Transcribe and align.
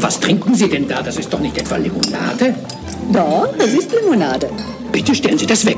Was 0.00 0.18
trinken 0.18 0.54
Sie 0.56 0.68
denn 0.68 0.88
da? 0.88 1.02
Das 1.02 1.16
ist 1.18 1.32
doch 1.32 1.38
nicht 1.38 1.56
etwa 1.56 1.76
Limonade? 1.76 2.54
Doch, 3.12 3.54
das 3.56 3.68
ist 3.68 3.92
Limonade. 3.92 4.50
Bitte 4.90 5.14
stellen 5.14 5.38
Sie 5.38 5.46
das 5.46 5.64
weg. 5.64 5.76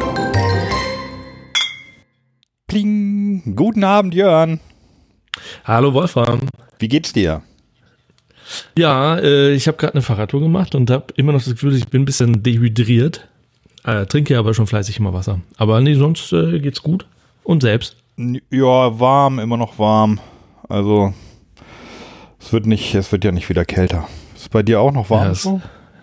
Pling. 2.67 3.55
Guten 3.55 3.85
Abend, 3.85 4.15
Jörn. 4.15 4.61
Hallo 5.65 5.93
Wolfram. 5.93 6.41
Wie 6.79 6.89
geht's 6.89 7.13
dir? 7.13 7.43
Ja, 8.79 9.19
äh, 9.19 9.53
ich 9.53 9.69
habe 9.69 9.77
gerade 9.77 9.95
eine 9.95 10.03
Fahrradtour 10.03 10.41
gemacht 10.41 10.75
und 10.75 10.91
habe 10.91 11.13
immer 11.17 11.33
noch 11.33 11.41
das 11.43 11.53
Gefühl, 11.53 11.77
ich 11.77 11.89
bin 11.89 12.03
ein 12.03 12.07
bisschen 12.07 12.43
dehydriert. 12.43 13.29
Äh, 13.85 14.07
trinke 14.07 14.39
aber 14.39 14.55
schon 14.55 14.67
fleißig 14.67 14.99
immer 14.99 15.13
Wasser. 15.13 15.41
Aber 15.59 15.83
nee, 15.83 15.95
sonst 15.95 16.33
äh, 16.33 16.59
geht's 16.59 16.83
gut. 16.83 17.07
Und 17.45 17.61
selbst? 17.61 17.97
Ja, 18.51 18.99
warm, 18.99 19.39
immer 19.39 19.57
noch 19.57 19.79
warm. 19.79 20.19
Also, 20.69 21.15
es 22.41 22.53
wird 22.53 22.67
nicht, 22.67 22.95
es 22.95 23.13
wird 23.13 23.25
ja 23.25 23.31
nicht 23.31 23.49
wieder 23.49 23.65
kälter. 23.65 24.09
Ist 24.35 24.51
bei 24.51 24.63
dir 24.63 24.81
auch 24.81 24.93
noch 24.93 25.09
warm? 25.09 25.25
Ja, 25.25 25.31
es, 25.31 25.49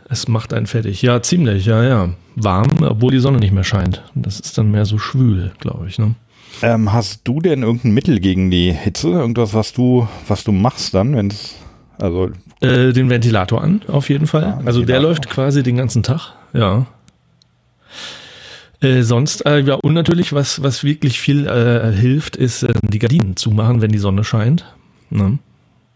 es 0.10 0.28
macht 0.28 0.54
einen 0.54 0.66
fertig. 0.66 1.02
Ja, 1.02 1.22
ziemlich, 1.22 1.66
ja, 1.66 1.84
ja. 1.84 2.10
Warm, 2.36 2.70
obwohl 2.82 3.12
die 3.12 3.20
Sonne 3.20 3.40
nicht 3.40 3.54
mehr 3.54 3.64
scheint. 3.64 4.04
Das 4.16 4.40
ist 4.40 4.58
dann 4.58 4.72
mehr 4.72 4.86
so 4.86 4.98
schwül, 4.98 5.52
glaube 5.60 5.88
ich. 5.88 6.00
Ne? 6.00 6.16
Ähm, 6.62 6.94
hast 6.94 7.22
du 7.26 7.42
denn 7.42 7.64
irgendein 7.64 7.94
Mittel 7.94 8.20
gegen 8.20 8.50
die 8.50 8.72
Hitze? 8.72 9.10
Irgendwas, 9.10 9.54
was 9.54 9.74
du, 9.74 10.08
was 10.28 10.44
du 10.44 10.52
machst 10.54 10.94
dann, 10.94 11.16
wenn 11.16 11.28
es, 11.28 11.56
also, 12.00 12.30
Äh, 12.62 12.94
den 12.94 13.10
Ventilator 13.10 13.62
an, 13.62 13.82
auf 13.88 14.10
jeden 14.10 14.28
Fall. 14.28 14.42
Ja, 14.44 14.62
also 14.66 14.84
der 14.86 15.02
läuft 15.02 15.30
quasi 15.30 15.64
den 15.64 15.76
ganzen 15.76 16.02
Tag, 16.04 16.34
ja. 16.54 16.86
Äh, 18.82 19.02
sonst, 19.04 19.46
äh, 19.46 19.60
ja, 19.60 19.76
und 19.76 19.94
natürlich, 19.94 20.34
was, 20.34 20.62
was 20.62 20.84
wirklich 20.84 21.20
viel 21.20 21.48
äh, 21.48 21.92
hilft, 21.92 22.36
ist, 22.36 22.64
äh, 22.64 22.74
die 22.84 23.00
Gardinen 23.00 23.36
zumachen, 23.36 23.82
wenn 23.82 23.92
die 23.92 23.98
Sonne 23.98 24.24
scheint. 24.24 24.66
Ne? 25.10 25.40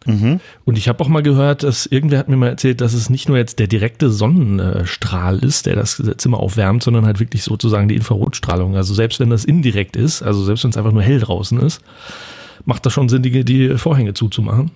mhm. 0.06 0.40
Und 0.66 0.78
ich 0.78 0.88
habe 0.88 1.04
auch 1.04 1.08
mal 1.08 1.24
gehört, 1.24 1.64
dass 1.64 1.86
irgendwer 1.86 2.20
hat 2.20 2.30
mir 2.30 2.38
mal 2.38 2.50
erzählt, 2.50 2.82
dass 2.82 2.94
es 2.94 3.10
nicht 3.10 3.28
nur 3.28 3.38
jetzt 3.38 3.60
der 3.60 3.68
direkte 3.68 4.10
Sonnenstrahl 4.10 5.40
ist, 5.40 5.66
der 5.66 5.76
das 5.76 6.02
Zimmer 6.18 6.40
aufwärmt, 6.40 6.84
sondern 6.84 7.06
halt 7.06 7.20
wirklich 7.20 7.44
sozusagen 7.44 7.88
die 7.90 7.96
Infrarotstrahlung. 7.96 8.76
Also 8.76 8.94
selbst 8.94 9.20
wenn 9.20 9.30
das 9.30 9.46
indirekt 9.46 9.96
ist, 9.96 10.22
also 10.22 10.44
selbst 10.44 10.64
wenn 10.64 10.72
es 10.72 10.78
einfach 10.78 10.94
nur 10.94 11.04
hell 11.04 11.20
draußen 11.20 11.60
ist, 11.60 11.82
macht 12.66 12.86
das 12.86 12.94
schon 12.94 13.10
Sinn, 13.10 13.24
die, 13.24 13.44
die 13.44 13.78
Vorhänge 13.78 14.14
zuzumachen. 14.14 14.72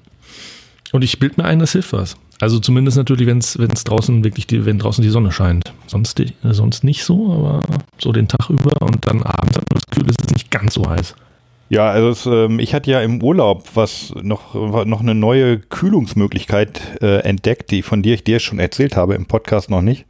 Und 0.92 1.04
ich 1.04 1.20
bild 1.20 1.38
mir 1.38 1.46
ein, 1.46 1.60
das 1.60 1.72
hilft 1.72 1.94
was. 1.94 2.18
Also 2.44 2.60
zumindest 2.60 2.98
natürlich, 2.98 3.26
wenn 3.26 3.38
es 3.38 3.84
draußen 3.86 4.26
wirklich 4.26 4.46
die, 4.46 4.66
wenn 4.66 4.78
draußen 4.78 5.02
die 5.02 5.10
Sonne 5.10 5.32
scheint. 5.32 5.74
Sonst, 5.88 6.18
die, 6.18 6.34
sonst 6.44 6.84
nicht 6.84 7.06
so, 7.06 7.32
aber 7.32 7.62
so 7.98 8.12
den 8.12 8.28
Tag 8.28 8.50
über 8.50 8.82
und 8.82 9.08
dann 9.08 9.24
abends 9.24 9.56
hat 9.56 9.64
man 9.72 9.80
das 9.80 9.86
Gefühl, 9.86 10.10
es 10.10 10.26
ist 10.26 10.34
nicht 10.34 10.52
ganz 10.52 10.74
so 10.74 10.86
heiß. 10.90 11.16
Ja, 11.70 11.90
also 11.90 12.10
es, 12.10 12.26
ähm, 12.26 12.60
ich 12.60 12.74
hatte 12.74 12.92
ja 12.92 13.00
im 13.00 13.24
Urlaub 13.24 13.70
was 13.76 14.14
noch, 14.22 14.56
noch 14.56 15.00
eine 15.00 15.16
neue 15.16 15.58
Kühlungsmöglichkeit 15.58 16.82
äh, 17.02 17.20
entdeckt, 17.20 17.72
die 17.72 17.82
von 17.82 18.04
dir 18.04 18.16
ich 18.16 18.26
dir 18.26 18.42
schon 18.42 18.60
erzählt 18.60 18.98
habe, 18.98 19.16
im 19.16 19.26
Podcast 19.26 19.70
noch 19.70 19.82
nicht. 19.82 20.06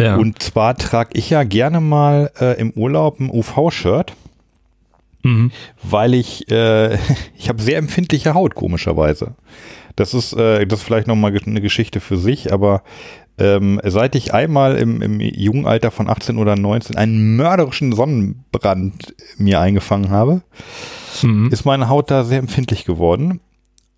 Ja. 0.00 0.16
Und 0.16 0.42
zwar 0.42 0.78
trage 0.78 1.10
ich 1.12 1.28
ja 1.28 1.44
gerne 1.44 1.82
mal 1.82 2.30
äh, 2.40 2.58
im 2.58 2.70
Urlaub 2.70 3.20
ein 3.20 3.28
UV-Shirt, 3.28 4.14
mhm. 5.22 5.52
weil 5.82 6.14
ich, 6.14 6.50
äh, 6.50 6.94
ich 7.36 7.50
habe 7.50 7.60
sehr 7.60 7.76
empfindliche 7.76 8.32
Haut, 8.32 8.54
komischerweise. 8.54 9.34
Das 9.96 10.14
ist, 10.14 10.32
äh, 10.34 10.66
das 10.66 10.80
ist 10.80 10.84
vielleicht 10.84 11.06
nochmal 11.06 11.32
eine 11.46 11.60
Geschichte 11.60 12.00
für 12.00 12.16
sich, 12.16 12.52
aber 12.52 12.82
ähm, 13.38 13.80
seit 13.84 14.14
ich 14.14 14.32
einmal 14.32 14.76
im, 14.76 15.02
im 15.02 15.20
jungen 15.20 15.66
Alter 15.66 15.90
von 15.90 16.08
18 16.08 16.38
oder 16.38 16.56
19 16.56 16.96
einen 16.96 17.36
mörderischen 17.36 17.92
Sonnenbrand 17.92 19.14
mir 19.38 19.60
eingefangen 19.60 20.10
habe, 20.10 20.42
Mhm. 21.22 21.48
ist 21.52 21.64
meine 21.64 21.88
Haut 21.88 22.10
da 22.10 22.24
sehr 22.24 22.40
empfindlich 22.40 22.84
geworden. 22.84 23.40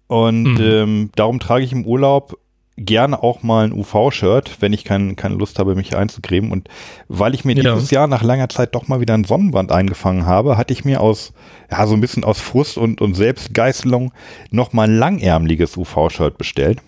Und 0.07 0.45
Mhm. 0.55 0.61
ähm, 0.61 1.11
darum 1.17 1.41
trage 1.41 1.65
ich 1.65 1.73
im 1.73 1.85
Urlaub 1.87 2.39
gerne 2.79 3.23
auch 3.23 3.43
mal 3.43 3.65
ein 3.65 3.73
UV-Shirt, 3.73 4.57
wenn 4.61 4.73
ich 4.73 4.85
kein, 4.85 5.17
keine 5.17 5.35
Lust 5.37 5.59
habe, 5.59 5.75
mich 5.75 5.97
einzucremen. 5.97 6.51
Und 6.53 6.69
weil 7.09 7.35
ich 7.35 7.45
mir 7.45 7.55
Ja. 7.57 7.75
dieses 7.75 7.91
Jahr 7.91 8.07
nach 8.07 8.23
langer 8.23 8.49
Zeit 8.49 8.75
doch 8.75 8.87
mal 8.89 9.01
wieder 9.01 9.15
einen 9.15 9.25
Sonnenbrand 9.25 9.73
eingefangen 9.73 10.27
habe, 10.27 10.57
hatte 10.59 10.73
ich 10.73 10.85
mir 10.85 11.01
aus, 11.01 11.33
ja, 11.71 11.87
so 11.87 11.95
ein 11.95 12.01
bisschen 12.01 12.25
aus 12.25 12.41
Frust 12.41 12.77
und, 12.77 13.01
und 13.01 13.15
Selbstgeißelung 13.15 14.13
noch 14.51 14.73
mal 14.73 14.89
ein 14.89 14.99
langärmliches 14.99 15.77
UV-Shirt 15.77 16.37
bestellt. 16.39 16.81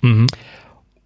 Mhm. 0.00 0.26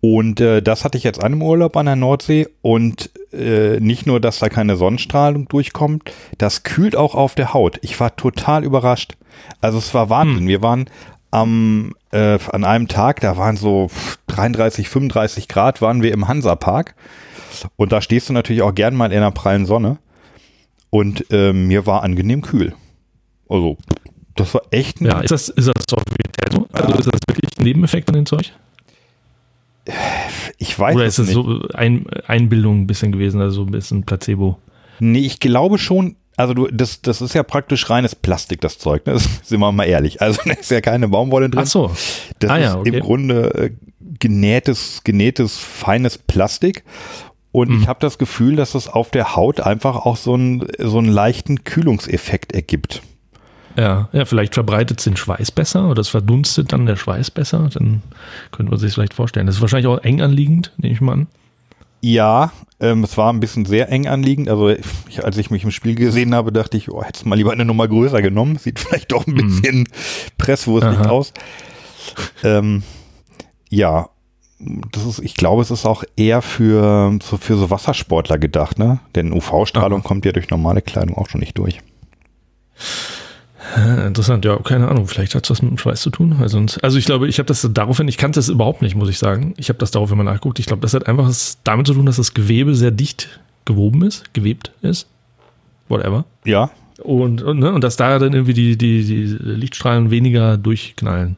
Und 0.00 0.40
äh, 0.40 0.62
das 0.62 0.84
hatte 0.84 0.98
ich 0.98 1.04
jetzt 1.04 1.22
an 1.22 1.32
im 1.32 1.42
Urlaub 1.42 1.76
an 1.76 1.86
der 1.86 1.96
Nordsee 1.96 2.46
und 2.62 3.10
äh, 3.32 3.80
nicht 3.80 4.06
nur, 4.06 4.20
dass 4.20 4.38
da 4.38 4.48
keine 4.48 4.76
Sonnenstrahlung 4.76 5.48
durchkommt, 5.48 6.12
das 6.38 6.62
kühlt 6.62 6.94
auch 6.94 7.14
auf 7.14 7.34
der 7.34 7.54
Haut. 7.54 7.78
Ich 7.82 7.98
war 7.98 8.14
total 8.14 8.62
überrascht. 8.62 9.14
Also 9.60 9.78
es 9.78 9.92
war 9.94 10.08
Wahnsinn. 10.08 10.46
Wir 10.46 10.62
waren 10.62 10.88
am 11.30 11.94
äh, 12.12 12.38
an 12.52 12.64
einem 12.64 12.88
Tag, 12.88 13.20
da 13.20 13.36
waren 13.36 13.56
so 13.56 13.90
33, 14.28 14.88
35 14.88 15.48
Grad, 15.48 15.82
waren 15.82 16.02
wir 16.02 16.12
im 16.12 16.28
Hansapark 16.28 16.94
und 17.76 17.92
da 17.92 18.00
stehst 18.00 18.28
du 18.28 18.32
natürlich 18.32 18.62
auch 18.62 18.74
gern 18.74 18.94
mal 18.94 19.12
in 19.12 19.20
der 19.20 19.30
prallen 19.30 19.66
Sonne 19.66 19.98
und 20.90 21.30
äh, 21.30 21.52
mir 21.52 21.86
war 21.86 22.02
angenehm 22.02 22.42
kühl. 22.42 22.74
Also 23.48 23.76
das 24.34 24.52
war 24.54 24.62
echt 24.70 25.00
ein 25.00 25.06
Ja, 25.06 25.20
ist 25.20 25.30
das, 25.30 25.48
ist 25.48 25.68
das 25.68 25.84
so 25.88 25.96
offiziell 25.96 26.52
so? 26.52 26.66
Also 26.72 26.94
ist 26.98 27.06
das 27.06 27.20
wirklich 27.28 27.58
ein 27.58 27.64
Nebeneffekt 27.64 28.08
von 28.08 28.14
dem 28.14 28.26
Zeug? 28.26 28.52
ich 30.58 30.78
weiß 30.78 30.96
Oder 30.96 31.04
es 31.04 31.18
ist 31.18 31.30
das 31.30 31.36
nicht. 31.36 31.46
so 31.46 31.68
ein, 31.74 32.06
Einbildung 32.26 32.82
ein 32.82 32.86
bisschen 32.86 33.12
gewesen, 33.12 33.40
also 33.40 33.62
ein 33.62 33.70
bisschen 33.70 34.04
Placebo? 34.04 34.58
Nee, 34.98 35.20
ich 35.20 35.40
glaube 35.40 35.78
schon, 35.78 36.16
also 36.36 36.54
du, 36.54 36.68
das, 36.68 37.00
das 37.02 37.20
ist 37.22 37.34
ja 37.34 37.42
praktisch 37.42 37.88
reines 37.88 38.14
Plastik, 38.14 38.60
das 38.60 38.78
Zeug, 38.78 39.06
ne? 39.06 39.14
Das, 39.14 39.28
sind 39.42 39.60
wir 39.60 39.72
mal 39.72 39.84
ehrlich. 39.84 40.20
Also 40.20 40.40
da 40.44 40.52
ist 40.52 40.70
ja 40.70 40.80
keine 40.80 41.08
Baumwolle 41.08 41.50
drin. 41.50 41.62
Ach 41.64 41.66
so. 41.66 41.90
Das 42.38 42.50
ah 42.50 42.56
ist 42.56 42.64
ja, 42.64 42.78
okay. 42.78 42.88
im 42.90 43.00
Grunde 43.00 43.54
äh, 43.54 43.70
genähtes, 44.18 45.02
genähtes, 45.04 45.58
feines 45.58 46.18
Plastik. 46.18 46.84
Und 47.52 47.70
Mhm. 47.70 47.82
ich 47.82 47.88
habe 47.88 48.00
das 48.00 48.18
Gefühl, 48.18 48.56
dass 48.56 48.74
es 48.74 48.86
auf 48.86 49.10
der 49.10 49.34
Haut 49.34 49.60
einfach 49.60 49.96
auch 49.96 50.16
so, 50.16 50.34
einen 50.34 50.66
so 50.78 50.98
einen 50.98 51.08
leichten 51.08 51.64
Kühlungseffekt 51.64 52.52
ergibt. 52.52 53.02
Ja, 53.78 54.08
ja, 54.12 54.24
vielleicht 54.24 54.54
verbreitet 54.54 54.98
es 54.98 55.04
den 55.04 55.16
Schweiß 55.16 55.52
besser 55.52 55.88
oder 55.88 56.00
es 56.00 56.08
verdunstet 56.08 56.72
dann 56.72 56.86
der 56.86 56.96
Schweiß 56.96 57.30
besser. 57.30 57.68
Dann 57.72 58.02
könnte 58.50 58.70
man 58.70 58.78
sich 58.78 58.92
vielleicht 58.92 59.14
vorstellen. 59.14 59.46
Das 59.46 59.56
ist 59.56 59.60
wahrscheinlich 59.60 59.86
auch 59.86 60.02
eng 60.02 60.20
anliegend, 60.22 60.72
nehme 60.76 60.94
ich 60.94 61.00
mal 61.00 61.12
an. 61.12 61.26
Ja, 62.08 62.52
ähm, 62.78 63.02
es 63.02 63.16
war 63.16 63.32
ein 63.32 63.40
bisschen 63.40 63.64
sehr 63.64 63.90
eng 63.90 64.06
anliegend. 64.06 64.48
Also 64.48 64.68
ich, 64.68 65.24
als 65.24 65.36
ich 65.38 65.50
mich 65.50 65.64
im 65.64 65.72
Spiel 65.72 65.96
gesehen 65.96 66.36
habe, 66.36 66.52
dachte 66.52 66.76
ich, 66.76 66.88
oh, 66.88 67.02
hättest 67.02 67.26
mal 67.26 67.34
lieber 67.34 67.50
eine 67.50 67.64
Nummer 67.64 67.88
größer 67.88 68.22
genommen. 68.22 68.58
Sieht 68.58 68.78
vielleicht 68.78 69.10
doch 69.10 69.26
ein 69.26 69.34
bisschen 69.34 69.88
presswurstig 70.38 70.98
Mhm. 70.98 71.04
Aha. 71.04 71.10
aus. 71.10 71.32
Ähm, 72.44 72.84
ja, 73.70 74.08
das 74.92 75.04
ist, 75.04 75.18
ich 75.18 75.34
glaube, 75.34 75.62
es 75.62 75.72
ist 75.72 75.84
auch 75.84 76.04
eher 76.16 76.42
für 76.42 77.18
so, 77.20 77.38
für 77.38 77.56
so 77.56 77.70
Wassersportler 77.70 78.38
gedacht, 78.38 78.78
ne? 78.78 79.00
Denn 79.16 79.32
UV-Strahlung 79.32 80.04
kommt 80.04 80.24
ja 80.24 80.30
durch 80.30 80.48
normale 80.48 80.82
Kleidung 80.82 81.18
auch 81.18 81.28
schon 81.28 81.40
nicht 81.40 81.58
durch. 81.58 81.80
Interessant, 84.06 84.44
ja, 84.44 84.56
keine 84.58 84.88
Ahnung, 84.88 85.06
vielleicht 85.06 85.34
hat 85.34 85.44
es 85.44 85.50
was 85.50 85.62
mit 85.62 85.70
dem 85.70 85.78
Schweiß 85.78 86.00
zu 86.00 86.10
tun, 86.10 86.36
sonst, 86.46 86.82
also 86.84 86.98
ich 86.98 87.04
glaube, 87.04 87.28
ich 87.28 87.38
habe 87.38 87.46
das 87.46 87.68
daraufhin, 87.72 88.08
ich 88.08 88.16
kannte 88.16 88.38
das 88.38 88.48
überhaupt 88.48 88.82
nicht, 88.82 88.94
muss 88.94 89.08
ich 89.08 89.18
sagen. 89.18 89.54
Ich 89.56 89.68
habe 89.68 89.78
das 89.78 89.90
daraufhin 89.90 90.16
mal 90.16 90.24
nachgeguckt. 90.24 90.58
Ich 90.58 90.66
glaube, 90.66 90.82
das 90.82 90.94
hat 90.94 91.06
einfach 91.06 91.26
was 91.26 91.58
damit 91.64 91.86
zu 91.86 91.94
tun, 91.94 92.06
dass 92.06 92.16
das 92.16 92.34
Gewebe 92.34 92.74
sehr 92.74 92.90
dicht 92.90 93.40
gewoben 93.64 94.02
ist, 94.02 94.32
gewebt 94.34 94.72
ist. 94.82 95.08
Whatever. 95.88 96.24
Ja, 96.44 96.70
Und, 97.02 97.42
und, 97.42 97.58
ne, 97.58 97.72
und 97.72 97.84
dass 97.84 97.96
da 97.96 98.18
dann 98.18 98.32
irgendwie 98.32 98.54
die, 98.54 98.76
die, 98.78 99.04
die 99.04 99.24
Lichtstrahlen 99.40 100.10
weniger 100.10 100.56
durchknallen. 100.56 101.36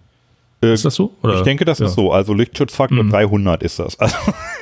Äh, 0.63 0.73
Ist 0.75 0.85
das 0.85 0.95
so? 0.95 1.13
Oder? 1.23 1.37
ich 1.37 1.43
denke, 1.43 1.65
das 1.65 1.79
ja. 1.79 1.87
ist 1.87 1.95
so. 1.95 2.13
Also 2.13 2.33
Lichtschutzfaktor 2.35 3.05
Mhm. 3.05 3.11
300 3.11 3.63
ist 3.63 3.79
das. 3.79 3.97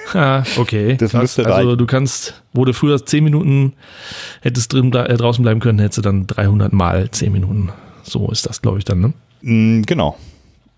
Also, 0.07 0.19
Ah, 0.19 0.45
okay. 0.57 0.97
Das 0.97 1.13
müsste 1.15 1.45
also 1.47 1.69
reichen. 1.69 1.79
du 1.79 1.87
kannst, 1.87 2.41
wo 2.53 2.65
du 2.65 2.73
früher 2.73 3.05
10 3.05 3.25
Minuten 3.25 3.73
hättest 4.41 4.73
drin, 4.73 4.93
äh, 4.95 5.17
draußen 5.17 5.43
bleiben 5.43 5.59
können, 5.59 5.81
hättest 5.81 5.99
du 5.99 6.03
dann 6.03 6.27
300 6.29 6.73
mal 6.73 7.11
10 7.11 7.33
Minuten. 7.33 7.71
So 8.05 8.31
ist 8.31 8.47
das, 8.47 8.63
glaube 8.63 8.79
ich, 8.79 8.85
dann, 8.85 9.01
ne? 9.01 9.13
mh, 9.43 9.83
genau. 9.87 10.17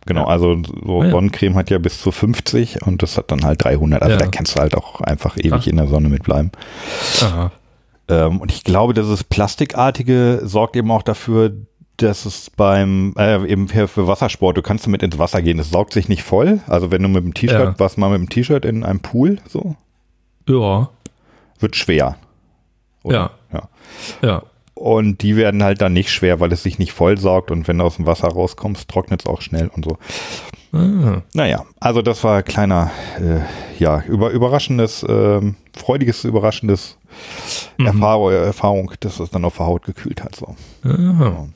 Genau, 0.06 0.23
Ja. 0.23 0.26
also 0.29 0.56
so 0.87 1.03
Ah, 1.03 1.05
ja. 1.05 1.11
Sonnencreme 1.11 1.55
hat 1.56 1.69
ja 1.69 1.76
bis 1.76 2.00
zu 2.00 2.11
50 2.11 2.87
und 2.87 3.03
das 3.03 3.19
hat 3.19 3.31
dann 3.31 3.44
halt 3.44 3.62
300. 3.62 4.03
Also 4.03 4.17
da 4.17 4.26
kannst 4.29 4.56
du 4.56 4.61
halt 4.61 4.75
auch 4.75 5.03
einfach 5.03 5.37
ewig 5.37 5.53
Ach. 5.53 5.67
in 5.67 5.76
der 5.76 5.88
Sonne 5.88 6.09
mitbleiben. 6.09 6.50
Aha. 7.23 7.53
Ähm, 8.09 8.41
und 8.41 8.50
ich 8.50 8.64
glaube, 8.64 8.94
dieses 8.94 9.25
Plastikartige 9.25 10.41
sorgt 10.44 10.75
eben 10.76 10.91
auch 10.91 11.03
dafür, 11.03 11.53
dass 11.99 12.25
es 12.27 12.49
beim, 12.50 13.12
äh, 13.19 13.45
eben 13.47 13.69
für, 13.69 13.87
für 13.89 14.06
Wassersport, 14.06 14.56
du 14.56 14.62
kannst 14.62 14.87
damit 14.87 15.03
ins 15.03 15.19
Wasser 15.19 15.43
gehen, 15.43 15.59
es 15.59 15.71
saugt 15.71 15.93
sich 15.93 16.09
nicht 16.09 16.23
voll. 16.23 16.61
Also 16.67 16.91
wenn 16.91 17.03
du 17.03 17.09
mit 17.09 17.25
dem 17.25 17.35
T-Shirt, 17.35 17.59
Ja. 17.61 17.79
warst 17.79 17.99
mal 17.99 18.09
mit 18.11 18.19
dem 18.21 18.29
T-Shirt 18.29 18.65
in 18.65 18.85
einem 18.85 19.00
Pool, 19.00 19.39
so, 19.49 19.75
Ja, 20.49 20.89
wird 21.61 21.77
schwer. 21.77 22.17
Ja. 23.05 23.31
ja. 23.53 23.69
ja. 24.23 24.43
Und 24.75 25.23
die 25.23 25.35
werden 25.37 25.62
halt 25.65 25.81
dann 25.81 25.93
nicht 25.93 26.11
schwer, 26.12 26.39
weil 26.41 26.53
es 26.53 26.62
sich 26.62 26.79
nicht 26.79 26.93
voll 26.93 27.19
saugt 27.19 27.50
und 27.50 27.67
wenn 27.67 27.79
du 27.79 27.85
aus 27.85 27.97
dem 27.97 28.06
Wasser 28.06 28.29
rauskommst, 28.29 28.89
trocknet 28.89 29.23
es 29.23 29.27
auch 29.27 29.41
schnell 29.41 29.69
und 29.75 29.85
so. 29.85 29.99
Ah, 30.73 31.23
Naja, 31.35 31.65
also 31.81 32.00
das 32.03 32.23
war 32.23 32.37
ein 32.39 32.45
kleiner, 32.45 32.91
äh, 33.19 33.41
ja, 33.83 34.03
über, 34.03 34.31
überraschendes, 34.31 35.05
ähm, 35.09 35.56
freudiges, 35.77 36.25
überraschendes 36.25 36.97
Mhm. 37.79 37.87
Erfahrung, 37.87 38.31
Erfahrung, 38.33 38.93
dass 39.00 39.19
es 39.19 39.31
dann 39.31 39.45
auf 39.45 39.56
der 39.56 39.67
Haut 39.67 39.85
gekühlt 39.85 40.23
hat. 40.23 40.37
So. 40.37 40.55
aha. 40.85 41.49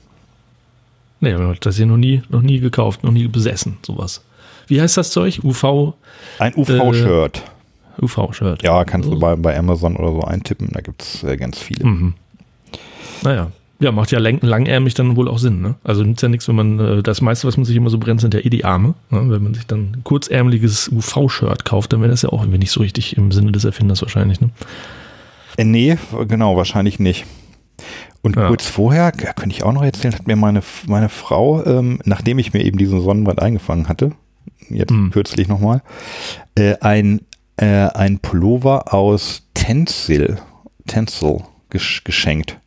Nee, 1.23 1.37
das 1.61 1.77
hier 1.77 1.87
noch 1.87 1.97
nie, 1.97 2.21
noch 2.31 2.43
nie 2.43 2.59
gekauft, 2.59 3.05
noch 3.05 3.13
nie 3.13 3.29
besessen, 3.29 3.79
sowas. 3.87 4.25
Wie 4.67 4.81
heißt 4.81 4.97
das 4.97 5.13
Zeug? 5.13 5.41
UV? 5.45 5.95
Ein 6.41 6.53
UV-Shirt. 6.57 7.43
Äh, 7.97 8.05
UV-Shirt. 8.05 8.63
Ja, 8.65 8.85
kannst 8.85 9.09
du 9.09 9.17
bei, 9.19 9.37
bei 9.37 9.57
Amazon 9.57 9.97
oder 9.97 10.11
so 10.11 10.23
eintippen, 10.23 10.71
da 10.73 10.81
gibt 10.81 11.03
es 11.03 11.23
äh, 11.23 11.37
ganz 11.37 11.61
viele. 11.61 11.87
Mhm. 11.87 12.15
Naja. 13.23 13.53
Ja, 13.79 13.93
macht 13.93 14.11
ja 14.11 14.19
lang, 14.19 14.41
langärmig 14.43 14.95
dann 14.95 15.17
wohl 15.17 15.29
auch 15.29 15.39
Sinn. 15.39 15.61
Ne? 15.61 15.77
Also 15.85 16.03
nützt 16.03 16.23
ja 16.23 16.29
nichts, 16.29 16.49
wenn 16.49 16.57
man, 16.57 16.81
äh, 16.81 17.03
das 17.05 17.21
meiste, 17.21 17.47
was 17.47 17.57
man 17.57 17.65
sich 17.65 17.77
immer 17.77 17.91
so 17.91 17.99
brennt, 17.99 18.21
sind 18.21 18.35
ja 18.35 18.41
eh 18.41 18.49
die 18.49 18.65
Arme. 18.65 18.95
Ne? 19.11 19.23
Wenn 19.29 19.43
man 19.45 19.55
sich 19.55 19.67
dann 19.67 19.93
ein 19.93 20.01
kurzärmeliges 20.05 20.89
UV-Shirt 20.89 21.65
kauft, 21.65 21.93
dann 21.93 22.01
wäre 22.01 22.11
das 22.11 22.23
ja 22.23 22.31
auch 22.31 22.43
irgendwie 22.43 22.59
nicht 22.59 22.73
so 22.73 22.81
richtig 22.81 23.17
im 23.17 23.31
Sinne 23.31 23.53
des 23.53 23.65
Erfinders 23.65 24.03
wahrscheinlich. 24.03 24.41
Ne? 24.41 24.51
Äh, 25.57 25.65
nee, 25.65 25.99
genau, 26.27 26.57
wahrscheinlich 26.57 26.99
nicht. 26.99 27.27
Und 28.23 28.37
ja. 28.37 28.49
kurz 28.49 28.67
vorher, 28.67 29.13
ja, 29.21 29.33
könnte 29.33 29.55
ich 29.55 29.65
auch 29.65 29.73
noch 29.73 29.83
erzählen, 29.83 30.15
hat 30.15 30.27
mir 30.27 30.37
meine, 30.37 30.63
meine 30.87 31.09
Frau, 31.09 31.65
ähm, 31.65 32.01
nachdem 32.05 32.39
ich 32.39 32.53
mir 32.53 32.65
eben 32.65 32.79
diesen 32.79 33.03
Sonnenbrand 33.03 33.43
eingefangen 33.43 33.89
hatte, 33.89 34.13
jetzt 34.69 34.93
mhm. 34.93 35.11
kürzlich 35.11 35.49
nochmal, 35.49 35.83
äh, 36.55 36.77
ein, 36.81 37.23
äh, 37.57 37.67
ein 37.67 38.21
Pullover 38.21 38.95
aus 38.95 39.49
Tencel, 39.55 40.39
Tencel 40.87 41.41
gesch 41.71 42.05
geschenkt. 42.05 42.59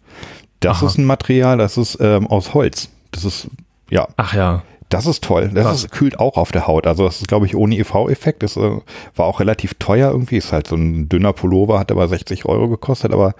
Das 0.59 0.79
Aha. 0.79 0.87
ist 0.87 0.97
ein 0.97 1.05
Material, 1.05 1.57
das 1.57 1.77
ist 1.77 1.97
ähm, 2.01 2.27
aus 2.27 2.53
Holz. 2.53 2.89
Das 3.11 3.23
ist, 3.23 3.47
ja. 3.89 4.07
Ach 4.17 4.33
ja. 4.33 4.63
Das 4.89 5.07
ist 5.07 5.23
toll. 5.23 5.49
Das 5.53 5.83
ist, 5.83 5.91
kühlt 5.91 6.19
auch 6.19 6.37
auf 6.37 6.51
der 6.51 6.67
Haut. 6.67 6.85
Also 6.85 7.05
das 7.05 7.19
ist, 7.19 7.27
glaube 7.27 7.47
ich, 7.47 7.55
ohne 7.55 7.75
EV-Effekt. 7.75 8.43
Das 8.43 8.55
äh, 8.55 8.77
war 9.15 9.25
auch 9.25 9.39
relativ 9.39 9.73
teuer 9.75 10.11
irgendwie. 10.11 10.37
Ist 10.37 10.51
halt 10.51 10.67
so 10.67 10.75
ein 10.75 11.09
dünner 11.09 11.33
Pullover, 11.33 11.79
hat 11.79 11.91
aber 11.91 12.07
60 12.07 12.45
Euro 12.45 12.69
gekostet. 12.69 13.11
Aber 13.11 13.33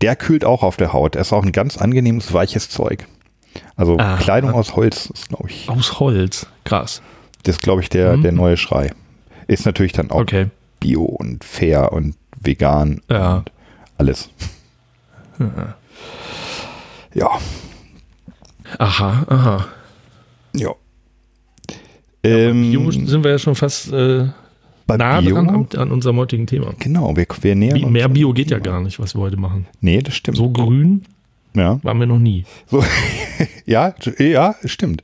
der 0.00 0.16
kühlt 0.16 0.44
auch 0.44 0.62
auf 0.62 0.76
der 0.76 0.92
Haut. 0.92 1.14
Er 1.14 1.20
ist 1.20 1.32
auch 1.32 1.44
ein 1.44 1.52
ganz 1.52 1.76
angenehmes, 1.76 2.32
weiches 2.32 2.70
Zeug. 2.70 3.06
Also 3.76 3.96
ah, 3.98 4.16
Kleidung 4.16 4.52
aus 4.52 4.74
Holz 4.74 5.06
ist, 5.06 5.28
glaube 5.28 5.50
ich. 5.50 5.68
Aus 5.68 6.00
Holz, 6.00 6.46
krass. 6.64 7.02
Das 7.42 7.56
ist, 7.56 7.62
glaube 7.62 7.82
ich, 7.82 7.88
der, 7.88 8.16
mhm. 8.16 8.22
der 8.22 8.32
neue 8.32 8.56
Schrei. 8.56 8.92
Ist 9.46 9.66
natürlich 9.66 9.92
dann 9.92 10.10
auch 10.10 10.20
okay. 10.20 10.48
bio 10.80 11.02
und 11.02 11.44
fair 11.44 11.92
und 11.92 12.16
vegan 12.40 13.02
ja. 13.10 13.36
und 13.36 13.52
alles. 13.98 14.30
Ja. 15.38 15.74
ja. 17.14 17.30
Aha, 18.78 19.24
aha. 19.28 19.68
Ja. 20.54 20.74
Ähm, 22.26 22.70
Bio 22.70 22.90
sind 22.90 23.24
wir 23.24 23.30
ja 23.32 23.38
schon 23.38 23.54
fast 23.54 23.92
äh, 23.92 24.26
nah 24.88 25.20
Bio? 25.20 25.34
dran 25.34 25.68
an, 25.76 25.90
unserem 25.90 26.16
heutigen 26.16 26.46
Thema. 26.46 26.74
Genau, 26.78 27.16
wir, 27.16 27.26
wir 27.40 27.54
nähern 27.54 27.80
Bi 27.80 27.86
Mehr 27.86 28.08
Bio 28.08 28.32
geht 28.32 28.50
ja 28.50 28.58
gar 28.58 28.80
nicht, 28.80 28.98
was 28.98 29.14
wir 29.14 29.20
heute 29.20 29.36
machen. 29.36 29.66
Nee, 29.80 30.00
das 30.02 30.14
stimmt. 30.14 30.36
So 30.36 30.50
grün 30.50 31.04
ja. 31.54 31.80
waren 31.82 31.98
wir 31.98 32.06
noch 32.06 32.18
nie. 32.18 32.44
So, 32.66 32.84
ja, 33.66 33.94
ja, 34.18 34.54
stimmt. 34.64 35.02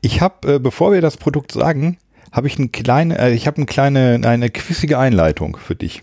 Ich 0.00 0.20
habe, 0.20 0.54
äh, 0.54 0.58
bevor 0.58 0.92
wir 0.92 1.00
das 1.00 1.16
Produkt 1.16 1.52
sagen, 1.52 1.98
habe 2.32 2.46
ich 2.46 2.58
eine 2.58 2.68
kleine, 2.68 3.18
äh, 3.18 3.32
ich 3.34 3.46
habe 3.46 3.58
eine 3.58 3.66
kleine, 3.66 4.20
eine 4.24 4.50
quissige 4.50 4.98
Einleitung 4.98 5.56
für 5.56 5.74
dich. 5.74 6.02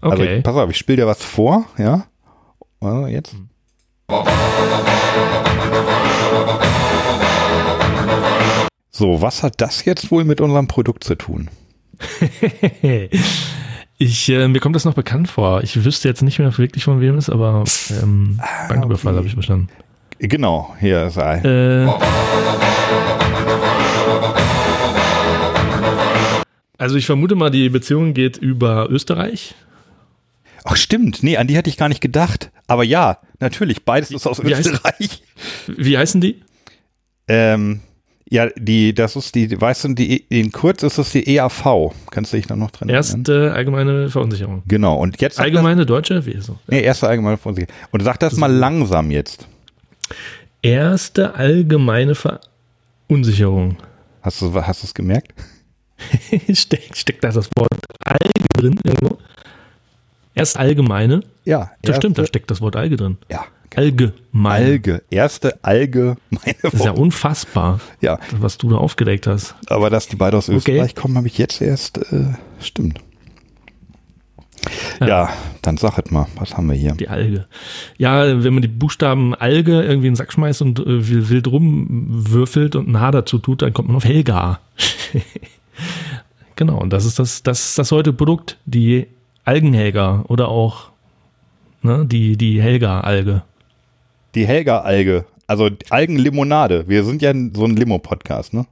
Also, 0.00 0.16
okay. 0.16 0.28
Also, 0.28 0.42
pass 0.42 0.56
auf, 0.56 0.70
ich 0.70 0.76
spiele 0.76 0.96
dir 0.96 1.06
was 1.06 1.22
vor, 1.22 1.66
ja. 1.78 2.06
Also 2.80 3.06
jetzt. 3.06 3.34
Hm. 3.34 3.48
So, 9.00 9.22
was 9.22 9.42
hat 9.42 9.62
das 9.62 9.86
jetzt 9.86 10.10
wohl 10.10 10.24
mit 10.24 10.42
unserem 10.42 10.68
Produkt 10.68 11.04
zu 11.04 11.14
tun? 11.14 11.48
ich, 13.96 14.28
äh, 14.28 14.46
mir 14.46 14.60
kommt 14.60 14.76
das 14.76 14.84
noch 14.84 14.92
bekannt 14.92 15.30
vor. 15.30 15.62
Ich 15.62 15.86
wüsste 15.86 16.06
jetzt 16.06 16.20
nicht 16.20 16.38
mehr 16.38 16.58
wirklich 16.58 16.84
von 16.84 17.00
wem 17.00 17.16
es 17.16 17.28
ist, 17.28 17.32
aber 17.32 17.64
ähm, 18.02 18.38
ah, 18.42 18.68
Banküberfall 18.68 19.14
okay. 19.14 19.16
habe 19.16 19.26
ich 19.26 19.32
verstanden. 19.32 19.70
Genau, 20.18 20.76
hier 20.80 21.06
ist 21.06 21.16
er. 21.16 21.42
Äh, 21.42 21.90
also 26.76 26.96
ich 26.96 27.06
vermute 27.06 27.36
mal, 27.36 27.48
die 27.48 27.70
Beziehung 27.70 28.12
geht 28.12 28.36
über 28.36 28.90
Österreich. 28.90 29.54
Ach 30.64 30.76
stimmt, 30.76 31.22
nee, 31.22 31.38
an 31.38 31.46
die 31.46 31.56
hätte 31.56 31.70
ich 31.70 31.78
gar 31.78 31.88
nicht 31.88 32.02
gedacht. 32.02 32.50
Aber 32.66 32.84
ja, 32.84 33.16
natürlich, 33.38 33.86
beides 33.86 34.10
ist 34.10 34.26
aus 34.26 34.44
wie 34.44 34.52
Österreich. 34.52 34.82
Heißt, 34.84 35.22
wie 35.68 35.96
heißen 35.96 36.20
die? 36.20 36.42
Ähm, 37.28 37.80
ja, 38.32 38.48
die, 38.56 38.94
das 38.94 39.16
ist 39.16 39.34
die, 39.34 39.60
weißt 39.60 39.84
du, 39.84 39.94
die, 39.94 40.24
in 40.28 40.52
kurz 40.52 40.84
ist 40.84 40.98
es 40.98 41.10
die 41.10 41.36
EAV. 41.36 41.92
Kannst 42.12 42.32
du 42.32 42.36
dich 42.36 42.46
da 42.46 42.54
noch 42.54 42.70
dran 42.70 42.88
erinnern? 42.88 43.04
Erste 43.04 43.52
allgemeine 43.52 44.08
Verunsicherung. 44.08 44.62
Genau. 44.68 44.96
Und 44.98 45.20
jetzt. 45.20 45.40
Allgemeine 45.40 45.78
das, 45.78 45.88
deutsche? 45.88 46.24
Wie 46.26 46.40
so? 46.40 46.56
Nee, 46.68 46.80
erste 46.82 47.08
allgemeine 47.08 47.36
Verunsicherung. 47.36 47.74
Und 47.90 48.02
sag 48.04 48.20
das, 48.20 48.30
das 48.30 48.38
mal 48.38 48.52
langsam 48.52 49.10
jetzt. 49.10 49.48
Erste 50.62 51.34
allgemeine 51.34 52.14
Verunsicherung. 52.14 53.78
Hast 54.22 54.40
du, 54.42 54.54
hast 54.54 54.84
du 54.84 54.86
es 54.86 54.94
gemerkt? 54.94 55.34
steckt, 56.52 56.96
steckt 56.96 57.24
da 57.24 57.30
das 57.30 57.48
Wort 57.56 57.84
Alge 58.04 58.46
drin 58.56 58.78
irgendwo? 58.84 59.18
Erst 60.36 60.56
allgemeine? 60.56 61.24
Ja. 61.44 61.72
Das 61.82 61.96
stimmt, 61.96 62.16
da 62.16 62.24
steckt 62.24 62.48
das 62.50 62.60
Wort 62.60 62.76
Alge 62.76 62.96
drin. 62.96 63.18
Ja. 63.28 63.44
Allgemeine. 63.76 64.64
Alge. 64.64 65.02
Erste 65.10 65.62
allgemeine 65.62 66.18
Das 66.62 66.74
ist 66.74 66.84
ja 66.84 66.92
unfassbar, 66.92 67.80
ja. 68.00 68.18
was 68.38 68.58
du 68.58 68.70
da 68.70 68.76
aufgedeckt 68.76 69.26
hast. 69.26 69.54
Aber 69.66 69.90
dass 69.90 70.08
die 70.08 70.16
beide 70.16 70.36
aus 70.36 70.48
Österreich 70.48 70.92
okay. 70.92 71.00
kommen, 71.00 71.16
habe 71.16 71.28
ich 71.28 71.38
jetzt 71.38 71.60
erst, 71.62 71.98
äh, 72.12 72.34
stimmt. 72.60 73.00
Ja. 75.00 75.06
ja. 75.06 75.28
dann 75.62 75.76
sag 75.76 75.98
es 75.98 76.10
mal, 76.10 76.26
was 76.36 76.56
haben 76.56 76.68
wir 76.68 76.76
hier? 76.76 76.92
Die 76.92 77.08
Alge. 77.08 77.46
Ja, 77.96 78.44
wenn 78.44 78.52
man 78.52 78.62
die 78.62 78.68
Buchstaben 78.68 79.34
Alge 79.34 79.82
irgendwie 79.82 80.08
in 80.08 80.12
den 80.12 80.16
Sack 80.16 80.32
schmeißt 80.32 80.62
und 80.62 80.80
äh, 80.80 81.28
wild 81.28 81.46
rumwürfelt 81.46 82.76
und 82.76 82.88
ein 82.88 83.00
H 83.00 83.10
dazu 83.12 83.38
tut, 83.38 83.62
dann 83.62 83.72
kommt 83.72 83.88
man 83.88 83.96
auf 83.96 84.04
Helga. 84.04 84.60
genau, 86.56 86.78
und 86.78 86.92
das 86.92 87.04
ist 87.04 87.18
das, 87.18 87.42
das, 87.42 87.74
das 87.74 87.92
heute 87.92 88.12
Produkt, 88.12 88.58
die 88.66 89.06
Algenhelga 89.44 90.24
oder 90.28 90.48
auch 90.48 90.90
ne, 91.82 92.04
die, 92.06 92.36
die 92.36 92.60
Helga-Alge. 92.60 93.42
Die 94.34 94.46
Helga-Alge, 94.46 95.24
also 95.46 95.68
Algenlimonade. 95.90 96.84
Wir 96.86 97.04
sind 97.04 97.22
ja 97.22 97.32
so 97.32 97.64
ein 97.64 97.76
Limo-Podcast, 97.76 98.54
ne? 98.54 98.66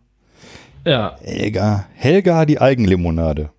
Ja. 0.85 1.17
Helga, 1.23 1.87
Helga, 1.95 2.47
die 2.47 2.59
Algenlimonade. 2.59 3.51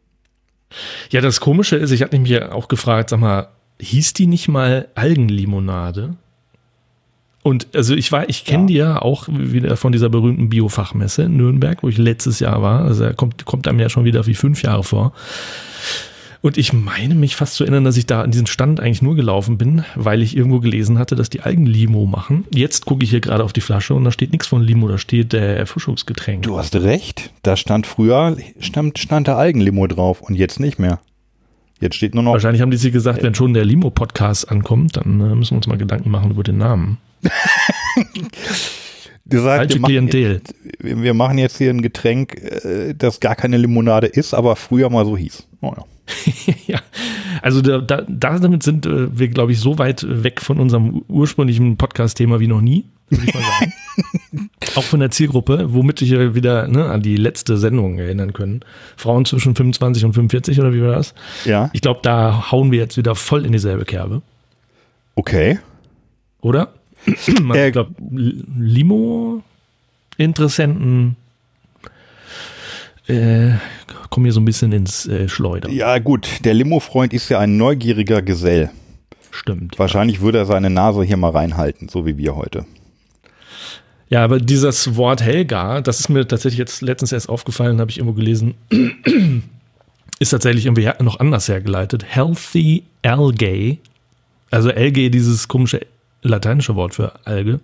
Ja, 1.10 1.22
das 1.22 1.40
Komische 1.40 1.76
ist, 1.76 1.92
ich 1.92 2.02
hatte 2.02 2.18
mich 2.20 2.30
ja 2.30 2.52
auch 2.52 2.68
gefragt, 2.68 3.10
sag 3.10 3.20
mal, 3.20 3.50
hieß 3.80 4.14
die 4.14 4.28
nicht 4.28 4.48
mal 4.48 4.88
Algenlimonade? 4.96 6.16
Und 7.42 7.68
also 7.74 7.96
ich 7.96 8.12
war, 8.12 8.30
ich 8.30 8.46
kenne 8.46 8.64
ja. 8.64 8.68
die 8.68 8.74
ja 8.76 9.02
auch 9.02 9.28
wieder 9.30 9.78
von 9.78 9.92
dieser 9.92 10.10
berühmten 10.10 10.50
Biofachmesse 10.50 11.24
in 11.24 11.38
Nürnberg, 11.38 11.82
wo 11.84 11.90
ich 11.90 11.98
letztes 11.98 12.40
Jahr 12.40 12.62
war. 12.62 12.84
Also 12.84 13.06
er 13.06 13.14
kommt, 13.14 13.46
kommt 13.46 13.68
einem 13.68 13.80
ja 13.80 13.90
schon 13.90 14.06
wieder 14.06 14.26
wie 14.28 14.36
fünf 14.36 14.62
Jahre 14.62 14.84
vor. 14.84 15.14
Und 16.42 16.58
ich 16.58 16.72
meine 16.72 17.16
mich 17.16 17.36
fast 17.36 17.56
zu 17.56 17.64
erinnern, 17.64 17.84
dass 17.84 17.98
ich 17.98 18.06
da 18.06 18.22
an 18.22 18.32
diesen 18.32 18.48
Stand 18.48 18.80
eigentlich 18.80 19.02
nur 19.02 19.16
gelaufen 19.16 19.58
bin, 19.58 19.84
weil 19.96 20.22
ich 20.22 20.38
irgendwo 20.38 20.60
gelesen 20.60 20.98
hatte, 20.98 21.16
dass 21.16 21.30
die 21.30 21.42
Algenlimo 21.42 22.06
machen. 22.06 22.46
Jetzt 22.54 22.86
gucke 22.86 23.04
ich 23.04 23.10
hier 23.10 23.20
gerade 23.20 23.44
auf 23.44 23.52
die 23.52 23.60
Flasche 23.60 23.94
und 23.94 24.06
da 24.06 24.12
steht 24.12 24.32
nichts 24.32 24.48
von 24.48 24.62
Limo, 24.62 24.88
da 24.88 24.98
steht 24.98 25.34
der 25.34 25.58
Erfrischungsgetränk. 25.58 26.44
Du 26.44 26.58
hast 26.58 26.76
recht. 26.78 27.32
Da 27.44 27.58
stand 27.58 27.88
früher, 27.88 28.38
stand, 28.60 29.00
stand 29.00 29.28
der 29.28 29.38
Algenlimo 29.38 29.88
drauf 29.88 30.22
und 30.22 30.36
jetzt 30.36 30.62
nicht 30.62 30.80
mehr. 30.80 31.00
Jetzt 31.82 31.96
steht 31.96 32.14
nur 32.14 32.24
noch. 32.24 32.34
Wahrscheinlich 32.34 32.62
haben 32.62 32.72
die 32.72 32.78
sich 32.78 32.94
gesagt, 32.94 33.22
wenn 33.24 33.36
schon 33.36 33.54
der 33.54 33.66
Limo-Podcast 33.66 34.50
ankommt, 34.50 34.98
dann 34.98 35.20
äh, 35.20 35.36
müssen 35.36 35.52
wir 35.52 35.58
uns 35.58 35.68
mal 35.68 35.78
Gedanken 35.78 36.10
machen 36.10 36.32
über 36.32 36.44
den 36.44 36.58
Namen. 36.58 36.98
gesagt, 39.26 39.58
Falsche 39.58 39.80
wir 39.80 39.86
Klientel. 39.86 40.34
Jetzt, 40.34 40.56
wir 40.80 41.14
machen 41.14 41.38
jetzt 41.38 41.58
hier 41.58 41.70
ein 41.70 41.82
Getränk, 41.82 42.36
äh, 42.36 42.94
das 42.98 43.20
gar 43.20 43.36
keine 43.36 43.58
Limonade 43.58 44.08
ist, 44.08 44.34
aber 44.34 44.56
früher 44.56 44.90
mal 44.90 45.06
so 45.06 45.18
hieß. 45.18 45.48
Oh 45.62 45.74
ja. 45.76 45.84
ja, 46.68 46.80
also 47.42 47.62
da, 47.62 47.80
da, 47.80 48.40
damit 48.40 48.64
sind 48.64 48.86
äh, 48.86 49.18
wir, 49.18 49.28
glaube 49.30 49.52
ich, 49.52 49.60
so 49.60 49.78
weit 49.78 50.06
weg 50.08 50.42
von 50.42 50.60
unserem 50.60 51.04
ursprünglichen 51.08 51.78
Podcast-Thema 51.78 52.40
wie 52.40 52.48
noch 52.48 52.62
nie, 52.62 52.86
würde 53.10 53.26
ich 53.26 53.34
mal 53.34 53.42
sagen. 53.42 53.74
Auch 54.76 54.84
von 54.84 55.00
der 55.00 55.12
Zielgruppe, 55.12 55.74
womit 55.74 56.02
wir 56.02 56.36
wieder 56.36 56.68
ne, 56.68 56.86
an 56.86 57.02
die 57.02 57.16
letzte 57.16 57.58
Sendung 57.58 57.98
erinnern 57.98 58.34
können. 58.34 58.60
Frauen 58.98 59.26
zwischen 59.26 59.56
25 59.56 60.06
und 60.06 60.14
45 60.14 60.60
oder 60.60 60.74
wie 60.74 60.82
war 60.82 60.94
das? 60.94 61.14
Ja. 61.46 61.70
Ich 61.74 61.82
glaube, 61.82 62.02
da 62.04 62.52
hauen 62.52 62.72
wir 62.72 62.80
jetzt 62.80 62.98
wieder 62.98 63.16
voll 63.16 63.46
in 63.46 63.52
dieselbe 63.52 63.86
Kerbe. 63.86 64.22
Okay. 65.16 65.60
Oder? 66.42 66.74
äh, 67.08 67.68
ich 67.68 67.74
glaube, 67.74 67.96
Limo-Interessenten 68.58 71.16
äh, 73.08 73.54
kommen 74.10 74.26
hier 74.26 74.34
so 74.34 74.42
ein 74.42 74.46
bisschen 74.46 74.72
ins 74.72 75.08
äh, 75.08 75.28
Schleudern. 75.28 75.72
Ja, 75.72 76.00
gut, 76.00 76.44
der 76.44 76.54
Limo-Freund 76.54 77.14
ist 77.14 77.30
ja 77.30 77.40
ein 77.40 77.58
neugieriger 77.58 78.22
Gesell. 78.22 78.72
Stimmt. 79.32 79.78
Wahrscheinlich 79.78 80.22
würde 80.22 80.40
er 80.40 80.46
seine 80.46 80.70
Nase 80.70 81.04
hier 81.04 81.18
mal 81.18 81.32
reinhalten, 81.32 81.90
so 81.90 82.06
wie 82.06 82.18
wir 82.18 82.36
heute. 82.36 82.66
Ja, 84.10 84.24
aber 84.24 84.40
dieses 84.40 84.96
Wort 84.96 85.22
Helga, 85.22 85.82
das 85.82 86.00
ist 86.00 86.10
mir 86.10 86.28
tatsächlich 86.28 86.58
jetzt 86.58 86.82
letztens 86.82 87.12
erst 87.12 87.30
aufgefallen, 87.30 87.80
habe 87.80 87.92
ich 87.92 88.00
irgendwo 88.00 88.16
gelesen, 88.16 88.56
ist 90.20 90.32
tatsächlich 90.32 90.66
irgendwie 90.66 90.90
noch 91.00 91.20
anders 91.20 91.48
hergeleitet. 91.48 92.06
Healthy 92.08 92.84
Algae, 93.04 93.78
also 94.50 94.72
Algae, 94.72 95.10
dieses 95.10 95.48
komische 95.48 95.82
lateinische 96.22 96.76
Wort 96.76 96.96
für 96.96 97.14
Alge. 97.26 97.60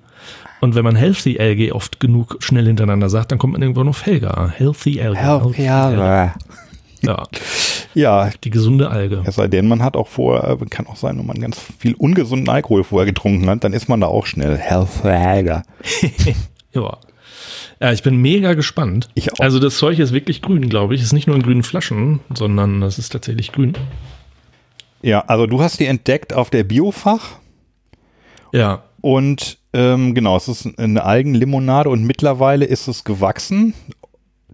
Und 0.61 0.75
wenn 0.75 0.83
man 0.83 0.95
Healthy 0.95 1.39
Algae 1.39 1.71
oft 1.73 1.99
genug 1.99 2.37
schnell 2.39 2.65
hintereinander 2.65 3.09
sagt, 3.09 3.31
dann 3.31 3.37
kommt 3.39 3.53
man 3.53 3.61
irgendwann 3.61 3.87
auf 3.87 4.05
Helga. 4.05 4.49
Healthy 4.55 5.01
Algae. 5.01 5.19
Healthy 5.21 5.67
Algae. 5.67 6.33
Ja, 7.01 7.23
Ja, 7.93 8.29
die 8.43 8.49
gesunde 8.49 8.89
Alge. 8.89 9.21
es 9.25 9.35
sei 9.35 9.47
denn, 9.47 9.67
man 9.67 9.83
hat 9.83 9.95
auch 9.95 10.07
vorher, 10.07 10.57
kann 10.69 10.87
auch 10.87 10.95
sein, 10.95 11.19
wenn 11.19 11.25
man 11.25 11.39
ganz 11.39 11.59
viel 11.77 11.93
ungesunden 11.93 12.49
Alkohol 12.49 12.83
vorher 12.83 13.05
getrunken 13.05 13.47
hat, 13.49 13.63
dann 13.63 13.73
ist 13.73 13.89
man 13.89 14.01
da 14.01 14.07
auch 14.07 14.25
schnell 14.25 14.57
Healthy 14.57 15.07
Algae. 15.07 15.61
Ja. 16.73 16.97
Ja, 17.79 17.91
ich 17.93 18.03
bin 18.03 18.17
mega 18.17 18.53
gespannt. 18.53 19.09
Ich 19.15 19.31
auch. 19.31 19.39
Also 19.39 19.59
das 19.59 19.77
Zeug 19.77 19.97
ist 19.99 20.11
wirklich 20.11 20.41
grün, 20.41 20.67
glaube 20.69 20.93
ich. 20.95 20.99
Es 21.01 21.07
ist 21.07 21.13
nicht 21.13 21.27
nur 21.27 21.35
in 21.37 21.41
grünen 21.43 21.63
Flaschen, 21.63 22.19
sondern 22.33 22.81
es 22.83 22.97
ist 22.99 23.09
tatsächlich 23.09 23.53
grün. 23.53 23.73
Ja, 25.01 25.21
also 25.27 25.45
du 25.47 25.61
hast 25.61 25.79
die 25.79 25.85
entdeckt 25.85 26.33
auf 26.33 26.49
der 26.49 26.63
Biofach 26.65 27.37
Ja, 28.51 28.83
und 29.01 29.59
ähm, 29.73 30.15
genau, 30.15 30.37
es 30.37 30.47
ist 30.47 30.79
eine 30.79 31.03
Algenlimonade 31.03 31.89
und 31.89 32.03
mittlerweile 32.05 32.65
ist 32.65 32.87
es 32.87 33.03
gewachsen 33.03 33.73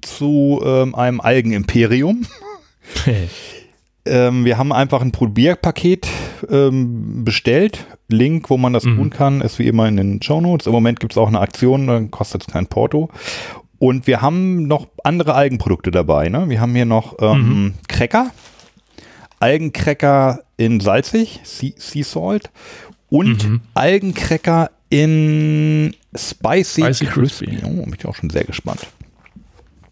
zu 0.02 0.62
ähm, 0.66 0.96
einem 0.96 1.22
Algenimperium. 1.22 2.26
Ähm, 4.04 4.46
wir 4.46 4.58
haben 4.58 4.74
einfach 4.74 5.02
ein 5.02 5.12
Probierpaket 5.12 6.08
ähm, 6.50 7.24
bestellt. 7.24 7.86
Link, 8.10 8.50
wo 8.50 8.58
man 8.58 8.74
das 8.74 8.84
Mhm. 8.84 8.96
tun 8.98 9.10
kann, 9.12 9.42
ist 9.42 9.60
wie 9.60 9.68
immer 9.68 9.88
in 9.88 9.96
den 9.96 10.22
Show 10.24 10.42
Notes. 10.42 10.66
Im 10.66 10.74
Moment 10.74 11.00
gibt 11.00 11.14
es 11.14 11.20
auch 11.20 11.28
eine 11.28 11.40
Aktion, 11.40 11.86
dann 11.86 12.10
kostet 12.10 12.42
es 12.42 12.52
kein 12.52 12.66
Porto. 12.66 13.10
Und 13.78 14.08
wir 14.08 14.22
haben 14.22 14.68
noch 14.68 14.88
andere 15.04 15.36
Algenprodukte 15.36 15.92
dabei. 15.92 16.30
Ne? 16.30 16.50
Wir 16.50 16.60
haben 16.60 16.74
hier 16.74 16.86
noch 16.86 17.18
ähm, 17.22 17.76
Cracker, 17.88 18.32
Algencracker 19.40 20.40
in 20.58 20.80
salzig, 20.80 21.40
Sea, 21.44 21.74
sea 21.78 22.04
Salt 22.04 22.50
und 23.12 23.48
Mhm. 23.48 23.62
Algencracker 23.76 24.72
in 24.90 25.94
Spicy, 26.16 26.82
Spicy 26.82 27.06
Crispy. 27.06 27.46
Crispy. 27.46 27.66
Oh, 27.66 27.84
bin 27.86 27.96
ich 27.98 28.06
auch 28.08 28.16
schon 28.16 28.30
sehr 28.32 28.44
gespannt. 28.46 28.88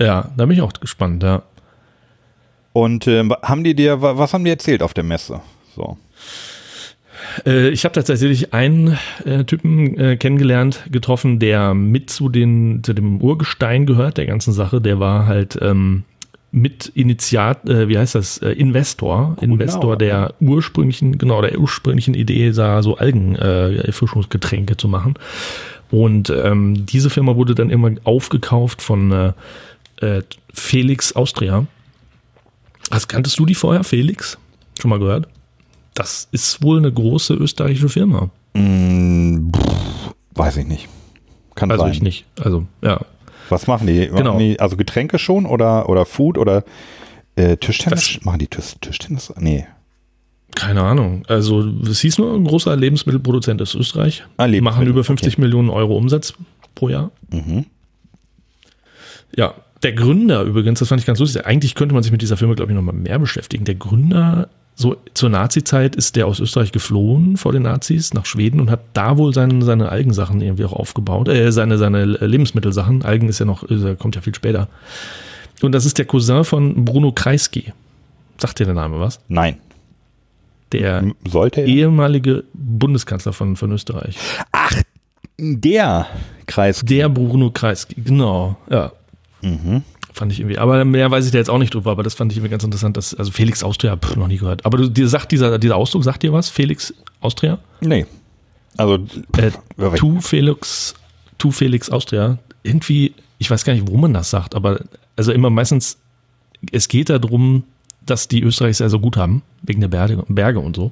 ja, 0.01 0.31
da 0.35 0.45
bin 0.45 0.55
ich 0.55 0.61
auch 0.63 0.73
gespannt, 0.73 1.21
ja. 1.21 1.43
Und 2.73 3.07
ähm, 3.07 3.33
haben 3.43 3.63
die 3.63 3.75
dir, 3.75 4.01
wa- 4.01 4.17
was 4.17 4.33
haben 4.33 4.43
die 4.43 4.49
erzählt 4.51 4.81
auf 4.83 4.93
der 4.93 5.03
Messe? 5.03 5.41
So. 5.75 5.97
Äh, 7.45 7.69
ich 7.69 7.83
habe 7.83 7.93
tatsächlich 7.93 8.53
einen 8.53 8.97
äh, 9.25 9.43
Typen 9.43 9.97
äh, 9.99 10.15
kennengelernt, 10.17 10.83
getroffen, 10.91 11.39
der 11.39 11.73
mit 11.73 12.09
zu, 12.09 12.29
den, 12.29 12.81
zu 12.83 12.93
dem 12.93 13.21
Urgestein 13.21 13.85
gehört, 13.85 14.17
der 14.17 14.25
ganzen 14.25 14.53
Sache. 14.53 14.79
Der 14.81 14.99
war 14.99 15.25
halt 15.25 15.57
ähm, 15.61 16.03
mit 16.51 16.87
Initiat, 16.95 17.69
äh, 17.69 17.87
wie 17.87 17.97
heißt 17.97 18.15
das, 18.15 18.39
äh, 18.39 18.51
Investor, 18.51 19.37
Investor 19.41 19.97
der 19.97 20.33
ursprünglichen, 20.39 21.17
genau, 21.17 21.41
der 21.41 21.59
ursprünglichen 21.59 22.15
Idee, 22.15 22.51
da 22.51 22.81
so 22.81 22.97
Algenerfrischungsgetränke 22.97 24.75
zu 24.77 24.87
machen. 24.87 25.13
Und 25.91 26.29
ähm, 26.29 26.85
diese 26.85 27.09
Firma 27.09 27.35
wurde 27.35 27.55
dann 27.55 27.69
immer 27.69 27.91
aufgekauft 28.03 28.81
von 28.81 29.11
äh, 29.11 29.33
äh, 30.01 30.23
Felix 30.53 31.13
Austria. 31.13 31.65
Was 32.89 33.07
kanntest 33.07 33.37
du 33.39 33.45
die 33.45 33.55
vorher, 33.55 33.83
Felix? 33.83 34.37
Schon 34.79 34.89
mal 34.89 34.99
gehört? 34.99 35.27
Das 35.93 36.27
ist 36.31 36.63
wohl 36.63 36.77
eine 36.77 36.91
große 36.91 37.33
österreichische 37.33 37.89
Firma. 37.89 38.29
Mm, 38.53 39.51
pff, 39.51 40.13
weiß 40.35 40.57
ich 40.57 40.67
nicht. 40.67 40.87
Kann 41.55 41.71
Also 41.71 41.83
sein. 41.83 41.91
ich 41.91 42.01
nicht. 42.01 42.25
Also, 42.39 42.65
ja. 42.81 43.01
Was 43.49 43.67
machen 43.67 43.87
die? 43.87 44.07
Genau. 44.07 44.23
Machen 44.33 44.39
die? 44.39 44.59
Also 44.59 44.77
Getränke 44.77 45.19
schon 45.19 45.45
oder, 45.45 45.89
oder 45.89 46.05
Food 46.05 46.37
oder 46.37 46.63
äh, 47.35 47.57
Tischtennis? 47.57 48.13
Das- 48.15 48.25
machen 48.25 48.39
die 48.39 48.47
Tisch, 48.47 48.75
Tischtennis? 48.81 49.33
Nee. 49.37 49.65
Keine 50.55 50.81
Ahnung. 50.83 51.23
Also, 51.27 51.61
es 51.89 51.99
hieß 52.01 52.17
nur, 52.17 52.33
ein 52.35 52.43
großer 52.43 52.75
Lebensmittelproduzent 52.75 53.61
ist 53.61 53.75
Österreich. 53.75 54.23
Ah, 54.37 54.47
Die 54.47 54.61
machen 54.61 54.85
über 54.87 55.03
50 55.03 55.33
okay. 55.33 55.41
Millionen 55.41 55.69
Euro 55.69 55.95
Umsatz 55.95 56.33
pro 56.75 56.89
Jahr. 56.89 57.11
Mhm. 57.29 57.65
Ja, 59.35 59.53
der 59.83 59.93
Gründer 59.93 60.41
übrigens, 60.43 60.79
das 60.79 60.87
fand 60.89 60.99
ich 61.01 61.07
ganz 61.07 61.19
lustig. 61.19 61.45
Eigentlich 61.45 61.75
könnte 61.75 61.93
man 61.93 62.03
sich 62.03 62.11
mit 62.11 62.21
dieser 62.21 62.35
Firma, 62.35 62.55
glaube 62.55 62.71
ich, 62.71 62.75
noch 62.75 62.81
mal 62.81 62.91
mehr 62.93 63.19
beschäftigen. 63.19 63.63
Der 63.63 63.75
Gründer, 63.75 64.49
so 64.79 64.95
zur 65.13 65.29
Nazi-Zeit, 65.29 65.97
ist 65.97 66.15
der 66.15 66.25
aus 66.25 66.39
Österreich 66.39 66.71
geflohen 66.71 67.35
vor 67.35 67.51
den 67.51 67.63
Nazis 67.63 68.13
nach 68.13 68.25
Schweden 68.25 68.61
und 68.61 68.71
hat 68.71 68.79
da 68.93 69.17
wohl 69.17 69.33
seine, 69.33 69.61
seine 69.65 69.89
Algensachen 69.89 70.39
irgendwie 70.39 70.63
auch 70.63 70.71
aufgebaut. 70.71 71.27
Äh, 71.27 71.51
seine, 71.51 71.77
seine 71.77 72.05
Lebensmittelsachen. 72.05 73.03
Algen 73.03 73.27
ist 73.27 73.39
ja 73.39 73.45
noch, 73.45 73.65
kommt 73.99 74.15
ja 74.15 74.21
viel 74.21 74.33
später. 74.33 74.69
Und 75.61 75.73
das 75.73 75.85
ist 75.85 75.97
der 75.97 76.05
Cousin 76.05 76.45
von 76.45 76.85
Bruno 76.85 77.11
Kreisky. 77.11 77.73
Sagt 78.37 78.59
dir 78.59 78.65
der 78.65 78.73
Name 78.73 79.01
was? 79.01 79.19
Nein. 79.27 79.57
Der 80.71 81.03
Sollte 81.27 81.59
er? 81.59 81.67
ehemalige 81.67 82.45
Bundeskanzler 82.53 83.33
von, 83.33 83.57
von 83.57 83.73
Österreich. 83.73 84.15
Der 85.37 86.07
Kreis. 86.47 86.81
Der 86.85 87.09
Bruno 87.09 87.51
Kreisky, 87.51 87.95
genau, 88.01 88.55
ja. 88.69 88.93
Mhm. 89.41 89.83
Fand 90.19 90.33
ich 90.33 90.41
irgendwie, 90.41 90.57
aber 90.57 90.83
mehr 90.83 91.09
weiß 91.09 91.25
ich 91.25 91.31
da 91.31 91.37
jetzt 91.37 91.49
auch 91.49 91.59
nicht 91.59 91.73
drüber, 91.73 91.91
aber 91.91 92.03
das 92.03 92.13
fand 92.13 92.33
ich 92.33 92.37
irgendwie 92.37 92.51
ganz 92.51 92.65
interessant, 92.65 92.97
dass, 92.97 93.15
also 93.15 93.31
Felix 93.31 93.63
Austria, 93.63 93.95
pff, 93.95 94.17
noch 94.17 94.27
nie 94.27 94.35
gehört. 94.35 94.65
Aber 94.65 94.77
du, 94.77 94.89
dir 94.89 95.07
sagt 95.07 95.31
dieser, 95.31 95.57
dieser 95.57 95.77
Ausdruck, 95.77 96.03
sagt 96.03 96.23
dir 96.23 96.33
was? 96.33 96.49
Felix 96.49 96.93
Austria? 97.21 97.57
Nee. 97.79 98.05
Also, 98.75 98.99
Äh, 99.37 99.51
tu 99.95 100.19
Felix, 100.19 100.93
tu 101.37 101.51
Felix 101.51 101.89
Austria. 101.89 102.37
Irgendwie, 102.63 103.13
ich 103.37 103.49
weiß 103.49 103.63
gar 103.63 103.71
nicht, 103.71 103.87
wo 103.87 103.95
man 103.95 104.13
das 104.13 104.29
sagt, 104.29 104.55
aber 104.55 104.81
also 105.15 105.31
immer 105.31 105.49
meistens, 105.49 105.97
es 106.73 106.89
geht 106.89 107.09
darum, 107.09 107.63
dass 108.05 108.27
die 108.27 108.43
Österreicher 108.43 108.83
ja 108.83 108.89
so 108.89 108.99
gut 108.99 109.15
haben, 109.15 109.41
wegen 109.61 109.79
der 109.79 109.87
Berge, 109.87 110.21
Berge 110.27 110.59
und 110.59 110.75
so. 110.75 110.91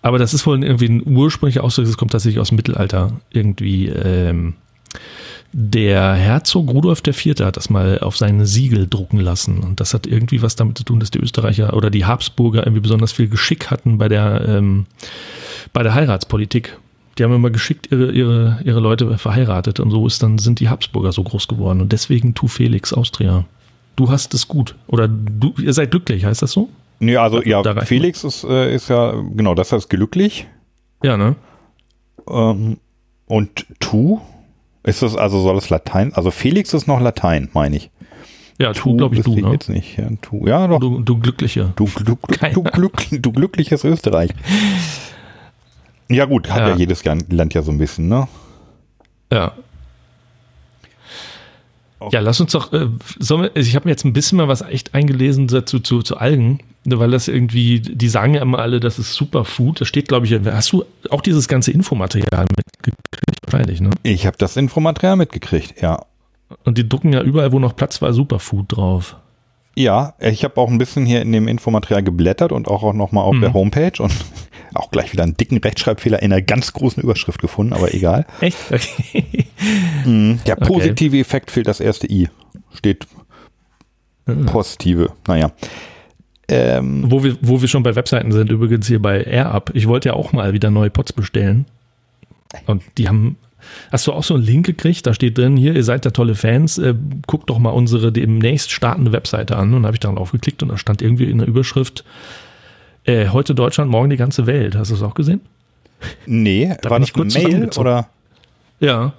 Aber 0.00 0.18
das 0.18 0.32
ist 0.32 0.46
wohl 0.46 0.64
irgendwie 0.64 0.88
ein 0.88 1.06
ursprünglicher 1.14 1.62
Ausdruck, 1.62 1.84
das 1.84 1.98
kommt 1.98 2.12
tatsächlich 2.12 2.40
aus 2.40 2.48
dem 2.48 2.56
Mittelalter. 2.56 3.12
Irgendwie, 3.28 3.88
ähm, 3.88 4.54
der 5.56 6.14
Herzog 6.14 6.68
Rudolf 6.68 7.00
IV. 7.06 7.38
hat 7.40 7.56
das 7.56 7.70
mal 7.70 8.00
auf 8.00 8.16
seine 8.16 8.44
Siegel 8.44 8.88
drucken 8.88 9.20
lassen. 9.20 9.60
Und 9.60 9.78
das 9.78 9.94
hat 9.94 10.04
irgendwie 10.04 10.42
was 10.42 10.56
damit 10.56 10.76
zu 10.76 10.82
tun, 10.82 10.98
dass 10.98 11.12
die 11.12 11.20
Österreicher 11.20 11.74
oder 11.74 11.90
die 11.90 12.04
Habsburger 12.04 12.66
irgendwie 12.66 12.80
besonders 12.80 13.12
viel 13.12 13.28
Geschick 13.28 13.70
hatten 13.70 13.96
bei 13.96 14.08
der, 14.08 14.44
ähm, 14.48 14.86
bei 15.72 15.84
der 15.84 15.94
Heiratspolitik. 15.94 16.76
Die 17.16 17.22
haben 17.22 17.32
immer 17.32 17.50
geschickt 17.50 17.88
ihre, 17.92 18.10
ihre, 18.10 18.58
ihre 18.64 18.80
Leute 18.80 19.16
verheiratet 19.16 19.78
und 19.78 19.92
so 19.92 20.04
ist 20.08 20.20
dann, 20.24 20.38
sind 20.38 20.58
die 20.58 20.68
Habsburger 20.68 21.12
so 21.12 21.22
groß 21.22 21.46
geworden. 21.46 21.80
Und 21.80 21.92
deswegen 21.92 22.34
tu 22.34 22.48
Felix 22.48 22.92
Austria. 22.92 23.44
Du 23.94 24.10
hast 24.10 24.34
es 24.34 24.48
gut. 24.48 24.74
Oder 24.88 25.06
du, 25.06 25.54
ihr 25.62 25.72
seid 25.72 25.92
glücklich, 25.92 26.24
heißt 26.24 26.42
das 26.42 26.50
so? 26.50 26.68
nee, 26.98 27.16
also 27.16 27.40
ja, 27.42 27.62
Da 27.62 27.72
reicht 27.72 27.86
Felix 27.86 28.24
ist, 28.24 28.42
äh, 28.42 28.74
ist 28.74 28.88
ja, 28.88 29.12
genau, 29.12 29.54
das 29.54 29.70
heißt 29.70 29.88
glücklich. 29.88 30.48
Ja, 31.04 31.16
ne? 31.16 31.36
Ähm, 32.28 32.78
und 33.26 33.66
tu? 33.78 34.20
Ist 34.84 35.02
das, 35.02 35.16
also 35.16 35.40
soll 35.40 35.56
es 35.56 35.70
Latein? 35.70 36.12
Also 36.14 36.30
Felix 36.30 36.74
ist 36.74 36.86
noch 36.86 37.00
Latein, 37.00 37.48
meine 37.52 37.76
ich. 37.76 37.90
Ja, 38.58 38.72
tu, 38.72 38.96
glaube 38.96 39.16
ich, 39.16 39.22
du, 39.22 39.34
ne? 39.34 39.50
jetzt 39.52 39.68
nicht. 39.68 39.98
Ja, 39.98 40.08
tu. 40.22 40.46
ja 40.46 40.68
doch. 40.68 40.78
Du, 40.78 41.00
du 41.00 41.18
Glückliche. 41.18 41.72
Du, 41.74 41.86
du, 42.04 42.16
du, 42.52 42.62
glück, 42.62 42.92
du 43.10 43.32
glückliches 43.32 43.82
Österreich. 43.82 44.30
Ja 46.08 46.26
gut, 46.26 46.50
hat 46.50 46.58
ja, 46.60 46.68
Ja. 46.68 46.76
jedes 46.76 47.02
Land 47.04 47.54
ja 47.54 47.62
so 47.62 47.72
ein 47.72 47.78
bisschen, 47.78 48.08
ne? 48.08 48.28
Ja. 49.32 49.52
Ja, 52.12 52.20
lass 52.20 52.38
uns 52.38 52.52
doch, 52.52 52.70
äh, 52.74 52.88
wir, 53.18 53.50
also 53.54 53.68
ich 53.68 53.74
habe 53.74 53.86
mir 53.86 53.92
jetzt 53.92 54.04
ein 54.04 54.12
bisschen 54.12 54.36
mal 54.36 54.46
was 54.46 54.60
echt 54.60 54.94
eingelesen 54.94 55.46
dazu 55.46 55.80
zu, 55.80 56.02
zu 56.02 56.18
Algen, 56.18 56.58
ne, 56.84 56.98
weil 56.98 57.10
das 57.10 57.28
irgendwie, 57.28 57.80
die 57.80 58.08
sagen 58.08 58.34
ja 58.34 58.42
immer 58.42 58.58
alle, 58.58 58.78
das 58.78 58.98
ist 58.98 59.14
Superfood. 59.14 59.80
Da 59.80 59.84
steht, 59.86 60.08
glaube 60.08 60.26
ich, 60.26 60.34
hast 60.34 60.72
du 60.72 60.84
auch 61.08 61.22
dieses 61.22 61.48
ganze 61.48 61.70
Infomaterial 61.70 62.44
mitgekriegt? 62.54 63.33
Wahrscheinlich, 63.54 63.80
ne? 63.80 63.90
Ich 64.02 64.26
habe 64.26 64.36
das 64.36 64.56
Infomaterial 64.56 65.16
mitgekriegt, 65.16 65.80
ja. 65.80 66.04
Und 66.64 66.76
die 66.76 66.88
drucken 66.88 67.12
ja 67.12 67.22
überall, 67.22 67.52
wo 67.52 67.58
noch 67.60 67.76
Platz 67.76 68.02
war, 68.02 68.12
Superfood 68.12 68.66
drauf. 68.76 69.16
Ja, 69.76 70.14
ich 70.20 70.44
habe 70.44 70.60
auch 70.60 70.68
ein 70.70 70.78
bisschen 70.78 71.04
hier 71.06 71.22
in 71.22 71.32
dem 71.32 71.48
Infomaterial 71.48 72.02
geblättert 72.02 72.52
und 72.52 72.68
auch, 72.68 72.82
auch 72.82 72.92
nochmal 72.92 73.24
auf 73.24 73.34
Mhm. 73.34 73.40
der 73.40 73.52
Homepage 73.54 74.02
und 74.02 74.12
auch 74.74 74.90
gleich 74.90 75.12
wieder 75.12 75.22
einen 75.24 75.36
dicken 75.36 75.58
Rechtschreibfehler 75.58 76.20
in 76.22 76.32
einer 76.32 76.42
ganz 76.42 76.72
großen 76.72 77.02
Überschrift 77.02 77.40
gefunden, 77.40 77.72
aber 77.72 77.94
egal. 77.94 78.26
Echt? 78.40 78.56
Okay. 78.72 79.46
Mhm. 80.04 80.40
Der 80.46 80.58
Okay. 80.58 80.66
positive 80.66 81.18
Effekt 81.18 81.50
fehlt 81.50 81.66
das 81.68 81.80
erste 81.80 82.06
I. 82.10 82.28
Steht 82.74 83.06
positive. 84.46 85.12
Naja. 85.26 85.52
Ähm, 86.48 87.04
wo, 87.10 87.24
wir, 87.24 87.36
wo 87.40 87.60
wir 87.62 87.68
schon 87.68 87.82
bei 87.82 87.94
Webseiten 87.96 88.30
sind, 88.32 88.50
übrigens 88.50 88.86
hier 88.86 89.00
bei 89.00 89.22
AirUp. 89.24 89.70
Ich 89.74 89.88
wollte 89.88 90.10
ja 90.10 90.14
auch 90.14 90.32
mal 90.32 90.52
wieder 90.52 90.70
neue 90.70 90.90
Pots 90.90 91.12
bestellen. 91.14 91.64
Und 92.66 92.82
die 92.98 93.08
haben. 93.08 93.36
Hast 93.90 94.06
du 94.06 94.12
auch 94.12 94.22
so 94.24 94.34
einen 94.34 94.42
Link 94.44 94.66
gekriegt? 94.66 95.06
Da 95.06 95.14
steht 95.14 95.38
drin, 95.38 95.56
hier, 95.56 95.74
ihr 95.74 95.84
seid 95.84 96.04
da 96.04 96.10
tolle 96.10 96.34
Fans, 96.34 96.76
äh, 96.76 96.94
guckt 97.26 97.48
doch 97.48 97.58
mal 97.58 97.70
unsere 97.70 98.12
demnächst 98.12 98.70
startende 98.70 99.10
Webseite 99.12 99.56
an. 99.56 99.72
Und 99.72 99.86
habe 99.86 99.96
ich 99.96 100.00
darauf 100.00 100.32
geklickt 100.32 100.62
und 100.62 100.68
da 100.68 100.76
stand 100.76 101.00
irgendwie 101.00 101.24
in 101.24 101.38
der 101.38 101.48
Überschrift, 101.48 102.04
äh, 103.04 103.28
heute 103.28 103.54
Deutschland, 103.54 103.90
morgen 103.90 104.10
die 104.10 104.16
ganze 104.18 104.46
Welt. 104.46 104.76
Hast 104.76 104.90
du 104.90 104.94
es 104.96 105.02
auch 105.02 105.14
gesehen? 105.14 105.40
nee, 106.26 106.76
Da 106.82 106.90
war 106.90 107.00
ich 107.00 107.14
kurz 107.14 107.32
Mail 107.34 107.44
zusammengezogen. 107.44 107.88
oder? 107.88 108.08
Ja, 108.80 109.12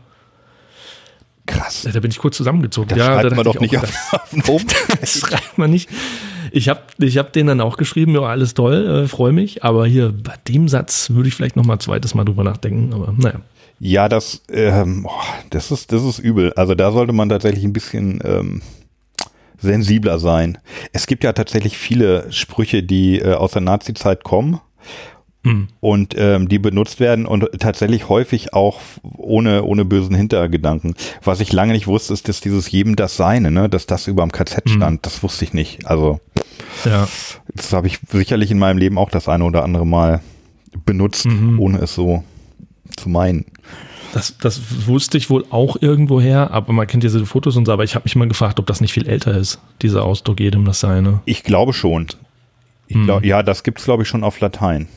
Krass. 1.47 1.87
da 1.91 1.99
bin 1.99 2.11
ich 2.11 2.17
kurz 2.17 2.37
zusammengezogen. 2.37 2.89
Das 2.89 2.97
ja, 2.97 3.19
schreibt 3.21 3.35
man 3.35 3.45
doch 3.45 3.55
ich 3.55 3.61
nicht 3.61 3.77
auf, 3.77 4.13
auf 4.13 4.29
den 4.31 4.43
Homepage. 4.47 4.97
Das 4.99 5.19
schreibt 5.19 5.57
man 5.57 5.69
nicht. 5.71 5.89
Ich 6.55 6.69
habe 6.69 6.79
ich 7.00 7.17
hab 7.17 7.33
denen 7.33 7.47
dann 7.47 7.59
auch 7.59 7.75
geschrieben, 7.75 8.13
ja, 8.15 8.21
alles 8.21 8.53
toll, 8.53 8.88
äh, 8.88 9.07
freue 9.09 9.33
mich, 9.33 9.65
aber 9.65 9.85
hier 9.85 10.13
bei 10.13 10.35
dem 10.47 10.69
Satz 10.69 11.09
würde 11.09 11.27
ich 11.27 11.35
vielleicht 11.35 11.57
noch 11.57 11.65
mal 11.65 11.79
zweites 11.79 12.15
Mal 12.15 12.24
drüber 12.24 12.45
nachdenken, 12.45 12.93
aber 12.93 13.13
naja. 13.17 13.41
Ja, 13.77 14.07
das, 14.07 14.41
ähm, 14.50 15.05
das 15.50 15.71
ist, 15.71 15.91
das 15.91 16.01
ist 16.01 16.19
übel. 16.19 16.53
Also 16.53 16.74
da 16.74 16.93
sollte 16.93 17.12
man 17.12 17.27
tatsächlich 17.27 17.65
ein 17.65 17.74
bisschen 17.74 18.21
ähm, 18.24 18.62
sensibler 19.59 20.17
sein. 20.17 20.57
Es 20.93 21.07
gibt 21.07 21.25
ja 21.25 21.33
tatsächlich 21.33 21.77
viele 21.77 22.31
Sprüche, 22.31 22.83
die 22.83 23.19
äh, 23.19 23.33
aus 23.33 23.51
der 23.51 23.62
Nazi-Zeit 23.62 24.24
kommen 24.24 24.62
Hm. 25.45 25.67
und 25.79 26.15
ähm, 26.17 26.49
die 26.49 26.57
benutzt 26.59 26.99
werden 26.99 27.25
und 27.27 27.47
tatsächlich 27.59 28.09
häufig 28.09 28.53
auch 28.53 28.79
ohne, 29.15 29.63
ohne 29.63 29.85
bösen 29.85 30.15
Hintergedanken. 30.15 30.95
Was 31.23 31.39
ich 31.39 31.53
lange 31.53 31.73
nicht 31.73 31.85
wusste, 31.87 32.13
ist, 32.13 32.27
dass 32.27 32.41
dieses 32.41 32.69
jedem 32.71 32.95
das 32.95 33.15
Seine, 33.15 33.51
ne, 33.51 33.69
dass 33.69 33.85
das 33.85 34.07
über 34.07 34.23
dem 34.23 34.31
KZ 34.31 34.67
stand. 34.69 35.05
Das 35.05 35.21
wusste 35.21 35.45
ich 35.45 35.53
nicht. 35.53 35.85
Also 35.85 36.19
Ja. 36.83 37.07
das 37.53 37.71
habe 37.73 37.85
ich 37.87 37.99
sicherlich 38.09 38.49
in 38.49 38.57
meinem 38.59 38.77
Leben 38.79 38.97
auch 38.97 39.09
das 39.11 39.27
eine 39.29 39.43
oder 39.43 39.63
andere 39.63 39.85
Mal 39.85 40.21
benutzt, 40.85 41.25
Mhm. 41.27 41.59
ohne 41.59 41.77
es 41.77 41.93
so 41.93 42.23
zu 42.97 43.09
meinen. 43.09 43.45
Das, 44.13 44.37
das 44.37 44.87
wusste 44.87 45.17
ich 45.17 45.29
wohl 45.29 45.45
auch 45.49 45.75
irgendwoher, 45.81 46.51
aber 46.51 46.71
man 46.73 46.87
kennt 46.87 47.03
diese 47.03 47.25
Fotos 47.25 47.55
und 47.57 47.65
so, 47.65 47.71
aber 47.73 47.83
ich 47.83 47.95
habe 47.95 48.03
mich 48.05 48.15
mal 48.15 48.27
gefragt, 48.27 48.59
ob 48.59 48.65
das 48.65 48.79
nicht 48.81 48.93
viel 48.93 49.07
älter 49.07 49.35
ist, 49.37 49.59
dieser 49.81 50.05
Ausdruck 50.05 50.39
jedem 50.39 50.65
das 50.65 50.79
Seine. 50.79 51.19
Ich 51.25 51.43
glaube 51.43 51.73
schon. 51.73 52.07
Ich 52.87 52.95
Hm. 52.95 53.05
glaub, 53.05 53.25
ja, 53.25 53.43
das 53.43 53.63
gibt's 53.63 53.83
glaube 53.85 54.03
ich 54.03 54.09
schon 54.09 54.23
auf 54.23 54.39
Latein. 54.39 54.87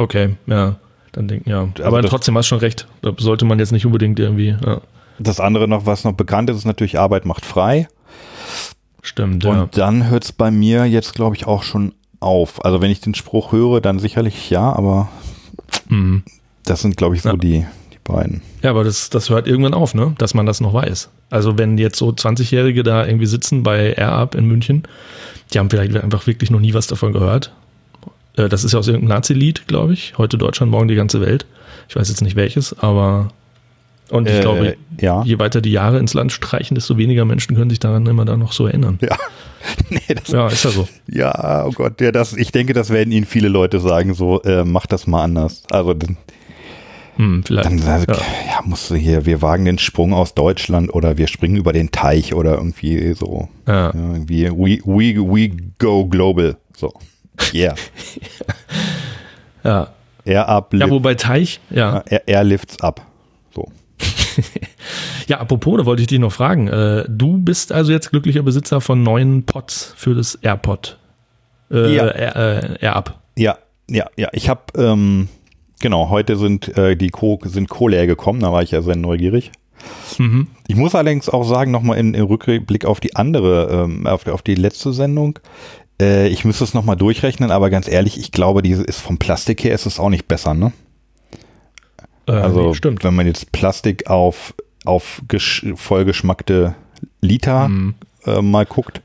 Okay, 0.00 0.36
ja. 0.46 0.76
Dann 1.12 1.28
denken, 1.28 1.50
ja. 1.50 1.68
Also 1.76 1.84
aber 1.84 2.02
trotzdem 2.02 2.36
hast 2.38 2.46
du 2.46 2.48
schon 2.50 2.58
recht. 2.60 2.86
Da 3.02 3.12
sollte 3.18 3.44
man 3.44 3.58
jetzt 3.58 3.72
nicht 3.72 3.84
unbedingt 3.84 4.18
irgendwie, 4.18 4.56
ja. 4.64 4.80
Das 5.18 5.40
andere 5.40 5.68
noch, 5.68 5.84
was 5.84 6.04
noch 6.04 6.12
bekannt 6.14 6.48
ist, 6.48 6.56
ist 6.56 6.64
natürlich 6.64 6.98
Arbeit 6.98 7.26
macht 7.26 7.44
frei. 7.44 7.88
Stimmt, 9.02 9.44
Und 9.44 9.56
ja. 9.56 9.68
dann 9.72 10.08
hört's 10.08 10.32
bei 10.32 10.50
mir 10.50 10.86
jetzt 10.86 11.14
glaube 11.14 11.36
ich 11.36 11.46
auch 11.46 11.62
schon 11.62 11.92
auf. 12.20 12.64
Also 12.64 12.80
wenn 12.80 12.90
ich 12.90 13.00
den 13.00 13.14
Spruch 13.14 13.52
höre, 13.52 13.80
dann 13.80 13.98
sicherlich 13.98 14.50
ja, 14.50 14.72
aber 14.72 15.08
Mhm. 15.88 16.22
das 16.64 16.80
sind 16.82 16.96
glaube 16.96 17.16
ich 17.16 17.22
so 17.22 17.30
Ja. 17.30 17.36
die, 17.36 17.64
die 17.92 17.98
beiden. 18.04 18.40
Ja, 18.62 18.70
aber 18.70 18.84
das, 18.84 19.10
das 19.10 19.28
hört 19.30 19.46
irgendwann 19.46 19.74
auf, 19.74 19.94
ne? 19.94 20.14
Dass 20.18 20.34
man 20.34 20.46
das 20.46 20.60
noch 20.60 20.72
weiß. 20.74 21.10
Also 21.30 21.58
wenn 21.58 21.76
jetzt 21.78 21.98
so 21.98 22.08
20-Jährige 22.10 22.82
da 22.82 23.06
irgendwie 23.06 23.26
sitzen 23.26 23.62
bei 23.62 23.92
AirUp 23.94 24.34
in 24.34 24.46
München, 24.46 24.84
die 25.52 25.58
haben 25.58 25.70
vielleicht 25.70 25.96
einfach 25.96 26.26
wirklich 26.26 26.50
noch 26.50 26.60
nie 26.60 26.72
was 26.74 26.86
davon 26.86 27.12
gehört. 27.12 27.52
Äh, 28.44 28.48
Das 28.48 28.64
ist 28.64 28.72
ja 28.72 28.78
aus 28.78 28.88
irgendeinem 28.88 29.16
Nazi-Lied, 29.16 29.66
glaube 29.68 29.92
ich. 29.92 30.14
Heute 30.18 30.38
Deutschland, 30.38 30.70
morgen 30.70 30.88
die 30.88 30.94
ganze 30.94 31.20
Welt. 31.20 31.46
Ich 31.88 31.96
weiß 31.96 32.08
jetzt 32.08 32.22
nicht 32.22 32.36
welches, 32.36 32.78
aber 32.78 33.28
und 34.10 34.28
ich 34.28 34.36
Äh, 34.36 34.40
glaube, 34.40 34.76
ja. 35.00 35.22
je 35.24 35.38
weiter 35.38 35.60
die 35.60 35.70
Jahre 35.72 35.98
ins 35.98 36.14
Land 36.14 36.32
streichen, 36.32 36.74
desto 36.74 36.96
weniger 36.96 37.24
Menschen 37.24 37.54
können 37.56 37.70
sich 37.70 37.78
daran 37.80 38.06
immer 38.06 38.24
da 38.24 38.36
noch 38.36 38.52
so 38.52 38.66
erinnern. 38.66 38.98
Ja. 39.02 39.16
nee, 39.90 40.00
das, 40.14 40.28
Ja, 40.28 40.48
ist 40.48 40.64
ja 40.64 40.70
so. 40.70 40.88
ja, 41.06 41.64
oh 41.66 41.70
Gott, 41.72 42.00
ja, 42.00 42.10
das, 42.12 42.32
ich 42.32 42.50
denke, 42.50 42.72
das 42.72 42.90
werden 42.90 43.12
Ihnen 43.12 43.26
viele 43.26 43.48
Leute 43.48 43.78
sagen, 43.78 44.14
so, 44.14 44.42
äh, 44.42 44.64
mach 44.64 44.86
das 44.86 45.06
mal 45.06 45.22
anders. 45.24 45.62
Also 45.70 45.94
dann, 45.94 46.16
Hm, 47.16 47.42
vielleicht. 47.44 47.66
dann 47.66 47.80
also, 47.82 48.06
ja. 48.08 48.14
ja. 48.48 48.60
musst 48.64 48.88
du 48.90 48.94
hier, 48.94 49.26
wir 49.26 49.42
wagen 49.42 49.64
den 49.64 49.78
Sprung 49.78 50.12
aus 50.14 50.34
Deutschland 50.34 50.92
oder 50.94 51.18
wir 51.18 51.26
springen 51.26 51.56
über 51.56 51.72
den 51.72 51.90
Teich 51.90 52.34
oder 52.34 52.54
irgendwie 52.54 53.12
so. 53.14 53.48
Ja. 53.66 53.92
Ja, 53.92 54.12
irgendwie, 54.12 54.48
we, 54.50 54.78
we, 54.84 55.16
we 55.20 55.50
go 55.78 56.06
global. 56.06 56.56
So. 56.76 56.92
Yeah. 57.52 57.74
Ja. 59.62 59.88
Air 60.24 60.48
up, 60.48 60.72
ja, 60.74 60.88
wobei 60.88 61.14
Teich, 61.14 61.60
ja. 61.70 62.02
Air, 62.06 62.26
Air 62.28 62.44
lifts 62.44 62.80
up. 62.80 63.02
So. 63.54 63.70
Ja, 65.26 65.38
apropos, 65.38 65.78
da 65.78 65.86
wollte 65.86 66.02
ich 66.02 66.08
dich 66.08 66.18
noch 66.18 66.32
fragen. 66.32 66.66
Äh, 66.66 67.04
du 67.08 67.38
bist 67.38 67.70
also 67.72 67.92
jetzt 67.92 68.10
glücklicher 68.10 68.42
Besitzer 68.42 68.80
von 68.80 69.02
neuen 69.02 69.44
Pods 69.44 69.94
für 69.96 70.14
das 70.14 70.34
AirPod. 70.34 70.98
Äh, 71.70 71.94
Ja. 71.94 72.08
Air, 72.08 72.36
äh, 72.80 72.84
AirUp. 72.86 73.14
Ja, 73.36 73.58
ja, 73.88 74.06
ja. 74.16 74.28
Ich 74.32 74.48
habe, 74.48 74.62
ähm, 74.76 75.28
genau, 75.80 76.10
heute 76.10 76.36
sind 76.36 76.76
äh, 76.76 76.96
die 76.96 77.10
Co 77.10 77.38
sind 77.44 77.68
Co-Leer 77.68 78.06
gekommen, 78.08 78.40
da 78.40 78.52
war 78.52 78.62
ich 78.62 78.72
ja 78.72 78.82
sehr 78.82 78.96
neugierig. 78.96 79.52
Mhm. 80.18 80.48
Ich 80.66 80.74
muss 80.74 80.94
allerdings 80.96 81.28
auch 81.28 81.44
sagen, 81.44 81.70
nochmal 81.70 81.98
in, 81.98 82.14
in 82.14 82.24
Rückblick 82.24 82.84
auf 82.84 82.98
die 82.98 83.14
andere, 83.14 83.84
ähm, 83.84 84.06
auf, 84.08 84.26
auf 84.26 84.42
die 84.42 84.56
letzte 84.56 84.92
Sendung, 84.92 85.38
äh, 86.00 86.28
ich 86.28 86.44
müsste 86.44 86.64
es 86.64 86.74
nochmal 86.74 86.96
durchrechnen, 86.96 87.50
aber 87.50 87.70
ganz 87.70 87.86
ehrlich, 87.88 88.18
ich 88.18 88.32
glaube, 88.32 88.62
diese 88.62 88.82
ist 88.82 89.00
vom 89.00 89.18
Plastik 89.18 89.62
her 89.64 89.74
ist 89.74 89.86
es 89.86 90.00
auch 90.00 90.08
nicht 90.08 90.26
besser, 90.26 90.54
ne? 90.54 90.72
Äh, 92.26 92.32
Also 92.32 92.68
nee, 92.68 92.74
stimmt. 92.74 93.04
wenn 93.04 93.14
man 93.14 93.26
jetzt 93.26 93.52
Plastik 93.52 94.08
auf, 94.08 94.54
auf 94.84 95.22
gesch 95.28 95.66
vollgeschmackte 95.74 96.74
Liter 97.20 97.68
Mhm. 97.68 97.94
äh, 98.26 98.40
mal 98.42 98.66
guckt, 98.66 99.00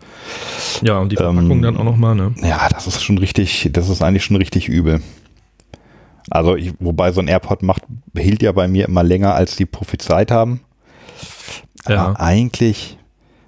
Ja, 0.82 1.00
und 1.00 1.12
die 1.12 1.16
Verpackung 1.18 1.52
ähm, 1.52 1.62
dann 1.62 1.78
auch 1.78 1.84
nochmal, 1.84 2.16
ne? 2.16 2.34
ja, 2.42 2.68
das 2.70 2.88
ist 2.88 3.04
schon 3.04 3.18
richtig, 3.18 3.70
das 3.74 3.90
ist 3.90 4.02
eigentlich 4.02 4.24
schon 4.26 4.38
richtig 4.38 4.68
übel. 4.68 5.02
Also, 6.30 6.56
ich, 6.56 6.74
wobei 6.80 7.12
so 7.12 7.22
ein 7.22 7.28
AirPod 7.28 7.62
macht, 7.62 7.84
hielt 8.18 8.42
ja 8.42 8.52
bei 8.52 8.68
mir 8.68 8.88
immer 8.88 9.04
länger, 9.04 9.36
als 9.36 9.56
die 9.56 9.66
prophezeit 9.68 10.32
haben. 10.32 10.62
Ja. 11.88 12.08
Aber 12.08 12.20
eigentlich, 12.20 12.98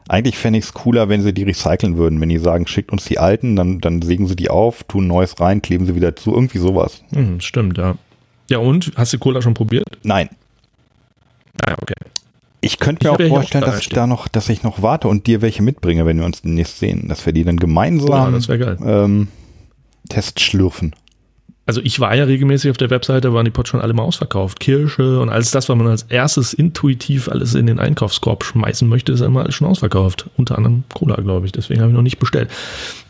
eigentlich 0.07 0.37
fände 0.37 0.59
ich 0.59 0.65
es 0.65 0.73
cooler, 0.73 1.09
wenn 1.09 1.21
sie 1.21 1.33
die 1.33 1.43
recyceln 1.43 1.97
würden. 1.97 2.19
Wenn 2.21 2.29
die 2.29 2.37
sagen, 2.37 2.67
schickt 2.67 2.91
uns 2.91 3.05
die 3.05 3.19
alten, 3.19 3.55
dann, 3.55 3.79
dann 3.79 4.01
sägen 4.01 4.27
sie 4.27 4.35
die 4.35 4.49
auf, 4.49 4.83
tun 4.83 5.07
Neues 5.07 5.39
rein, 5.39 5.61
kleben 5.61 5.85
sie 5.85 5.95
wieder 5.95 6.15
zu, 6.15 6.33
irgendwie 6.33 6.59
sowas. 6.59 7.03
Mhm, 7.11 7.39
stimmt, 7.39 7.77
ja. 7.77 7.95
Ja, 8.49 8.59
und? 8.59 8.93
Hast 8.95 9.13
du 9.13 9.19
Cola 9.19 9.41
schon 9.41 9.53
probiert? 9.53 9.85
Nein. 10.03 10.29
Ah, 11.61 11.71
ja, 11.71 11.75
okay. 11.81 11.95
Ich 12.61 12.79
könnte 12.79 13.05
mir 13.05 13.11
auch 13.13 13.19
ja 13.19 13.27
vorstellen, 13.27 13.63
auch 13.63 13.67
da 13.67 13.73
dass 13.73 13.81
ich 13.81 13.89
da 13.89 14.07
noch, 14.07 14.27
dass 14.27 14.49
ich 14.49 14.63
noch 14.63 14.81
warte 14.81 15.07
und 15.07 15.27
dir 15.27 15.41
welche 15.41 15.61
mitbringe, 15.61 16.05
wenn 16.05 16.17
wir 16.17 16.25
uns 16.25 16.41
demnächst 16.41 16.79
sehen. 16.79 17.07
Dass 17.07 17.25
wir 17.25 17.33
die 17.33 17.43
dann 17.43 17.55
Ja, 17.55 17.61
gemeinsam 17.61 18.41
geil. 18.47 18.77
ähm, 18.83 19.27
testschlürfen. 20.09 20.95
Also 21.67 21.81
ich 21.83 21.99
war 21.99 22.15
ja 22.15 22.23
regelmäßig 22.23 22.71
auf 22.71 22.77
der 22.77 22.89
Webseite, 22.89 23.33
waren 23.33 23.43
die 23.43 23.51
Pods 23.51 23.69
schon 23.69 23.81
alle 23.81 23.91
mal 23.93 24.03
ausverkauft. 24.03 24.59
Kirsche 24.61 25.19
und 25.19 25.27
alles 25.29 25.51
das, 25.51 25.67
was 25.67 25.75
man 25.75 25.87
als 25.87 26.03
erstes 26.03 26.53
intuitiv 26.53 27.27
alles 27.27 27.55
in 27.55 27.67
den 27.67 27.77
Einkaufskorb 27.77 28.45
schmeißen 28.45 28.87
möchte, 28.87 29.11
ist 29.11 29.19
immer 29.19 29.41
alles 29.41 29.55
schon 29.55 29.67
ausverkauft. 29.67 30.27
Unter 30.37 30.57
anderem 30.57 30.85
Cola, 30.93 31.15
glaube 31.17 31.45
ich. 31.45 31.51
Deswegen 31.51 31.81
habe 31.81 31.91
ich 31.91 31.95
noch 31.95 32.01
nicht 32.03 32.19
bestellt. 32.19 32.49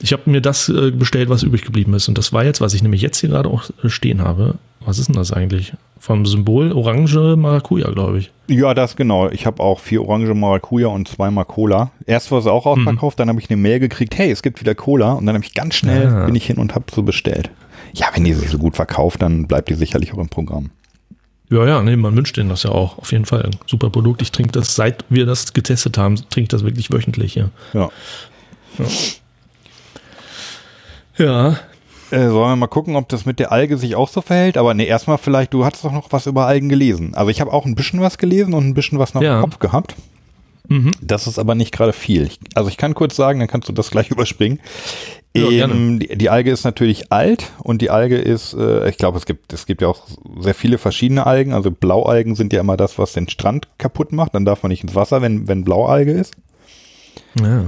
Ich 0.02 0.12
habe 0.12 0.24
mir 0.26 0.42
das 0.42 0.70
äh, 0.70 0.90
bestellt, 0.92 1.30
was 1.30 1.44
übrig 1.44 1.62
geblieben 1.64 1.94
ist. 1.94 2.08
Und 2.08 2.18
das 2.18 2.34
war 2.34 2.44
jetzt, 2.46 2.60
was 2.60 2.74
ich 2.74 2.82
nämlich 2.82 3.02
jetzt 3.04 3.20
hier 3.20 3.30
gerade 3.30 3.48
auch 3.50 3.70
äh, 3.84 3.90
stehen 3.90 4.22
habe. 4.24 4.56
Was 4.84 4.98
ist 4.98 5.08
denn 5.10 5.16
das 5.16 5.32
eigentlich? 5.32 5.74
Vom 6.00 6.26
Symbol 6.26 6.72
Orange 6.72 7.36
Maracuja, 7.36 7.92
glaube 7.92 8.20
ich. 8.20 8.32
Ja, 8.48 8.74
das 8.74 8.96
genau. 8.96 9.30
Ich 9.30 9.46
habe 9.46 9.62
auch 9.62 9.80
vier 9.80 10.02
Orange 10.02 10.34
Maracuja 10.34 10.88
und 10.88 11.08
zweimal 11.08 11.46
Cola. 11.46 11.92
Erst 12.06 12.32
war 12.32 12.42
sie 12.42 12.52
auch 12.52 12.66
ausverkauft, 12.66 13.20
dann 13.20 13.28
habe 13.30 13.40
ich 13.40 13.50
eine 13.50 13.58
Mail 13.58 13.80
gekriegt, 13.80 14.18
hey, 14.18 14.32
es 14.32 14.42
gibt 14.42 14.62
wieder 14.62 14.74
Cola. 14.76 15.14
Und 15.14 15.26
dann 15.26 15.36
habe 15.36 15.44
ich 15.46 15.54
ganz 15.54 15.76
schnell, 15.76 16.08
Ah. 16.08 16.26
bin 16.26 16.36
ich 16.36 16.46
hin 16.46 16.58
und 16.58 16.74
habe 16.74 16.86
so 16.92 17.04
bestellt. 17.04 17.50
Ja, 17.98 18.08
wenn 18.14 18.24
die 18.24 18.34
sich 18.34 18.50
so 18.50 18.58
gut 18.60 18.76
verkauft, 18.76 19.22
dann 19.22 19.48
bleibt 19.48 19.70
die 19.70 19.74
sicherlich 19.74 20.14
auch 20.14 20.18
im 20.20 20.30
Programm. 20.30 20.70
Ja, 21.50 21.66
ja, 21.66 21.82
nee, 21.82 21.96
man 21.96 22.16
wünscht 22.16 22.36
denen 22.38 22.50
das 22.50 22.64
ja 22.64 22.72
auch. 22.72 22.98
Auf 22.98 23.12
jeden 23.12 23.26
Fall. 23.26 23.44
Ein 23.44 23.56
super 23.66 23.90
Produkt. 23.90 24.22
Ich 24.22 24.32
trinke 24.32 24.52
das, 24.52 24.76
seit 24.76 25.06
wir 25.10 25.26
das 25.26 25.54
getestet 25.54 25.98
haben, 25.98 26.16
trinke 26.16 26.42
ich 26.42 26.48
das 26.50 26.64
wirklich 26.64 26.92
wöchentlich, 26.92 27.36
ja. 27.36 27.50
Ja. 27.74 27.90
Ja, 31.18 31.58
Äh, 32.10 32.30
sollen 32.30 32.52
wir 32.52 32.56
mal 32.56 32.68
gucken, 32.68 32.96
ob 32.96 33.10
das 33.10 33.26
mit 33.26 33.38
der 33.40 33.52
Alge 33.52 33.78
sich 33.78 33.96
auch 33.96 34.08
so 34.08 34.22
verhält? 34.22 34.56
Aber 34.58 34.74
nee, 34.74 34.86
erstmal 34.86 35.18
vielleicht, 35.18 35.54
du 35.54 35.66
hattest 35.66 35.84
doch 35.84 35.92
noch 35.92 36.10
was 36.14 36.26
über 36.26 36.46
Algen 36.48 36.70
gelesen. 36.70 37.14
Also 37.16 37.30
ich 37.32 37.42
habe 37.42 37.52
auch 37.52 37.66
ein 37.66 37.76
bisschen 37.76 38.00
was 38.00 38.18
gelesen 38.18 38.54
und 38.54 38.66
ein 38.66 38.74
bisschen 38.74 38.98
was 38.98 39.14
noch 39.14 39.22
Ja. 39.22 39.38
im 39.38 39.42
Kopf 39.42 39.60
gehabt. 39.60 39.96
Mhm. 40.70 40.92
Das 41.02 41.28
ist 41.28 41.38
aber 41.38 41.54
nicht 41.56 41.74
gerade 41.74 41.92
viel. 41.92 42.30
Also 42.56 42.70
ich 42.70 42.78
kann 42.78 42.94
kurz 42.94 43.16
sagen, 43.18 43.40
dann 43.40 43.50
kannst 43.50 43.68
du 43.68 43.74
das 43.74 43.90
gleich 43.92 44.10
überspringen. 44.12 44.60
Ja. 45.36 45.66
Ähm, 45.66 46.00
die, 46.00 46.18
die 46.18 46.30
Alge 46.30 46.52
ist 46.52 46.64
natürlich 46.64 47.12
alt 47.12 47.52
und 47.64 47.82
die 47.82 47.90
Alge 47.90 48.18
ist, 48.18 48.54
äh, 48.54 48.90
ich 48.90 48.98
glaube, 48.98 49.18
es 49.18 49.26
gibt, 49.26 49.54
es 49.54 49.66
gibt 49.66 49.82
ja 49.82 49.88
auch 49.88 50.04
sehr 50.40 50.56
viele 50.56 50.78
verschiedene 50.78 51.28
Algen. 51.28 51.54
Also 51.54 51.70
Blaualgen 51.70 52.36
sind 52.36 52.54
ja 52.54 52.62
immer 52.62 52.78
das, 52.78 52.98
was 52.98 53.14
den 53.14 53.30
Strand 53.30 53.68
kaputt 53.78 54.12
macht. 54.12 54.34
Dann 54.34 54.46
darf 54.46 54.64
man 54.64 54.72
nicht 54.72 54.84
ins 54.84 54.96
Wasser, 54.96 55.22
wenn, 55.22 55.48
wenn 55.48 55.64
Blaualge 55.64 56.12
ist. 56.12 56.34
ja. 57.40 57.68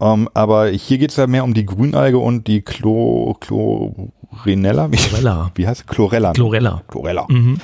Ähm, 0.00 0.28
aber 0.34 0.68
hier 0.68 0.98
geht 0.98 1.10
es 1.10 1.16
ja 1.16 1.26
mehr 1.26 1.44
um 1.44 1.54
die 1.54 1.64
Grünalge 1.64 2.18
und 2.18 2.46
die 2.46 2.62
Chlo, 2.62 3.36
Chlorinella. 3.40 4.90
Wie, 4.90 4.96
Chlorella. 4.96 5.50
wie 5.54 5.66
heißt 5.66 5.82
es? 5.82 5.86
Chlorella. 5.86 6.32
Chlorella. 6.32 6.82
Chlorella. 6.88 7.26
Mhm. 7.28 7.60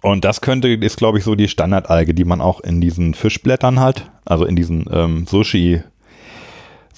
Und 0.00 0.24
das 0.24 0.40
könnte, 0.40 0.68
ist 0.68 0.96
glaube 0.96 1.18
ich 1.18 1.24
so 1.24 1.34
die 1.34 1.48
Standardalge, 1.48 2.14
die 2.14 2.24
man 2.24 2.40
auch 2.40 2.60
in 2.60 2.80
diesen 2.80 3.14
Fischblättern 3.14 3.80
hat. 3.80 4.10
Also 4.24 4.44
in 4.44 4.56
diesen 4.56 4.86
ähm, 4.90 5.26
Sushi, 5.26 5.82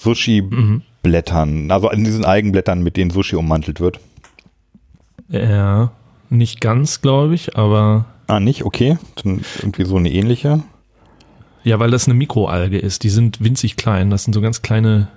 Sushi-Blättern. 0.01 1.71
Also 1.71 1.89
in 1.89 2.03
diesen 2.03 2.25
Algenblättern, 2.25 2.83
mit 2.83 2.97
denen 2.97 3.11
Sushi 3.11 3.35
ummantelt 3.35 3.79
wird. 3.79 3.99
Ja, 5.29 5.91
nicht 6.29 6.61
ganz, 6.61 7.01
glaube 7.01 7.35
ich, 7.35 7.55
aber 7.57 8.05
Ah, 8.27 8.39
nicht? 8.39 8.63
Okay. 8.63 8.97
Dann 9.23 9.41
irgendwie 9.59 9.85
so 9.85 9.97
eine 9.97 10.11
ähnliche. 10.11 10.63
ja, 11.63 11.79
weil 11.79 11.91
das 11.91 12.05
eine 12.05 12.13
Mikroalge 12.13 12.77
ist. 12.77 13.03
Die 13.03 13.09
sind 13.09 13.43
winzig 13.43 13.75
klein. 13.75 14.09
Das 14.09 14.23
sind 14.23 14.33
so 14.33 14.41
ganz 14.41 14.61
kleine. 14.61 15.07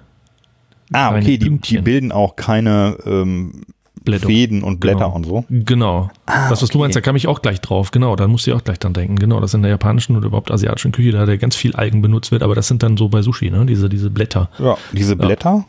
Ah, 0.92 1.09
Kleine 1.11 1.25
okay. 1.25 1.38
Die, 1.38 1.59
die 1.59 1.79
bilden 1.79 2.12
auch 2.12 2.37
keine, 2.37 2.99
ähm, 3.07 3.62
Blätter. 4.04 4.26
Fäden 4.26 4.62
und 4.62 4.80
Blätter 4.80 4.98
Genau. 4.98 5.14
und 5.14 5.24
so. 5.26 5.44
Genau. 5.48 6.10
Ah, 6.26 6.48
das, 6.50 6.60
was 6.62 6.68
du 6.70 6.76
okay. 6.78 6.84
meinst, 6.84 6.96
da 6.96 7.00
kam 7.00 7.16
ich 7.16 7.26
auch 7.26 7.40
gleich 7.42 7.60
drauf. 7.60 7.90
Genau, 7.90 8.16
da 8.16 8.28
musste 8.28 8.50
ich 8.50 8.56
auch 8.56 8.62
gleich 8.64 8.78
dran 8.78 8.92
denken. 8.92 9.16
Genau, 9.16 9.40
das 9.40 9.54
in 9.54 9.62
der 9.62 9.70
japanischen 9.70 10.16
oder 10.16 10.26
überhaupt 10.26 10.50
asiatischen 10.50 10.92
Küche, 10.92 11.12
da 11.12 11.24
der 11.26 11.38
ganz 11.38 11.56
viel 11.56 11.74
Algen 11.74 12.02
benutzt 12.02 12.30
wird, 12.30 12.42
aber 12.42 12.54
das 12.54 12.68
sind 12.68 12.82
dann 12.82 12.96
so 12.96 13.08
bei 13.08 13.22
Sushi, 13.22 13.50
ne? 13.50 13.64
Diese, 13.66 13.88
diese 13.88 14.10
Blätter. 14.10 14.50
Ja, 14.58 14.76
diese 14.92 15.16
Blätter 15.16 15.64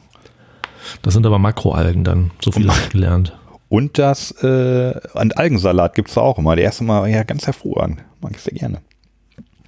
Das 1.02 1.14
sind 1.14 1.26
aber 1.26 1.40
Makroalgen 1.40 2.04
dann. 2.04 2.32
So 2.44 2.52
viel 2.52 2.68
habe 2.70 2.80
ich 2.84 2.90
gelernt. 2.90 3.34
und 3.70 3.98
das 3.98 4.32
äh, 4.44 4.94
und 5.14 5.38
Algensalat 5.38 5.96
gibt's 5.96 6.14
da 6.16 6.22
auch 6.22 6.38
immer. 6.38 6.56
Der 6.56 6.66
erste 6.66 6.84
Mal 6.84 7.10
ja 7.10 7.24
ganz 7.24 7.46
hervorragend. 7.48 8.00
Mag 8.22 8.34
ich 8.36 8.42
sehr 8.42 8.54
gerne. 8.54 8.80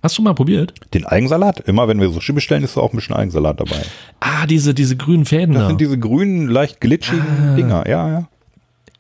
Hast 0.04 0.18
du 0.18 0.22
mal 0.22 0.36
probiert? 0.36 0.74
Den 0.94 1.06
Algensalat, 1.06 1.60
immer 1.62 1.88
wenn 1.88 2.00
wir 2.00 2.10
Sushi 2.10 2.32
bestellen, 2.32 2.64
ist 2.64 2.78
da 2.78 2.82
auch 2.82 2.94
ein 2.94 2.98
bisschen 2.98 3.16
Algensalat 3.16 3.60
dabei. 3.60 3.82
Ah, 4.20 4.46
diese, 4.46 4.74
diese 4.76 4.96
grünen 4.96 5.26
Fäden 5.26 5.54
Das 5.56 5.64
da. 5.64 5.68
sind 5.70 5.82
diese 5.82 5.98
grünen, 5.98 6.48
leicht 6.48 6.80
glitschigen 6.82 7.56
Dinger. 7.58 7.88
Ja, 7.90 8.08
ja. 8.10 8.28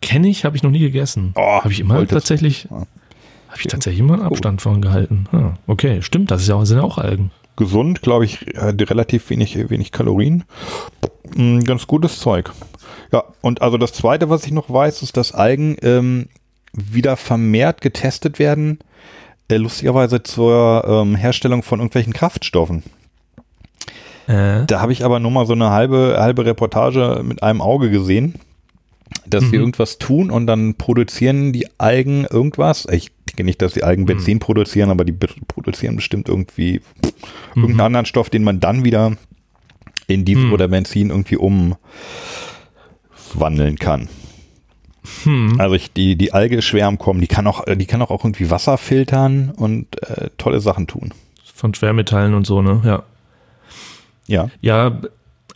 Kenne 0.01 0.27
ich, 0.27 0.45
habe 0.45 0.55
ich 0.55 0.63
noch 0.63 0.71
nie 0.71 0.79
gegessen. 0.79 1.33
Oh, 1.35 1.41
habe 1.41 1.71
ich 1.71 1.79
immer 1.79 1.95
wolltest- 1.95 2.13
tatsächlich, 2.13 2.67
Ja. 2.69 2.77
habe 3.49 3.59
ich 3.59 3.67
tatsächlich 3.67 3.99
immer 3.99 4.13
einen 4.13 4.23
Abstand 4.23 4.61
von 4.61 4.81
gehalten. 4.81 5.25
Ah, 5.31 5.53
okay, 5.67 6.01
stimmt, 6.01 6.31
das 6.31 6.41
ist 6.43 6.47
ja, 6.49 6.65
sind 6.65 6.77
ja 6.77 6.83
auch 6.83 6.97
Algen. 6.97 7.31
Gesund, 7.55 8.01
glaube 8.03 8.25
ich, 8.25 8.45
hat 8.55 8.79
relativ 8.89 9.29
wenig, 9.31 9.57
wenig 9.69 9.91
Kalorien. 9.91 10.43
Mm, 11.35 11.61
Ganz 11.61 11.87
gutes 11.87 12.19
Zeug. 12.19 12.51
Ja, 13.11 13.23
und 13.41 13.61
also 13.63 13.77
das 13.77 13.93
zweite, 13.93 14.29
was 14.29 14.45
ich 14.45 14.51
noch 14.51 14.69
weiß, 14.69 15.01
ist, 15.01 15.17
dass 15.17 15.31
Algen 15.33 15.75
ähm, 15.81 16.27
wieder 16.73 17.17
vermehrt 17.17 17.81
getestet 17.81 18.37
werden, 18.37 18.77
äh, 19.49 19.57
lustigerweise 19.57 20.21
zur 20.21 20.83
ähm, 20.87 21.15
Herstellung 21.15 21.63
von 21.63 21.79
irgendwelchen 21.79 22.13
Kraftstoffen. 22.13 22.83
Äh, 24.27 24.65
Da 24.67 24.81
habe 24.81 24.91
ich 24.91 25.03
aber 25.05 25.19
nur 25.19 25.31
mal 25.31 25.45
so 25.47 25.53
eine 25.53 25.71
halbe, 25.71 26.17
halbe 26.19 26.45
Reportage 26.45 27.21
mit 27.23 27.41
einem 27.43 27.61
Auge 27.61 27.89
gesehen, 27.89 28.35
dass 29.25 29.43
sie 29.45 29.49
Mhm. 29.57 29.61
irgendwas 29.61 29.97
tun 29.97 30.31
und 30.31 30.47
dann 30.47 30.75
produzieren 30.75 31.53
die 31.53 31.67
Algen 31.79 32.25
irgendwas. 32.25 32.87
Ich 32.91 33.11
denke 33.29 33.43
nicht, 33.43 33.61
dass 33.61 33.73
die 33.73 33.83
Algen 33.83 34.03
Mhm. 34.03 34.07
Benzin 34.07 34.39
produzieren, 34.39 34.89
aber 34.89 35.03
die 35.05 35.11
produzieren 35.13 35.95
bestimmt 35.95 36.29
irgendwie 36.29 36.81
Mhm. 37.55 37.61
irgendeinen 37.63 37.85
anderen 37.87 38.05
Stoff, 38.05 38.29
den 38.29 38.43
man 38.43 38.59
dann 38.59 38.83
wieder 38.85 39.17
in 40.07 40.23
Diesel 40.25 40.45
Mhm. 40.45 40.53
oder 40.53 40.67
Benzin 40.69 41.09
irgendwie 41.09 41.37
umwandeln 43.33 43.77
kann. 43.77 44.07
hm. 45.23 45.55
Also 45.59 45.75
ich, 45.75 45.93
die, 45.93 46.15
die 46.17 46.33
Alge 46.33 46.57
ist 46.57 46.65
schwer 46.65 46.87
am 46.87 46.97
Kommen. 46.97 47.21
Die 47.21 47.27
kann 47.27 47.47
auch, 47.47 47.63
die 47.65 47.85
kann 47.85 48.01
auch 48.01 48.11
irgendwie 48.11 48.49
Wasser 48.49 48.77
filtern 48.77 49.51
und 49.55 50.01
äh, 50.03 50.29
tolle 50.37 50.59
Sachen 50.59 50.87
tun. 50.87 51.13
Von 51.55 51.73
Schwermetallen 51.73 52.33
und 52.33 52.45
so, 52.45 52.61
ne? 52.61 52.81
Ja. 52.85 53.03
Ja. 54.27 54.49
Ja, 54.61 54.99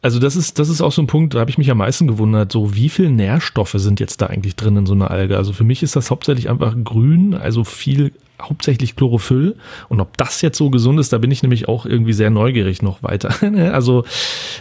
also 0.02 0.20
das 0.20 0.36
ist, 0.36 0.58
das 0.60 0.70
ist 0.70 0.82
auch 0.82 0.92
so 0.92 1.02
ein 1.02 1.08
Punkt, 1.08 1.34
da 1.36 1.40
habe 1.40 1.50
ich 1.52 1.58
mich 1.58 1.70
am 1.72 1.78
meisten 1.78 2.08
gewundert, 2.08 2.52
so 2.52 2.74
wie 2.76 2.90
viel 2.90 3.10
Nährstoffe 3.10 3.76
sind 3.76 4.00
jetzt 4.00 4.22
da 4.22 4.28
eigentlich 4.28 4.56
drin 4.56 4.76
in 4.78 4.86
so 4.86 4.94
einer 4.94 5.12
Alge? 5.12 5.38
Also 5.38 5.54
für 5.54 5.64
mich 5.64 5.84
ist 5.84 5.96
das 5.96 6.10
hauptsächlich 6.12 6.50
einfach 6.50 6.76
grün, 6.84 7.34
also 7.36 7.64
viel, 7.64 8.12
hauptsächlich 8.42 8.96
Chlorophyll. 8.96 9.56
Und 9.90 10.00
ob 10.00 10.18
das 10.18 10.42
jetzt 10.42 10.58
so 10.58 10.72
gesund 10.72 11.00
ist, 11.00 11.14
da 11.14 11.20
bin 11.20 11.30
ich 11.30 11.44
nämlich 11.44 11.68
auch 11.68 11.86
irgendwie 11.86 12.14
sehr 12.14 12.32
neugierig 12.32 12.82
noch 12.82 13.04
weiter. 13.04 13.34
also 13.74 14.04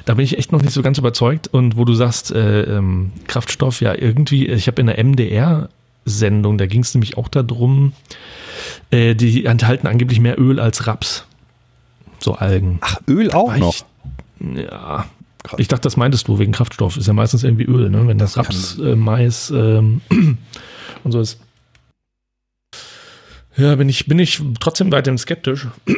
da 0.05 0.15
bin 0.15 0.25
ich 0.25 0.37
echt 0.37 0.53
noch 0.53 0.61
nicht 0.61 0.73
so 0.75 0.83
ganz 0.83 0.99
überzeugt. 0.99 1.49
Und 1.49 1.77
wo 1.79 1.87
du 1.87 1.95
sagst, 1.95 2.31
äh, 2.33 2.63
ähm, 2.77 3.13
Kraftstoff, 3.27 3.81
ja 3.81 3.95
irgendwie, 3.95 4.47
ich 4.47 4.67
habe 4.67 4.81
in 4.83 4.89
der 4.89 4.99
MDR-Sendung, 5.03 6.59
da 6.59 6.67
ging 6.67 6.83
es 6.83 6.95
nämlich 6.95 7.17
auch 7.17 7.29
darum, 7.29 7.93
äh, 8.91 9.15
die 9.15 9.47
enthalten 9.47 9.87
angeblich 9.87 10.21
mehr 10.21 10.39
Öl 10.39 10.61
als 10.61 10.87
Raps. 10.87 11.25
So 12.19 12.35
Algen. 12.35 12.79
Ach, 12.83 12.99
Öl 13.09 13.31
auch 13.31 13.57
noch. 13.57 13.75
ich- 13.75 13.85
Ja. 14.65 15.07
Krass. 15.43 15.59
Ich 15.59 15.69
dachte, 15.69 15.83
das 15.83 15.97
meintest 15.97 16.29
du 16.29 16.39
wegen 16.39 16.53
Kraftstoff. 16.53 16.97
Ist 16.97 17.07
ja 17.07 17.13
meistens 17.13 17.45
irgendwie 17.45 17.65
Öl, 17.65 17.89
ne? 17.91 18.07
Wenn 18.07 18.19
das, 18.19 18.35
Das 18.35 18.47
Raps, 18.47 18.79
äh, 18.79 18.95
Mais 18.95 19.51
ähm, 19.51 20.01
und 21.05 21.13
so 21.13 21.21
ist. 21.21 21.41
Ja, 23.57 23.75
bin 23.75 23.89
ich, 23.89 24.07
bin 24.07 24.19
ich 24.19 24.41
trotzdem 24.61 24.93
weiterhin 24.93 25.19
skeptisch. 25.19 25.67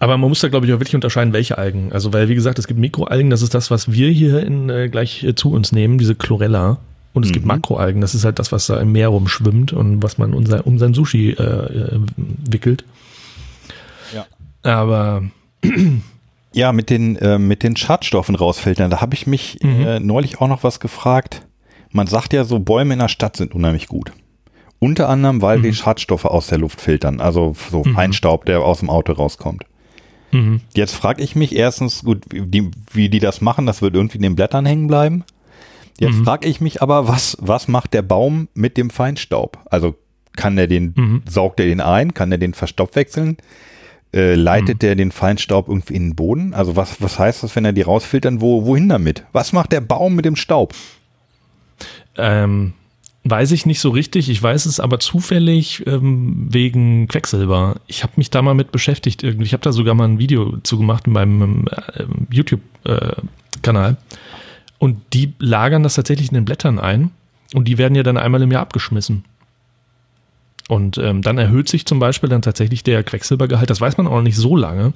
Aber 0.00 0.16
man 0.16 0.28
muss 0.28 0.40
da, 0.40 0.48
glaube 0.48 0.66
ich, 0.66 0.72
auch 0.72 0.78
wirklich 0.78 0.94
unterscheiden, 0.94 1.32
welche 1.32 1.58
Algen. 1.58 1.92
Also, 1.92 2.12
weil, 2.12 2.28
wie 2.28 2.34
gesagt, 2.34 2.58
es 2.58 2.68
gibt 2.68 2.78
Mikroalgen, 2.78 3.30
das 3.30 3.42
ist 3.42 3.54
das, 3.54 3.70
was 3.70 3.90
wir 3.90 4.10
hier 4.10 4.40
in, 4.44 4.70
äh, 4.70 4.88
gleich 4.88 5.24
äh, 5.24 5.34
zu 5.34 5.50
uns 5.50 5.72
nehmen, 5.72 5.98
diese 5.98 6.14
Chlorella. 6.14 6.78
Und 7.14 7.24
es 7.26 7.32
gibt 7.32 7.46
Mhm. 7.46 7.48
Makroalgen, 7.48 8.00
das 8.00 8.14
ist 8.14 8.24
halt 8.24 8.38
das, 8.38 8.52
was 8.52 8.66
da 8.66 8.78
im 8.78 8.92
Meer 8.92 9.08
rumschwimmt 9.08 9.72
und 9.72 10.02
was 10.02 10.18
man 10.18 10.34
unser, 10.34 10.66
um 10.66 10.78
sein 10.78 10.94
Sushi 10.94 11.30
äh, 11.30 11.42
äh, 11.42 12.00
wickelt. 12.48 12.84
Ja. 14.14 14.26
Aber 14.62 15.24
Ja, 16.54 16.72
mit 16.72 16.90
den, 16.90 17.16
äh, 17.16 17.38
mit 17.38 17.62
den 17.62 17.76
Schadstoffen 17.76 18.34
rausfiltern, 18.34 18.90
da 18.90 19.00
habe 19.00 19.14
ich 19.14 19.26
mich 19.26 19.58
Mhm. 19.62 19.80
äh, 19.86 20.00
neulich 20.00 20.40
auch 20.40 20.48
noch 20.48 20.64
was 20.64 20.80
gefragt. 20.80 21.46
Man 21.90 22.06
sagt 22.06 22.32
ja 22.32 22.44
so, 22.44 22.58
Bäume 22.58 22.94
in 22.94 22.98
der 23.00 23.08
Stadt 23.08 23.36
sind 23.36 23.54
unheimlich 23.54 23.86
gut. 23.88 24.12
Unter 24.78 25.08
anderem, 25.08 25.42
weil 25.42 25.58
Mhm. 25.58 25.62
wir 25.64 25.72
Schadstoffe 25.74 26.24
aus 26.24 26.46
der 26.48 26.58
Luft 26.58 26.80
filtern, 26.80 27.20
also 27.20 27.54
so 27.70 27.82
Feinstaub, 27.84 28.44
der 28.44 28.60
aus 28.60 28.78
dem 28.80 28.90
Auto 28.90 29.12
rauskommt. 29.12 29.64
mhm. 30.30 30.60
Jetzt 30.74 30.94
frage 30.94 31.22
ich 31.22 31.34
mich 31.36 31.54
erstens, 31.56 32.02
gut, 32.04 32.24
wie 32.30 32.42
die, 32.46 32.70
wie 32.92 33.08
die 33.08 33.18
das 33.18 33.40
machen, 33.40 33.64
das 33.66 33.80
wird 33.82 33.94
irgendwie 33.94 34.18
in 34.18 34.22
den 34.22 34.36
Blättern 34.36 34.66
hängen 34.66 34.86
bleiben. 34.86 35.24
Jetzt 35.98 36.16
Mhm. 36.18 36.24
frage 36.24 36.46
ich 36.46 36.60
mich 36.60 36.80
aber, 36.82 37.08
was, 37.08 37.36
was 37.40 37.66
macht 37.66 37.92
der 37.94 38.02
Baum 38.02 38.48
mit 38.54 38.76
dem 38.76 38.90
Feinstaub? 38.90 39.58
Also 39.70 39.94
kann 40.36 40.56
er 40.58 40.66
den, 40.68 40.92
Mhm. 40.96 41.22
saugt 41.28 41.58
er 41.60 41.66
den 41.66 41.80
ein, 41.80 42.12
kann 42.14 42.30
er 42.30 42.36
den 42.38 42.52
verstoffwechseln? 42.54 43.38
Äh, 44.14 44.34
leitet 44.36 44.76
Mhm. 44.76 44.78
der 44.78 44.94
den 44.94 45.12
Feinstaub 45.12 45.68
irgendwie 45.68 45.94
in 45.94 46.08
den 46.10 46.14
Boden? 46.16 46.54
Also 46.54 46.76
was, 46.76 47.00
was 47.02 47.18
heißt 47.18 47.42
das, 47.42 47.54
wenn 47.56 47.64
er 47.66 47.72
die 47.74 47.82
rausfiltern? 47.82 48.40
Wo, 48.40 48.64
wohin 48.64 48.88
damit? 48.88 49.24
Was 49.32 49.52
macht 49.52 49.72
der 49.72 49.82
Baum 49.82 50.14
mit 50.14 50.24
dem 50.24 50.34
Staub? 50.36 50.74
Ähm, 52.16 52.72
weiß 53.24 53.52
ich 53.52 53.66
nicht 53.66 53.80
so 53.80 53.90
richtig. 53.90 54.30
Ich 54.30 54.42
weiß 54.42 54.64
es 54.66 54.80
aber 54.80 54.98
zufällig 54.98 55.86
ähm, 55.86 56.46
wegen 56.50 57.06
Quecksilber. 57.08 57.76
Ich 57.86 58.02
habe 58.02 58.14
mich 58.16 58.30
da 58.30 58.40
mal 58.42 58.54
mit 58.54 58.72
beschäftigt. 58.72 59.22
irgendwie. 59.22 59.44
Ich 59.44 59.52
habe 59.52 59.62
da 59.62 59.72
sogar 59.72 59.94
mal 59.94 60.08
ein 60.08 60.18
Video 60.18 60.56
zu 60.62 60.78
gemacht 60.78 61.06
in 61.06 61.12
meinem 61.12 61.66
ähm, 61.96 62.26
YouTube-Kanal. 62.30 63.96
und 64.78 64.98
die 65.12 65.32
lagern 65.38 65.82
das 65.82 65.94
tatsächlich 65.94 66.28
in 66.28 66.34
den 66.34 66.44
Blättern 66.44 66.78
ein. 66.78 67.10
Und 67.54 67.66
die 67.66 67.78
werden 67.78 67.94
ja 67.94 68.02
dann 68.02 68.16
einmal 68.16 68.42
im 68.42 68.52
Jahr 68.52 68.62
abgeschmissen. 68.62 69.24
Und 70.68 70.98
ähm, 70.98 71.22
dann 71.22 71.38
erhöht 71.38 71.68
sich 71.68 71.86
zum 71.86 71.98
Beispiel 71.98 72.28
dann 72.28 72.42
tatsächlich 72.42 72.84
der 72.84 73.02
Quecksilbergehalt. 73.02 73.70
Das 73.70 73.80
weiß 73.80 73.96
man 73.96 74.06
auch 74.06 74.16
noch 74.16 74.22
nicht 74.22 74.36
so 74.36 74.54
lange. 74.54 74.92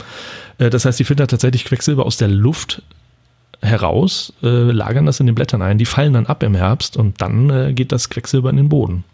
Äh, 0.58 0.70
das 0.70 0.84
heißt, 0.84 1.00
die 1.00 1.04
filtern 1.04 1.28
tatsächlich 1.28 1.64
Quecksilber 1.64 2.06
aus 2.06 2.18
der 2.18 2.28
Luft 2.28 2.82
heraus, 3.62 4.32
äh, 4.42 4.46
lagern 4.46 5.06
das 5.06 5.20
in 5.20 5.26
den 5.26 5.34
Blättern 5.34 5.62
ein. 5.62 5.78
Die 5.78 5.86
fallen 5.86 6.12
dann 6.12 6.26
ab 6.26 6.42
im 6.42 6.54
Herbst 6.54 6.96
und 6.96 7.20
dann 7.20 7.48
äh, 7.48 7.72
geht 7.72 7.90
das 7.90 8.10
Quecksilber 8.10 8.50
in 8.50 8.56
den 8.56 8.68
Boden. 8.68 9.04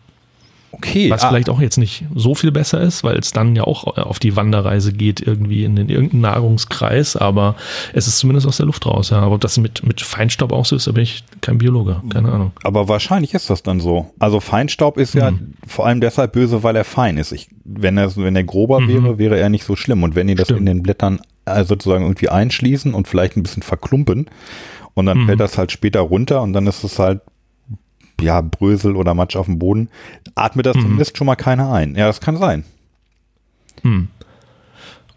Okay. 0.71 1.11
Was 1.11 1.25
ah, 1.25 1.29
vielleicht 1.29 1.49
auch 1.49 1.61
jetzt 1.61 1.79
nicht 1.79 2.05
so 2.15 2.35
viel 2.35 2.53
besser 2.53 2.81
ist, 2.81 3.03
weil 3.03 3.17
es 3.19 3.33
dann 3.33 3.57
ja 3.57 3.65
auch 3.65 3.97
äh, 3.97 4.01
auf 4.03 4.19
die 4.19 4.37
Wanderreise 4.37 4.93
geht, 4.93 5.21
irgendwie 5.21 5.65
in 5.65 5.77
den 5.77 5.89
irgendeinen 5.89 6.21
Nahrungskreis, 6.23 7.17
aber 7.17 7.57
es 7.95 8.07
ist 8.07 8.19
zumindest 8.19 8.47
aus 8.47 8.59
der 8.59 8.67
Luft 8.67 8.85
raus. 8.87 9.11
Ja. 9.11 9.21
Aber 9.21 9.37
ob 9.37 9.41
das 9.41 9.57
mit, 9.59 9.85
mit 9.87 10.01
Feinstaub 10.03 10.53
auch 10.53 10.65
so 10.67 10.77
ist, 10.77 10.87
da 10.87 10.93
bin 10.93 11.03
ich 11.05 11.25
kein 11.41 11.59
Biologe, 11.59 12.03
keine 12.11 12.31
Ahnung. 12.31 12.53
Aber 12.65 12.89
wahrscheinlich 12.89 13.33
ist 13.35 13.49
das 13.51 13.63
dann 13.63 13.81
so. 13.81 14.11
Also 14.19 14.41
Feinstaub 14.41 14.99
ist 14.99 15.15
ja 15.15 15.31
Mhm. 15.31 15.55
vor 15.67 15.87
allem 15.87 16.01
deshalb 16.01 16.33
böse, 16.33 16.63
weil 16.63 16.77
er 16.77 16.85
fein 16.85 17.17
ist. 17.17 17.33
Ich, 17.33 17.49
wenn 17.65 17.97
er, 17.97 18.15
wenn 18.17 18.37
er 18.37 18.45
grober 18.45 18.81
Mhm. 18.81 18.89
wäre, 18.89 19.19
wäre 19.19 19.39
er 19.39 19.49
nicht 19.49 19.65
so 19.65 19.75
schlimm. 19.77 20.03
Und 20.03 20.15
wenn 20.15 20.27
die 20.27 20.35
das 20.35 20.49
Stimmt. 20.49 20.61
in 20.61 20.67
den 20.67 20.83
Blättern 20.83 21.21
äh, 21.47 21.65
sozusagen 21.65 22.05
irgendwie 22.05 22.29
einschließen 22.29 22.93
und 22.93 23.09
vielleicht 23.09 23.37
ein 23.37 23.43
bisschen 23.43 23.63
verklumpen 23.63 24.27
und 24.95 25.07
dann 25.07 25.19
Mhm. 25.23 25.27
fällt 25.27 25.41
das 25.41 25.57
halt 25.57 25.73
später 25.73 26.01
runter 26.01 26.43
und 26.43 26.53
dann 26.53 26.67
ist 26.67 26.85
es 26.85 26.99
halt 26.99 27.21
ja, 28.21 28.41
Brösel 28.41 28.97
oder 28.97 29.15
Matsch 29.15 29.37
auf 29.37 29.47
dem 29.47 29.59
Boden, 29.59 29.89
atmet 30.35 30.67
das 30.67 30.77
Mhm. 30.77 30.83
zumindest 30.83 31.17
schon 31.19 31.27
mal 31.27 31.37
keiner 31.37 31.73
ein. 31.73 31.95
Ja, 31.95 32.07
das 32.07 32.21
kann 32.21 32.37
sein. 32.37 32.65
Hm. 33.83 34.09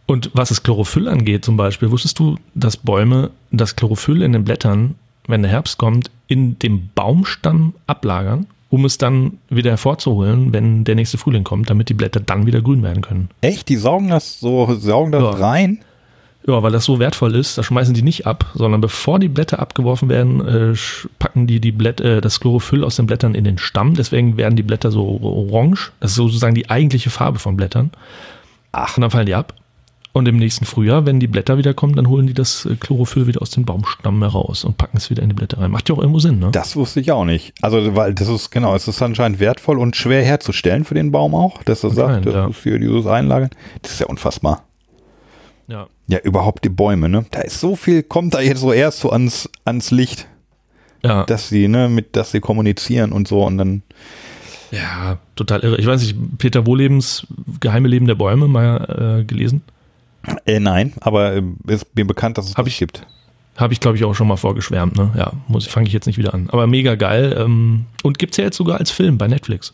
Und 0.05 0.31
was 0.33 0.49
das 0.49 0.63
Chlorophyll 0.63 1.07
angeht 1.07 1.45
zum 1.45 1.57
Beispiel, 1.57 1.89
wusstest 1.91 2.19
du, 2.19 2.37
dass 2.53 2.77
Bäume 2.77 3.31
das 3.51 3.75
Chlorophyll 3.75 4.21
in 4.21 4.33
den 4.33 4.43
Blättern, 4.43 4.95
wenn 5.27 5.41
der 5.41 5.51
Herbst 5.51 5.77
kommt, 5.77 6.11
in 6.27 6.59
dem 6.59 6.89
Baumstamm 6.95 7.73
ablagern, 7.87 8.47
um 8.69 8.85
es 8.85 8.97
dann 8.97 9.37
wieder 9.49 9.71
hervorzuholen, 9.71 10.53
wenn 10.53 10.83
der 10.83 10.95
nächste 10.95 11.17
Frühling 11.17 11.43
kommt, 11.43 11.69
damit 11.69 11.89
die 11.89 11.93
Blätter 11.93 12.19
dann 12.19 12.45
wieder 12.45 12.61
grün 12.61 12.83
werden 12.83 13.01
können? 13.01 13.29
Echt? 13.41 13.69
Die 13.69 13.75
saugen 13.77 14.09
das 14.09 14.39
so, 14.39 14.73
saugen 14.75 15.11
das 15.11 15.21
Ja. 15.23 15.29
rein? 15.31 15.79
Ja, 16.47 16.63
weil 16.63 16.71
das 16.71 16.85
so 16.85 16.97
wertvoll 16.97 17.35
ist, 17.35 17.57
da 17.57 17.63
schmeißen 17.63 17.93
die 17.93 18.01
nicht 18.01 18.25
ab, 18.25 18.51
sondern 18.55 18.81
bevor 18.81 19.19
die 19.19 19.27
Blätter 19.27 19.59
abgeworfen 19.59 20.09
werden, 20.09 20.45
äh, 20.47 20.75
packen 21.19 21.45
die, 21.45 21.59
die 21.59 21.71
Blätt, 21.71 22.01
äh, 22.01 22.19
das 22.19 22.39
Chlorophyll 22.39 22.83
aus 22.83 22.95
den 22.95 23.05
Blättern 23.05 23.35
in 23.35 23.43
den 23.43 23.59
Stamm. 23.59 23.93
Deswegen 23.93 24.37
werden 24.37 24.55
die 24.55 24.63
Blätter 24.63 24.91
so 24.91 25.19
orange. 25.21 25.91
Das 25.99 26.11
ist 26.11 26.17
sozusagen 26.17 26.55
die 26.55 26.69
eigentliche 26.69 27.11
Farbe 27.11 27.37
von 27.37 27.57
Blättern. 27.57 27.91
Ach, 28.71 28.97
und 28.97 29.01
dann 29.01 29.11
fallen 29.11 29.27
die 29.27 29.35
ab. 29.35 29.53
Und 30.13 30.27
im 30.27 30.37
nächsten 30.37 30.65
Frühjahr, 30.65 31.05
wenn 31.05 31.21
die 31.21 31.27
Blätter 31.27 31.57
wieder 31.57 31.73
kommen, 31.73 31.95
dann 31.95 32.09
holen 32.09 32.27
die 32.27 32.33
das 32.33 32.65
äh, 32.65 32.75
Chlorophyll 32.75 33.27
wieder 33.27 33.41
aus 33.41 33.51
dem 33.51 33.63
Baumstamm 33.63 34.21
heraus 34.21 34.65
und 34.65 34.77
packen 34.77 34.97
es 34.97 35.09
wieder 35.09 35.23
in 35.23 35.29
die 35.29 35.35
Blätter 35.35 35.59
rein. 35.59 35.71
Macht 35.71 35.87
ja 35.87 35.95
auch 35.95 35.99
irgendwo 35.99 36.19
Sinn, 36.19 36.39
ne? 36.39 36.49
Das 36.51 36.75
wusste 36.75 36.99
ich 36.99 37.11
auch 37.11 37.23
nicht. 37.23 37.53
Also, 37.61 37.95
weil 37.95 38.13
das 38.13 38.27
ist, 38.27 38.49
genau, 38.49 38.75
es 38.75 38.87
ist 38.87 39.01
anscheinend 39.01 39.39
wertvoll 39.39 39.77
und 39.77 39.95
schwer 39.95 40.23
herzustellen 40.23 40.83
für 40.83 40.95
den 40.95 41.11
Baum 41.11 41.33
auch, 41.33 41.63
dass 41.63 41.83
er 41.83 41.91
sagt, 41.91 42.25
das 42.25 42.33
ja. 42.33 42.47
ist 42.47 42.63
hier 42.63 42.79
dieses 42.79 43.05
Einlagern. 43.05 43.51
Das 43.83 43.93
ist 43.93 43.99
ja 43.99 44.07
unfassbar. 44.07 44.63
Ja. 45.71 45.87
Ja, 46.07 46.19
überhaupt 46.19 46.65
die 46.65 46.69
Bäume, 46.69 47.07
ne? 47.07 47.25
Da 47.31 47.41
ist 47.41 47.59
so 47.59 47.75
viel, 47.75 48.03
kommt 48.03 48.33
da 48.33 48.41
jetzt 48.41 48.59
so 48.59 48.73
erst 48.73 48.99
so 48.99 49.09
ans, 49.11 49.49
ans 49.65 49.91
Licht. 49.91 50.27
Ja. 51.03 51.23
dass 51.23 51.49
sie, 51.49 51.67
ne, 51.67 51.89
mit, 51.89 52.15
dass 52.15 52.29
sie 52.29 52.39
kommunizieren 52.41 53.11
und 53.11 53.27
so 53.27 53.43
und 53.43 53.57
dann. 53.57 53.81
Ja, 54.69 55.17
total 55.35 55.61
irre. 55.61 55.77
Ich 55.77 55.87
weiß 55.87 55.99
nicht, 56.01 56.15
Peter 56.37 56.67
Wohlebens 56.67 57.25
Geheime 57.59 57.87
Leben 57.87 58.05
der 58.05 58.13
Bäume 58.13 58.47
mal 58.47 59.19
äh, 59.21 59.23
gelesen. 59.23 59.63
Äh, 60.45 60.59
nein, 60.59 60.93
aber 61.01 61.33
äh, 61.37 61.41
ist 61.65 61.87
mir 61.95 62.05
bekannt, 62.05 62.37
dass 62.37 62.45
es 62.49 62.55
Hab 62.55 62.65
das 62.65 62.73
ich- 62.73 62.79
gibt. 62.79 63.07
Habe 63.57 63.73
ich, 63.73 63.79
glaube 63.79 63.97
ich, 63.97 64.03
auch 64.05 64.13
schon 64.13 64.27
mal 64.27 64.37
vorgeschwärmt. 64.37 64.95
Ne? 64.95 65.11
Ja, 65.17 65.33
muss 65.47 65.65
fange 65.65 65.87
ich 65.87 65.93
jetzt 65.93 66.05
nicht 66.05 66.17
wieder 66.19 66.33
an. 66.35 66.49
Aber 66.51 66.67
mega 66.67 66.93
geil. 66.93 67.35
Ähm, 67.37 67.85
und 68.03 68.19
gibt's 68.19 68.37
ja 68.37 68.43
jetzt 68.43 68.57
sogar 68.57 68.77
als 68.77 68.91
Film 68.91 69.17
bei 69.17 69.27
Netflix. 69.27 69.73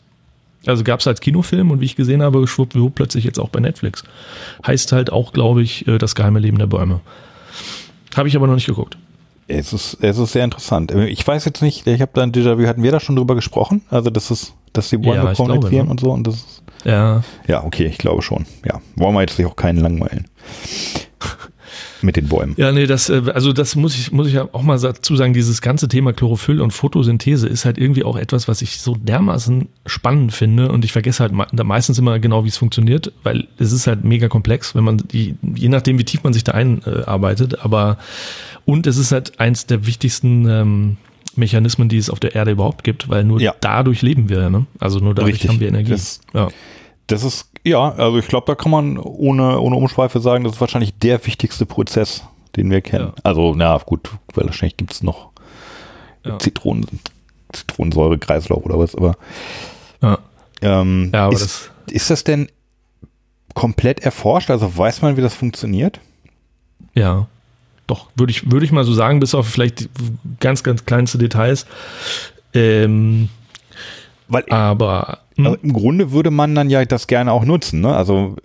Also 0.67 0.83
gab's 0.83 1.07
als 1.07 1.21
Kinofilm 1.21 1.71
und 1.71 1.81
wie 1.81 1.85
ich 1.85 1.95
gesehen 1.95 2.21
habe, 2.21 2.45
schwuppdiwupp 2.47 2.95
plötzlich 2.95 3.23
jetzt 3.23 3.39
auch 3.39 3.49
bei 3.49 3.59
Netflix. 3.59 4.03
Heißt 4.65 4.91
halt 4.91 5.11
auch, 5.11 5.33
glaube 5.33 5.61
ich, 5.63 5.87
äh, 5.87 5.97
das 5.97 6.13
geheime 6.13 6.39
Leben 6.39 6.57
der 6.59 6.67
Bäume. 6.67 6.99
Habe 8.15 8.27
ich 8.27 8.35
aber 8.35 8.47
noch 8.47 8.55
nicht 8.55 8.67
geguckt. 8.67 8.97
Es 9.47 9.71
ist, 9.71 9.97
es 10.01 10.17
ist 10.17 10.33
sehr 10.33 10.43
interessant. 10.43 10.91
Äh, 10.91 11.07
Ich 11.07 11.25
weiß 11.25 11.45
jetzt 11.45 11.61
nicht, 11.61 11.87
ich 11.87 12.01
habe 12.01 12.11
da 12.13 12.21
ein 12.23 12.31
Déjà-vu, 12.33 12.67
hatten 12.67 12.83
wir 12.83 12.91
da 12.91 12.99
schon 12.99 13.15
drüber 13.15 13.35
gesprochen? 13.35 13.81
Also, 13.89 14.09
das 14.09 14.29
ist, 14.29 14.53
dass 14.73 14.89
die 14.89 14.97
Bäume 14.97 15.23
Ja, 15.23 15.33
kommunizieren 15.33 15.85
ne? 15.85 15.91
und 15.91 15.99
so 16.01 16.11
und 16.11 16.27
das 16.27 16.35
ist, 16.35 16.63
Ja, 16.83 17.23
ja, 17.47 17.63
okay, 17.63 17.85
ich 17.85 17.97
glaube 17.97 18.21
schon. 18.21 18.45
Ja, 18.65 18.81
wollen 18.95 19.13
wir 19.15 19.21
jetzt 19.21 19.39
auch 19.45 19.55
keinen 19.55 19.77
langweilen. 19.79 20.27
Mit 22.01 22.15
den 22.15 22.27
Bäumen. 22.27 22.53
Ja, 22.57 22.71
nee, 22.71 22.85
das, 22.85 23.09
äh, 23.09 23.21
also 23.33 23.53
das 23.53 23.75
muss 23.75 23.95
ich, 23.95 24.11
muss 24.11 24.27
ich 24.27 24.33
ja 24.33 24.47
auch 24.51 24.61
mal 24.61 24.79
dazu 24.79 25.15
sagen, 25.15 25.33
dieses 25.33 25.61
ganze 25.61 25.87
Thema 25.87 26.13
Chlorophyll 26.13 26.61
und 26.61 26.71
Photosynthese 26.71 27.47
ist 27.47 27.65
halt 27.65 27.77
irgendwie 27.77 28.03
auch 28.03 28.15
etwas, 28.17 28.47
was 28.47 28.61
ich 28.61 28.79
so 28.79 28.95
dermaßen 28.95 29.67
spannend 29.85 30.33
finde 30.33 30.71
und 30.71 30.85
ich 30.85 30.91
vergesse 30.91 31.23
halt 31.23 31.33
meistens 31.63 31.97
immer 31.99 32.19
genau, 32.19 32.43
wie 32.43 32.49
es 32.49 32.57
funktioniert, 32.57 33.11
weil 33.23 33.47
es 33.57 33.71
ist 33.71 33.87
halt 33.87 34.03
mega 34.03 34.27
komplex, 34.27 34.75
wenn 34.75 34.83
man 34.83 34.97
die, 34.97 35.35
je 35.55 35.69
nachdem, 35.69 35.97
wie 35.99 36.03
tief 36.05 36.23
man 36.23 36.33
sich 36.33 36.43
da 36.43 36.53
einarbeitet, 36.53 37.59
aber 37.63 37.97
und 38.65 38.85
es 38.87 38.97
ist 38.97 39.11
halt 39.11 39.39
eins 39.39 39.65
der 39.65 39.85
wichtigsten 39.85 40.47
ähm, 40.49 40.97
Mechanismen, 41.35 41.87
die 41.89 41.97
es 41.97 42.09
auf 42.09 42.19
der 42.19 42.35
Erde 42.35 42.51
überhaupt 42.51 42.83
gibt, 42.83 43.09
weil 43.09 43.23
nur 43.23 43.39
Ja. 43.39 43.53
dadurch 43.61 44.01
leben 44.01 44.27
wir, 44.29 44.49
ne? 44.49 44.65
Also 44.79 44.99
nur 44.99 45.13
dadurch 45.15 45.33
Richtig. 45.35 45.49
haben 45.51 45.59
wir 45.59 45.67
Energie. 45.67 45.91
Das- 45.91 46.19
ja. 46.33 46.47
Das 47.09 47.23
ist, 47.23 47.49
ja, 47.67 47.91
also 47.93 48.17
ich 48.17 48.27
glaube, 48.27 48.45
da 48.47 48.55
kann 48.55 48.71
man 48.71 48.97
ohne, 48.97 49.59
ohne 49.59 49.75
Umschweife 49.75 50.19
sagen, 50.19 50.43
das 50.43 50.53
ist 50.53 50.61
wahrscheinlich 50.61 50.97
der 50.97 51.25
wichtigste 51.25 51.65
Prozess, 51.65 52.23
den 52.55 52.69
wir 52.71 52.81
kennen. 52.81 53.07
Ja. 53.15 53.23
Also, 53.23 53.53
na 53.55 53.77
gut, 53.77 54.09
weil 54.33 54.45
wahrscheinlich 54.45 54.77
gibt 54.77 54.93
es 54.93 55.03
noch 55.03 55.29
Ja. 56.25 56.39
Zitronen, 56.39 56.85
Zitronensäure-Kreislauf 57.53 58.63
oder 58.65 58.79
was, 58.79 58.95
aber 58.95 59.15
Ja. 60.01 60.17
ähm, 60.61 61.11
Ja, 61.13 61.25
aber 61.25 61.33
ist, 61.33 61.43
das, 61.43 61.69
ist 61.87 62.09
das 62.09 62.23
denn 62.23 62.49
komplett 63.53 64.01
erforscht? 64.01 64.49
Also 64.51 64.77
weiß 64.77 65.01
man, 65.01 65.17
wie 65.17 65.21
das 65.21 65.33
funktioniert? 65.33 65.99
Ja, 66.93 67.27
doch, 67.87 68.07
würde 68.15 68.31
ich, 68.31 68.51
würde 68.51 68.65
ich 68.65 68.71
mal 68.71 68.83
so 68.83 68.93
sagen, 68.93 69.19
bis 69.19 69.33
auf 69.33 69.47
vielleicht 69.47 69.89
ganz, 70.39 70.63
ganz 70.63 70.85
kleinste 70.85 71.17
Details. 71.17 71.65
Ähm, 72.53 73.29
Weil 74.27 74.43
aber 74.49 75.19
Also 75.45 75.57
im 75.61 75.73
Grunde 75.73 76.11
würde 76.11 76.31
man 76.31 76.55
dann 76.55 76.69
ja 76.69 76.83
das 76.85 77.07
gerne 77.07 77.31
auch 77.31 77.45
nutzen, 77.45 77.81
ne? 77.81 77.95
Also, 77.95 78.35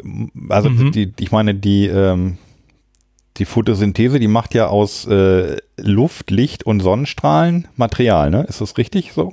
also 0.49 0.69
Mhm. 0.71 0.93
die, 0.93 1.13
ich 1.21 1.33
meine, 1.33 1.55
die, 1.55 1.87
ähm, 1.87 2.39
die 3.39 3.45
Photosynthese, 3.47 4.19
die 4.21 4.29
macht 4.29 4.55
ja 4.55 4.67
aus 4.67 5.07
äh, 5.07 5.57
Luft, 5.79 6.31
Licht 6.31 6.65
und 6.65 6.81
Sonnenstrahlen 6.81 7.67
Material, 7.77 8.31
ne? 8.31 8.43
Ist 8.45 8.61
das 8.61 8.77
richtig 8.77 9.13
so? 9.13 9.33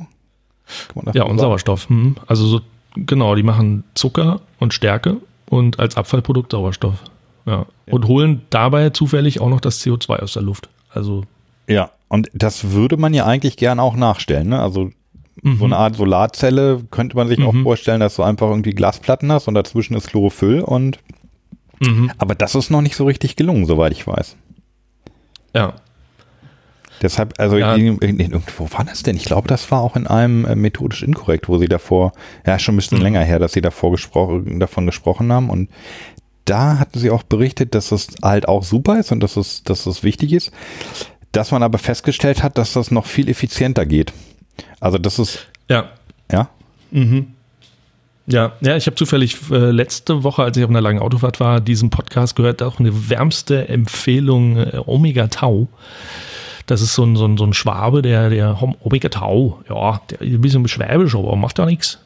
Ja, 1.13 1.24
und 1.24 1.38
sagen? 1.38 1.39
Sauerstoff. 1.39 1.89
Hm. 1.89 2.15
Also 2.28 2.45
so, 2.45 2.62
genau, 2.95 3.36
die 3.36 3.43
machen 3.43 3.84
Zucker 3.95 4.41
und 4.60 4.74
Stärke 4.74 5.17
und 5.50 5.80
als 5.80 5.98
Abfallprodukt 5.98 6.52
Sauerstoff. 6.52 7.04
Ja. 7.45 7.65
Und 7.88 8.08
holen 8.08 8.41
dabei 8.52 8.91
zufällig 8.91 9.41
auch 9.41 9.50
noch 9.50 9.60
das 9.62 9.82
CO2 9.84 10.17
aus 10.19 10.34
der 10.34 10.43
Luft. 10.43 10.69
Also 10.91 11.24
Ja, 11.67 11.89
und 12.08 12.30
das 12.34 12.72
würde 12.72 12.98
man 12.98 13.13
ja 13.13 13.26
eigentlich 13.26 13.58
gerne 13.58 13.82
auch 13.82 13.95
nachstellen, 13.95 14.50
ne? 14.50 14.62
Also 14.62 14.91
so 15.43 15.65
eine 15.65 15.78
Art 15.78 15.95
Solarzelle 15.95 16.84
könnte 16.91 17.15
man 17.15 17.28
sich 17.28 17.41
auch 17.43 17.54
Mhm. 17.54 17.63
vorstellen, 17.63 17.99
dass 18.02 18.15
du 18.15 18.23
einfach 18.23 18.49
irgendwie 18.49 18.71
Glasplatten 18.71 19.32
hast 19.32 19.47
und 19.47 19.54
dazwischen 19.54 19.95
ist 19.95 20.10
Chlorophyll 20.10 20.62
und 20.62 20.99
mhm. 21.80 22.12
aber 22.17 22.36
das 22.36 22.56
ist 22.56 22.69
noch 22.69 22.82
nicht 22.82 22.95
so 22.95 23.06
richtig 23.06 23.36
gelungen, 23.36 23.65
soweit 23.65 23.91
ich 23.93 24.06
weiß. 24.08 24.36
ja. 25.56 25.73
Deshalb, 27.02 27.36
also 27.39 27.58
Ja. 27.58 27.75
in, 27.75 27.97
in, 27.99 28.19
in, 28.19 28.43
wo 28.58 28.67
war 28.73 28.84
das 28.84 29.04
denn? 29.04 29.15
Ich 29.15 29.23
glaube, 29.23 29.47
das 29.47 29.71
war 29.71 29.80
auch 29.80 29.95
in 29.95 30.06
einem 30.06 30.43
äh, 30.43 30.56
methodisch 30.56 31.02
inkorrekt, 31.02 31.47
wo 31.47 31.58
sie 31.58 31.69
davor, 31.69 32.12
ja, 32.45 32.60
schon 32.60 32.73
ein 32.73 32.78
bisschen 32.78 32.97
Mhm. 32.97 33.04
länger 33.06 33.21
her, 33.23 33.39
dass 33.39 33.54
sie 33.54 33.62
davor 33.62 33.91
gesprochen, 33.91 34.60
davon 34.60 34.86
gesprochen 34.86 35.32
haben. 35.32 35.49
Und 35.49 35.69
da 36.43 36.78
hatten 36.78 36.99
sie 36.99 37.10
auch 37.10 37.23
berichtet, 37.23 37.73
dass 37.73 37.93
es 37.93 38.08
halt 38.21 38.49
auch 38.49 38.63
super 38.63 38.99
ist 38.99 39.13
und 39.13 39.21
dass 39.21 39.38
es, 39.38 39.63
dass 39.63 39.86
es 39.86 40.04
wichtig 40.04 40.34
ist, 40.34 40.52
dass 41.32 41.52
man 41.52 41.63
aber 41.63 41.78
festgestellt 41.78 42.43
hat, 42.43 42.58
dass 42.58 42.73
das 42.73 42.91
noch 42.91 43.06
viel 43.06 43.30
effizienter 43.30 43.86
geht. 43.86 44.12
Also 44.80 44.98
das 44.98 45.19
ist, 45.19 45.48
Ja. 45.69 45.89
ja, 46.32 46.50
Ja, 48.28 48.52
ja, 48.62 48.76
ich 48.78 48.86
habe 48.86 48.95
zufällig 48.95 49.38
äh, 49.50 49.72
letzte 49.72 50.24
Woche, 50.24 50.43
als 50.43 50.56
ich 50.56 50.63
auf 50.63 50.69
einer 50.69 50.82
langen 50.82 51.00
Autofahrt 51.00 51.39
war, 51.39 51.60
diesen 51.60 51.89
Podcast 51.89 52.36
gehört, 52.36 52.62
auch 52.62 52.80
eine 52.80 53.10
wärmste 53.10 53.67
Empfehlung 53.67 54.58
äh, 54.58 54.80
Omega 54.86 55.28
Tau. 55.28 55.67
Das 56.67 56.82
ist 56.82 56.93
so 56.93 57.04
ein, 57.04 57.15
so 57.15 57.26
ein, 57.26 57.38
so 57.38 57.45
ein 57.45 57.54
Schwabe, 57.54 58.04
der, 58.04 58.30
der 58.30 58.62
Omega 58.84 59.10
Tau, 59.10 59.62
ja, 59.67 60.00
der 60.12 60.22
ist 60.22 60.34
ein 60.36 60.41
bisschen 60.41 60.67
schwäbisch, 60.67 61.15
aber 61.15 61.36
macht 61.36 61.58
da 61.58 61.65
nichts. 61.65 61.98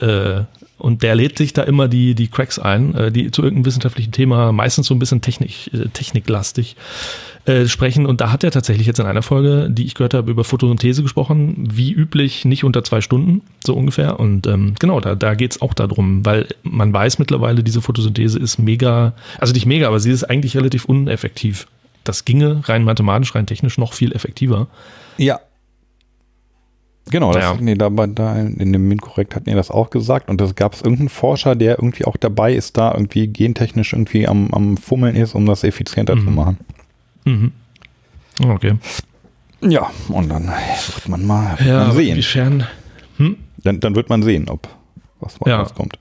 Äh, 0.00 0.42
und 0.80 1.02
der 1.02 1.14
lädt 1.14 1.38
sich 1.38 1.52
da 1.52 1.62
immer 1.62 1.88
die, 1.88 2.14
die 2.14 2.28
Cracks 2.28 2.58
ein, 2.58 2.94
äh, 2.94 3.12
die 3.12 3.30
zu 3.30 3.42
irgendeinem 3.42 3.66
wissenschaftlichen 3.66 4.12
Thema, 4.12 4.52
meistens 4.52 4.86
so 4.86 4.94
ein 4.94 4.98
bisschen 4.98 5.20
technik, 5.20 5.72
äh, 5.72 5.88
techniklastig, 5.92 6.76
äh, 7.46 7.66
sprechen. 7.66 8.06
Und 8.06 8.20
da 8.20 8.32
hat 8.32 8.44
er 8.44 8.50
tatsächlich 8.50 8.86
jetzt 8.86 9.00
in 9.00 9.06
einer 9.06 9.22
Folge, 9.22 9.68
die 9.70 9.84
ich 9.84 9.94
gehört 9.94 10.14
habe, 10.14 10.30
über 10.30 10.44
Photosynthese 10.44 11.02
gesprochen. 11.02 11.68
Wie 11.72 11.92
üblich, 11.92 12.44
nicht 12.44 12.64
unter 12.64 12.84
zwei 12.84 13.00
Stunden, 13.00 13.42
so 13.64 13.74
ungefähr. 13.74 14.20
Und 14.20 14.46
ähm, 14.46 14.74
genau, 14.78 15.00
da, 15.00 15.14
da 15.14 15.34
geht 15.34 15.52
es 15.52 15.62
auch 15.62 15.74
darum, 15.74 16.24
weil 16.24 16.48
man 16.62 16.92
weiß 16.92 17.18
mittlerweile, 17.18 17.62
diese 17.62 17.80
Photosynthese 17.80 18.38
ist 18.38 18.58
mega, 18.58 19.14
also 19.38 19.52
nicht 19.52 19.66
mega, 19.66 19.88
aber 19.88 20.00
sie 20.00 20.10
ist 20.10 20.24
eigentlich 20.24 20.56
relativ 20.56 20.84
uneffektiv. 20.84 21.66
Das 22.04 22.24
ginge 22.24 22.62
rein 22.68 22.84
mathematisch, 22.84 23.34
rein 23.34 23.46
technisch 23.46 23.78
noch 23.78 23.92
viel 23.92 24.12
effektiver. 24.12 24.68
ja. 25.16 25.40
Genau, 27.10 27.32
das 27.32 27.42
Ja. 27.44 27.50
hatten 27.54 27.66
die 27.66 27.76
da, 27.76 27.88
bei- 27.88 28.06
da 28.06 28.36
in 28.38 28.72
dem 28.72 28.90
Inkorrekt 28.90 29.34
hatten 29.34 29.50
die 29.50 29.54
das 29.56 29.70
auch 29.70 29.90
gesagt 29.90 30.28
und 30.28 30.40
das 30.40 30.54
gab 30.54 30.74
es 30.74 30.82
irgendeinen 30.82 31.08
Forscher, 31.08 31.56
der 31.56 31.78
irgendwie 31.78 32.04
auch 32.04 32.16
dabei 32.16 32.54
ist, 32.54 32.76
da 32.76 32.92
irgendwie 32.92 33.26
gentechnisch 33.26 33.92
irgendwie 33.92 34.28
am, 34.28 34.48
am 34.52 34.76
Fummeln 34.76 35.16
ist, 35.16 35.34
um 35.34 35.44
das 35.46 35.64
effizienter 35.64 36.14
zu 36.16 36.22
Mhm. 36.24 36.34
machen. 36.34 36.56
Mhm. 37.24 37.52
Okay. 38.44 38.74
Ja, 39.62 39.90
und 40.08 40.30
dann 40.30 40.46
wird 40.46 41.08
man 41.08 41.26
mal 41.26 41.58
Ja, 41.66 41.84
man 41.88 41.92
sehen. 41.96 42.10
inwiefern, 42.10 42.66
Dann, 43.62 43.78
dann 43.80 43.94
wird 43.94 44.08
man 44.08 44.22
sehen, 44.22 44.48
ob 44.48 44.68
was 45.20 45.36
Ja. 45.44 45.58
rauskommt. 45.60 45.98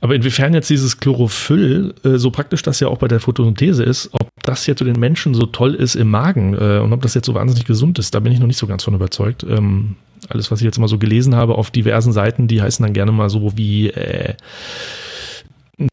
Aber 0.00 0.14
inwiefern 0.14 0.54
jetzt 0.54 0.70
dieses 0.70 0.98
Chlorophyll, 0.98 1.94
äh, 2.04 2.16
so 2.16 2.30
praktisch 2.30 2.62
das 2.62 2.80
ja 2.80 2.88
auch 2.88 2.98
bei 2.98 3.08
der 3.08 3.20
Photosynthese 3.20 3.84
ist, 3.84 4.10
ob 4.12 4.28
das 4.42 4.66
jetzt 4.66 4.78
für 4.78 4.84
den 4.84 4.98
Menschen 4.98 5.34
so 5.34 5.46
toll 5.46 5.74
ist 5.74 5.94
im 5.94 6.10
Magen 6.10 6.54
äh, 6.54 6.78
und 6.78 6.92
ob 6.92 7.02
das 7.02 7.14
jetzt 7.14 7.26
so 7.26 7.34
wahnsinnig 7.34 7.66
gesund 7.66 7.98
ist, 7.98 8.14
da 8.14 8.20
bin 8.20 8.32
ich 8.32 8.38
noch 8.38 8.46
nicht 8.46 8.58
so 8.58 8.66
ganz 8.66 8.84
von 8.84 8.94
überzeugt. 8.94 9.44
Ähm, 9.48 9.96
alles, 10.28 10.50
was 10.50 10.60
ich 10.60 10.64
jetzt 10.64 10.78
mal 10.78 10.88
so 10.88 10.98
gelesen 10.98 11.34
habe 11.34 11.56
auf 11.56 11.70
diversen 11.70 12.12
Seiten, 12.12 12.48
die 12.48 12.60
heißen 12.60 12.82
dann 12.82 12.92
gerne 12.92 13.12
mal 13.12 13.30
so 13.30 13.56
wie 13.56 13.90
äh, 13.90 14.34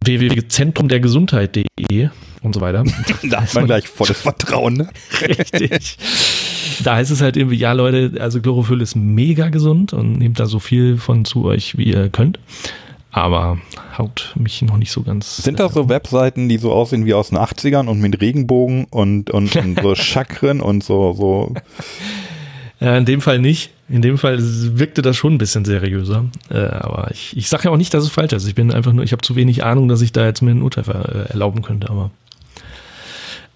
www.zentrumdergesundheit.de 0.03 2.09
und 2.41 2.53
so 2.53 2.61
weiter. 2.61 2.83
Da 3.29 3.41
hat 3.41 3.53
man 3.53 3.65
gleich 3.65 3.88
volles 3.88 4.21
Vertrauen, 4.21 4.75
ne? 4.75 4.89
Richtig. 5.21 5.97
Da 6.83 6.95
heißt 6.95 7.11
es 7.11 7.21
halt 7.21 7.38
irgendwie, 7.38 7.57
ja 7.57 7.73
Leute, 7.73 8.19
also 8.19 8.41
Chlorophyll 8.41 8.81
ist 8.81 8.95
mega 8.95 9.49
gesund 9.49 9.93
und 9.93 10.17
nehmt 10.17 10.39
da 10.39 10.45
so 10.45 10.59
viel 10.59 10.97
von 10.97 11.25
zu 11.25 11.45
euch, 11.45 11.77
wie 11.77 11.85
ihr 11.85 12.09
könnt. 12.09 12.39
Aber 13.15 13.58
haut 13.97 14.34
mich 14.38 14.62
noch 14.62 14.75
nicht 14.75 14.91
so 14.91 15.01
ganz. 15.01 15.38
Sind 15.38 15.62
das 15.62 15.73
so 15.73 15.88
Webseiten, 15.88 16.49
die 16.49 16.58
so 16.58 16.73
aussehen 16.73 17.06
wie 17.06 17.13
aus 17.13 17.30
den 17.30 17.38
80ern 17.38 17.88
und 17.88 18.01
mit 18.01 18.19
Regenbogen 18.19 18.88
und, 18.89 19.30
und, 19.30 19.56
und 19.56 19.80
so 19.82 19.95
Chakren 19.95 20.60
und 20.60 20.84
so, 20.84 21.13
so. 21.13 21.54
Ja, 22.82 22.97
in 22.97 23.06
dem 23.06 23.21
Fall 23.21 23.39
nicht. 23.39 23.71
In 23.88 24.01
dem 24.01 24.17
Fall 24.17 24.39
wirkte 24.41 25.01
das 25.01 25.15
schon 25.15 25.36
ein 25.36 25.38
bisschen 25.38 25.63
seriöser. 25.63 26.25
Äh, 26.49 26.58
aber 26.58 27.10
ich, 27.12 27.38
ich 27.38 27.47
sage 27.47 27.63
ja 27.65 27.71
auch 27.71 27.78
nicht, 27.78 27.93
dass 27.93 28.04
es 28.04 28.10
falsch 28.10 28.34
ist. 28.34 28.49
Ich 28.49 28.56
bin 28.56 28.73
einfach 28.73 28.91
nur, 28.91 29.06
ich 29.06 29.13
habe 29.13 29.21
zu 29.21 29.38
wenig 29.38 29.63
Ahnung, 29.63 29.88
dass 29.88 30.01
ich 30.01 30.12
da 30.12 30.25
jetzt 30.25 30.41
mir 30.41 30.51
einen 30.51 30.62
Urteil 30.62 30.84
äh, 30.84 31.32
erlauben 31.32 31.62
könnte. 31.62 31.89
Aber 31.89 32.12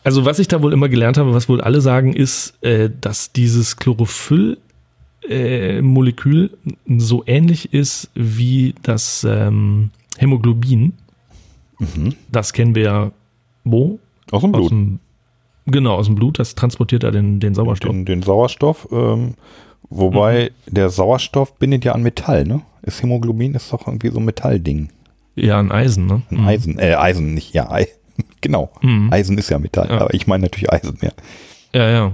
also 0.06 0.24
was 0.24 0.40
ich 0.40 0.48
da 0.48 0.62
wohl 0.62 0.72
immer 0.72 0.88
gelernt 0.88 1.18
habe, 1.18 1.34
was 1.34 1.50
wohl 1.50 1.60
alle 1.60 1.82
sagen, 1.82 2.14
ist, 2.14 2.54
äh, 2.64 2.90
dass 3.02 3.34
dieses 3.34 3.76
Chlorophyll 3.76 4.58
äh, 5.30 5.82
Molekül 5.82 6.58
so 6.98 7.24
ähnlich 7.26 7.74
ist 7.74 8.10
wie 8.16 8.76
das 8.84 9.26
ähm, 9.30 9.92
Hämoglobin. 10.18 10.94
Das 12.32 12.52
kennen 12.54 12.76
wir 12.76 12.84
ja 12.84 13.12
wo? 13.64 14.00
Aus 14.32 14.42
dem 14.42 14.54
Aus 14.54 14.60
Blut. 14.60 14.72
dem, 14.72 15.00
genau, 15.66 15.96
aus 15.96 16.08
dem 16.08 16.16
Blut. 16.16 16.38
Das 16.40 16.56
transportiert 16.56 17.04
da 17.04 17.12
den, 17.12 17.40
den 17.40 17.54
Sauerstoff. 17.56 17.90
Den, 17.92 18.06
den 18.06 18.22
Sauerstoff. 18.22 18.88
Ähm, 18.92 19.36
wobei 19.90 20.52
der 20.68 20.90
Sauerstoff 20.90 21.56
bindet 21.58 21.86
ja 21.86 21.94
an 21.94 22.04
Metall, 22.04 22.44
ne? 22.46 22.62
Ist 22.82 23.02
Hämoglobin 23.02 23.54
ist 23.56 23.72
doch 23.72 23.88
irgendwie 23.88 24.10
so 24.10 24.20
ein 24.20 24.26
Metallding. 24.26 24.90
Ja, 25.36 25.60
ein 25.60 25.72
Eisen, 25.72 26.06
ne? 26.06 26.22
Ein 26.32 26.40
Eisen, 26.46 26.80
äh, 26.80 26.96
Eisen 26.96 27.34
nicht, 27.34 27.54
ja, 27.54 27.70
Ei. 27.72 27.88
Genau. 28.42 28.70
Mhm. 28.82 29.10
Eisen 29.12 29.38
ist 29.38 29.50
ja 29.50 29.60
Metall, 29.60 29.88
Ja. 29.90 30.02
aber 30.02 30.14
ich 30.14 30.28
meine 30.28 30.44
natürlich 30.44 30.72
Eisen, 30.72 30.98
ja. 31.02 31.12
Ja, 31.74 31.90
ja. 31.90 32.14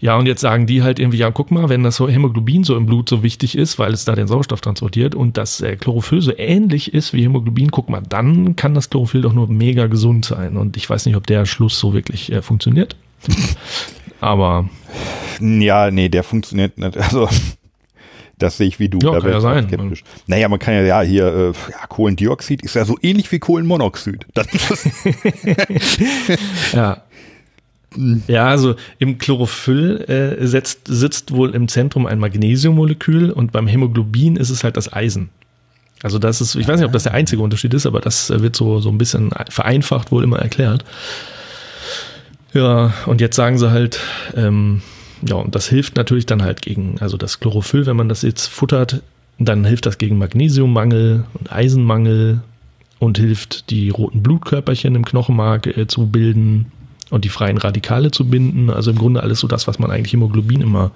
Ja, 0.00 0.16
und 0.16 0.26
jetzt 0.26 0.40
sagen 0.40 0.66
die 0.66 0.82
halt 0.82 0.98
irgendwie, 0.98 1.18
ja, 1.18 1.30
guck 1.30 1.50
mal, 1.50 1.68
wenn 1.68 1.82
das 1.82 1.96
so 1.96 2.08
Hämoglobin 2.08 2.64
so 2.64 2.76
im 2.76 2.86
Blut 2.86 3.08
so 3.08 3.22
wichtig 3.22 3.56
ist, 3.56 3.78
weil 3.78 3.92
es 3.92 4.04
da 4.04 4.14
den 4.14 4.26
Sauerstoff 4.26 4.60
transportiert 4.60 5.14
und 5.14 5.36
das 5.36 5.60
äh, 5.60 5.76
Chlorophyll 5.76 6.20
so 6.20 6.32
ähnlich 6.36 6.92
ist 6.94 7.12
wie 7.12 7.22
Hämoglobin, 7.22 7.70
guck 7.70 7.88
mal, 7.88 8.02
dann 8.08 8.56
kann 8.56 8.74
das 8.74 8.90
Chlorophyll 8.90 9.22
doch 9.22 9.32
nur 9.32 9.48
mega 9.48 9.86
gesund 9.86 10.24
sein. 10.24 10.56
Und 10.56 10.76
ich 10.76 10.88
weiß 10.88 11.06
nicht, 11.06 11.16
ob 11.16 11.26
der 11.26 11.46
Schluss 11.46 11.78
so 11.78 11.94
wirklich 11.94 12.32
äh, 12.32 12.42
funktioniert. 12.42 12.96
Aber. 14.20 14.68
Ja, 15.40 15.90
nee, 15.90 16.08
der 16.08 16.22
funktioniert 16.22 16.78
nicht. 16.78 16.96
Also, 16.96 17.28
das 18.38 18.56
sehe 18.56 18.66
ich 18.66 18.80
wie 18.80 18.88
du. 18.88 18.98
Ja, 19.02 19.12
da 19.12 19.20
kann 19.20 19.30
ja 19.30 19.40
sein. 19.40 19.68
skeptisch. 19.68 20.04
Naja, 20.26 20.48
man 20.48 20.58
kann 20.58 20.74
ja, 20.74 20.82
ja 20.82 21.00
hier, 21.02 21.26
äh, 21.26 21.52
ja, 21.70 21.86
Kohlendioxid 21.88 22.62
ist 22.62 22.74
ja 22.74 22.84
so 22.84 22.96
ähnlich 23.02 23.30
wie 23.32 23.38
Kohlenmonoxid. 23.38 24.26
Das 24.34 24.46
ist, 24.52 24.88
Ja. 26.72 27.02
Ja, 28.26 28.48
also 28.48 28.74
im 28.98 29.18
Chlorophyll 29.18 30.00
äh, 30.08 30.46
setzt, 30.46 30.82
sitzt 30.86 31.32
wohl 31.32 31.54
im 31.54 31.68
Zentrum 31.68 32.06
ein 32.06 32.18
Magnesiummolekül 32.18 33.30
und 33.30 33.52
beim 33.52 33.66
Hämoglobin 33.66 34.36
ist 34.36 34.50
es 34.50 34.64
halt 34.64 34.76
das 34.76 34.92
Eisen. 34.92 35.30
Also 36.02 36.18
das 36.18 36.40
ist, 36.40 36.54
ich 36.56 36.66
weiß 36.66 36.78
nicht, 36.78 36.86
ob 36.86 36.92
das 36.92 37.04
der 37.04 37.14
einzige 37.14 37.42
Unterschied 37.42 37.72
ist, 37.72 37.86
aber 37.86 38.00
das 38.00 38.30
äh, 38.30 38.42
wird 38.42 38.56
so, 38.56 38.80
so 38.80 38.90
ein 38.90 38.98
bisschen 38.98 39.30
vereinfacht 39.48 40.12
wohl 40.12 40.24
immer 40.24 40.38
erklärt. 40.38 40.84
Ja, 42.52 42.92
und 43.06 43.20
jetzt 43.20 43.36
sagen 43.36 43.58
sie 43.58 43.70
halt, 43.70 44.00
ähm, 44.36 44.82
ja, 45.26 45.36
und 45.36 45.54
das 45.54 45.68
hilft 45.68 45.96
natürlich 45.96 46.26
dann 46.26 46.42
halt 46.42 46.62
gegen, 46.62 46.96
also 47.00 47.16
das 47.16 47.40
Chlorophyll, 47.40 47.86
wenn 47.86 47.96
man 47.96 48.08
das 48.08 48.22
jetzt 48.22 48.46
futtert, 48.46 49.02
dann 49.38 49.64
hilft 49.64 49.86
das 49.86 49.98
gegen 49.98 50.18
Magnesiummangel 50.18 51.24
und 51.34 51.52
Eisenmangel 51.52 52.42
und 52.98 53.18
hilft 53.18 53.70
die 53.70 53.88
roten 53.88 54.22
Blutkörperchen 54.22 54.94
im 54.94 55.04
Knochenmark 55.04 55.66
äh, 55.66 55.86
zu 55.86 56.06
bilden 56.06 56.70
und 57.14 57.24
die 57.24 57.28
freien 57.30 57.56
Radikale 57.58 58.10
zu 58.10 58.28
binden. 58.28 58.68
Also 58.70 58.90
im 58.90 58.98
Grunde 58.98 59.22
alles 59.22 59.40
so 59.40 59.46
das, 59.48 59.66
was 59.66 59.78
man 59.78 59.90
eigentlich 59.90 60.12
Hämoglobin 60.12 60.60
immer 60.60 60.90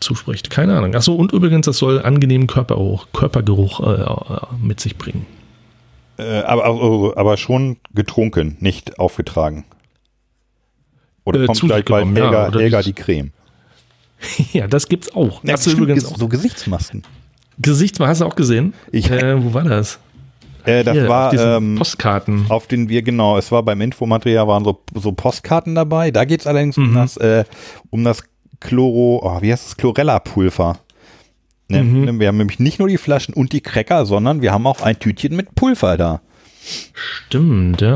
zuspricht. 0.00 0.50
Keine 0.50 0.76
Ahnung. 0.76 0.94
Achso, 0.94 1.14
und 1.14 1.32
übrigens, 1.32 1.66
das 1.66 1.78
soll 1.78 2.00
angenehmen 2.02 2.46
Körpergeruch, 2.46 3.08
Körpergeruch 3.12 3.80
äh, 3.80 4.46
mit 4.62 4.78
sich 4.80 4.96
bringen. 4.96 5.26
äh, 6.18 6.40
aber, 6.42 6.64
aber, 6.66 7.16
aber 7.16 7.36
schon 7.36 7.78
getrunken, 7.94 8.56
nicht 8.60 8.98
aufgetragen. 8.98 9.64
Oder 11.24 11.42
Äh, 11.42 11.46
kommt 11.46 11.60
gleich 11.60 11.84
bei 11.84 12.00
genommen, 12.00 12.16
ja, 12.16 12.24
Helga, 12.44 12.58
Helga 12.58 12.82
die- 12.82 12.92
Creme. 12.92 13.30
ja, 14.52 14.66
das 14.66 14.88
gibt's 14.88 15.14
auch. 15.14 15.42
Ja, 15.44 15.52
hast 15.54 15.66
du 15.66 15.70
übrigens 15.70 16.04
auch. 16.06 16.16
so 16.18 16.28
Gesichtsmasken. 16.28 17.02
Gesicht, 17.60 17.98
hast 18.00 18.20
du 18.20 18.24
auch 18.24 18.36
gesehen? 18.36 18.72
Ich- 18.92 19.10
äh, 19.10 19.42
wo 19.42 19.52
war 19.54 19.64
das? 19.64 19.98
Äh, 20.68 20.84
das 20.84 20.94
Hier, 20.94 21.02
auf 21.04 21.08
war 21.08 21.30
diesen 21.30 21.52
ähm, 21.56 21.74
Postkarten. 21.76 22.46
auf 22.48 22.66
den 22.66 22.88
wir, 22.88 23.02
genau, 23.02 23.36
es 23.38 23.50
war 23.50 23.62
beim 23.62 23.80
Infomaterial 23.80 24.46
waren 24.46 24.64
so, 24.64 24.80
so 24.94 25.12
Postkarten 25.12 25.74
dabei. 25.74 26.10
Da 26.10 26.24
geht 26.24 26.40
es 26.40 26.46
allerdings 26.46 26.76
um 26.78 26.90
Mhm. 26.90 26.94
das, 26.94 27.16
äh, 27.16 27.44
um 27.90 28.04
das 28.04 28.22
Chloro, 28.60 29.20
oh, 29.24 29.40
wie 29.42 29.52
heißt 29.52 29.66
das, 29.66 29.76
Chlorella-Pulver. 29.76 30.78
Ne, 31.68 31.82
Mhm. 31.82 32.04
ne, 32.04 32.18
Wir 32.20 32.28
haben 32.28 32.38
nämlich 32.38 32.58
nicht 32.58 32.78
nur 32.78 32.88
die 32.88 32.98
Flaschen 32.98 33.34
und 33.34 33.52
die 33.52 33.60
Cracker, 33.60 34.06
sondern 34.06 34.40
wir 34.42 34.52
haben 34.52 34.66
auch 34.66 34.80
ein 34.80 34.98
Tütchen 34.98 35.36
mit 35.36 35.54
Pulver 35.54 35.96
da. 35.96 36.20
Stimmt, 36.94 37.80
ja. 37.80 37.94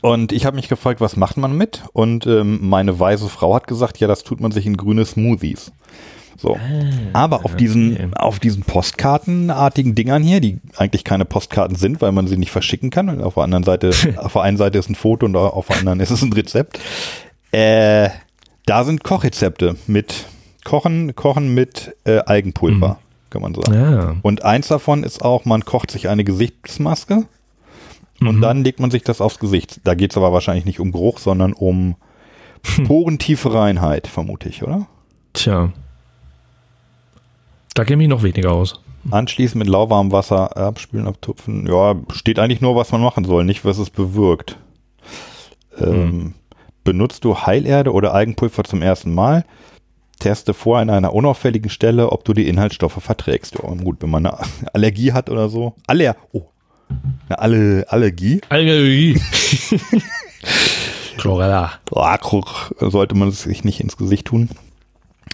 Und 0.00 0.32
ich 0.32 0.46
habe 0.46 0.56
mich 0.56 0.68
gefragt, 0.68 1.00
was 1.00 1.16
macht 1.16 1.36
man 1.36 1.56
mit? 1.56 1.82
Und 1.92 2.26
ähm, 2.26 2.58
meine 2.68 3.00
weise 3.00 3.28
Frau 3.28 3.54
hat 3.54 3.66
gesagt, 3.66 3.98
ja, 3.98 4.06
das 4.06 4.22
tut 4.22 4.40
man 4.40 4.52
sich 4.52 4.66
in 4.66 4.76
grüne 4.76 5.04
Smoothies. 5.04 5.72
So. 6.40 6.56
Aber 7.12 7.44
auf 7.44 7.56
diesen, 7.56 7.94
okay. 7.94 8.08
auf 8.14 8.38
diesen 8.38 8.62
Postkartenartigen 8.62 9.94
Dingern 9.96 10.22
hier, 10.22 10.40
die 10.40 10.60
eigentlich 10.76 11.02
keine 11.02 11.24
Postkarten 11.24 11.76
sind, 11.76 12.00
weil 12.00 12.12
man 12.12 12.28
sie 12.28 12.36
nicht 12.36 12.52
verschicken 12.52 12.90
kann. 12.90 13.08
Und 13.08 13.20
auf 13.22 13.34
der 13.34 13.42
anderen 13.42 13.64
Seite, 13.64 13.90
auf 14.16 14.32
der 14.34 14.42
einen 14.42 14.56
Seite 14.56 14.78
ist 14.78 14.88
ein 14.88 14.94
Foto 14.94 15.26
und 15.26 15.34
auf 15.36 15.66
der 15.66 15.78
anderen 15.78 15.98
ist 16.00 16.10
es 16.10 16.22
ein 16.22 16.32
Rezept. 16.32 16.78
Äh, 17.50 18.10
da 18.66 18.84
sind 18.84 19.02
Kochrezepte 19.02 19.76
mit 19.88 20.26
Kochen, 20.64 21.16
Kochen 21.16 21.54
mit 21.54 21.96
äh, 22.04 22.18
Algenpulver, 22.18 22.98
kann 23.30 23.42
man 23.42 23.54
sagen. 23.54 23.74
Ja. 23.74 24.16
Und 24.22 24.44
eins 24.44 24.68
davon 24.68 25.02
ist 25.02 25.24
auch, 25.24 25.44
man 25.44 25.64
kocht 25.64 25.90
sich 25.90 26.08
eine 26.08 26.22
Gesichtsmaske 26.24 27.24
und 28.20 28.36
Mhm. 28.36 28.40
dann 28.42 28.64
legt 28.64 28.78
man 28.80 28.90
sich 28.90 29.02
das 29.02 29.20
aufs 29.20 29.38
Gesicht. 29.38 29.80
Da 29.84 29.94
geht 29.94 30.10
es 30.12 30.16
aber 30.16 30.32
wahrscheinlich 30.32 30.64
nicht 30.66 30.80
um 30.80 30.92
Geruch, 30.92 31.18
sondern 31.18 31.52
um 31.52 31.96
porentiefe 32.86 33.52
Reinheit, 33.54 34.06
vermute 34.06 34.48
ich, 34.48 34.62
oder? 34.62 34.86
Tja. 35.32 35.72
Da 37.74 37.84
kenne 37.84 38.02
ich 38.02 38.08
noch 38.08 38.22
weniger 38.22 38.52
aus. 38.52 38.80
Anschließend 39.10 39.58
mit 39.60 39.68
lauwarmem 39.68 40.12
Wasser 40.12 40.56
abspülen, 40.56 41.06
abtupfen. 41.06 41.66
Ja, 41.66 41.94
steht 42.12 42.38
eigentlich 42.38 42.60
nur, 42.60 42.74
was 42.76 42.90
man 42.92 43.00
machen 43.00 43.24
soll, 43.24 43.44
nicht 43.44 43.64
was 43.64 43.78
es 43.78 43.90
bewirkt. 43.90 44.56
Ähm, 45.78 45.92
Hm. 45.92 46.34
Benutzt 46.84 47.24
du 47.24 47.36
Heilerde 47.36 47.92
oder 47.92 48.14
Algenpulver 48.14 48.64
zum 48.64 48.80
ersten 48.82 49.14
Mal? 49.14 49.44
Teste 50.20 50.54
vor 50.54 50.78
an 50.78 50.88
einer 50.90 51.12
unauffälligen 51.12 51.70
Stelle, 51.70 52.10
ob 52.10 52.24
du 52.24 52.32
die 52.32 52.48
Inhaltsstoffe 52.48 53.00
verträgst. 53.02 53.54
Ja, 53.62 53.68
gut, 53.74 53.98
wenn 54.00 54.10
man 54.10 54.26
eine 54.26 54.38
Allergie 54.72 55.12
hat 55.12 55.28
oder 55.30 55.48
so. 55.48 55.74
Aller 55.86 56.16
oh, 56.32 56.46
eine 57.28 57.38
Alle 57.38 57.86
Allergie. 57.88 58.40
Allergie. 58.48 59.20
Chlorella. 61.18 61.72
Sollte 62.80 63.14
man 63.14 63.28
es 63.28 63.42
sich 63.42 63.64
nicht 63.64 63.80
ins 63.80 63.96
Gesicht 63.96 64.26
tun. 64.26 64.48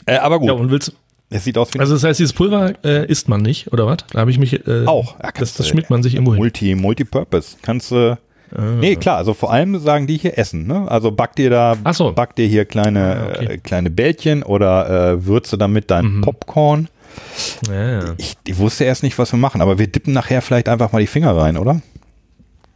Äh, 0.07 0.17
aber 0.17 0.39
gut, 0.41 0.49
Ja, 0.49 0.55
und 0.55 0.71
willst 0.71 0.95
es 1.31 1.45
sieht 1.45 1.59
aus 1.59 1.73
wie 1.75 1.81
Also 1.81 1.95
das 1.95 2.05
heißt, 2.05 2.21
dieses 2.21 2.33
Pulver 2.33 2.73
äh, 2.85 3.07
isst 3.07 3.29
man 3.29 3.43
nicht, 3.43 3.73
oder 3.73 3.87
was? 3.87 3.99
Da 4.13 4.21
habe 4.21 4.31
ich 4.31 4.39
mich 4.39 4.67
äh, 4.67 4.87
auch. 4.87 5.19
Ja, 5.23 5.31
Das, 5.37 5.55
das 5.55 5.67
schmiert 5.69 5.91
man 5.91 6.03
sich 6.03 6.15
irgendwo 6.15 6.33
hin. 6.35 6.39
Multi, 6.41 6.75
Multipurpose. 6.75 7.57
Kannst 7.63 7.91
du. 7.91 8.19
Ah. 8.55 8.61
Nee, 8.79 8.95
klar, 8.97 9.17
also 9.17 9.35
vor 9.35 9.53
allem 9.53 9.79
sagen 9.81 10.07
die 10.07 10.17
hier 10.17 10.39
Essen, 10.39 10.67
ne? 10.69 10.87
Also 10.89 11.11
back 11.11 11.35
dir 11.35 11.51
da, 11.51 11.77
Ach 11.83 11.95
so. 11.95 12.13
back 12.13 12.37
dir 12.37 12.47
hier 12.47 12.65
kleine, 12.67 13.17
Ah, 13.17 13.29
okay. 13.35 13.45
äh, 13.55 13.59
kleine 13.59 13.91
Bällchen 13.91 14.43
oder 14.45 15.13
äh, 15.15 15.27
würze 15.27 15.59
damit 15.59 15.91
dein 15.91 16.05
Mhm. 16.19 16.21
Popcorn. 16.21 16.89
Ja, 17.69 18.15
Ich, 18.17 18.35
ich 18.47 18.59
wusste 18.59 18.85
erst 18.85 19.03
nicht, 19.03 19.19
was 19.19 19.33
wir 19.33 19.39
machen, 19.39 19.61
aber 19.61 19.79
wir 19.79 19.87
dippen 19.89 20.13
nachher 20.13 20.41
vielleicht 20.43 20.69
einfach 20.69 20.93
mal 20.93 21.01
die 21.01 21.07
Finger 21.09 21.37
rein, 21.37 21.57
oder? 21.57 21.81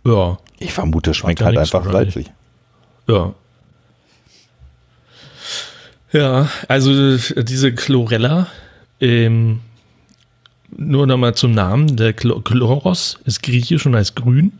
ja, 0.04 0.38
Ich 0.58 0.72
vermute, 0.72 1.10
es 1.10 1.16
schmeckt 1.18 1.42
halt 1.42 1.58
einfach 1.58 1.84
salzig. 1.92 2.32
ja. 3.06 3.34
Ja, 6.12 6.48
also 6.68 6.92
äh, 6.92 7.44
diese 7.44 7.72
Chlorella, 7.74 8.46
ähm, 9.00 9.60
nur 10.76 11.06
nochmal 11.06 11.34
zum 11.34 11.52
Namen, 11.52 11.96
der 11.96 12.12
Chl 12.12 12.40
Chloros 12.42 13.18
ist 13.24 13.42
griechisch 13.42 13.86
und 13.86 13.94
heißt 13.94 14.16
grün 14.16 14.52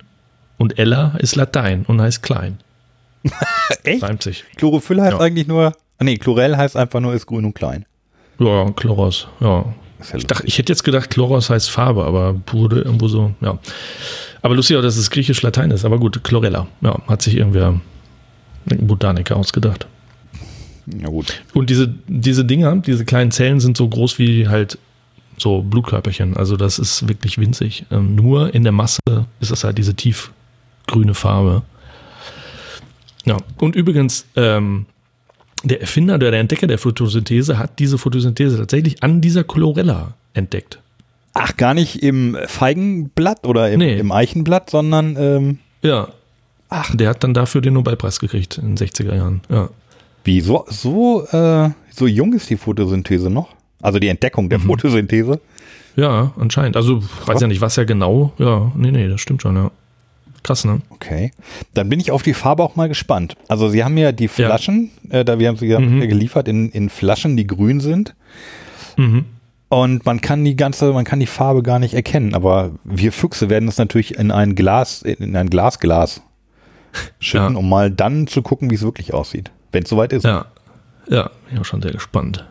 und 0.59 0.79
Ella 0.79 1.15
ist 1.19 1.37
Latein 1.37 1.85
und 1.87 2.01
heißt 2.01 2.23
klein. 2.23 2.59
Echt? 3.85 4.03
Reimt 4.03 4.23
sich. 4.23 4.45
Chlorophyll 4.57 5.01
heißt 5.01 5.13
Ja. 5.13 5.21
eigentlich 5.21 5.47
nur, 5.47 5.67
ah, 5.99 6.05
nee, 6.05 6.17
Chlorell 6.17 6.57
heißt 6.57 6.77
einfach 6.77 7.01
nur 7.01 7.15
ist 7.15 7.27
grün 7.27 7.45
und 7.45 7.55
klein. 7.55 7.85
Ja, 8.39 8.71
Chloros, 8.73 9.27
ja 9.41 9.65
Ich, 10.15 10.27
dachte, 10.27 10.47
ich 10.47 10.59
hätte 10.59 10.73
jetzt 10.73 10.85
gedacht, 10.85 11.11
Chloros 11.11 11.51
heißt 11.51 11.71
Farbe, 11.71 12.05
aber 12.05 12.41
wurde 12.53 12.81
irgendwo 12.83 13.09
so, 13.09 13.35
ja. 13.41 13.59
Aber 14.43 14.55
lustig 14.55 14.77
auch, 14.77 14.83
dass 14.83 14.97
es 14.97 15.11
griechisch-latein 15.11 15.73
ist. 15.73 15.85
Aber 15.85 15.99
gut, 15.99 16.23
Chlorella, 16.23 16.69
ja, 16.83 16.97
hat 17.09 17.23
sich 17.23 17.37
irgendwer, 17.37 17.81
ein 18.71 18.87
Botaniker 18.87 19.37
ausgedacht. 19.37 19.87
Ja 21.01 21.09
gut. 21.09 21.43
Und 21.55 21.71
diese, 21.71 21.95
diese 22.07 22.45
Dinger, 22.45 22.77
diese 22.77 23.05
kleinen 23.05 23.31
Zellen 23.31 23.61
sind 23.61 23.77
so 23.77 23.89
groß 23.89 24.19
wie 24.19 24.49
halt 24.49 24.79
so 25.37 25.63
Blutkörperchen. 25.63 26.37
Also 26.37 26.57
das 26.57 26.79
ist 26.79 27.09
wirklich 27.09 27.39
winzig. 27.39 27.85
Ähm, 27.91 28.15
nur 28.15 28.55
in 28.55 28.63
der 28.65 28.73
Masse 28.73 29.01
ist 29.41 29.51
es 29.51 29.65
halt 29.65 29.79
diese 29.79 29.95
tiefgrüne 29.95 31.15
Farbe. 31.15 31.63
Ja, 33.25 33.37
und 33.59 33.77
übrigens, 33.77 34.27
ähm, 34.37 34.87
der 35.65 35.81
Erfinder 35.81 36.15
oder 36.15 36.31
der 36.31 36.41
Entdecker 36.41 36.67
der 36.67 36.79
Photosynthese 36.79 37.59
hat 37.59 37.79
diese 37.79 37.99
Photosynthese 37.99 38.57
tatsächlich 38.59 39.03
an 39.03 39.21
dieser 39.21 39.45
Chlorella 39.45 40.15
entdeckt. 40.35 40.81
Ach, 41.35 41.57
gar 41.57 41.75
nicht 41.75 42.03
im 42.03 42.37
Feigenblatt 42.47 43.47
oder 43.47 43.71
im, 43.71 43.81
Nee. 43.81 43.99
im 43.99 44.11
Eichenblatt, 44.13 44.71
sondern 44.71 45.17
ähm, 45.17 45.59
Ja. 45.83 46.09
Ach. 46.71 46.95
Der 46.95 47.09
hat 47.11 47.25
dann 47.25 47.33
dafür 47.35 47.61
den 47.61 47.75
Nobelpreis 47.75 48.21
gekriegt 48.21 48.59
in 48.59 48.75
den 48.75 48.77
60er 48.77 49.15
Jahren. 49.15 49.41
Ja. 49.49 49.69
Wie 50.25 50.41
so, 50.41 50.65
so, 50.69 51.25
äh, 51.27 51.71
so 51.91 52.07
jung 52.07 52.33
ist 52.35 52.51
die 52.51 52.57
Photosynthese 52.57 53.31
noch? 53.31 53.49
Also 53.81 53.99
die 53.99 54.09
Entdeckung 54.09 54.47
Mhm. 54.47 54.49
der 54.51 54.61
Photosynthese. 54.61 55.41
Ja, 55.97 56.33
anscheinend. 56.39 56.77
Also, 56.77 57.03
weiß 57.27 57.41
ja 57.41 57.47
nicht, 57.49 57.61
was 57.61 57.77
ja 57.77 57.85
genau. 57.85 58.33
Ja, 58.39 58.71
nee, 58.77 58.91
nee, 58.91 59.09
das 59.09 59.21
stimmt 59.21 59.43
schon, 59.43 59.57
ja. 59.57 59.71
Krass, 60.45 60.65
ne? 60.65 60.81
Okay. 60.91 61.33
Dann 61.75 61.89
bin 61.89 61.99
ich 61.99 62.13
auf 62.13 62.23
die 62.23 62.35
Farbe 62.35 62.63
auch 62.63 62.77
mal 62.77 62.89
gespannt. 62.89 63.37
Also 63.49 63.69
sie 63.69 63.83
haben 63.83 63.97
ja 63.99 64.13
die 64.13 64.29
Flaschen, 64.29 64.91
äh, 65.11 65.25
da 65.25 65.39
wir 65.41 65.49
haben 65.49 65.57
sie 65.57 65.67
ja 65.67 65.81
Mhm. 65.81 66.01
geliefert 66.09 66.47
in, 66.47 66.71
in 66.71 66.89
Flaschen, 66.89 67.37
die 67.37 67.47
grün 67.47 67.81
sind. 67.81 68.15
Mhm. 68.97 69.25
Und 69.69 70.07
man 70.07 70.21
kann 70.21 70.45
die 70.45 70.55
ganze, 70.57 70.93
man 70.93 71.05
kann 71.05 71.19
die 71.21 71.27
Farbe 71.27 71.63
gar 71.63 71.79
nicht 71.81 71.95
erkennen. 71.95 72.35
Aber 72.35 72.71
wir 72.85 73.13
Füchse 73.13 73.51
werden 73.51 73.69
es 73.69 73.77
natürlich 73.79 74.17
in 74.17 74.31
ein 74.31 74.55
Glas, 74.55 75.03
in 75.03 75.35
ein 75.37 75.51
Glasglas 75.51 76.23
schütten, 77.19 77.53
Ja. 77.55 77.59
um 77.59 77.69
mal 77.69 77.91
dann 77.91 78.29
zu 78.29 78.41
gucken, 78.43 78.71
wie 78.71 78.77
es 78.77 78.83
wirklich 78.83 79.13
aussieht. 79.13 79.51
Wenn 79.73 79.83
es 79.83 79.89
soweit 79.89 80.13
ist. 80.13 80.25
Ja, 80.25 80.47
ja, 81.09 81.25
bin 81.25 81.55
ich 81.55 81.61
auch 81.61 81.65
schon 81.65 81.83
sehr 81.83 81.93
gespannt. 81.93 82.45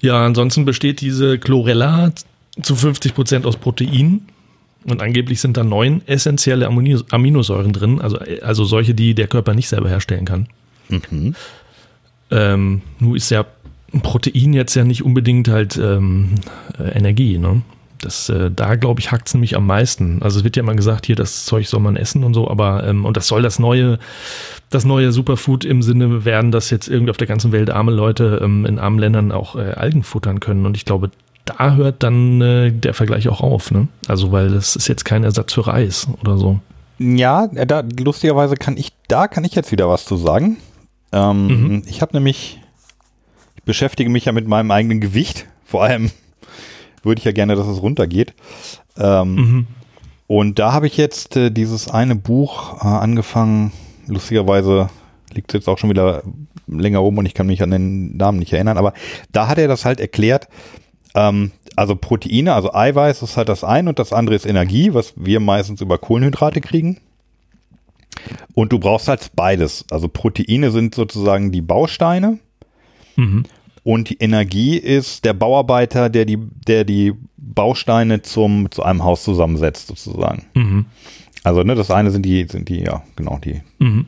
Ja, 0.00 0.24
ansonsten 0.24 0.64
besteht 0.64 1.00
diese 1.00 1.38
Chlorella 1.38 2.12
zu 2.62 2.74
50 2.74 3.14
Prozent 3.14 3.46
aus 3.46 3.56
Proteinen 3.56 4.26
und 4.84 5.02
angeblich 5.02 5.40
sind 5.40 5.56
da 5.56 5.64
neun 5.64 6.02
essentielle 6.06 6.66
Amino- 6.66 7.04
Aminosäuren 7.10 7.72
drin, 7.72 8.00
also, 8.00 8.18
also 8.42 8.64
solche, 8.64 8.94
die 8.94 9.14
der 9.14 9.28
Körper 9.28 9.54
nicht 9.54 9.68
selber 9.68 9.88
herstellen 9.88 10.24
kann. 10.24 10.48
Ähm, 12.30 12.82
nun 12.98 13.16
ist 13.16 13.30
ja 13.30 13.44
Protein 14.02 14.52
jetzt 14.52 14.74
ja 14.74 14.84
nicht 14.84 15.04
unbedingt 15.04 15.48
halt 15.48 15.76
ähm, 15.76 16.36
äh, 16.78 16.90
Energie, 16.96 17.38
ne? 17.38 17.62
Das, 18.00 18.28
äh, 18.30 18.50
da 18.50 18.76
glaube 18.76 19.00
ich, 19.00 19.12
hakt 19.12 19.28
es 19.28 19.34
nämlich 19.34 19.56
am 19.56 19.66
meisten. 19.66 20.22
Also 20.22 20.38
es 20.38 20.44
wird 20.44 20.56
ja 20.56 20.62
immer 20.62 20.74
gesagt, 20.74 21.06
hier, 21.06 21.16
das 21.16 21.44
Zeug 21.44 21.68
soll 21.68 21.80
man 21.80 21.96
essen 21.96 22.24
und 22.24 22.34
so, 22.34 22.48
aber 22.50 22.84
ähm, 22.86 23.04
und 23.04 23.16
das 23.16 23.26
soll 23.26 23.42
das 23.42 23.58
neue, 23.58 23.98
das 24.70 24.84
neue 24.84 25.12
Superfood 25.12 25.64
im 25.64 25.82
Sinne 25.82 26.24
werden, 26.24 26.50
dass 26.50 26.70
jetzt 26.70 26.88
irgendwie 26.88 27.10
auf 27.10 27.18
der 27.18 27.26
ganzen 27.26 27.52
Welt 27.52 27.70
arme 27.70 27.92
Leute 27.92 28.40
ähm, 28.42 28.64
in 28.64 28.78
armen 28.78 28.98
Ländern 28.98 29.32
auch 29.32 29.56
äh, 29.56 29.72
Algen 29.72 30.02
futtern 30.02 30.40
können. 30.40 30.64
Und 30.64 30.76
ich 30.76 30.86
glaube, 30.86 31.10
da 31.44 31.74
hört 31.74 32.02
dann 32.02 32.40
äh, 32.40 32.72
der 32.72 32.94
Vergleich 32.94 33.28
auch 33.28 33.40
auf, 33.40 33.70
ne? 33.70 33.88
Also, 34.08 34.32
weil 34.32 34.50
das 34.50 34.76
ist 34.76 34.88
jetzt 34.88 35.04
kein 35.04 35.24
Ersatz 35.24 35.52
für 35.52 35.66
Reis 35.66 36.08
oder 36.20 36.38
so. 36.38 36.60
Ja, 36.98 37.48
da, 37.48 37.82
lustigerweise 37.98 38.56
kann 38.56 38.76
ich, 38.76 38.92
da 39.08 39.26
kann 39.26 39.44
ich 39.44 39.54
jetzt 39.54 39.72
wieder 39.72 39.88
was 39.88 40.04
zu 40.04 40.16
sagen. 40.16 40.58
Ähm, 41.12 41.46
mhm. 41.46 41.82
Ich 41.86 42.02
habe 42.02 42.14
nämlich, 42.14 42.60
ich 43.56 43.62
beschäftige 43.64 44.10
mich 44.10 44.26
ja 44.26 44.32
mit 44.32 44.46
meinem 44.46 44.70
eigenen 44.70 45.00
Gewicht, 45.00 45.46
vor 45.64 45.84
allem 45.84 46.10
würde 47.02 47.18
ich 47.18 47.24
ja 47.24 47.32
gerne, 47.32 47.56
dass 47.56 47.66
es 47.66 47.82
runtergeht. 47.82 48.34
Ähm, 48.98 49.34
mhm. 49.34 49.66
Und 50.26 50.58
da 50.58 50.72
habe 50.72 50.86
ich 50.86 50.96
jetzt 50.96 51.36
äh, 51.36 51.50
dieses 51.50 51.88
eine 51.88 52.14
Buch 52.14 52.82
äh, 52.82 52.86
angefangen. 52.86 53.72
Lustigerweise 54.06 54.88
liegt 55.32 55.50
es 55.50 55.54
jetzt 55.54 55.68
auch 55.68 55.78
schon 55.78 55.90
wieder 55.90 56.22
länger 56.66 57.00
rum 57.00 57.18
und 57.18 57.26
ich 57.26 57.34
kann 57.34 57.46
mich 57.46 57.62
an 57.62 57.70
den 57.70 58.16
Namen 58.16 58.38
nicht 58.38 58.52
erinnern. 58.52 58.78
Aber 58.78 58.92
da 59.32 59.48
hat 59.48 59.58
er 59.58 59.68
das 59.68 59.84
halt 59.84 60.00
erklärt. 60.00 60.48
Ähm, 61.14 61.50
also 61.76 61.96
Proteine, 61.96 62.54
also 62.54 62.72
Eiweiß 62.74 63.22
ist 63.22 63.36
halt 63.36 63.48
das 63.48 63.64
eine 63.64 63.90
und 63.90 63.98
das 63.98 64.12
andere 64.12 64.36
ist 64.36 64.46
Energie, 64.46 64.94
was 64.94 65.14
wir 65.16 65.40
meistens 65.40 65.80
über 65.80 65.98
Kohlenhydrate 65.98 66.60
kriegen. 66.60 66.98
Und 68.54 68.72
du 68.72 68.78
brauchst 68.78 69.08
halt 69.08 69.30
beides. 69.34 69.84
Also 69.90 70.08
Proteine 70.08 70.70
sind 70.70 70.94
sozusagen 70.94 71.52
die 71.52 71.62
Bausteine. 71.62 72.38
Mhm. 73.16 73.44
Und 73.90 74.08
die 74.08 74.18
Energie 74.18 74.76
ist 74.76 75.24
der 75.24 75.32
Bauarbeiter, 75.32 76.10
der 76.10 76.24
die, 76.24 76.38
der 76.68 76.84
die 76.84 77.12
Bausteine 77.36 78.22
zum, 78.22 78.70
zu 78.70 78.84
einem 78.84 79.02
Haus 79.02 79.24
zusammensetzt, 79.24 79.88
sozusagen. 79.88 80.44
Mhm. 80.54 80.86
Also, 81.42 81.64
ne, 81.64 81.74
das 81.74 81.90
eine 81.90 82.12
sind 82.12 82.24
die, 82.24 82.44
sind 82.44 82.68
die, 82.68 82.84
ja, 82.84 83.02
genau, 83.16 83.40
die. 83.42 83.62
Mhm. 83.80 84.06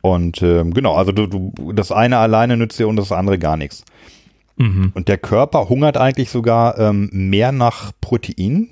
Und 0.00 0.40
ähm, 0.42 0.72
genau, 0.72 0.94
also 0.94 1.10
du, 1.10 1.26
du, 1.26 1.72
das 1.72 1.90
eine 1.90 2.18
alleine 2.18 2.56
nützt 2.56 2.78
dir 2.78 2.86
und 2.86 2.94
das 2.94 3.10
andere 3.10 3.36
gar 3.36 3.56
nichts. 3.56 3.84
Mhm. 4.58 4.92
Und 4.94 5.08
der 5.08 5.18
Körper 5.18 5.68
hungert 5.68 5.96
eigentlich 5.96 6.30
sogar 6.30 6.78
ähm, 6.78 7.10
mehr 7.10 7.50
nach 7.50 7.90
Protein, 8.00 8.68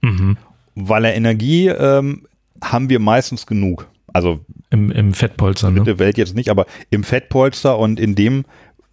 mhm. 0.00 0.36
weil 0.76 1.06
er 1.06 1.16
Energie 1.16 1.66
ähm, 1.66 2.28
haben 2.62 2.88
wir 2.88 3.00
meistens 3.00 3.46
genug. 3.46 3.88
Also 4.12 4.38
im, 4.70 4.92
im 4.92 5.12
Fettpolster, 5.12 5.72
ne? 5.72 5.82
der 5.82 5.98
Welt 5.98 6.18
jetzt 6.18 6.36
nicht, 6.36 6.48
aber 6.48 6.66
im 6.90 7.02
Fettpolster 7.02 7.76
und 7.76 7.98
in 7.98 8.14
dem, 8.14 8.44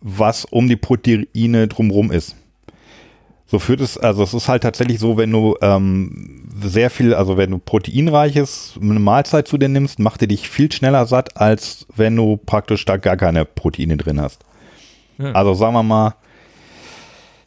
was 0.01 0.45
um 0.45 0.67
die 0.67 0.75
Proteine 0.75 1.67
drumherum 1.67 2.11
ist. 2.11 2.35
So 3.45 3.59
führt 3.59 3.81
es, 3.81 3.97
also 3.97 4.23
es 4.23 4.33
ist 4.33 4.47
halt 4.47 4.63
tatsächlich 4.63 4.99
so, 4.99 5.17
wenn 5.17 5.29
du 5.29 5.57
ähm, 5.61 6.47
sehr 6.61 6.89
viel, 6.89 7.13
also 7.13 7.35
wenn 7.37 7.51
du 7.51 7.57
proteinreiches, 7.57 8.79
eine 8.81 8.99
Mahlzeit 8.99 9.47
zu 9.47 9.57
dir 9.57 9.67
nimmst, 9.67 9.99
macht 9.99 10.21
dir 10.21 10.27
dich 10.27 10.49
viel 10.49 10.71
schneller 10.71 11.05
satt, 11.05 11.35
als 11.37 11.85
wenn 11.95 12.15
du 12.15 12.37
praktisch 12.37 12.85
da 12.85 12.95
gar 12.97 13.17
keine 13.17 13.43
Proteine 13.43 13.97
drin 13.97 14.21
hast. 14.21 14.45
Ja. 15.17 15.33
Also 15.33 15.53
sagen 15.53 15.73
wir 15.73 15.83
mal, 15.83 16.15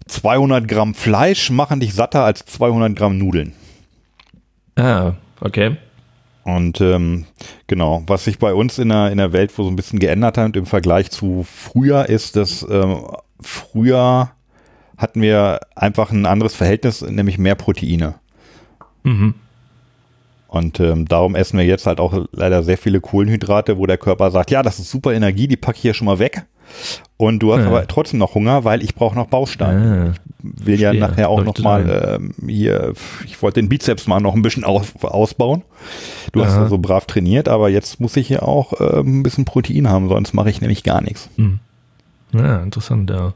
200 0.07 0.69
Gramm 0.69 0.95
Fleisch 0.95 1.51
machen 1.51 1.81
dich 1.81 1.95
satter 1.95 2.23
als 2.23 2.45
200 2.45 2.95
Gramm 2.95 3.17
Nudeln. 3.17 3.55
Ah, 4.77 5.15
okay. 5.41 5.79
Und 6.45 6.80
ähm, 6.82 7.24
genau, 7.66 8.03
was 8.07 8.24
sich 8.24 8.38
bei 8.38 8.53
uns 8.53 8.78
in 8.78 8.90
der, 8.90 9.11
in 9.11 9.16
der 9.16 9.32
Welt 9.32 9.57
wo 9.57 9.62
so 9.64 9.70
ein 9.70 9.76
bisschen 9.76 9.99
geändert 9.99 10.36
hat 10.36 10.57
im 10.57 10.66
Vergleich 10.66 11.11
zu 11.11 11.45
früher, 11.51 12.09
ist, 12.09 12.36
dass 12.36 12.66
ähm, 12.70 13.07
früher 13.40 14.30
hatten 14.99 15.22
wir 15.22 15.61
einfach 15.74 16.11
ein 16.11 16.26
anderes 16.26 16.55
Verhältnis, 16.55 17.01
nämlich 17.01 17.38
mehr 17.38 17.55
Proteine. 17.55 18.16
Mhm. 19.05 19.34
Und 20.49 20.78
ähm, 20.78 21.09
darum 21.09 21.34
essen 21.34 21.59
wir 21.59 21.64
jetzt 21.64 21.86
halt 21.86 21.99
auch 21.99 22.26
leider 22.30 22.62
sehr 22.62 22.78
viele 22.78 23.01
Kohlenhydrate, 23.01 23.76
wo 23.78 23.86
der 23.86 23.99
Körper 23.99 24.30
sagt, 24.30 24.51
ja, 24.51 24.62
das 24.62 24.78
ist 24.78 24.90
super 24.90 25.12
Energie, 25.12 25.49
die 25.49 25.57
packe 25.57 25.76
ich 25.76 25.82
hier 25.82 25.95
schon 25.95 26.07
mal 26.07 26.18
weg. 26.18 26.47
Und 27.17 27.41
du 27.41 27.53
hast 27.53 27.61
ja. 27.61 27.69
aber 27.69 27.87
trotzdem 27.87 28.19
noch 28.19 28.35
Hunger, 28.35 28.65
weil 28.65 28.83
ich 28.83 28.95
brauche 28.95 29.15
noch 29.15 29.27
Bausteine. 29.27 30.07
Ja. 30.07 30.12
Ich 30.57 30.67
will 30.67 30.81
ja 30.81 30.91
Verstehe. 30.91 31.01
nachher 31.01 31.29
auch 31.31 31.43
noch 31.43 31.59
mal 31.61 32.19
ähm, 32.21 32.35
hier, 32.47 32.93
ich 33.25 33.41
wollte 33.41 33.61
den 33.61 33.69
Bizeps 33.69 34.07
mal 34.07 34.21
noch 34.21 34.35
ein 34.35 34.43
bisschen 34.43 34.65
aus, 34.65 34.93
ausbauen. 35.03 35.62
Du 36.33 36.41
Aha. 36.41 36.49
hast 36.49 36.57
ja 36.57 36.69
so 36.69 36.79
brav 36.79 37.07
trainiert, 37.07 37.49
aber 37.49 37.71
jetzt 37.71 38.01
muss 38.01 38.17
ich 38.17 38.29
ja 38.29 38.43
auch 38.43 38.79
äh, 38.79 39.01
ein 39.01 39.23
bisschen 39.23 39.45
Protein 39.45 39.89
haben, 39.89 40.09
sonst 40.09 40.35
mache 40.35 40.51
ich 40.51 40.61
nämlich 40.61 40.83
gar 40.83 41.01
nichts. 41.01 41.31
Hm. 41.37 41.61
Ja, 42.33 42.62
interessant, 42.62 43.11
ja. 43.11 43.33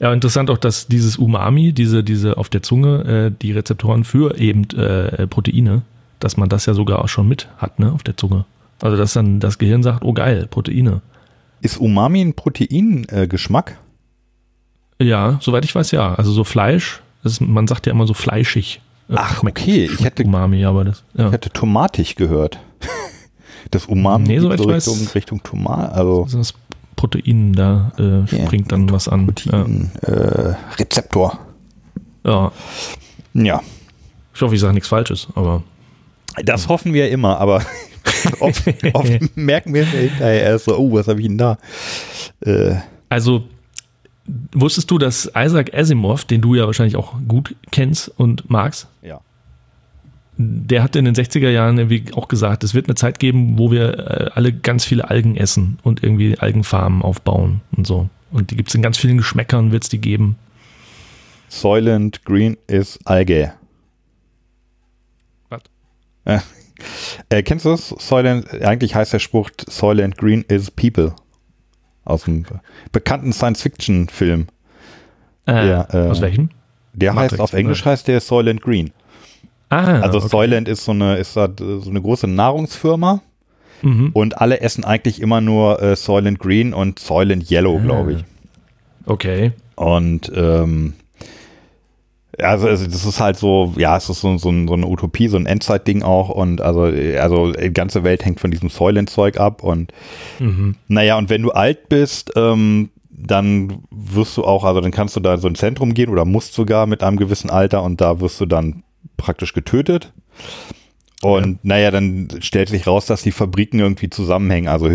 Ja, 0.00 0.12
interessant 0.12 0.50
auch, 0.50 0.58
dass 0.58 0.88
dieses 0.88 1.16
Umami, 1.16 1.72
diese, 1.72 2.02
diese 2.02 2.38
auf 2.38 2.48
der 2.48 2.62
Zunge, 2.62 3.04
äh, 3.04 3.32
die 3.40 3.52
Rezeptoren 3.52 4.04
für 4.04 4.38
eben 4.38 4.64
äh, 4.70 5.26
Proteine, 5.26 5.82
dass 6.20 6.36
man 6.36 6.48
das 6.48 6.66
ja 6.66 6.74
sogar 6.74 7.04
auch 7.04 7.08
schon 7.08 7.28
mit 7.28 7.48
hat, 7.58 7.78
ne, 7.78 7.92
auf 7.92 8.02
der 8.02 8.16
Zunge. 8.16 8.46
Also, 8.80 8.96
dass 8.96 9.12
dann 9.12 9.40
das 9.40 9.58
Gehirn 9.58 9.82
sagt, 9.82 10.04
oh 10.04 10.14
geil, 10.14 10.46
Proteine. 10.50 11.02
Ist 11.62 11.78
Umami 11.78 12.22
ein 12.22 12.34
Proteingeschmack? 12.34 13.78
Äh, 14.98 15.04
ja, 15.04 15.38
soweit 15.42 15.64
ich 15.64 15.74
weiß, 15.74 15.90
ja. 15.90 16.14
Also 16.14 16.32
so 16.32 16.44
Fleisch, 16.44 17.02
ist, 17.24 17.40
man 17.40 17.66
sagt 17.66 17.86
ja 17.86 17.92
immer 17.92 18.06
so 18.06 18.14
fleischig. 18.14 18.80
Äh, 19.08 19.14
Ach, 19.16 19.42
okay. 19.42 19.90
Ich 19.92 20.04
hätte 20.04 20.24
Umami, 20.24 20.64
aber 20.64 20.84
das. 20.84 21.02
Ja. 21.14 21.26
Ich 21.26 21.32
hätte 21.32 21.50
tomatig 21.50 22.16
gehört. 22.16 22.58
Das 23.70 23.86
Umami 23.86 24.26
nee, 24.26 24.40
soweit 24.40 24.58
so 24.58 24.64
Richtung, 24.64 25.00
weiß, 25.00 25.14
Richtung 25.14 25.42
Tomat. 25.44 25.92
Also 25.92 26.26
das 26.32 26.54
Protein, 26.96 27.52
da 27.52 27.92
äh, 27.98 28.02
yeah, 28.02 28.46
springt 28.46 28.72
dann 28.72 28.90
was 28.90 29.06
an. 29.06 29.26
Protein, 29.26 29.92
ja. 30.02 30.12
äh, 30.12 30.56
Rezeptor. 30.76 31.38
Ja. 32.24 32.50
Ja. 33.34 33.60
Ich 34.34 34.42
hoffe, 34.42 34.54
ich 34.54 34.60
sage 34.60 34.74
nichts 34.74 34.88
Falsches, 34.88 35.28
aber. 35.36 35.62
Das 36.42 36.68
hoffen 36.68 36.92
wir 36.92 37.10
immer, 37.10 37.38
aber 37.38 37.62
oft, 38.40 38.62
oft 38.94 39.20
merken 39.36 39.74
wir 39.74 39.84
hinterher 39.84 40.42
erst 40.42 40.66
so, 40.66 40.76
oh, 40.76 40.92
was 40.92 41.08
habe 41.08 41.20
ich 41.20 41.26
denn 41.26 41.38
da? 41.38 41.58
Äh. 42.40 42.76
Also, 43.08 43.44
wusstest 44.52 44.90
du, 44.90 44.98
dass 44.98 45.30
Isaac 45.36 45.74
Asimov, 45.74 46.24
den 46.24 46.40
du 46.40 46.54
ja 46.54 46.66
wahrscheinlich 46.66 46.96
auch 46.96 47.14
gut 47.26 47.54
kennst 47.70 48.08
und 48.16 48.50
magst, 48.50 48.88
ja. 49.02 49.20
der 50.36 50.82
hat 50.82 50.96
in 50.96 51.04
den 51.04 51.14
60er 51.14 51.50
Jahren 51.50 51.78
irgendwie 51.78 52.12
auch 52.14 52.28
gesagt, 52.28 52.64
es 52.64 52.74
wird 52.74 52.86
eine 52.86 52.94
Zeit 52.94 53.18
geben, 53.18 53.58
wo 53.58 53.70
wir 53.70 53.98
äh, 53.98 54.30
alle 54.34 54.52
ganz 54.52 54.84
viele 54.84 55.10
Algen 55.10 55.36
essen 55.36 55.78
und 55.82 56.02
irgendwie 56.02 56.38
Algenfarmen 56.38 57.02
aufbauen 57.02 57.60
und 57.76 57.86
so. 57.86 58.08
Und 58.30 58.50
die 58.50 58.56
gibt 58.56 58.68
es 58.68 58.74
in 58.74 58.82
ganz 58.82 58.96
vielen 58.96 59.16
Geschmäckern, 59.16 59.72
wird 59.72 59.82
es 59.82 59.88
die 59.88 60.00
geben. 60.00 60.36
Soylent 61.48 62.24
Green 62.24 62.56
ist 62.68 63.00
Alge. 63.04 63.52
Was? 65.48 65.62
Äh, 67.28 67.38
äh, 67.38 67.42
kennst 67.42 67.64
du 67.64 67.70
das? 67.70 67.88
Soylent, 67.98 68.62
eigentlich 68.62 68.94
heißt 68.94 69.12
der 69.12 69.18
Spruch 69.18 69.50
Soylent 69.68 70.16
Green 70.16 70.42
is 70.48 70.70
People. 70.70 71.14
Aus 72.04 72.24
dem 72.24 72.44
bekannten 72.92 73.32
Science-Fiction-Film. 73.32 74.46
Äh, 75.46 75.70
äh, 75.70 76.08
aus 76.08 76.20
welchem? 76.20 76.50
Der 76.92 77.12
Matrix, 77.12 77.32
heißt, 77.32 77.40
auf 77.40 77.52
Englisch 77.52 77.82
oder? 77.82 77.92
heißt 77.92 78.08
der 78.08 78.20
Soylent 78.20 78.62
Green. 78.62 78.90
Ah, 79.68 80.00
also 80.00 80.18
okay. 80.18 80.28
Soylent 80.28 80.68
ist 80.68 80.84
so 80.84 80.92
eine, 80.92 81.16
ist 81.16 81.34
so 81.34 81.42
eine 81.42 82.02
große 82.02 82.26
Nahrungsfirma. 82.26 83.22
Mhm. 83.82 84.10
Und 84.12 84.38
alle 84.40 84.60
essen 84.60 84.84
eigentlich 84.84 85.20
immer 85.20 85.40
nur 85.40 85.80
äh, 85.80 85.96
Soylent 85.96 86.38
Green 86.38 86.74
und 86.74 86.98
Soylent 86.98 87.50
Yellow, 87.50 87.78
ah. 87.78 87.82
glaube 87.82 88.12
ich. 88.12 88.24
Okay. 89.06 89.52
Und 89.76 90.30
ähm, 90.34 90.94
also, 92.42 92.68
also 92.68 92.84
das 92.86 93.04
ist 93.04 93.20
halt 93.20 93.36
so, 93.36 93.74
ja, 93.76 93.96
es 93.96 94.08
ist 94.08 94.20
so, 94.20 94.36
so, 94.38 94.52
so 94.66 94.74
eine 94.74 94.86
Utopie, 94.86 95.28
so 95.28 95.36
ein 95.36 95.46
Endzeit-Ding 95.46 96.02
auch 96.02 96.28
und 96.28 96.60
also, 96.60 96.82
also 96.82 97.52
die 97.52 97.72
ganze 97.72 98.04
Welt 98.04 98.24
hängt 98.24 98.40
von 98.40 98.50
diesem 98.50 98.68
Soylent-Zeug 98.68 99.38
ab 99.38 99.62
und 99.62 99.92
mhm. 100.38 100.76
naja, 100.88 101.18
und 101.18 101.30
wenn 101.30 101.42
du 101.42 101.50
alt 101.52 101.88
bist, 101.88 102.32
ähm, 102.36 102.90
dann 103.10 103.82
wirst 103.90 104.36
du 104.36 104.44
auch, 104.44 104.64
also 104.64 104.80
dann 104.80 104.92
kannst 104.92 105.16
du 105.16 105.20
da 105.20 105.36
so 105.36 105.48
ein 105.48 105.54
Zentrum 105.54 105.94
gehen 105.94 106.08
oder 106.08 106.24
musst 106.24 106.54
sogar 106.54 106.86
mit 106.86 107.02
einem 107.02 107.16
gewissen 107.16 107.50
Alter 107.50 107.82
und 107.82 108.00
da 108.00 108.20
wirst 108.20 108.40
du 108.40 108.46
dann 108.46 108.82
praktisch 109.16 109.52
getötet. 109.52 110.12
Und 111.22 111.52
ja. 111.52 111.58
naja, 111.62 111.90
dann 111.90 112.28
stellt 112.40 112.70
sich 112.70 112.86
raus, 112.86 113.06
dass 113.06 113.22
die 113.22 113.32
Fabriken 113.32 113.78
irgendwie 113.78 114.08
zusammenhängen. 114.08 114.68
Also 114.68 114.88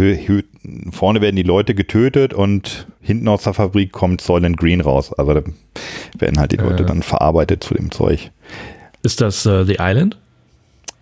vorne 0.91 1.21
werden 1.21 1.35
die 1.35 1.43
Leute 1.43 1.75
getötet 1.75 2.33
und 2.33 2.87
hinten 3.01 3.27
aus 3.27 3.43
der 3.43 3.53
Fabrik 3.53 3.91
kommt 3.91 4.21
Soylent 4.21 4.57
Green 4.57 4.81
raus. 4.81 5.13
Also 5.13 5.35
da 5.35 5.41
werden 6.17 6.39
halt 6.39 6.51
die 6.51 6.57
Leute 6.57 6.83
äh. 6.83 6.85
dann 6.87 7.03
verarbeitet 7.03 7.63
zu 7.63 7.75
dem 7.75 7.91
Zeug. 7.91 8.31
Ist 9.03 9.21
das 9.21 9.45
uh, 9.45 9.63
The 9.63 9.77
Island? 9.79 10.17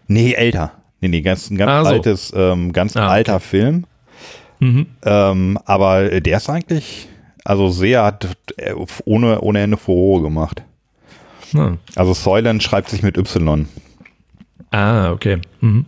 Nee, 0.07 0.33
älter. 0.33 0.73
Nee, 0.99 1.07
nee, 1.07 1.21
ganz, 1.21 1.49
ein 1.49 1.57
ganz 1.57 1.71
ah, 1.71 1.83
so. 1.83 1.89
altes, 1.89 2.33
ähm, 2.35 2.73
ganz 2.73 2.97
ah, 2.97 3.07
alter 3.07 3.35
okay. 3.35 3.45
Film. 3.45 3.85
Mhm. 4.59 4.87
Ähm, 5.03 5.59
aber 5.65 6.21
der 6.21 6.37
ist 6.37 6.49
eigentlich, 6.49 7.07
also 7.45 7.69
sehr, 7.69 8.03
hat 8.03 8.27
äh, 8.57 8.73
ohne, 9.05 9.39
ohne 9.39 9.61
Ende 9.61 9.77
Furore 9.77 10.21
gemacht. 10.21 10.63
Hm. 11.51 11.77
Also 11.95 12.13
Soylent 12.13 12.63
schreibt 12.63 12.89
sich 12.89 13.03
mit 13.03 13.17
Y. 13.17 13.67
Ah, 14.71 15.11
okay. 15.11 15.39
Mhm. 15.61 15.85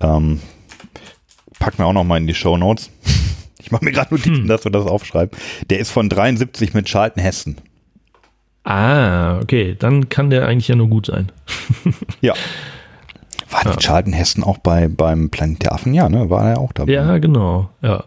Ähm, 0.00 0.40
packen 1.58 1.78
wir 1.78 1.86
auch 1.86 1.92
noch 1.92 2.04
mal 2.04 2.16
in 2.18 2.26
die 2.26 2.34
Show 2.34 2.56
Notes. 2.56 2.90
Ich 3.58 3.70
mache 3.70 3.82
mir 3.86 3.92
gerade 3.92 4.12
Notizen, 4.12 4.42
Hm. 4.42 4.46
dass 4.48 4.64
wir 4.64 4.70
das 4.70 4.84
aufschreiben. 4.84 5.38
Der 5.70 5.78
ist 5.78 5.90
von 5.90 6.10
73 6.10 6.74
mit 6.74 6.84
Charlton 6.84 7.22
Heston. 7.22 7.56
Ah, 8.62 9.38
okay, 9.38 9.74
dann 9.78 10.10
kann 10.10 10.28
der 10.28 10.46
eigentlich 10.46 10.68
ja 10.68 10.76
nur 10.76 10.88
gut 10.88 11.06
sein. 11.06 11.32
Ja. 12.20 12.34
War 13.50 13.66
nicht 13.66 13.80
Charlton 13.80 14.12
Heston 14.12 14.44
auch 14.44 14.58
bei, 14.58 14.88
beim 14.88 15.30
Planet 15.30 15.62
der 15.62 15.72
Affen? 15.72 15.94
Ja, 15.94 16.10
ne? 16.10 16.28
War 16.28 16.50
er 16.50 16.58
auch 16.58 16.74
dabei? 16.74 16.92
Ja, 16.92 17.16
genau, 17.16 17.70
ja. 17.80 18.04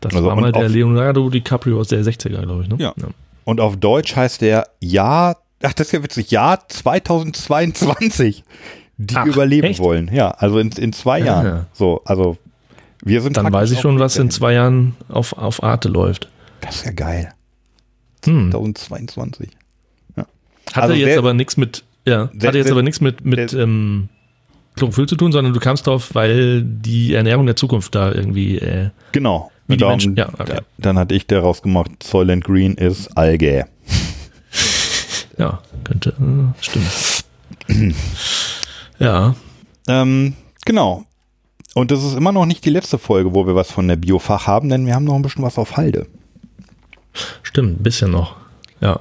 Das 0.00 0.14
Also, 0.14 0.26
war 0.26 0.36
mal 0.36 0.50
der 0.52 0.70
Leonardo 0.70 1.28
DiCaprio 1.28 1.80
aus 1.80 1.88
der 1.88 2.02
60er, 2.02 2.40
glaube 2.40 2.62
ich, 2.62 2.68
ne? 2.70 2.76
Ja. 2.78 2.94
Und 3.44 3.60
auf 3.60 3.76
Deutsch 3.76 4.16
heißt 4.16 4.40
der 4.40 4.68
Jahr, 4.80 5.36
ach, 5.64 5.72
das 5.72 5.88
ist 5.88 5.92
ja 5.92 6.02
witzig, 6.02 6.30
Jahr 6.30 6.68
2022, 6.68 8.44
die 8.96 9.16
Ach, 9.16 9.26
überleben 9.26 9.66
echt? 9.68 9.80
wollen. 9.80 10.10
Ja, 10.12 10.30
also 10.30 10.58
in, 10.58 10.70
in 10.70 10.92
zwei 10.92 11.18
Ja. 11.20 11.26
Jahren. 11.26 11.66
So, 11.72 12.02
also 12.04 12.36
wir 13.04 13.20
sind 13.20 13.36
Dann 13.36 13.52
weiß 13.52 13.70
ich 13.72 13.80
schon, 13.80 13.98
was 13.98 14.16
in 14.16 14.30
zwei 14.30 14.54
Jahren 14.54 14.94
auf, 15.08 15.32
auf 15.36 15.62
Arte 15.62 15.88
läuft. 15.88 16.28
Das 16.60 16.76
ist 16.76 16.86
ja 16.86 16.92
geil. 16.92 17.32
Hm. 18.24 18.50
2022. 18.50 19.50
Hatte 20.72 20.80
Also 20.82 20.94
jetzt 20.94 21.08
sehr- 21.10 21.18
aber 21.18 21.34
nichts 21.34 21.56
mit, 21.58 21.84
ja, 22.06 22.30
sehr- 22.36 22.48
hatte 22.48 22.58
jetzt 22.58 22.66
sehr- 22.68 22.72
aber 22.72 22.82
nichts 22.82 23.00
mit, 23.02 23.24
mit 23.24 23.52
ähm, 23.52 24.08
Chlorophyll 24.76 25.06
zu 25.06 25.16
tun, 25.16 25.30
sondern 25.30 25.52
du 25.52 25.60
kamst 25.60 25.86
drauf, 25.86 26.14
weil 26.14 26.62
die 26.64 27.12
Ernährung 27.14 27.44
der 27.46 27.54
Zukunft 27.56 27.94
da 27.94 28.10
irgendwie, 28.12 28.58
äh, 28.58 28.88
Genau. 29.12 29.50
Wie 29.66 29.76
die 29.76 29.84
Menschen, 29.84 30.16
ja, 30.16 30.28
okay. 30.30 30.44
da, 30.56 30.60
dann 30.78 30.98
hatte 30.98 31.14
ich 31.14 31.26
daraus 31.26 31.62
gemacht, 31.62 31.90
Soylent 32.02 32.44
Green 32.44 32.74
ist 32.74 33.16
Algae. 33.16 33.64
Ja, 35.38 35.60
könnte, 35.84 36.10
äh, 36.10 36.62
stimmen. 36.62 37.94
ja, 38.98 39.34
Ähm, 39.88 40.34
genau. 40.64 41.04
Und 41.74 41.90
das 41.90 42.04
ist 42.04 42.14
immer 42.16 42.30
noch 42.32 42.46
nicht 42.46 42.64
die 42.64 42.70
letzte 42.70 42.98
Folge, 42.98 43.34
wo 43.34 43.46
wir 43.46 43.54
was 43.56 43.70
von 43.70 43.88
der 43.88 43.96
Biofach 43.96 44.46
haben, 44.46 44.68
denn 44.68 44.86
wir 44.86 44.94
haben 44.94 45.04
noch 45.04 45.14
ein 45.16 45.22
bisschen 45.22 45.42
was 45.42 45.58
auf 45.58 45.76
Halde. 45.76 46.06
stimmt, 47.42 47.80
ein 47.80 47.82
bisschen 47.82 48.10
noch. 48.12 48.36
Ja. 48.80 49.00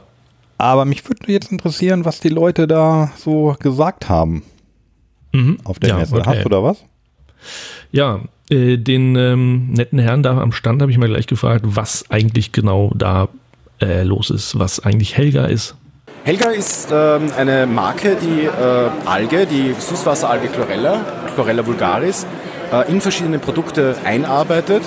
Aber 0.58 0.86
mich 0.86 1.08
würde 1.08 1.32
jetzt 1.32 1.52
interessieren, 1.52 2.06
was 2.06 2.20
die 2.20 2.30
Leute 2.30 2.68
da 2.68 3.12
so 3.18 3.56
gesagt 3.60 4.10
haben 4.10 4.44
Mhm. 5.34 5.58
auf 5.64 5.80
der 5.80 5.90
ja, 5.90 5.98
Messe. 5.98 6.16
okay. 6.16 6.24
Hast 6.26 6.46
du 6.46 6.50
da 6.50 6.62
was? 6.64 6.84
Ja, 7.92 8.22
äh, 8.52 8.78
den 8.78 9.16
ähm, 9.16 9.72
netten 9.74 9.98
Herrn 10.00 10.22
da 10.24 10.38
am 10.40 10.52
Stand 10.52 10.82
habe 10.82 10.92
ich 10.92 10.98
mal 11.00 11.10
gleich 11.10 11.26
gefragt, 11.28 11.66
was 11.68 12.10
eigentlich 12.12 12.52
genau 12.52 12.92
da 12.96 13.30
äh, 13.82 14.04
los 14.04 14.30
ist, 14.30 14.58
was 14.60 14.80
eigentlich 14.80 15.18
Helga 15.18 15.46
ist. 15.46 15.76
Helga 16.26 16.52
ist 16.52 16.88
ähm, 16.90 17.34
eine 17.38 17.68
Marke, 17.68 18.16
die 18.16 18.46
äh, 18.46 18.50
Alge, 19.06 19.46
die 19.46 19.76
Süßwasseralge 19.78 20.48
Chlorella, 20.48 21.02
Chlorella 21.36 21.68
vulgaris, 21.68 22.26
äh, 22.72 22.90
in 22.90 23.02
verschiedene 23.02 23.40
Produkte 23.40 23.98
einarbeitet. 24.06 24.84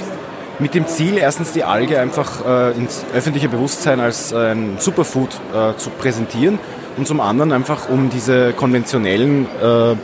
Mit 0.61 0.73
dem 0.73 0.87
Ziel, 0.87 1.19
erstens 1.19 1.53
die 1.53 1.63
Alge 1.63 2.01
einfach 2.01 2.43
äh, 2.47 2.71
ins 2.71 3.05
öffentliche 3.15 3.51
Bewusstsein 3.51 4.01
als 4.01 4.33
äh, 4.33 4.53
ein 4.53 4.77
Superfood 4.79 5.39
äh, 5.53 5.77
zu 5.77 5.91
präsentieren 5.91 6.59
und 6.97 7.07
zum 7.07 7.21
anderen 7.21 7.53
einfach, 7.53 7.91
um 7.91 8.09
diese 8.09 8.55
konventionellen 8.55 9.45
äh, 9.63 9.95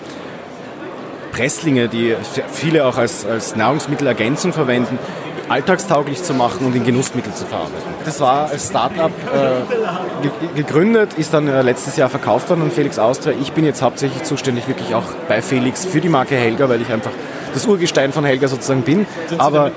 Presslinge, 1.33 1.89
die 1.89 2.15
viele 2.53 2.85
auch 2.85 2.99
als, 2.99 3.25
als 3.25 3.57
Nahrungsmittelergänzung 3.57 4.53
verwenden, 4.53 4.99
alltagstauglich 5.49 6.23
zu 6.23 6.35
machen 6.35 6.67
und 6.67 6.75
in 6.77 6.85
Genussmittel 6.85 7.33
zu 7.35 7.45
verarbeiten. 7.47 7.77
Das 8.05 8.21
war 8.21 8.49
als 8.51 8.69
Startup 8.69 9.11
äh, 9.11 10.23
ge- 10.23 10.31
gegründet, 10.63 11.15
ist 11.17 11.35
dann 11.35 11.49
äh, 11.49 11.63
letztes 11.63 11.97
Jahr 11.97 12.09
verkauft 12.09 12.49
worden 12.49 12.63
an 12.63 12.71
Felix 12.71 12.99
Austria. 12.99 13.35
Ich 13.41 13.53
bin 13.53 13.65
jetzt 13.65 13.83
hauptsächlich 13.83 14.23
zuständig 14.25 14.69
wirklich 14.69 14.95
auch 14.95 15.05
bei 15.29 15.43
Felix 15.43 15.85
für 15.85 16.01
die 16.01 16.09
Marke 16.09 16.35
Helga, 16.37 16.69
weil 16.69 16.81
ich 16.81 16.91
einfach 16.93 17.11
das 17.55 17.67
Urgestein 17.67 18.13
von 18.13 18.25
Helga 18.25 18.49
sozusagen 18.49 18.83
bin. 18.83 19.07
aber 19.39 19.73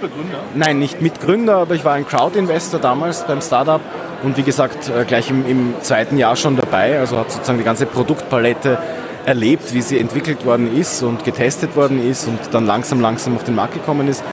nein, 0.53 0.79
nicht 0.79 1.01
Mitgründer, 1.01 1.57
aber 1.57 1.75
ich 1.75 1.83
war 1.83 1.93
ein 1.93 2.07
Crowd-Investor 2.07 2.79
damals 2.79 3.25
beim 3.25 3.41
Startup 3.41 3.81
und 4.23 4.37
wie 4.37 4.43
gesagt 4.43 4.89
äh, 4.89 5.03
gleich 5.05 5.29
im, 5.29 5.45
im 5.45 5.73
zweiten 5.81 6.17
Jahr 6.17 6.35
schon 6.35 6.55
dabei. 6.55 6.99
Also 6.99 7.17
habe 7.17 7.29
sozusagen 7.29 7.57
die 7.57 7.65
ganze 7.65 7.85
Produktpalette 7.85 8.77
erlebt, 9.25 9.73
wie 9.73 9.81
sie 9.81 9.99
entwickelt 9.99 10.45
worden 10.45 10.77
ist 10.77 11.01
und 11.03 11.23
getestet 11.25 11.75
worden 11.75 11.99
ist 12.09 12.27
und 12.27 12.39
dann 12.51 12.65
langsam, 12.65 13.01
langsam 13.01 13.35
auf 13.35 13.43
den 13.43 13.55
Markt 13.55 13.73
gekommen 13.73 14.07
ist. 14.07 14.23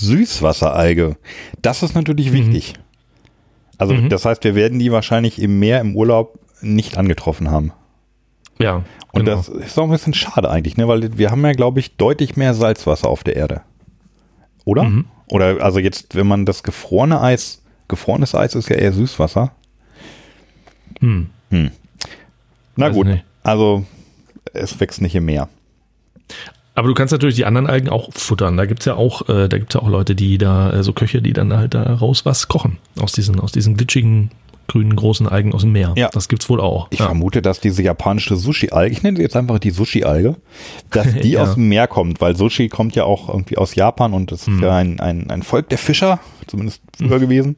Süßwasseralge. 0.00 1.16
Das 1.62 1.82
ist 1.82 1.94
natürlich 1.94 2.32
wichtig. 2.32 2.74
Also 3.78 3.94
Mhm. 3.94 4.08
das 4.08 4.24
heißt, 4.24 4.44
wir 4.44 4.54
werden 4.54 4.78
die 4.78 4.92
wahrscheinlich 4.92 5.40
im 5.40 5.58
Meer 5.58 5.80
im 5.80 5.96
Urlaub 5.96 6.38
nicht 6.60 6.98
angetroffen 6.98 7.50
haben. 7.50 7.72
Ja, 8.58 8.84
Und 9.12 9.24
genau. 9.24 9.36
das 9.36 9.48
ist 9.48 9.78
auch 9.78 9.84
ein 9.84 9.90
bisschen 9.90 10.12
schade 10.12 10.50
eigentlich, 10.50 10.76
ne? 10.76 10.86
weil 10.86 11.16
wir 11.16 11.30
haben 11.30 11.44
ja, 11.44 11.52
glaube 11.52 11.80
ich, 11.80 11.96
deutlich 11.96 12.36
mehr 12.36 12.52
Salzwasser 12.54 13.08
auf 13.08 13.24
der 13.24 13.36
Erde. 13.36 13.62
Oder? 14.66 14.84
Mhm. 14.84 15.06
Oder 15.28 15.62
also 15.64 15.78
jetzt, 15.78 16.14
wenn 16.14 16.26
man 16.26 16.44
das 16.44 16.62
gefrorene 16.62 17.20
Eis, 17.20 17.62
gefrorenes 17.88 18.34
Eis 18.34 18.54
ist 18.54 18.68
ja 18.68 18.76
eher 18.76 18.92
Süßwasser. 18.92 19.52
Hm. 21.00 21.28
Na 22.76 22.86
Weiß 22.86 22.94
gut, 22.94 23.06
nicht. 23.06 23.24
also 23.42 23.84
es 24.52 24.78
wächst 24.80 25.00
nicht 25.00 25.14
im 25.14 25.24
Meer. 25.24 25.48
Aber 26.80 26.88
du 26.88 26.94
kannst 26.94 27.12
natürlich 27.12 27.36
die 27.36 27.44
anderen 27.44 27.66
Algen 27.66 27.90
auch 27.90 28.08
futtern. 28.14 28.56
Da 28.56 28.64
gibt's 28.64 28.86
ja 28.86 28.94
auch, 28.94 29.28
äh, 29.28 29.48
da 29.50 29.58
gibt's 29.58 29.74
ja 29.74 29.82
auch 29.82 29.88
Leute, 29.90 30.14
die 30.14 30.38
da, 30.38 30.72
äh, 30.72 30.82
so 30.82 30.94
Köche, 30.94 31.20
die 31.20 31.34
dann 31.34 31.52
halt 31.54 31.74
da 31.74 31.82
raus 31.82 32.24
was 32.24 32.48
kochen. 32.48 32.78
Aus 32.98 33.12
diesen, 33.12 33.38
aus 33.38 33.52
diesen 33.52 33.76
glitschigen, 33.76 34.30
grünen, 34.66 34.96
großen 34.96 35.28
Algen 35.28 35.52
aus 35.52 35.60
dem 35.60 35.72
Meer. 35.72 35.92
Ja. 35.98 36.08
Das 36.10 36.26
gibt's 36.30 36.48
wohl 36.48 36.58
auch. 36.58 36.86
Ich 36.88 37.00
ja. 37.00 37.04
vermute, 37.04 37.42
dass 37.42 37.60
diese 37.60 37.82
japanische 37.82 38.34
Sushi-Alge, 38.34 38.92
ich 38.94 39.02
nenne 39.02 39.18
sie 39.18 39.22
jetzt 39.22 39.36
einfach 39.36 39.58
die 39.58 39.72
Sushi-Alge, 39.72 40.36
dass 40.90 41.12
die 41.22 41.32
Ja. 41.32 41.42
aus 41.42 41.52
dem 41.56 41.68
Meer 41.68 41.86
kommt, 41.86 42.22
weil 42.22 42.34
Sushi 42.34 42.70
kommt 42.70 42.96
ja 42.96 43.04
auch 43.04 43.28
irgendwie 43.28 43.58
aus 43.58 43.74
Japan 43.74 44.14
und 44.14 44.32
das 44.32 44.46
Mhm. 44.46 44.54
ist 44.54 44.62
ja 44.62 44.74
ein, 44.74 45.00
ein, 45.00 45.28
ein 45.28 45.42
Volk 45.42 45.68
der 45.68 45.76
Fischer, 45.76 46.18
zumindest 46.46 46.80
früher 46.96 47.18
gewesen. 47.18 47.56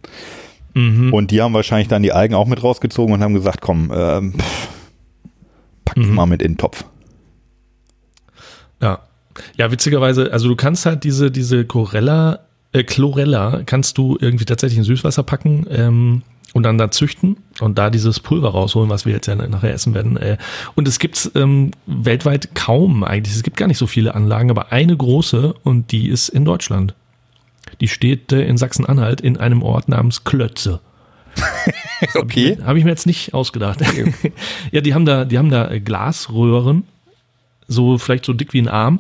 Mhm. 0.74 1.12
Und 1.14 1.30
die 1.30 1.40
haben 1.42 1.54
wahrscheinlich 1.54 1.86
dann 1.86 2.02
die 2.02 2.10
Algen 2.12 2.34
auch 2.34 2.48
mit 2.48 2.60
rausgezogen 2.60 3.14
und 3.14 3.22
haben 3.22 3.34
gesagt, 3.34 3.60
komm, 3.60 3.92
ähm, 3.94 4.32
pff, 4.36 4.68
pack 5.84 5.96
Mhm. 5.98 6.12
mal 6.16 6.26
mit 6.26 6.42
in 6.42 6.54
den 6.54 6.58
Topf. 6.58 6.84
Ja. 8.80 8.98
Ja, 9.56 9.70
witzigerweise, 9.70 10.32
also 10.32 10.48
du 10.48 10.56
kannst 10.56 10.86
halt 10.86 11.04
diese, 11.04 11.30
diese 11.30 11.64
Chlorella, 11.64 12.40
äh, 12.72 12.84
Chlorella 12.84 13.62
kannst 13.66 13.98
du 13.98 14.16
irgendwie 14.20 14.44
tatsächlich 14.44 14.78
in 14.78 14.84
Süßwasser 14.84 15.22
packen 15.22 15.66
ähm, 15.70 16.22
und 16.54 16.64
dann 16.64 16.78
da 16.78 16.90
züchten 16.90 17.36
und 17.60 17.78
da 17.78 17.90
dieses 17.90 18.20
Pulver 18.20 18.50
rausholen, 18.50 18.90
was 18.90 19.06
wir 19.06 19.12
jetzt 19.12 19.26
ja 19.26 19.34
nachher 19.34 19.72
essen 19.72 19.94
werden. 19.94 20.16
Äh, 20.16 20.36
und 20.74 20.86
es 20.86 20.98
gibt 20.98 21.30
ähm, 21.34 21.70
weltweit 21.86 22.54
kaum 22.54 23.04
eigentlich. 23.04 23.34
Es 23.34 23.42
gibt 23.42 23.56
gar 23.56 23.68
nicht 23.68 23.78
so 23.78 23.86
viele 23.86 24.14
Anlagen, 24.14 24.50
aber 24.50 24.72
eine 24.72 24.96
große 24.96 25.54
und 25.62 25.92
die 25.92 26.08
ist 26.08 26.28
in 26.28 26.44
Deutschland. 26.44 26.94
Die 27.80 27.88
steht 27.88 28.32
äh, 28.32 28.44
in 28.44 28.58
Sachsen-Anhalt 28.58 29.20
in 29.20 29.36
einem 29.36 29.62
Ort 29.62 29.88
namens 29.88 30.24
Klötze. 30.24 30.80
Okay. 32.14 32.58
Habe 32.64 32.78
ich 32.78 32.84
mir 32.84 32.90
jetzt 32.90 33.06
nicht 33.06 33.32
ausgedacht. 33.32 33.80
ja, 34.72 34.80
die 34.80 34.92
haben 34.92 35.04
da, 35.04 35.24
die 35.24 35.38
haben 35.38 35.50
da 35.50 35.70
äh, 35.70 35.78
Glasröhren, 35.78 36.82
so 37.68 37.96
vielleicht 37.96 38.24
so 38.24 38.32
dick 38.32 38.52
wie 38.52 38.60
ein 38.60 38.66
Arm, 38.66 38.98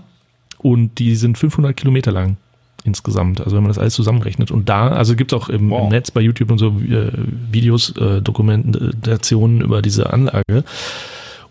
und 0.62 0.98
die 0.98 1.16
sind 1.16 1.38
500 1.38 1.76
Kilometer 1.76 2.12
lang 2.12 2.36
insgesamt. 2.84 3.40
Also 3.40 3.56
wenn 3.56 3.62
man 3.62 3.70
das 3.70 3.78
alles 3.78 3.94
zusammenrechnet. 3.94 4.50
Und 4.50 4.68
da, 4.68 4.88
also 4.88 5.14
gibt 5.14 5.32
es 5.32 5.38
auch 5.38 5.48
im, 5.48 5.70
Wow. 5.70 5.84
im 5.84 5.88
Netz 5.90 6.10
bei 6.10 6.20
YouTube 6.20 6.50
und 6.50 6.58
so 6.58 6.68
äh, 6.68 7.10
Videos, 7.50 7.96
äh, 7.96 8.20
Dokumentationen 8.20 9.60
über 9.60 9.82
diese 9.82 10.12
Anlage. 10.12 10.64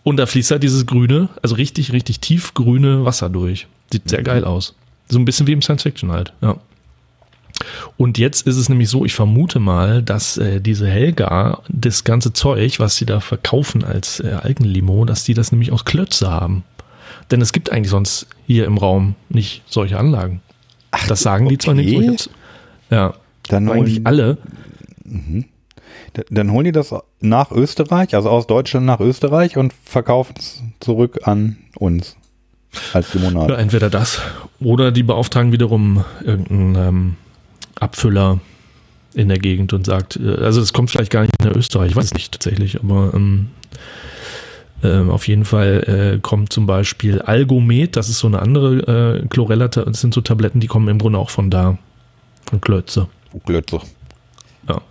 Und 0.04 0.18
da 0.18 0.26
fließt 0.26 0.52
halt 0.52 0.64
dieses 0.64 0.86
grüne, 0.86 1.30
also 1.42 1.56
richtig, 1.56 1.94
richtig 1.94 2.20
tiefgrüne 2.20 3.06
Wasser 3.06 3.30
durch. 3.30 3.68
Sieht 3.92 4.10
sehr 4.10 4.24
geil 4.24 4.44
aus. 4.44 4.76
So 5.10 5.20
ein 5.20 5.26
bisschen 5.26 5.48
wie 5.48 5.54
im 5.54 5.62
Science 5.62 5.84
Fiction 5.84 6.12
halt, 6.12 6.34
ja. 6.42 6.56
Und 7.98 8.18
jetzt 8.18 8.48
ist 8.48 8.58
es 8.58 8.70
nämlich 8.70 8.90
so, 8.90 9.06
ich 9.06 9.14
vermute 9.14 9.60
mal, 9.60 10.02
dass 10.02 10.38
äh, 10.38 10.60
diese 10.60 10.88
Helga 10.88 11.60
das 11.70 12.04
ganze 12.04 12.34
Zeug, 12.34 12.80
was 12.80 12.96
sie 12.96 13.06
da 13.06 13.20
verkaufen 13.20 13.84
als 13.84 14.20
äh, 14.20 14.32
Algenlimo, 14.42 15.06
dass 15.06 15.24
die 15.26 15.36
das 15.36 15.52
nämlich 15.52 15.72
aus 15.72 15.86
Klötze 15.86 16.32
haben. 16.32 16.64
Denn 17.32 17.42
es 17.42 17.54
gibt 17.54 17.72
eigentlich 17.72 17.90
sonst 17.90 18.28
hier 18.46 18.66
im 18.66 18.78
Raum 18.78 19.16
nicht 19.30 19.64
solche 19.68 19.98
Anlagen. 19.98 20.42
das 21.08 21.22
sagen 21.22 21.48
die 21.50 21.58
zwar 21.58 21.74
nicht. 21.74 21.96
okay. 21.96 22.04
ich 22.04 22.10
hab's- 22.10 22.30
Ja, 22.90 23.14
Dann 23.48 23.70
eigentlich 23.70 24.06
alle. 24.06 24.38
d- 25.06 26.26
dann 26.30 26.52
holen 26.52 26.66
die 26.66 26.72
das 26.72 26.94
nach 27.20 27.52
Österreich, 27.52 28.16
also 28.16 28.30
aus 28.30 28.48
Deutschland 28.48 28.86
nach 28.86 29.00
Österreich 29.00 29.58
und 29.58 29.74
verkaufen 29.84 30.36
es 30.38 30.62
zurück 30.80 31.20
an 31.24 31.58
uns 31.78 32.18
als 32.94 33.14
Ja, 33.14 33.20
Limonade. 33.22 33.58
entweder 33.58 33.90
das 33.90 34.22
oder 34.60 34.92
die 34.92 35.04
beauftragen 35.04 35.52
wiederum 35.52 36.04
irgendeinen 36.24 36.76
ähm, 36.76 37.16
Abfüller 37.80 38.40
in 39.14 39.28
der 39.28 39.40
Gegend 39.40 39.74
und 39.74 39.86
sagt, 39.86 40.18
äh, 40.18 40.36
also 40.36 40.60
das 40.62 40.72
kommt 40.74 40.90
vielleicht 40.92 41.12
gar 41.12 41.22
nicht 41.22 41.34
nach 41.44 41.56
Österreich, 41.56 41.92
ich 41.92 41.96
weiß 41.96 42.06
es 42.06 42.14
nicht 42.14 42.32
tatsächlich, 42.34 42.80
aber 42.82 43.12
ähm, 43.14 43.48
ähm, 44.84 45.10
auf 45.10 45.28
jeden 45.28 45.46
Fall 45.46 46.16
äh, 46.16 46.20
kommt 46.20 46.52
zum 46.52 46.66
Beispiel 46.66 47.22
Algomet, 47.22 47.96
das 47.96 48.10
ist 48.10 48.20
so 48.20 48.28
eine 48.28 48.40
andere 48.40 49.20
äh, 49.22 49.28
Chlorella, 49.28 49.68
das 49.68 50.02
sind 50.02 50.14
so 50.14 50.22
Tabletten, 50.22 50.60
die 50.60 50.68
kommen 50.68 50.88
im 50.88 50.98
Grunde 50.98 51.20
auch 51.20 51.30
von 51.30 51.50
da, 51.50 51.78
von 52.50 52.62
Klötze. 52.62 53.08
Glötze. 53.46 53.80
Ja. 54.68 54.82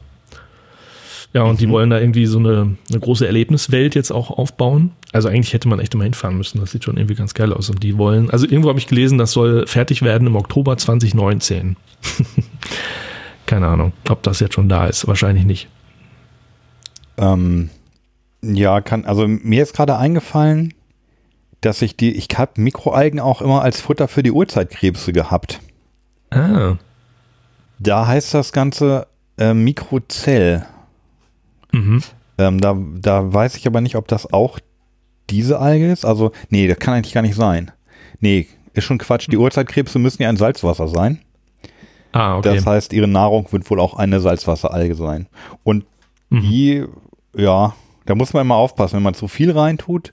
Ja, 1.32 1.43
und 1.43 1.61
die 1.61 1.68
wollen 1.68 1.91
da 1.91 2.01
irgendwie 2.01 2.26
so 2.26 2.38
eine, 2.38 2.76
eine 2.91 3.01
große 3.01 3.26
Erlebniswelt 3.26 3.95
jetzt 3.95 4.11
auch 4.11 4.30
aufbauen. 4.30 4.93
Also 5.12 5.28
eigentlich 5.28 5.53
hätte 5.53 5.68
man 5.68 5.78
echt 5.78 5.95
immer 5.95 6.05
hinfahren 6.05 6.36
müssen. 6.36 6.61
Das 6.61 6.72
sieht 6.72 6.84
schon 6.84 6.97
irgendwie 6.97 7.14
ganz 7.14 7.34
geil 7.34 7.53
aus. 7.53 7.70
Und 7.70 7.82
die 7.82 7.99
wollen, 7.99 8.30
also 8.30 8.47
irgendwo 8.47 8.68
habe 8.68 8.78
ich 8.78 8.86
gelesen, 8.86 9.18
das 9.18 9.32
soll 9.32 9.66
fertig 9.66 10.03
werden 10.03 10.26
im 10.26 10.36
Oktober 10.36 10.76
2019. 10.76 11.76
Keine 13.47 13.66
Ahnung, 13.66 13.93
ob 14.09 14.22
das 14.22 14.41
jetzt 14.41 14.55
schon 14.55 14.68
da 14.68 14.86
ist. 14.86 15.07
Wahrscheinlich 15.07 15.45
nicht. 15.45 15.68
Ähm, 17.16 17.70
ja, 18.43 18.80
kann, 18.80 19.05
also 19.05 19.26
mir 19.28 19.62
ist 19.62 19.74
gerade 19.74 19.97
eingefallen, 19.97 20.74
dass 21.61 21.82
ich 21.82 21.97
die, 21.97 22.12
ich 22.12 22.28
habe 22.36 22.61
Mikroalgen 22.61 23.20
auch 23.20 23.43
immer 23.43 23.62
als 23.62 23.80
Futter 23.80 24.09
für 24.09 24.22
die 24.22 24.32
Urzeitkrebse 24.32 25.12
gehabt. 25.12 25.61
Ah, 26.30 26.76
Da 27.78 28.07
heißt 28.07 28.32
das 28.34 28.53
Ganze 28.53 29.07
äh, 29.38 29.53
Mikrozell. 29.55 30.64
mhm. 31.72 32.03
Ähm, 32.38 32.59
da, 32.61 32.74
da 33.01 33.30
weiß 33.34 33.57
ich 33.57 33.66
aber 33.66 33.82
nicht, 33.82 33.97
ob 33.97 34.09
das 34.09 34.32
auch 34.32 34.59
diese 35.28 35.59
Alge 35.59 35.93
ist. 35.93 36.07
Also, 36.07 36.32
nee, 36.49 36.66
das 36.66 36.78
kann 36.78 36.95
eigentlich 36.95 37.12
gar 37.12 37.20
nicht 37.20 37.34
sein. 37.34 37.70
Nee, 38.20 38.47
ist 38.72 38.84
schon 38.84 38.97
Quatsch. 38.97 39.28
Die 39.30 39.36
Urzeitkrebse 39.36 39.99
müssen 39.99 40.22
ja 40.22 40.30
in 40.30 40.38
Salzwasser 40.38 40.88
sein. 40.88 41.20
Ah, 42.12 42.38
okay. 42.38 42.55
Das 42.55 42.64
heißt, 42.64 42.93
ihre 42.95 43.07
Nahrung 43.09 43.47
wird 43.53 43.68
wohl 43.70 43.78
auch 43.78 43.93
eine 43.95 44.20
Salzwasseralge 44.20 44.95
sein. 44.95 45.26
Und 45.62 45.84
Mhm. 46.30 46.41
die, 46.41 46.84
ja, 47.36 47.74
da 48.11 48.16
muss 48.16 48.32
man 48.32 48.42
immer 48.42 48.56
aufpassen. 48.56 48.96
Wenn 48.96 49.04
man 49.04 49.14
zu 49.14 49.28
viel 49.28 49.52
reintut, 49.52 50.12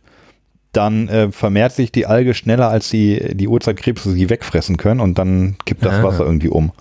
dann 0.71 1.07
äh, 1.07 1.31
vermehrt 1.31 1.71
sich 1.71 1.91
die 1.91 2.05
Alge 2.05 2.35
schneller, 2.35 2.69
als 2.69 2.89
die, 2.91 3.35
die 3.35 3.47
Urzeitkrebse 3.47 4.11
sie 4.11 4.29
wegfressen 4.29 4.77
können 4.77 4.99
und 4.99 5.17
dann 5.17 5.55
kippt 5.65 5.83
das 5.83 5.95
Ah. 5.95 6.03
Wasser 6.03 6.23
irgendwie 6.23 6.49
um. 6.49 6.71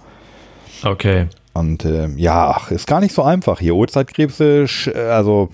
Okay. 0.83 1.29
Und 1.55 1.87
äh, 1.87 2.09
ja, 2.17 2.51
ach, 2.55 2.71
ist 2.71 2.87
gar 2.87 3.01
nicht 3.01 3.15
so 3.15 3.23
einfach 3.23 3.61
hier. 3.61 3.75
Urzeitkrebse, 3.75 4.67
äh, 4.95 4.99
also 5.09 5.49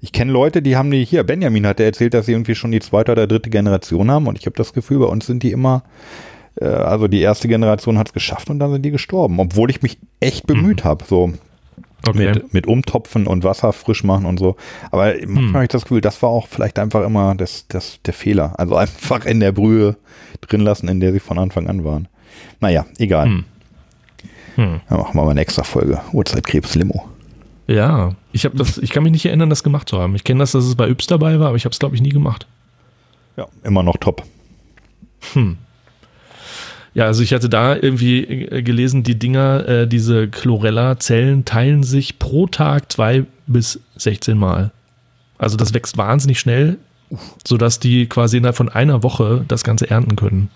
ich 0.00 0.12
kenne 0.12 0.32
Leute, 0.32 0.62
die 0.62 0.74
haben 0.76 0.90
die 0.90 1.04
hier. 1.04 1.22
Benjamin 1.22 1.66
hat 1.66 1.80
erzählt, 1.80 2.14
dass 2.14 2.24
sie 2.24 2.32
irgendwie 2.32 2.54
schon 2.54 2.72
die 2.72 2.80
zweite 2.80 3.12
oder 3.12 3.26
dritte 3.26 3.50
Generation 3.50 4.10
haben 4.10 4.26
und 4.26 4.38
ich 4.38 4.46
habe 4.46 4.56
das 4.56 4.72
Gefühl, 4.72 5.00
bei 5.00 5.06
uns 5.06 5.26
sind 5.26 5.42
die 5.42 5.52
immer, 5.52 5.82
äh, 6.58 6.64
also 6.64 7.08
die 7.08 7.20
erste 7.20 7.46
Generation 7.48 7.98
hat 7.98 8.06
es 8.08 8.14
geschafft 8.14 8.48
und 8.48 8.58
dann 8.58 8.72
sind 8.72 8.86
die 8.86 8.90
gestorben, 8.90 9.38
obwohl 9.38 9.68
ich 9.68 9.82
mich 9.82 9.98
echt 10.20 10.46
bemüht 10.46 10.82
habe, 10.84 11.04
so 11.06 11.30
Okay. 12.08 12.32
mit, 12.34 12.54
mit 12.54 12.66
Umtopfen 12.66 13.26
und 13.26 13.44
Wasser 13.44 13.72
frisch 13.72 14.04
machen 14.04 14.26
und 14.26 14.38
so. 14.38 14.56
Aber 14.90 15.14
manchmal 15.26 15.54
habe 15.54 15.64
ich 15.64 15.70
das 15.70 15.82
Gefühl, 15.82 16.00
das 16.00 16.22
war 16.22 16.30
auch 16.30 16.48
vielleicht 16.48 16.78
einfach 16.78 17.04
immer 17.04 17.34
das, 17.34 17.66
das, 17.68 18.00
der 18.04 18.14
Fehler. 18.14 18.54
Also 18.58 18.76
einfach 18.76 19.24
in 19.24 19.40
der 19.40 19.52
Brühe 19.52 19.96
drin 20.40 20.60
lassen, 20.60 20.88
in 20.88 21.00
der 21.00 21.12
sie 21.12 21.20
von 21.20 21.38
Anfang 21.38 21.68
an 21.68 21.84
waren. 21.84 22.08
Naja, 22.60 22.86
egal. 22.98 23.26
Hm. 23.26 23.44
Hm. 24.56 24.80
Dann 24.88 24.98
machen 24.98 25.14
wir 25.14 25.24
mal 25.24 25.30
eine 25.30 25.40
extra 25.40 25.64
Folge. 25.64 26.00
Urzeitkrebs-Limo. 26.12 27.08
Ja, 27.66 28.14
ich 28.32 28.44
habe 28.44 28.56
das, 28.56 28.78
ich 28.78 28.90
kann 28.90 29.02
mich 29.02 29.12
nicht 29.12 29.24
erinnern, 29.24 29.48
das 29.50 29.62
gemacht 29.62 29.88
zu 29.88 29.98
haben. 29.98 30.14
Ich 30.14 30.24
kenne 30.24 30.40
das, 30.40 30.52
dass 30.52 30.64
es 30.64 30.74
bei 30.74 30.88
Yps 30.88 31.06
dabei 31.06 31.40
war, 31.40 31.48
aber 31.48 31.56
ich 31.56 31.64
habe 31.64 31.72
es 31.72 31.78
glaube 31.78 31.94
ich 31.94 32.02
nie 32.02 32.10
gemacht. 32.10 32.46
Ja, 33.36 33.46
immer 33.62 33.82
noch 33.82 33.96
top. 33.96 34.22
Ja, 36.94 37.06
also 37.06 37.22
ich 37.22 37.32
hatte 37.32 37.48
da 37.48 37.74
irgendwie 37.74 38.22
äh, 38.22 38.62
gelesen, 38.62 39.02
die 39.02 39.18
Dinger, 39.18 39.68
äh, 39.68 39.88
diese 39.88 40.28
Chlorella-Zellen 40.28 41.44
teilen 41.44 41.82
sich 41.82 42.20
pro 42.20 42.46
Tag 42.46 42.90
zwei 42.92 43.24
bis 43.46 43.80
16 43.96 44.38
Mal. 44.38 44.70
Also 45.36 45.56
das 45.56 45.74
wächst 45.74 45.98
wahnsinnig 45.98 46.38
schnell, 46.38 46.78
sodass 47.46 47.80
die 47.80 48.06
quasi 48.06 48.36
innerhalb 48.36 48.56
von 48.56 48.68
einer 48.68 49.02
Woche 49.02 49.44
das 49.48 49.64
Ganze 49.64 49.90
ernten 49.90 50.14
können. 50.14 50.50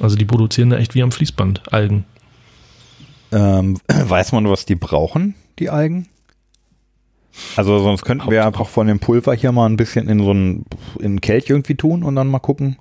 Also 0.00 0.16
die 0.16 0.24
produzieren 0.24 0.70
da 0.70 0.78
echt 0.78 0.94
wie 0.94 1.02
am 1.02 1.10
Fließband 1.10 1.72
Algen. 1.72 2.04
Ähm, 3.32 3.78
weiß 3.88 4.32
man, 4.32 4.48
was 4.48 4.64
die 4.64 4.76
brauchen, 4.76 5.34
die 5.58 5.68
Algen? 5.68 6.06
Also 7.56 7.78
sonst 7.78 8.04
könnten 8.04 8.30
wir 8.30 8.46
einfach 8.46 8.68
von 8.68 8.86
dem 8.86 9.00
Pulver 9.00 9.34
hier 9.34 9.52
mal 9.52 9.66
ein 9.66 9.76
bisschen 9.76 10.08
in 10.08 10.20
so 10.20 10.30
einen, 10.30 10.66
in 10.98 11.06
einen 11.06 11.20
Kelch 11.20 11.48
irgendwie 11.48 11.74
tun 11.74 12.04
und 12.04 12.14
dann 12.14 12.28
mal 12.28 12.38
gucken. 12.38 12.76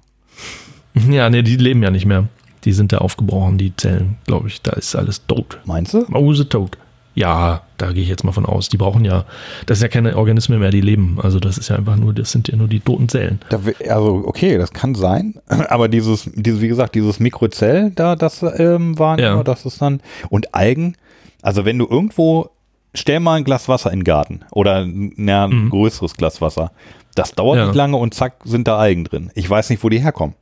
Ja, 1.09 1.29
nee, 1.29 1.41
die 1.41 1.55
leben 1.55 1.81
ja 1.81 1.89
nicht 1.89 2.05
mehr. 2.05 2.27
Die 2.65 2.73
sind 2.73 2.91
da 2.93 2.99
aufgebrochen, 2.99 3.57
die 3.57 3.75
Zellen, 3.75 4.17
glaube 4.25 4.47
ich. 4.47 4.61
Da 4.61 4.71
ist 4.73 4.95
alles 4.95 5.25
tot. 5.27 5.59
Meinst 5.65 5.93
du? 5.93 6.05
Mause 6.07 6.47
tot. 6.47 6.77
Ja, 7.13 7.63
da 7.77 7.91
gehe 7.91 8.03
ich 8.03 8.09
jetzt 8.09 8.23
mal 8.23 8.31
von 8.31 8.45
aus. 8.45 8.69
Die 8.69 8.77
brauchen 8.77 9.03
ja, 9.03 9.25
das 9.65 9.79
sind 9.79 9.87
ja 9.87 9.91
keine 10.01 10.15
Organismen 10.15 10.59
mehr, 10.59 10.71
die 10.71 10.79
leben. 10.79 11.17
Also 11.21 11.39
das 11.41 11.57
ist 11.57 11.67
ja 11.69 11.75
einfach 11.75 11.97
nur, 11.97 12.13
das 12.13 12.31
sind 12.31 12.47
ja 12.47 12.55
nur 12.55 12.69
die 12.69 12.79
toten 12.79 13.09
Zellen. 13.09 13.39
Da, 13.49 13.59
also 13.89 14.23
okay, 14.25 14.57
das 14.57 14.71
kann 14.71 14.95
sein, 14.95 15.33
aber 15.47 15.89
dieses, 15.89 16.29
dieses, 16.35 16.61
wie 16.61 16.69
gesagt, 16.69 16.95
dieses 16.95 17.19
Mikrozell, 17.19 17.91
da, 17.95 18.15
das 18.15 18.41
ähm, 18.57 18.97
waren 18.97 19.19
Ja. 19.19 19.43
das 19.43 19.65
ist 19.65 19.81
dann 19.81 19.99
und 20.29 20.55
Algen. 20.55 20.95
Also 21.41 21.65
wenn 21.65 21.77
du 21.79 21.85
irgendwo, 21.89 22.49
stell 22.93 23.19
mal 23.19 23.35
ein 23.39 23.43
Glas 23.43 23.67
Wasser 23.67 23.91
in 23.91 23.99
den 23.99 24.05
Garten 24.05 24.41
oder 24.51 24.85
na, 24.87 25.45
ein 25.47 25.65
Mhm. 25.65 25.69
größeres 25.69 26.13
Glas 26.15 26.39
Wasser, 26.39 26.71
das 27.15 27.33
dauert 27.33 27.57
Ja. 27.57 27.65
nicht 27.65 27.75
lange 27.75 27.97
und 27.97 28.13
zack 28.13 28.35
sind 28.45 28.69
da 28.69 28.77
Algen 28.77 29.03
drin. 29.03 29.31
Ich 29.35 29.49
weiß 29.49 29.69
nicht, 29.69 29.83
wo 29.83 29.89
die 29.89 29.99
herkommen. 29.99 30.35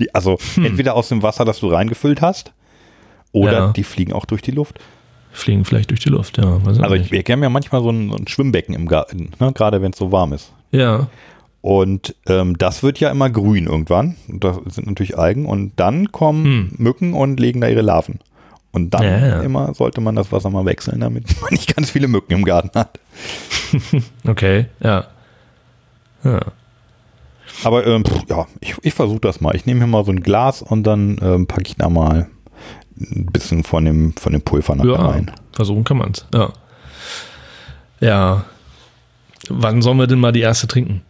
Die, 0.00 0.14
also 0.14 0.38
entweder 0.56 0.94
aus 0.94 1.08
dem 1.08 1.22
Wasser, 1.22 1.44
das 1.44 1.60
du 1.60 1.68
reingefüllt 1.68 2.20
hast, 2.20 2.52
oder 3.32 3.50
Hm. 3.58 3.58
Ja. 3.66 3.72
die 3.72 3.84
fliegen 3.84 4.12
auch 4.12 4.24
durch 4.24 4.42
die 4.42 4.50
Luft. 4.52 4.78
Fliegen 5.32 5.64
vielleicht 5.66 5.90
durch 5.90 6.00
die 6.00 6.08
Luft, 6.08 6.38
ja. 6.38 6.58
Also 6.64 6.94
ich, 6.94 7.10
wir 7.10 7.22
haben 7.28 7.42
ja 7.42 7.50
manchmal 7.50 7.82
so 7.82 7.90
ein, 7.90 8.10
ein 8.10 8.26
Schwimmbecken 8.28 8.74
im 8.74 8.88
Garten, 8.88 9.32
ne? 9.38 9.52
gerade 9.52 9.82
wenn 9.82 9.92
es 9.92 9.98
so 9.98 10.10
warm 10.12 10.32
ist. 10.32 10.50
ja, 10.70 11.08
Und 11.60 12.14
ähm, 12.26 12.56
das 12.56 12.82
wird 12.82 13.00
ja 13.00 13.10
immer 13.10 13.28
grün 13.28 13.66
irgendwann. 13.66 14.16
Und 14.28 14.44
Das 14.44 14.56
sind 14.74 14.86
natürlich 14.86 15.18
Algen. 15.18 15.44
Und 15.46 15.72
dann 15.76 16.10
kommen 16.12 16.44
Hm. 16.44 16.72
Mücken 16.78 17.12
und 17.14 17.38
legen 17.40 17.60
da 17.60 17.68
ihre 17.68 17.82
Larven. 17.82 18.20
Und 18.72 18.94
dann 18.94 19.02
Ja, 19.02 19.26
ja. 19.26 19.40
immer 19.42 19.74
sollte 19.74 20.00
man 20.00 20.14
das 20.16 20.30
Wasser 20.32 20.48
mal 20.50 20.64
wechseln, 20.64 21.00
damit 21.00 21.24
man 21.42 21.50
nicht 21.50 21.74
ganz 21.74 21.90
viele 21.90 22.08
Mücken 22.08 22.32
im 22.32 22.44
Garten 22.44 22.70
hat. 22.78 22.98
okay, 24.28 24.66
ja. 24.80 25.06
Ja, 26.24 26.40
Aber 27.64 27.86
ähm, 27.86 28.04
pff, 28.04 28.24
ja, 28.28 28.46
ich, 28.60 28.74
ich 28.82 28.94
versuche 28.94 29.20
das 29.20 29.40
mal. 29.40 29.54
Ich 29.56 29.66
nehme 29.66 29.80
hier 29.80 29.86
mal 29.86 30.04
so 30.04 30.12
ein 30.12 30.20
Glas 30.20 30.62
und 30.62 30.84
dann 30.84 31.18
ähm, 31.22 31.46
packe 31.46 31.64
ich 31.66 31.76
da 31.76 31.88
mal 31.88 32.28
ein 33.00 33.26
bisschen 33.26 33.62
von 33.64 33.84
dem, 33.84 34.14
von 34.16 34.32
dem 34.32 34.42
Pulver 34.42 34.74
nach 34.76 34.84
ja 34.84 34.94
rein. 34.94 35.30
versuchen 35.52 35.84
kann 35.84 35.98
man's. 35.98 36.26
Ja. 36.32 36.52
Ja. 38.00 38.44
Wann 39.48 39.82
sollen 39.82 39.98
wir 39.98 40.06
denn 40.06 40.18
mal 40.20 40.32
die 40.32 40.40
erste 40.40 40.66
trinken? 40.66 41.02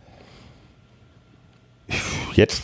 Jetzt? 2.35 2.63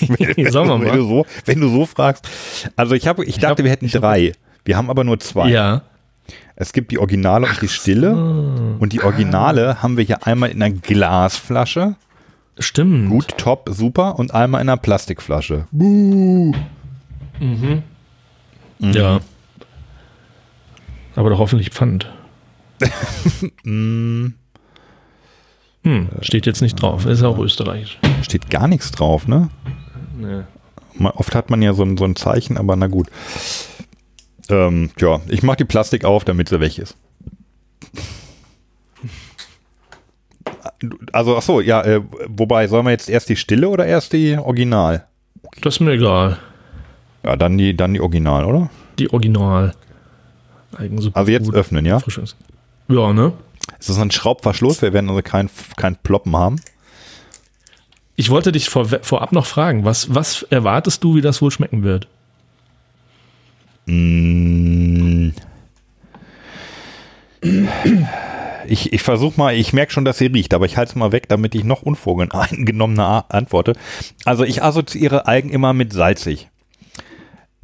Sollen 0.50 0.68
wir 0.68 0.80
wenn, 0.80 0.96
du 0.96 1.02
mal? 1.04 1.08
so, 1.08 1.26
wenn 1.44 1.60
du 1.60 1.68
so 1.68 1.86
fragst. 1.86 2.28
Also 2.74 2.94
ich, 2.94 3.06
habe, 3.06 3.24
ich 3.24 3.36
dachte, 3.38 3.62
hab- 3.62 3.64
wir 3.64 3.70
hätten 3.70 3.86
ich 3.86 3.94
hab- 3.94 4.02
drei. 4.02 4.32
Wir 4.64 4.76
haben 4.76 4.90
aber 4.90 5.04
nur 5.04 5.18
zwei. 5.20 5.48
Ja. 5.50 5.82
Es 6.56 6.72
gibt 6.72 6.90
die 6.90 6.98
Originale 6.98 7.46
und 7.46 7.62
die 7.62 7.68
Stille. 7.68 8.12
Und 8.80 8.92
die 8.92 9.02
Originale 9.02 9.82
haben 9.82 9.96
wir 9.96 10.04
hier 10.04 10.26
einmal 10.26 10.50
in 10.50 10.60
einer 10.62 10.74
Glasflasche. 10.74 11.94
Stimmt. 12.58 13.10
Gut, 13.10 13.36
top, 13.36 13.68
super. 13.72 14.18
Und 14.18 14.32
einmal 14.32 14.62
in 14.62 14.68
einer 14.68 14.78
Plastikflasche. 14.78 15.66
Ja. 18.78 19.20
Aber 21.14 21.30
doch 21.30 21.38
hoffentlich 21.38 21.70
Pfand. 21.70 22.12
hm, 23.64 24.34
steht 26.20 26.46
jetzt 26.46 26.60
nicht 26.60 26.80
drauf. 26.80 27.06
Ist 27.06 27.22
auch 27.22 27.38
österreichisch. 27.38 27.98
Steht 28.22 28.50
gar 28.50 28.68
nichts 28.68 28.90
drauf, 28.90 29.26
ne? 29.26 29.48
Nee. 30.18 30.42
Oft 31.14 31.34
hat 31.34 31.50
man 31.50 31.62
ja 31.62 31.74
so 31.74 31.82
ein, 31.82 31.96
so 31.96 32.04
ein 32.04 32.16
Zeichen, 32.16 32.56
aber 32.56 32.76
na 32.76 32.86
gut. 32.86 33.08
Ähm, 34.48 34.90
ja, 34.98 35.20
ich 35.28 35.42
mache 35.42 35.58
die 35.58 35.64
Plastik 35.64 36.04
auf, 36.04 36.24
damit 36.24 36.48
sie 36.48 36.60
weg 36.60 36.78
ist. 36.78 36.96
Also, 41.12 41.36
ach 41.36 41.42
so, 41.42 41.60
ja, 41.60 41.82
äh, 41.82 42.00
wobei, 42.28 42.68
sollen 42.68 42.86
wir 42.86 42.90
jetzt 42.90 43.08
erst 43.08 43.28
die 43.28 43.36
Stille 43.36 43.68
oder 43.68 43.86
erst 43.86 44.12
die 44.12 44.36
Original? 44.36 45.06
Das 45.62 45.76
ist 45.76 45.80
mir 45.80 45.92
egal. 45.92 46.38
Ja, 47.24 47.36
dann 47.36 47.58
die, 47.58 47.76
dann 47.76 47.94
die 47.94 48.00
Original, 48.00 48.44
oder? 48.44 48.70
Die 48.98 49.12
Original. 49.12 49.74
Eigensuppe. 50.76 51.16
Also 51.16 51.32
jetzt 51.32 51.46
gut. 51.46 51.54
öffnen, 51.54 51.86
ja? 51.86 51.98
Frisches. 51.98 52.36
Ja, 52.88 53.12
ne? 53.12 53.32
Es 53.78 53.88
ist 53.88 53.98
ein 53.98 54.10
Schraubverschluss, 54.10 54.82
wir 54.82 54.92
werden 54.92 55.10
also 55.10 55.22
kein, 55.22 55.50
kein 55.76 55.96
Ploppen 55.96 56.36
haben. 56.36 56.60
Ich 58.14 58.30
wollte 58.30 58.52
dich 58.52 58.68
vor, 58.68 58.86
vorab 58.86 59.32
noch 59.32 59.46
fragen, 59.46 59.84
was, 59.84 60.14
was 60.14 60.42
erwartest 60.44 61.04
du, 61.04 61.16
wie 61.16 61.20
das 61.20 61.42
wohl 61.42 61.50
schmecken 61.50 61.82
wird? 61.82 62.08
Mm. 63.86 65.30
Ich, 68.68 68.92
ich 68.92 69.02
versuche 69.02 69.38
mal, 69.38 69.54
ich 69.54 69.72
merke 69.72 69.92
schon, 69.92 70.04
dass 70.04 70.18
sie 70.18 70.26
riecht, 70.26 70.54
aber 70.54 70.66
ich 70.66 70.76
halte 70.76 70.90
es 70.90 70.96
mal 70.96 71.12
weg, 71.12 71.28
damit 71.28 71.54
ich 71.54 71.64
noch 71.64 71.82
unvorgenommener 71.82 73.24
antworte. 73.28 73.74
Also 74.24 74.44
ich 74.44 74.62
assoziiere 74.62 75.26
Algen 75.26 75.50
immer 75.50 75.72
mit 75.72 75.92
salzig. 75.92 76.48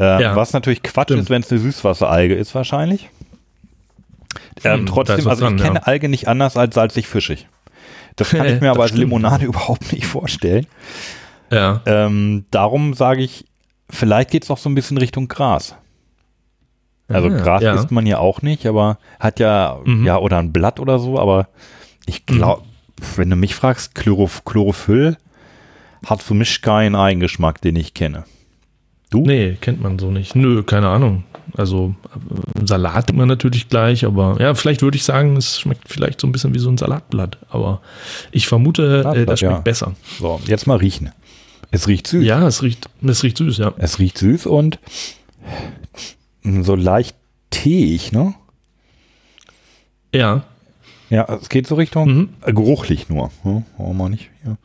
Äh, 0.00 0.22
Ja, 0.22 0.36
was 0.36 0.53
natürlich 0.53 0.82
Quatsch 0.82 1.09
stimmt. 1.09 1.22
ist, 1.22 1.30
wenn 1.30 1.42
es 1.42 1.50
eine 1.50 1.61
Süßwasseralge 1.61 2.34
ist 2.34 2.55
wahrscheinlich. 2.55 3.11
Ähm, 4.64 4.80
Hm, 4.80 4.86
trotzdem, 4.86 5.26
also 5.28 5.46
ich 5.48 5.57
kenne 5.57 5.80
ja. 5.80 5.82
Alge 5.82 6.09
nicht 6.09 6.28
anders 6.28 6.57
als 6.57 6.74
salzig-fischig. 6.74 7.46
Das 8.16 8.30
kann 8.30 8.46
ich 8.46 8.61
mir 8.61 8.70
aber 8.70 8.84
als. 8.84 8.92
Limonade 8.92 9.44
überhaupt 9.46 9.92
nicht 9.92 10.07
vorstellen. 10.07 10.66
Ja. 11.50 11.82
Ähm, 11.86 12.46
darum 12.50 12.94
sage 12.94 13.22
ich, 13.22 13.44
vielleicht 13.90 14.30
geht 14.30 14.44
es 14.44 14.50
auch 14.50 14.59
so 14.59 14.70
ein 14.70 14.74
bisschen 14.74 14.96
Richtung 14.98 15.28
Gras. 15.28 15.74
Also 17.14 17.28
Ah, 17.28 17.38
Gras 17.42 17.62
ja. 17.62 17.74
isst 17.74 17.90
man 17.90 18.06
ja 18.06 18.18
auch 18.18 18.42
nicht, 18.42 18.66
aber 18.66 18.98
hat 19.20 19.38
ja, 19.40 19.78
Mhm. 19.84 20.04
ja, 20.06 20.18
oder 20.18 20.38
ein 20.38 20.52
Blatt 20.52 20.80
oder 20.80 20.98
so, 20.98 21.18
aber 21.18 21.48
ich 22.06 22.26
glaube, 22.26 22.62
wenn 23.16 23.30
du 23.30 23.36
mich 23.36 23.54
fragst, 23.54 23.94
Chloroph 23.94 24.44
Chlorophyll 24.44 25.16
hat 26.06 26.22
für 26.22 26.34
mich 26.34 26.62
keinen 26.62 26.94
Eigengeschmack, 26.96 27.60
den 27.60 27.76
ich 27.76 27.94
kenne. 27.94 28.24
Du? 29.10 29.20
Nee, 29.26 29.56
kennt 29.60 29.82
man 29.82 29.98
so 29.98 30.10
nicht. 30.10 30.34
Nö, 30.34 30.62
keine 30.62 30.88
Ahnung. 30.88 31.24
Also 31.56 31.94
äh, 32.14 32.66
Salat 32.66 33.10
immer 33.10 33.26
natürlich 33.26 33.68
gleich, 33.68 34.04
aber 34.06 34.36
ja, 34.40 34.54
vielleicht 34.54 34.80
würde 34.82 34.96
ich 34.96 35.04
sagen, 35.04 35.36
es 35.36 35.60
schmeckt 35.60 35.88
vielleicht 35.88 36.20
so 36.20 36.26
ein 36.26 36.32
bisschen 36.32 36.54
wie 36.54 36.58
so 36.58 36.70
ein 36.70 36.78
Salatblatt. 36.78 37.36
Aber 37.50 37.82
ich 38.30 38.46
vermute, 38.48 39.00
äh, 39.14 39.26
das 39.26 39.40
schmeckt 39.40 39.52
ja. 39.54 39.60
besser. 39.60 39.92
So, 40.18 40.40
jetzt 40.46 40.66
mal 40.66 40.78
riechen. 40.78 41.10
Es 41.70 41.88
riecht 41.88 42.06
süß. 42.06 42.24
Ja, 42.24 42.46
es 42.46 42.62
riecht, 42.62 42.88
es 43.02 43.22
riecht 43.22 43.36
süß, 43.38 43.58
ja. 43.58 43.72
Es 43.76 43.98
riecht 43.98 44.16
süß 44.18 44.46
und 44.46 44.78
so 46.43 46.74
leicht 46.74 47.16
teeig, 47.51 48.12
ne? 48.12 48.34
Ja, 50.14 50.45
Ja, 51.11 51.24
es 51.40 51.49
geht 51.51 51.66
so 51.66 51.74
Richtung 51.74 52.09
Mhm. 52.09 52.28
äh, 52.43 52.53
geruchlich 52.53 53.09
nur. 53.11 53.30
Hm, 53.43 53.64
warum 53.76 53.97
mal 53.99 54.09
nicht? 54.09 54.30
Ja. 54.45 54.57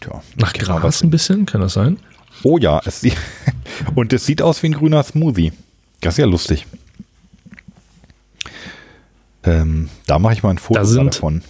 Tja, 0.00 0.22
nach 0.36 0.52
Gras 0.54 1.02
ein 1.02 1.10
bisschen, 1.10 1.44
kann 1.46 1.60
das 1.60 1.74
sein? 1.74 1.98
Oh 2.42 2.56
ja, 2.58 2.80
es 2.84 3.00
sieht, 3.02 3.16
und 3.94 4.12
es 4.12 4.24
sieht 4.26 4.40
aus 4.42 4.62
wie 4.62 4.68
ein 4.68 4.72
grüner 4.72 5.02
Smoothie. 5.02 5.52
Das 6.00 6.14
ist 6.14 6.18
ja 6.18 6.26
lustig. 6.26 6.66
Ähm, 9.42 9.88
da 10.06 10.18
mache 10.18 10.32
ich 10.34 10.42
mal 10.42 10.50
ein 10.50 10.58
Foto 10.58 10.80
Da 10.80 10.84
sind- 10.86 11.14
davon. 11.14 11.42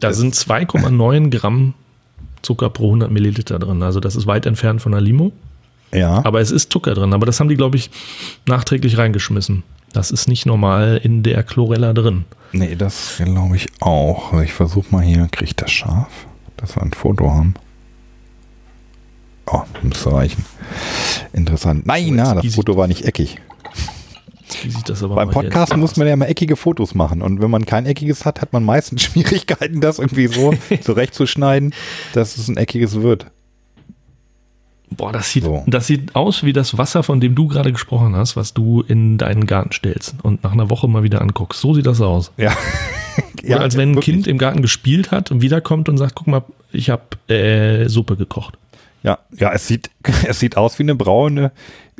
Da 0.00 0.12
sind 0.12 0.34
2,9 0.34 1.30
Gramm 1.30 1.74
Zucker 2.42 2.70
pro 2.70 2.86
100 2.88 3.10
Milliliter 3.10 3.58
drin. 3.58 3.82
Also 3.82 4.00
das 4.00 4.16
ist 4.16 4.26
weit 4.26 4.46
entfernt 4.46 4.80
von 4.82 4.92
einer 4.94 5.00
Limo. 5.00 5.32
Ja, 5.94 6.24
Aber 6.24 6.40
es 6.40 6.50
ist 6.50 6.72
Zucker 6.72 6.94
drin. 6.94 7.12
Aber 7.14 7.24
das 7.26 7.40
haben 7.40 7.48
die, 7.48 7.56
glaube 7.56 7.76
ich, 7.76 7.90
nachträglich 8.46 8.98
reingeschmissen. 8.98 9.62
Das 9.92 10.10
ist 10.10 10.26
nicht 10.28 10.44
normal 10.44 11.00
in 11.02 11.22
der 11.22 11.42
Chlorella 11.44 11.92
drin. 11.92 12.24
nee, 12.52 12.74
das 12.74 13.20
glaube 13.24 13.56
ich 13.56 13.68
auch. 13.80 14.40
Ich 14.42 14.52
versuche 14.52 14.86
mal 14.90 15.02
hier, 15.04 15.28
kriege 15.30 15.44
ich 15.46 15.56
das 15.56 15.70
scharf, 15.70 16.26
dass 16.56 16.76
wir 16.76 16.82
ein 16.82 16.92
Foto 16.92 17.30
haben. 17.30 17.54
Oh, 19.46 19.62
müsste 19.82 20.12
reichen. 20.12 20.44
Interessant. 21.32 21.86
Nein, 21.86 22.08
Oh, 22.10 22.14
na, 22.14 22.34
das 22.34 22.54
Foto 22.54 22.76
war 22.76 22.86
nicht 22.88 23.04
eckig. 23.04 23.38
Wie 24.62 24.70
sieht 24.70 24.88
das 24.88 25.02
aber 25.02 25.14
Beim 25.16 25.28
mal 25.28 25.32
Podcast 25.32 25.76
muss 25.76 25.96
man 25.96 26.06
ja 26.06 26.14
immer 26.14 26.28
eckige 26.28 26.56
Fotos 26.56 26.94
machen. 26.94 27.22
Und 27.22 27.42
wenn 27.42 27.50
man 27.50 27.66
kein 27.66 27.86
eckiges 27.86 28.24
hat, 28.24 28.40
hat 28.40 28.52
man 28.52 28.64
meistens 28.64 29.02
Schwierigkeiten, 29.04 29.80
das 29.80 29.98
irgendwie 29.98 30.26
so 30.28 30.54
zurechtzuschneiden, 30.80 31.74
dass 32.14 32.36
es 32.38 32.48
ein 32.48 32.56
eckiges 32.56 33.00
wird. 33.02 33.26
Boah, 34.96 35.12
das 35.12 35.30
sieht, 35.30 35.44
So. 35.44 35.64
das 35.66 35.86
sieht 35.86 36.14
aus 36.14 36.42
wie 36.44 36.52
das 36.52 36.78
Wasser, 36.78 37.02
von 37.02 37.20
dem 37.20 37.34
du 37.34 37.48
gerade 37.48 37.72
gesprochen 37.72 38.14
hast, 38.16 38.36
was 38.36 38.54
du 38.54 38.82
in 38.82 39.18
deinen 39.18 39.46
Garten 39.46 39.72
stellst 39.72 40.14
und 40.22 40.42
nach 40.44 40.52
einer 40.52 40.70
Woche 40.70 40.88
mal 40.88 41.02
wieder 41.02 41.20
anguckst. 41.20 41.60
So 41.60 41.74
sieht 41.74 41.86
das 41.86 42.00
aus. 42.00 42.32
Ja. 42.36 42.52
Oder 43.44 43.60
als 43.60 43.76
wenn 43.76 43.90
ein 43.90 43.94
wirklich. 43.96 44.14
Kind 44.14 44.26
im 44.26 44.38
Garten 44.38 44.62
gespielt 44.62 45.10
hat 45.10 45.30
und 45.30 45.42
wiederkommt 45.42 45.88
und 45.88 45.98
sagt, 45.98 46.14
guck 46.14 46.26
mal, 46.26 46.42
ich 46.72 46.90
habe 46.90 47.02
äh, 47.32 47.88
Suppe 47.88 48.16
gekocht. 48.16 48.56
Ja, 49.02 49.18
ja, 49.36 49.52
es 49.52 49.66
sieht, 49.68 49.90
es 50.26 50.38
sieht 50.40 50.56
aus 50.56 50.78
wie 50.78 50.84
eine 50.84 50.94
braune. 50.94 51.52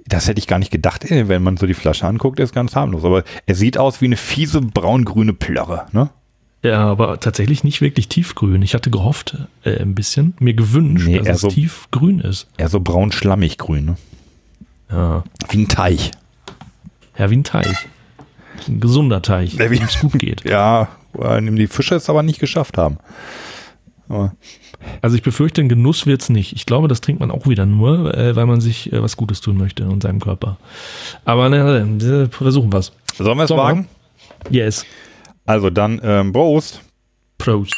Das 0.06 0.28
hätte 0.28 0.38
ich 0.38 0.46
gar 0.46 0.58
nicht 0.58 0.70
gedacht, 0.70 1.06
wenn 1.08 1.42
man 1.42 1.56
so 1.56 1.66
die 1.66 1.74
Flasche 1.74 2.06
anguckt, 2.06 2.38
ist 2.38 2.54
ganz 2.54 2.76
harmlos. 2.76 3.04
Aber 3.04 3.24
es 3.46 3.58
sieht 3.58 3.78
aus 3.78 4.00
wie 4.00 4.06
eine 4.06 4.16
fiese 4.16 4.60
braun-grüne 4.60 5.32
Plörre, 5.32 5.86
ne? 5.92 6.10
Ja, 6.64 6.86
aber 6.86 7.20
tatsächlich 7.20 7.62
nicht 7.62 7.80
wirklich 7.82 8.08
tiefgrün. 8.08 8.62
Ich 8.62 8.74
hatte 8.74 8.90
gehofft, 8.90 9.36
äh, 9.64 9.78
ein 9.80 9.94
bisschen, 9.94 10.34
mir 10.40 10.54
gewünscht, 10.54 11.06
Nee, 11.06 11.18
dass 11.18 11.28
es 11.36 11.40
so- 11.42 11.48
tiefgrün 11.48 12.20
ist. 12.20 12.46
Eher 12.56 12.68
so 12.70 12.80
braun-schlammig 12.80 13.58
grün, 13.58 13.84
ne? 13.84 13.96
Ja. 14.90 15.24
Wie 15.50 15.58
ein 15.58 15.68
Teich. 15.68 16.10
ja, 17.18 17.30
wie 17.30 17.36
ein 17.36 17.44
Teich. 17.44 17.76
Ein 18.66 18.80
gesunder 18.80 19.20
Teich, 19.20 19.54
Ja, 19.54 19.70
wie- 19.70 19.78
es 19.78 20.00
gut 20.00 20.18
geht. 20.18 20.42
Ja, 20.50 20.88
äh, 21.20 21.40
die 21.42 21.66
Fische 21.66 21.94
es 21.96 22.08
aber 22.08 22.22
nicht 22.22 22.40
geschafft 22.40 22.78
haben. 22.78 22.96
Aber 24.08 24.34
Also 25.02 25.16
ich 25.16 25.22
befürchte, 25.22 25.60
ein 25.60 25.68
Genuss 25.68 26.06
wird's 26.06 26.28
nicht. 26.30 26.52
Ich 26.54 26.66
glaube, 26.66 26.88
das 26.88 27.00
trinkt 27.00 27.20
man 27.20 27.30
auch 27.30 27.46
wieder 27.46 27.66
nur, 27.66 28.14
äh, 28.16 28.36
weil 28.36 28.46
man 28.46 28.60
sich 28.60 28.92
äh, 28.92 29.02
was 29.02 29.16
Gutes 29.16 29.40
tun 29.40 29.56
möchte 29.58 29.82
in 29.82 30.00
seinem 30.00 30.20
Körper. 30.20 30.56
Aber 31.26 31.48
na, 31.50 32.28
versuchen 32.30 32.72
was. 32.72 32.92
sollen 33.18 33.36
wir 33.38 33.44
es 33.44 33.50
wagen? 33.50 33.86
Yes. 34.50 34.84
Also 35.46 35.70
dann, 35.70 36.00
ähm, 36.02 36.32
Prost. 36.32 36.80
Prost. 37.38 37.74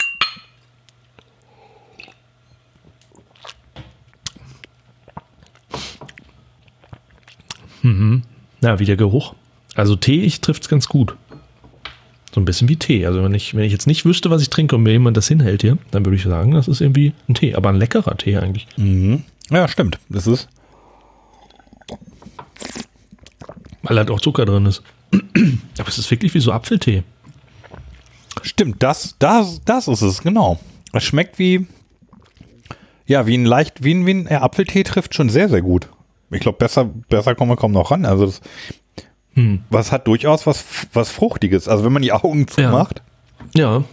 Mhm. 7.82 8.22
Ja, 8.62 8.78
wie 8.78 8.84
der 8.84 8.96
Geruch. 8.96 9.34
Also 9.74 9.96
Tee, 9.96 10.22
ich 10.22 10.40
trifft's 10.40 10.68
ganz 10.68 10.88
gut. 10.88 11.16
So 12.34 12.40
ein 12.40 12.44
bisschen 12.44 12.68
wie 12.68 12.76
Tee. 12.76 13.06
Also 13.06 13.22
wenn 13.22 13.34
ich, 13.34 13.54
wenn 13.54 13.64
ich 13.64 13.72
jetzt 13.72 13.86
nicht 13.86 14.04
wüsste, 14.04 14.30
was 14.30 14.42
ich 14.42 14.50
trinke 14.50 14.76
und 14.76 14.82
mir 14.82 14.92
jemand 14.92 15.16
das 15.16 15.28
hinhält 15.28 15.62
hier, 15.62 15.78
dann 15.90 16.04
würde 16.04 16.16
ich 16.16 16.22
sagen, 16.22 16.52
das 16.52 16.68
ist 16.68 16.80
irgendwie 16.80 17.12
ein 17.28 17.34
Tee. 17.34 17.54
Aber 17.54 17.68
ein 17.68 17.76
leckerer 17.76 18.16
Tee 18.16 18.36
eigentlich. 18.36 18.66
Mhm. 18.76 19.24
Ja, 19.50 19.68
stimmt. 19.68 19.98
Das 20.08 20.26
ist. 20.26 20.48
Weil 23.82 23.98
halt 23.98 24.10
auch 24.10 24.20
Zucker 24.20 24.44
drin 24.44 24.66
ist. 24.66 24.82
Aber 25.78 25.88
es 25.88 25.98
ist 25.98 26.10
wirklich 26.10 26.34
wie 26.34 26.40
so 26.40 26.52
Apfeltee. 26.52 27.04
Stimmt, 28.46 28.82
das, 28.82 29.16
das, 29.18 29.60
das 29.64 29.88
ist 29.88 30.02
es, 30.02 30.22
genau. 30.22 30.58
Es 30.92 31.02
schmeckt 31.02 31.38
wie, 31.38 31.66
ja, 33.06 33.26
wie 33.26 33.36
ein 33.36 33.44
leicht, 33.44 33.82
wie 33.82 33.92
ein, 33.94 34.06
wie 34.06 34.14
ein 34.14 34.28
ja, 34.30 34.42
Apfeltee 34.42 34.84
trifft 34.84 35.14
schon 35.14 35.28
sehr, 35.28 35.48
sehr 35.48 35.62
gut. 35.62 35.88
Ich 36.30 36.40
glaube, 36.40 36.58
besser, 36.58 36.84
besser 36.84 37.34
kommen 37.34 37.50
wir 37.50 37.56
kaum 37.56 37.72
noch 37.72 37.90
ran. 37.90 38.04
Also, 38.04 38.26
das, 38.26 38.40
Hm. 39.34 39.64
was 39.68 39.92
hat 39.92 40.06
durchaus 40.06 40.46
was, 40.46 40.64
was 40.94 41.10
Fruchtiges. 41.10 41.68
Also, 41.68 41.84
wenn 41.84 41.92
man 41.92 42.02
die 42.02 42.12
Augen 42.12 42.40
Ja. 42.40 42.46
zumacht 42.46 43.02
Ja, 43.54 43.84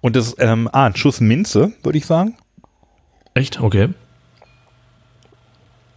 und 0.00 0.16
das, 0.16 0.34
ähm, 0.38 0.68
ah, 0.72 0.86
ein 0.86 0.96
Schuss 0.96 1.20
Minze, 1.20 1.72
würde 1.82 1.98
ich 1.98 2.06
sagen. 2.06 2.36
echt? 3.34 3.60
Okay. 3.60 3.90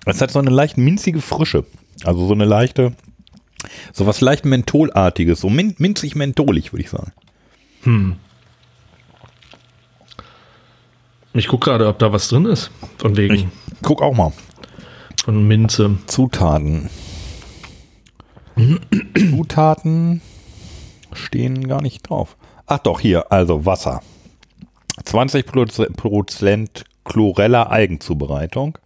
Es 0.06 0.22
hat 0.22 0.32
so 0.32 0.40
eine 0.40 0.50
leicht 0.52 0.78
minzige 0.78 1.22
Frische. 1.22 1.66
Also, 2.04 2.28
so 2.28 2.34
eine 2.34 2.46
leichte, 2.46 2.94
so 3.94 4.06
was 4.06 4.22
leicht 4.22 4.46
Mentholartiges. 4.46 5.40
So 5.42 5.50
min, 5.50 5.74
minzig-mentholig, 5.80 6.72
würde 6.74 6.84
ich 6.84 6.90
sagen. 6.90 7.12
Ich 11.34 11.48
gucke 11.48 11.70
gerade, 11.70 11.88
ob 11.88 12.00
da 12.00 12.12
was 12.12 12.28
drin 12.30 12.46
ist. 12.46 12.72
Von 12.98 13.16
wegen. 13.16 13.34
Ich 13.36 13.48
guck 13.82 14.02
auch 14.02 14.16
mal. 14.16 14.34
Von 15.24 15.48
Minze. 15.48 15.98
Zutaten. 16.08 16.90
Zutaten 19.16 20.22
stehen 21.14 21.68
gar 21.68 21.82
nicht 21.82 22.10
drauf. 22.10 22.38
Ach 22.66 22.80
doch, 22.80 23.00
hier, 23.00 23.32
also 23.32 23.66
Wasser. 23.66 24.02
20% 25.06 26.84
Chlorella 27.06 27.70
Eigenzubereitung. 27.70 28.78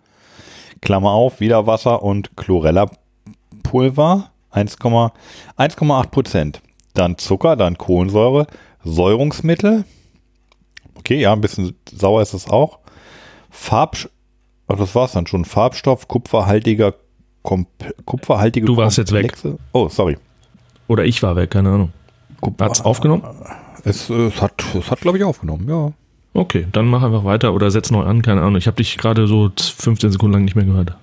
Klammer 0.82 1.12
auf, 1.12 1.40
wieder 1.40 1.68
Wasser 1.68 2.04
und 2.04 2.36
Chlorella 2.36 2.92
Pulver. 3.64 4.32
1,8 4.52 5.12
1,8%. 5.58 6.60
Dann 6.94 7.18
Zucker, 7.18 7.56
dann 7.56 7.78
Kohlensäure, 7.78 8.48
Säurungsmittel. 8.84 9.86
Okay, 10.96 11.20
ja, 11.20 11.34
ein 11.34 11.42
bisschen 11.42 11.76
sauer 11.92 12.22
ist 12.22 12.34
es 12.34 12.48
auch. 12.50 12.80
Farb, 13.50 13.98
ach, 14.68 14.78
das 14.78 14.96
war's 14.96 15.14
dann 15.14 15.28
schon. 15.28 15.46
Farbstoff, 15.46 16.08
kupferhaltiger, 16.08 16.94
Komp 17.44 17.68
kupferhaltige 18.06 18.68
Du 18.68 18.78
warst 18.78 18.98
jetzt 19.00 19.12
weg. 19.14 19.34
Komplexe. 19.34 19.58
Oh, 19.74 19.90
sorry. 19.90 20.18
Oder 20.88 21.06
ich 21.06 21.24
war 21.24 21.36
weg, 21.36 21.50
keine 21.52 21.70
Ahnung. 21.70 21.92
Kupfer- 22.40 22.66
Hat's 22.66 22.82
aufgenommen? 22.82 23.24
Es, 23.84 24.10
es 24.10 24.42
hat, 24.42 24.64
es 24.76 24.92
hat 24.92 25.02
glaube 25.02 25.18
ich, 25.18 25.24
aufgenommen, 25.24 25.68
ja. 25.68 25.92
Okay, 26.34 26.68
dann 26.72 26.86
mach 26.88 27.02
einfach 27.04 27.24
weiter 27.26 27.54
oder 27.54 27.72
setz 27.72 27.90
neu 27.92 28.04
an, 28.04 28.22
keine 28.22 28.42
Ahnung. 28.42 28.56
Ich 28.58 28.68
habe 28.68 28.78
dich 28.78 28.98
gerade 28.98 29.28
so 29.28 29.52
15 29.58 30.12
Sekunden 30.12 30.34
lang 30.34 30.44
nicht 30.46 30.56
mehr 30.56 30.66
gehört. 30.66 30.96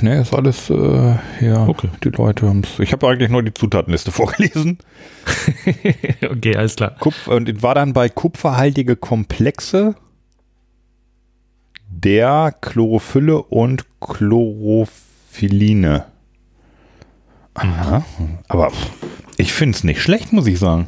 Ne, 0.00 0.20
ist 0.20 0.32
alles, 0.32 0.70
äh, 0.70 1.14
ja, 1.40 1.66
Okay. 1.66 1.88
die 2.04 2.10
Leute 2.10 2.46
haben 2.46 2.62
es. 2.62 2.78
Ich 2.78 2.92
habe 2.92 3.08
eigentlich 3.08 3.30
nur 3.30 3.42
die 3.42 3.52
Zutatenliste 3.52 4.12
vorgelesen. 4.20 4.78
okay, 6.30 6.56
alles 6.56 6.76
klar. 6.76 6.94
Kupf 7.00 7.26
und 7.26 7.62
war 7.62 7.74
dann 7.74 7.92
bei 7.92 8.08
kupferhaltige 8.08 8.94
Komplexe 8.94 9.96
der 11.88 12.54
Chlorophylle 12.60 13.42
und 13.42 13.84
Chlorophyline. 14.00 16.04
Aha. 17.54 18.04
Aber 18.48 18.70
ich 19.36 19.52
finde 19.52 19.76
es 19.76 19.82
nicht 19.84 20.00
schlecht, 20.00 20.32
muss 20.32 20.46
ich 20.46 20.60
sagen. 20.60 20.86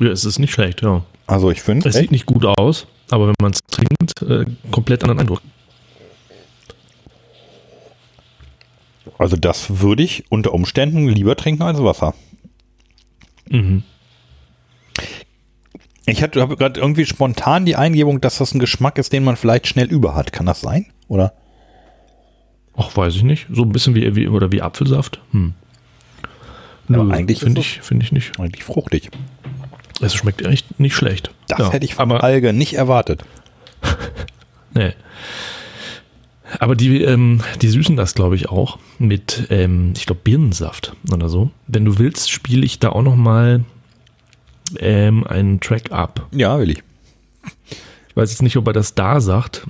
Ja, 0.00 0.08
es 0.08 0.24
ist 0.26 0.38
nicht 0.38 0.52
schlecht, 0.52 0.82
ja. 0.82 1.02
Also 1.26 1.50
ich 1.50 1.62
finde 1.62 1.88
Es 1.88 1.94
sieht 1.94 2.10
nicht 2.10 2.26
gut 2.26 2.44
aus, 2.44 2.86
aber 3.10 3.28
wenn 3.28 3.34
man 3.40 3.52
es 3.52 3.60
trinkt, 3.70 4.20
äh, 4.22 4.44
komplett 4.70 5.02
anderen 5.04 5.20
Eindruck. 5.20 5.40
Also 9.18 9.36
das 9.36 9.80
würde 9.80 10.02
ich 10.02 10.24
unter 10.28 10.52
Umständen 10.52 11.08
lieber 11.08 11.36
trinken 11.36 11.62
als 11.62 11.82
Wasser. 11.82 12.14
Mhm. 13.48 13.82
Ich 16.06 16.22
hatte 16.22 16.40
habe 16.40 16.56
gerade 16.56 16.80
irgendwie 16.80 17.06
spontan 17.06 17.64
die 17.64 17.76
Eingebung, 17.76 18.20
dass 18.20 18.38
das 18.38 18.52
ein 18.54 18.58
Geschmack 18.58 18.98
ist, 18.98 19.12
den 19.12 19.24
man 19.24 19.36
vielleicht 19.36 19.66
schnell 19.66 19.86
über 19.86 20.14
hat. 20.14 20.32
Kann 20.32 20.46
das 20.46 20.60
sein? 20.60 20.86
Oder? 21.08 21.32
Ach, 22.76 22.94
weiß 22.94 23.14
ich 23.16 23.22
nicht. 23.22 23.46
So 23.50 23.62
ein 23.62 23.70
bisschen 23.72 23.94
wie, 23.94 24.14
wie 24.16 24.28
oder 24.28 24.52
wie 24.52 24.60
Apfelsaft. 24.60 25.20
Hm. 25.30 25.54
Aber 26.88 27.14
eigentlich 27.14 27.40
finde 27.40 27.60
ich, 27.62 27.80
finde 27.80 28.04
ich 28.04 28.12
nicht. 28.12 28.38
Eigentlich 28.38 28.64
fruchtig. 28.64 29.10
Es 30.00 30.14
schmeckt 30.14 30.42
echt 30.42 30.78
nicht 30.78 30.94
schlecht. 30.94 31.30
Das 31.48 31.58
Ja, 31.60 31.72
hätte 31.72 31.86
ich 31.86 31.94
von 31.94 32.12
Alge 32.12 32.52
nicht 32.52 32.74
erwartet. 32.74 33.24
Nee. 34.76 34.92
Aber 36.60 36.74
die, 36.74 37.02
ähm, 37.02 37.40
die 37.60 37.68
süßen 37.68 37.96
das, 37.96 38.14
glaube 38.14 38.36
ich, 38.36 38.48
auch 38.48 38.78
mit, 38.98 39.46
ähm, 39.50 39.92
ich 39.96 40.06
glaube, 40.06 40.20
Birnensaft 40.24 40.94
oder 41.12 41.28
so. 41.28 41.50
Wenn 41.66 41.84
du 41.84 41.98
willst, 41.98 42.30
spiele 42.30 42.64
ich 42.64 42.78
da 42.78 42.90
auch 42.90 43.02
noch 43.02 43.16
mal 43.16 43.64
ähm, 44.78 45.26
einen 45.26 45.60
Track 45.60 45.92
ab. 45.92 46.26
Ja, 46.32 46.58
will 46.58 46.70
ich. 46.70 46.82
Ich 48.08 48.16
weiß 48.16 48.30
jetzt 48.30 48.42
nicht, 48.42 48.56
ob 48.56 48.66
er 48.66 48.72
das 48.72 48.94
da 48.94 49.20
sagt. 49.20 49.66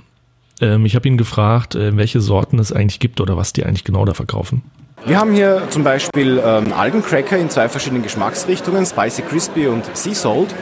Ähm, 0.61 0.85
ich 0.85 0.95
habe 0.95 1.07
ihn 1.07 1.17
gefragt, 1.17 1.75
äh, 1.75 1.97
welche 1.97 2.21
Sorten 2.21 2.59
es 2.59 2.71
eigentlich 2.71 2.99
gibt 2.99 3.19
oder 3.19 3.37
was 3.37 3.53
die 3.53 3.65
eigentlich 3.65 3.83
genau 3.83 4.05
da 4.05 4.13
verkaufen. 4.13 4.61
Wir 5.05 5.19
haben 5.19 5.33
hier 5.33 5.63
zum 5.69 5.83
Beispiel 5.83 6.41
ähm, 6.43 6.73
Algencracker 6.73 7.37
in 7.37 7.49
zwei 7.49 7.69
verschiedenen 7.69 8.01
Geschmacksrichtungen, 8.01 8.85
Spicy 8.85 9.21
Crispy 9.21 9.67
und 9.67 9.85
Sea 9.95 10.15
Salt. 10.15 10.55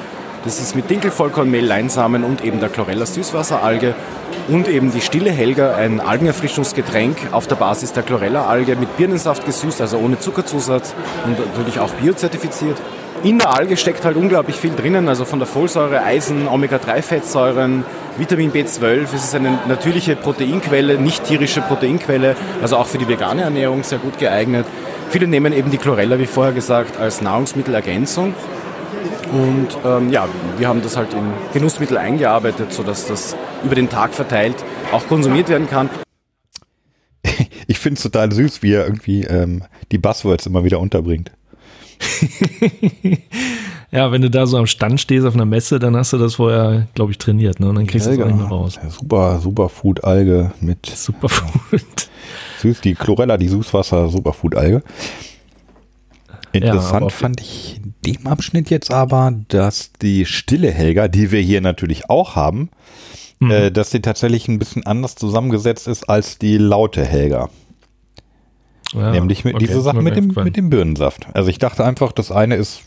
Das 0.44 0.60
ist 0.60 0.76
mit 0.76 0.90
Dinkelvollkornmehl, 0.90 1.66
Leinsamen 1.66 2.26
und 2.26 2.44
eben 2.44 2.60
der 2.60 2.68
Chlorella 2.68 3.06
Süßwasseralge. 3.06 3.96
Und 4.50 4.68
eben 4.68 4.92
die 4.92 5.00
Stille 5.00 5.32
Helga, 5.32 5.76
ein 5.76 6.02
Algenerfrischungsgetränk 6.02 7.16
auf 7.32 7.48
der 7.48 7.56
Basis 7.56 7.94
der 7.94 8.04
Chlorella-Alge 8.04 8.76
mit 8.76 8.98
Birnensaft 8.98 9.46
gesüßt, 9.46 9.80
also 9.80 9.98
ohne 10.00 10.20
Zuckerzusatz 10.20 10.96
und 11.26 11.40
natürlich 11.40 11.80
auch 11.80 11.92
biozertifiziert. 11.92 12.78
In 13.24 13.38
der 13.38 13.56
Alge 13.56 13.78
steckt 13.78 14.04
halt 14.04 14.18
unglaublich 14.18 14.58
viel 14.58 14.76
drinnen, 14.76 15.08
also 15.08 15.24
von 15.24 15.40
der 15.40 15.48
Folsäure, 15.48 16.04
Eisen, 16.04 16.50
Omega-3-Fettsäuren, 16.50 17.86
Vitamin 18.18 18.52
B12. 18.52 19.04
Es 19.16 19.24
ist 19.24 19.36
eine 19.36 19.60
natürliche 19.70 20.18
Proteinquelle, 20.18 20.98
nicht 20.98 21.24
tierische 21.24 21.62
Proteinquelle, 21.62 22.36
also 22.62 22.76
auch 22.76 22.88
für 22.88 22.98
die 22.98 23.08
vegane 23.08 23.44
Ernährung 23.44 23.84
sehr 23.84 24.00
gut 24.00 24.20
geeignet. 24.20 24.66
Viele 25.10 25.28
nehmen 25.28 25.54
eben 25.54 25.72
die 25.72 25.78
Chlorella, 25.78 26.20
wie 26.20 26.26
vorher 26.26 26.52
gesagt, 26.52 27.00
als 27.00 27.22
Nahrungsmittelergänzung. 27.22 28.34
Und 29.34 29.68
ähm, 29.84 30.12
ja, 30.12 30.28
wir 30.58 30.68
haben 30.68 30.82
das 30.84 30.96
halt 30.96 31.14
in 31.14 31.34
Genussmittel 31.54 31.98
eingearbeitet, 31.98 32.72
sodass 32.72 33.08
das 33.08 33.36
über 33.64 33.74
den 33.76 33.90
Tag 33.90 34.14
verteilt 34.14 34.56
auch 34.92 35.08
konsumiert 35.08 35.50
werden 35.50 35.68
kann. 35.68 35.90
Ich 37.66 37.80
finde 37.80 37.96
es 37.96 38.04
total 38.04 38.30
süß, 38.30 38.62
wie 38.62 38.74
er 38.74 38.84
irgendwie 38.84 39.24
ähm, 39.24 39.64
die 39.94 39.98
Buzzwords 39.98 40.46
immer 40.46 40.66
wieder 40.66 40.82
unterbringt. 40.82 41.32
Ja, 43.94 44.12
wenn 44.12 44.24
du 44.24 44.32
da 44.32 44.48
so 44.48 44.58
am 44.58 44.66
Stand 44.66 45.00
stehst 45.00 45.24
auf 45.24 45.36
einer 45.36 45.46
Messe, 45.46 45.78
dann 45.78 45.96
hast 45.96 46.14
du 46.14 46.18
das 46.18 46.34
vorher, 46.36 46.88
glaube 46.96 47.12
ich, 47.12 47.20
trainiert. 47.20 47.60
Ne? 47.60 47.70
Und 47.70 47.76
dann 47.76 47.86
kriegst 47.86 48.08
du 48.08 48.12
es 48.12 48.20
auch 48.20 48.26
nicht 48.26 48.38
mehr 48.38 48.48
raus. 48.48 48.80
Ja, 48.82 48.90
Super, 48.90 49.40
Superfood-Alge 49.40 50.52
mit 50.62 50.88
Superfood. 50.88 52.10
süß, 52.64 52.82
die 52.82 52.96
Chlorella, 52.96 53.38
die 53.38 53.50
Süßwasser-Superfood-Alge. 53.50 54.78
aber 54.78 54.84
Interessant 56.54 57.04
auf- 57.06 57.14
fand 57.14 57.42
ich 57.42 57.80
in 57.84 57.94
dem 58.06 58.28
Abschnitt 58.28 58.70
jetzt 58.70 58.92
aber, 58.92 59.34
dass 59.48 59.92
die 60.02 60.26
stille 60.26 60.72
Helga, 60.72 61.08
die 61.08 61.32
wir 61.32 61.42
hier 61.42 61.62
natürlich 61.62 62.10
auch 62.10 62.36
haben, 62.36 62.70
Mhm. 63.40 63.52
äh, 63.52 63.72
dass 63.72 63.92
sie 63.92 64.02
tatsächlich 64.02 64.48
ein 64.48 64.60
bisschen 64.60 64.86
anders 64.86 65.16
zusammengesetzt 65.16 65.88
ist 65.88 66.08
als 66.10 66.38
die 66.38 66.58
laute 66.58 67.04
Helga. 67.06 67.50
Ja, 68.94 69.12
Nämlich 69.12 69.44
mit 69.44 69.56
okay, 69.56 69.66
diese 69.66 69.82
Sache 69.82 70.02
mit 70.02 70.16
dem, 70.16 70.28
mit 70.44 70.56
dem 70.56 70.70
Birnensaft. 70.70 71.28
Also 71.34 71.50
ich 71.50 71.58
dachte 71.58 71.84
einfach, 71.84 72.12
das 72.12 72.32
eine 72.32 72.56
ist, 72.56 72.84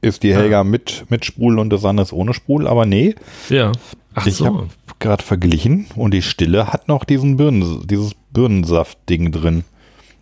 ist 0.00 0.22
die 0.22 0.34
Helga 0.34 0.64
mit, 0.64 1.04
mit 1.10 1.24
Sprudel 1.26 1.58
und 1.58 1.70
das 1.70 1.84
andere 1.84 2.04
ist 2.06 2.12
ohne 2.14 2.32
Sprudel, 2.32 2.66
aber 2.66 2.86
nee. 2.86 3.14
Ja. 3.50 3.72
Ach 4.14 4.26
ich 4.26 4.36
so. 4.36 4.46
habe 4.46 4.68
gerade 5.00 5.22
verglichen 5.22 5.86
und 5.96 6.14
die 6.14 6.22
Stille 6.22 6.72
hat 6.72 6.88
noch 6.88 7.04
diesen 7.04 7.36
Birnen, 7.36 7.86
dieses 7.86 8.12
Birnensaft-Ding 8.32 9.32
drin. 9.32 9.64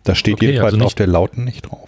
Da 0.03 0.15
steht 0.15 0.35
Okay, 0.35 0.47
jedenfalls 0.47 0.73
also 0.73 0.85
auf 0.85 0.95
der 0.95 1.07
lauten 1.07 1.45
nicht 1.45 1.69
drauf. 1.69 1.87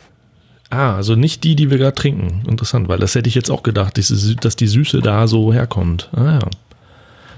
Ah, 0.70 0.96
also 0.96 1.16
nicht 1.16 1.44
die, 1.44 1.56
die 1.56 1.70
wir 1.70 1.78
gerade 1.78 1.96
trinken. 1.96 2.44
Interessant, 2.48 2.88
weil 2.88 3.00
das 3.00 3.16
hätte 3.16 3.30
ich 3.30 3.36
jetzt 3.36 3.52
auch 3.52 3.64
gedacht, 3.64 3.98
dass 3.98 4.56
die 4.56 4.68
Süße 4.68 5.00
da 5.02 5.28
so 5.28 5.54
herkommt. 5.54 6.10
Ah 6.14 6.40
ja. 6.40 6.40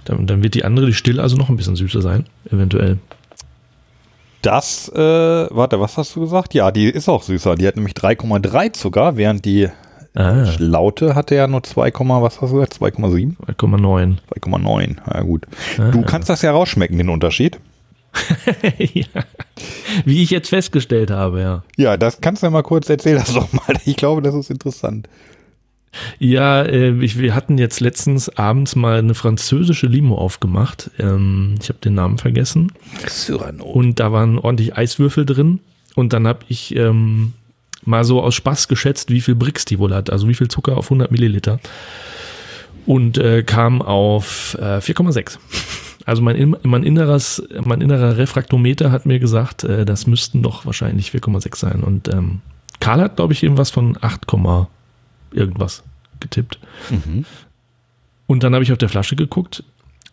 Dann, 0.05 0.25
dann 0.25 0.41
wird 0.41 0.55
die 0.55 0.63
andere, 0.63 0.85
die 0.85 0.93
Still, 0.93 1.19
also 1.19 1.35
noch 1.35 1.49
ein 1.49 1.57
bisschen 1.57 1.75
süßer 1.75 2.01
sein, 2.01 2.25
eventuell. 2.49 2.97
Das, 4.41 4.87
äh, 4.89 4.97
warte, 4.97 5.79
was 5.81 5.97
hast 5.97 6.15
du 6.15 6.21
gesagt? 6.21 6.53
Ja, 6.53 6.71
die 6.71 6.85
ist 6.85 7.09
auch 7.09 7.23
süßer. 7.23 7.55
Die 7.55 7.67
hat 7.67 7.75
nämlich 7.75 7.93
3,3 7.93 8.71
Zucker, 8.71 9.17
während 9.17 9.43
die 9.43 9.67
Ah, 10.15 10.45
laute 10.57 11.13
hatte 11.13 11.35
ja 11.35 11.45
nur 11.45 11.61
2, 11.61 11.91
was 11.93 12.41
hast 12.41 12.51
du 12.51 12.55
gesagt? 12.55 12.73
2,7? 12.81 13.35
2,9. 13.55 14.15
2,9. 14.39 14.95
Ja 15.13 15.21
gut. 15.21 15.45
Ah. 15.77 15.91
Du 15.91 16.01
kannst 16.01 16.29
das 16.29 16.41
ja 16.41 16.51
rausschmecken, 16.51 16.97
den 16.97 17.09
Unterschied. 17.09 17.59
ja. 18.79 19.05
Wie 20.05 20.23
ich 20.23 20.29
jetzt 20.29 20.49
festgestellt 20.49 21.11
habe, 21.11 21.41
ja. 21.41 21.63
Ja, 21.77 21.97
das 21.97 22.21
kannst 22.21 22.41
du 22.41 22.47
ja 22.47 22.51
mal 22.51 22.63
kurz 22.63 22.89
erzählen, 22.89 23.17
das 23.17 23.33
doch 23.33 23.51
mal. 23.53 23.75
Ich 23.85 23.95
glaube, 23.95 24.21
das 24.21 24.35
ist 24.35 24.49
interessant. 24.49 25.07
Ja, 26.19 26.63
äh, 26.63 26.91
ich, 27.03 27.17
wir 27.17 27.33
hatten 27.33 27.57
jetzt 27.57 27.79
letztens 27.79 28.29
abends 28.37 28.75
mal 28.75 28.99
eine 28.99 29.15
französische 29.15 29.87
Limo 29.87 30.17
aufgemacht. 30.17 30.91
Ähm, 30.99 31.55
ich 31.61 31.69
habe 31.69 31.79
den 31.79 31.95
Namen 31.95 32.17
vergessen. 32.17 32.71
Cyrano. 33.07 33.65
Und 33.65 33.99
da 33.99 34.11
waren 34.11 34.37
ordentlich 34.37 34.77
Eiswürfel 34.77 35.25
drin. 35.25 35.59
Und 35.95 36.13
dann 36.13 36.27
habe 36.27 36.39
ich 36.47 36.75
ähm, 36.75 37.33
mal 37.83 38.03
so 38.03 38.21
aus 38.21 38.35
Spaß 38.35 38.67
geschätzt, 38.67 39.09
wie 39.09 39.21
viel 39.21 39.35
Brix 39.35 39.65
die 39.65 39.79
wohl 39.79 39.93
hat. 39.93 40.09
Also 40.09 40.27
wie 40.27 40.35
viel 40.35 40.47
Zucker 40.47 40.77
auf 40.77 40.85
100 40.87 41.11
Milliliter. 41.11 41.59
Und 42.85 43.17
äh, 43.17 43.43
kam 43.43 43.81
auf 43.81 44.55
äh, 44.59 44.77
4,6. 44.77 45.37
Also 46.07 46.21
mein, 46.21 46.35
in- 46.37 46.55
mein, 46.63 46.83
inneres, 46.83 47.43
mein 47.63 47.81
innerer 47.81 48.17
Refraktometer 48.17 48.91
hat 48.91 49.05
mir 49.05 49.19
gesagt, 49.19 49.63
äh, 49.65 49.85
das 49.85 50.07
müssten 50.07 50.41
doch 50.41 50.65
wahrscheinlich 50.65 51.09
4,6 51.11 51.55
sein. 51.57 51.83
Und 51.83 52.07
ähm, 52.13 52.39
Karl 52.79 53.01
hat, 53.01 53.17
glaube 53.17 53.33
ich, 53.33 53.43
irgendwas 53.43 53.69
von 53.71 53.97
8, 53.99 54.25
Komma 54.25 54.69
irgendwas 55.31 55.83
getippt. 56.21 56.59
Und 58.25 58.43
dann 58.43 58.53
habe 58.53 58.63
ich 58.63 58.71
auf 58.71 58.77
der 58.77 58.89
Flasche 58.89 59.15
geguckt 59.17 59.63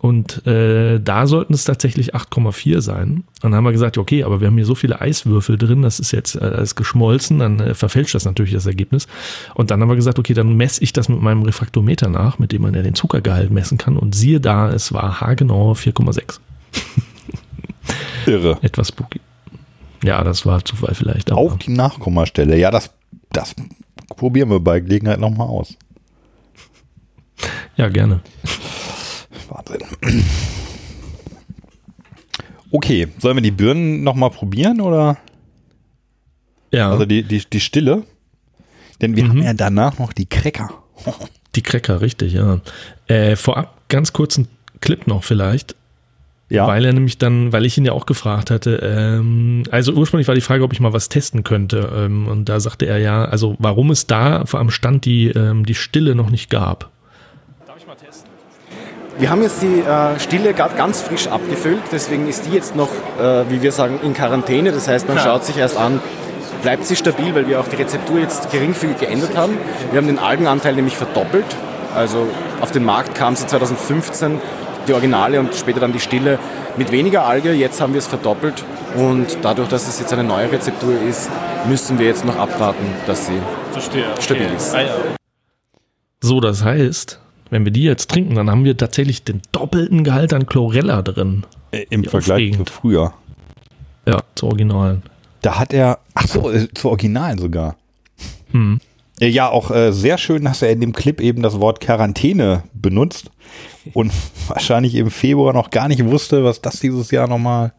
und 0.05 0.47
äh, 0.47 1.01
da 1.01 1.27
sollten 1.27 1.55
es 1.55 1.65
tatsächlich 1.65 2.15
8,4 2.15 2.83
sein. 2.83 3.25
Und 3.43 3.45
dann 3.45 3.55
haben 3.55 3.65
wir 3.65 3.73
gesagt, 3.73 3.97
okay, 3.97 4.23
aber 4.25 4.39
wir 4.43 4.49
haben 4.49 4.57
hier 4.57 4.67
so 4.67 4.75
viele 4.75 5.01
Eiswürfel 5.01 5.57
drin, 5.57 5.81
das 5.81 5.99
ist 5.99 6.13
jetzt 6.13 6.35
äh, 6.35 6.41
alles 6.41 6.75
geschmolzen, 6.75 7.39
dann 7.39 7.59
äh, 7.59 7.75
verfälscht 7.75 8.15
das 8.15 8.27
natürlich 8.27 8.53
das 8.53 8.67
Ergebnis. 8.67 9.09
Und 9.55 9.71
dann 9.71 9.81
haben 9.81 9.89
wir 9.89 9.97
gesagt, 9.97 10.19
okay, 10.19 10.35
dann 10.35 10.59
messe 10.59 10.85
ich 10.85 10.93
das 10.93 11.09
mit 11.09 11.23
meinem 11.23 11.41
Refraktometer 11.41 12.11
nach, 12.11 12.39
mit 12.39 12.53
dem 12.53 12.61
man 12.61 12.75
ja 12.75 12.83
den 12.83 12.95
Zuckergehalt 12.95 13.51
messen 13.51 13.79
kann. 13.79 13.97
Und 13.97 14.15
siehe 14.15 14.41
da, 14.41 14.69
es 14.69 14.93
war 14.93 15.23
haargenau 15.23 15.73
4,6. 15.73 16.39
Irre. 18.27 18.59
Etwas 18.61 18.89
spooky. 18.89 19.23
Ja, 20.05 20.23
das 20.23 20.45
war 20.45 20.63
Zufall 20.67 20.95
vielleicht. 20.95 21.33
Auf 21.33 21.57
die 21.57 21.73
Nachkommastelle. 21.73 22.59
Ja, 22.59 22.71
das, 22.71 22.91
das 23.33 23.55
probieren 24.15 24.51
wir 24.51 24.61
bei 24.61 24.81
Gelegenheit 24.81 25.19
nochmal 25.19 25.49
aus. 25.49 25.75
Ja, 27.79 27.89
gerne. 27.89 28.21
Wahnsinn. 29.49 29.79
Okay, 32.71 33.09
sollen 33.19 33.37
wir 33.37 33.43
die 33.43 33.51
Birnen 33.51 34.03
nochmal 34.03 34.31
probieren 34.31 34.81
oder? 34.81 35.17
Ja, 36.73 36.91
Also 36.91 37.05
die, 37.05 37.23
die, 37.23 37.43
die 37.51 37.61
Stille? 37.61 38.03
Denn 39.01 39.17
wir 39.17 39.25
Mhm. 39.25 39.29
haben 39.31 39.43
ja 39.43 39.55
danach 39.55 39.99
noch 39.99 40.13
die 40.13 40.27
Cracker. 40.27 40.71
die 41.55 41.63
Cracker, 41.63 42.01
richtig, 42.01 42.33
ja. 42.33 42.61
Äh, 43.07 43.37
vorab 43.37 43.89
ganz 43.89 44.13
kurzen 44.13 44.49
Clip 44.81 45.07
noch 45.07 45.23
vielleicht. 45.23 45.77
Ja. 46.51 46.67
Weil 46.67 46.85
er 46.85 46.93
nämlich 46.93 47.17
dann, 47.19 47.53
weil 47.53 47.65
ich 47.65 47.79
ihn 47.79 47.85
ja 47.87 47.93
auch 47.93 48.07
gefragt 48.07 48.51
hatte, 48.51 48.77
ähm, 48.83 49.63
also 49.71 49.93
ursprünglich 49.93 50.29
war 50.29 50.35
die 50.35 50.41
Frage, 50.43 50.63
ob 50.63 50.73
ich 50.73 50.81
mal 50.81 50.93
was 50.93 51.09
testen 51.09 51.43
könnte. 51.43 51.91
Ähm, 51.97 52.27
und 52.29 52.49
da 52.49 52.61
sagte 52.61 52.87
er 52.87 52.99
ja, 52.99 53.25
also 53.25 53.57
warum 53.59 53.91
es 53.91 54.07
da 54.07 54.45
vor 54.47 54.61
am 54.61 54.71
Stand 54.71 55.05
die, 55.05 55.29
ähm, 55.29 55.65
die 55.65 55.75
Stille 55.75 56.15
noch 56.15 56.31
nicht 56.31 56.51
gab. 56.51 56.91
Wir 59.17 59.31
haben 59.31 59.43
jetzt 59.43 59.63
die 59.63 59.81
äh, 59.81 60.19
Stille 60.19 60.55
gerade 60.55 60.75
ganz 60.75 61.01
frisch 61.01 61.29
abgefüllt, 61.29 61.83
deswegen 61.93 62.29
ist 62.29 62.47
die 62.47 62.51
jetzt 62.51 62.75
noch, 62.75 62.89
äh, 63.21 63.49
wie 63.49 63.63
wir 63.63 63.71
sagen, 63.71 64.01
in 64.03 64.13
Quarantäne. 64.13 64.73
Das 64.73 64.89
heißt, 64.89 65.07
man 65.09 65.19
schaut 65.21 65.45
sich 65.45 65.57
erst 65.57 65.77
an, 65.77 66.01
bleibt 66.63 66.85
sie 66.85 66.97
stabil, 66.97 67.33
weil 67.35 67.47
wir 67.47 67.61
auch 67.61 67.69
die 67.69 67.77
Rezeptur 67.77 68.19
jetzt 68.19 68.51
geringfügig 68.51 68.99
geändert 68.99 69.37
haben. 69.37 69.57
Wir 69.93 69.99
haben 69.99 70.09
den 70.09 70.19
Algenanteil 70.19 70.75
nämlich 70.75 70.97
verdoppelt. 70.97 71.47
Also 71.95 72.27
auf 72.61 72.73
den 72.73 72.85
Markt 72.85 73.15
kam 73.15 73.37
sie 73.37 73.47
2015, 73.47 74.41
die 74.89 74.93
Originale 74.93 75.39
und 75.39 75.55
später 75.55 75.79
dann 75.79 75.93
die 75.93 76.01
Stille 76.01 76.41
mit 76.77 76.91
weniger 76.91 77.25
Alge. 77.25 77.53
Jetzt 77.53 77.81
haben 77.81 77.93
wir 77.93 78.01
es 78.01 78.09
verdoppelt 78.09 78.65
und 78.97 79.39
dadurch, 79.43 79.69
dass 79.69 79.87
es 79.87 80.01
jetzt 80.01 80.13
eine 80.13 80.25
neue 80.25 80.51
Rezeptur 80.51 80.93
ist, 81.09 81.31
müssen 81.69 82.01
wir 82.01 82.07
jetzt 82.07 82.25
noch 82.25 82.37
abwarten, 82.37 82.85
dass 83.07 83.27
sie 83.27 83.41
stabil 84.21 84.49
ist. 84.57 84.75
So, 86.21 86.41
das 86.41 86.65
heißt, 86.65 87.21
wenn 87.51 87.65
wir 87.65 87.73
die 87.73 87.83
jetzt 87.83 88.11
trinken, 88.11 88.35
dann 88.35 88.51
haben 88.51 88.65
wir 88.65 88.77
tatsächlich 88.77 89.25
den 89.25 89.43
doppelten 89.53 90.05
Gehalt 90.05 90.33
an 90.33 90.47
Chlorella 90.47 91.03
drin. 91.03 91.45
Äh, 91.71 91.87
Im 91.91 92.05
Wie 92.05 92.09
Vergleich 92.09 92.49
aufregend. 92.51 92.69
zu 92.69 92.75
früher. 92.75 93.15
Ja, 94.07 94.23
zu 94.35 94.47
Originalen. 94.47 95.03
Da 95.43 95.59
hat 95.59 95.73
er, 95.73 95.99
ach 96.15 96.27
so, 96.27 96.51
äh, 96.51 96.69
zu 96.75 96.89
Originalen 96.89 97.39
sogar. 97.39 97.77
Hm. 98.51 98.81
Äh, 99.21 99.29
Ja, 99.29 99.49
auch 99.51 99.71
äh, 99.71 99.93
sehr 99.93 100.19
schön, 100.19 100.45
dass 100.45 100.63
er 100.63 100.71
in 100.71 100.81
dem 100.81 100.93
Clip 100.93 101.21
eben 101.21 101.43
das 101.43 101.61
Wort 101.61 101.81
Quarantäne 101.81 102.65
benutzt 102.73 103.31
und 103.93 104.13
wahrscheinlich 104.49 104.95
im 104.95 105.11
Februar 105.11 105.53
noch 105.53 105.71
gar 105.71 105.89
nicht 105.89 106.05
wusste, 106.05 106.45
was 106.45 106.61
das 106.61 106.81
dieses 106.81 107.11
Jahr 107.11 107.29
nochmal 107.29 107.73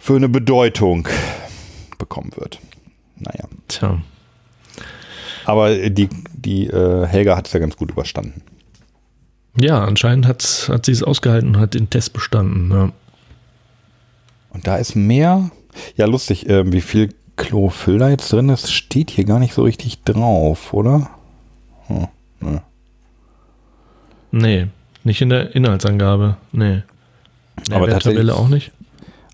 für 0.00 0.16
eine 0.16 0.28
Bedeutung 0.28 1.08
bekommen 1.98 2.32
wird. 2.36 2.58
Naja. 3.18 3.44
Tja. 3.68 4.00
Aber 5.44 5.74
die, 5.90 6.08
die 6.44 6.66
äh, 6.66 7.06
Helga 7.06 7.36
hat 7.36 7.46
es 7.46 7.52
ja 7.52 7.60
ganz 7.60 7.76
gut 7.76 7.90
überstanden. 7.90 8.42
Ja, 9.58 9.84
anscheinend 9.84 10.26
hat, 10.26 10.68
hat 10.70 10.86
sie 10.86 10.92
es 10.92 11.02
ausgehalten 11.02 11.56
und 11.56 11.60
hat 11.60 11.74
den 11.74 11.90
Test 11.90 12.12
bestanden. 12.12 12.70
Ja. 12.70 12.92
Und 14.50 14.66
da 14.66 14.76
ist 14.76 14.94
mehr. 14.94 15.50
Ja, 15.96 16.06
lustig, 16.06 16.48
äh, 16.48 16.70
wie 16.72 16.80
viel 16.80 17.14
Chlorophyll 17.36 17.98
da 17.98 18.10
jetzt 18.10 18.32
drin 18.32 18.48
ist, 18.48 18.72
steht 18.72 19.10
hier 19.10 19.24
gar 19.24 19.38
nicht 19.38 19.54
so 19.54 19.62
richtig 19.62 20.02
drauf, 20.04 20.72
oder? 20.72 21.10
Hm, 21.86 22.08
ne. 22.40 22.62
Nee, 24.30 24.68
nicht 25.04 25.20
in 25.20 25.28
der 25.28 25.54
Inhaltsangabe. 25.54 26.36
Nee. 26.52 26.82
In 27.68 27.74
Aber 27.74 27.86
der 27.86 28.00
Tabelle 28.00 28.34
auch 28.34 28.48
nicht. 28.48 28.72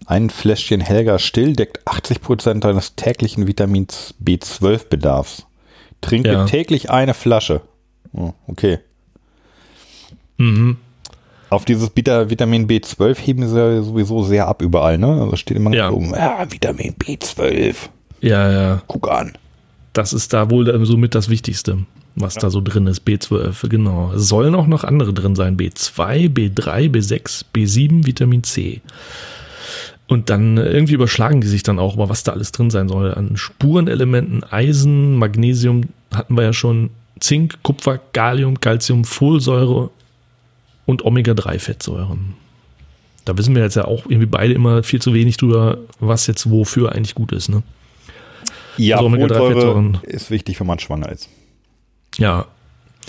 Ein 0.06 0.30
Fläschchen 0.30 0.80
Helga 0.80 1.18
Still 1.18 1.54
deckt 1.54 1.86
80% 1.86 2.60
deines 2.60 2.96
täglichen 2.96 3.46
Vitamins 3.46 4.14
B12-Bedarfs. 4.24 5.46
Trinke 6.00 6.32
Ja. 6.32 6.44
täglich 6.46 6.90
eine 6.90 7.14
Flasche. 7.14 7.60
Oh, 8.12 8.32
okay. 8.46 8.78
Mhm. 10.36 10.76
Auf 11.50 11.64
dieses 11.64 11.90
Beta 11.90 12.28
Vitamin 12.30 12.66
B12 12.68 13.18
heben 13.18 13.48
sie 13.48 13.58
ja 13.58 13.82
sowieso 13.82 14.22
sehr 14.22 14.46
ab 14.48 14.60
überall, 14.62 14.98
ne? 14.98 15.22
Also 15.22 15.36
steht 15.36 15.56
immer 15.56 15.74
Ja. 15.74 15.90
so, 15.90 15.98
ja, 16.00 16.46
Vitamin 16.50 16.94
B12. 16.94 17.74
Ja, 18.20 18.50
ja. 18.50 18.82
Guck 18.86 19.10
an. 19.10 19.32
Das 19.92 20.12
ist 20.12 20.32
da 20.32 20.50
wohl 20.50 20.84
somit 20.84 21.14
das 21.14 21.28
Wichtigste, 21.28 21.78
was 22.14 22.34
da 22.34 22.50
so 22.50 22.60
drin 22.60 22.86
ist. 22.86 23.06
B12, 23.06 23.68
genau. 23.68 24.12
Es 24.12 24.28
sollen 24.28 24.54
auch 24.54 24.66
noch 24.66 24.84
andere 24.84 25.12
drin 25.14 25.34
sein. 25.34 25.56
B2, 25.56 26.28
B3, 26.28 26.90
B6, 26.90 27.44
B7, 27.54 28.06
Vitamin 28.06 28.44
C. 28.44 28.82
Und 30.08 30.30
dann 30.30 30.56
äh, 30.56 30.70
irgendwie 30.70 30.94
überschlagen 30.94 31.40
die 31.40 31.46
sich 31.46 31.62
dann 31.62 31.78
auch, 31.78 31.94
aber 31.94 32.08
was 32.08 32.24
da 32.24 32.32
alles 32.32 32.50
drin 32.50 32.70
sein 32.70 32.88
soll. 32.88 33.14
An 33.14 33.36
Spurenelementen, 33.36 34.42
Eisen, 34.44 35.16
Magnesium 35.16 35.82
hatten 36.12 36.36
wir 36.36 36.44
ja 36.44 36.52
schon, 36.52 36.90
Zink, 37.20 37.62
Kupfer, 37.62 38.00
Gallium, 38.12 38.58
Calcium, 38.60 39.04
Folsäure 39.04 39.90
und 40.86 41.04
Omega-3-Fettsäuren. 41.04 42.34
Da 43.24 43.36
wissen 43.36 43.54
wir 43.54 43.62
jetzt 43.62 43.74
ja 43.76 43.84
auch 43.84 44.06
irgendwie 44.06 44.26
beide 44.26 44.54
immer 44.54 44.82
viel 44.82 45.02
zu 45.02 45.12
wenig 45.12 45.36
drüber, 45.36 45.78
was 46.00 46.26
jetzt 46.26 46.50
wofür 46.50 46.92
eigentlich 46.92 47.14
gut 47.14 47.32
ist. 47.32 47.48
Ne? 47.50 47.62
Ja, 48.78 48.96
Also 48.96 49.06
Omega-3 49.08 49.28
Folsäure 49.36 49.54
Fettsäuren. 49.54 49.98
ist 50.04 50.30
wichtig, 50.30 50.58
wenn 50.60 50.66
man 50.66 50.78
schwanger 50.78 51.10
ist. 51.10 51.28
Ja, 52.16 52.46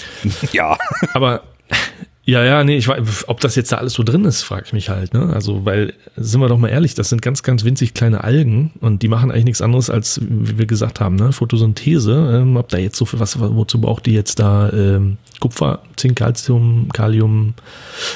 Ja. 0.52 0.78
Aber 1.14 1.43
ja, 2.30 2.44
ja, 2.44 2.64
nee, 2.64 2.78
ich 2.78 2.88
weiß, 2.88 3.28
ob 3.28 3.40
das 3.40 3.56
jetzt 3.56 3.72
da 3.72 3.78
alles 3.78 3.94
so 3.94 4.04
drin 4.04 4.26
ist, 4.26 4.42
frage 4.44 4.64
ich 4.66 4.74
mich 4.74 4.90
halt. 4.90 5.14
Ne? 5.14 5.32
Also, 5.34 5.66
weil, 5.66 5.94
sind 6.16 6.40
wir 6.42 6.48
doch 6.48 6.58
mal 6.58 6.68
ehrlich, 6.70 6.94
das 6.94 7.10
sind 7.10 7.22
ganz, 7.22 7.44
ganz 7.44 7.64
winzig 7.64 7.94
kleine 7.94 8.24
Algen 8.24 8.72
und 8.82 9.02
die 9.02 9.08
machen 9.08 9.32
eigentlich 9.32 9.46
nichts 9.46 9.62
anderes 9.62 9.90
als, 9.90 10.20
wie 10.22 10.58
wir 10.58 10.66
gesagt 10.66 11.00
haben, 11.00 11.16
ne? 11.16 11.32
Photosynthese. 11.32 12.40
Ähm, 12.42 12.56
ob 12.58 12.70
da 12.70 12.78
jetzt 12.78 12.98
so 12.98 13.06
viel, 13.06 13.20
was, 13.20 13.40
wozu 13.40 13.82
braucht 13.82 14.06
die 14.06 14.14
jetzt 14.14 14.40
da 14.40 14.70
ähm, 14.72 15.18
Kupfer, 15.40 15.82
Zink, 15.96 16.18
Calcium, 16.18 16.90
Kalium? 16.94 17.54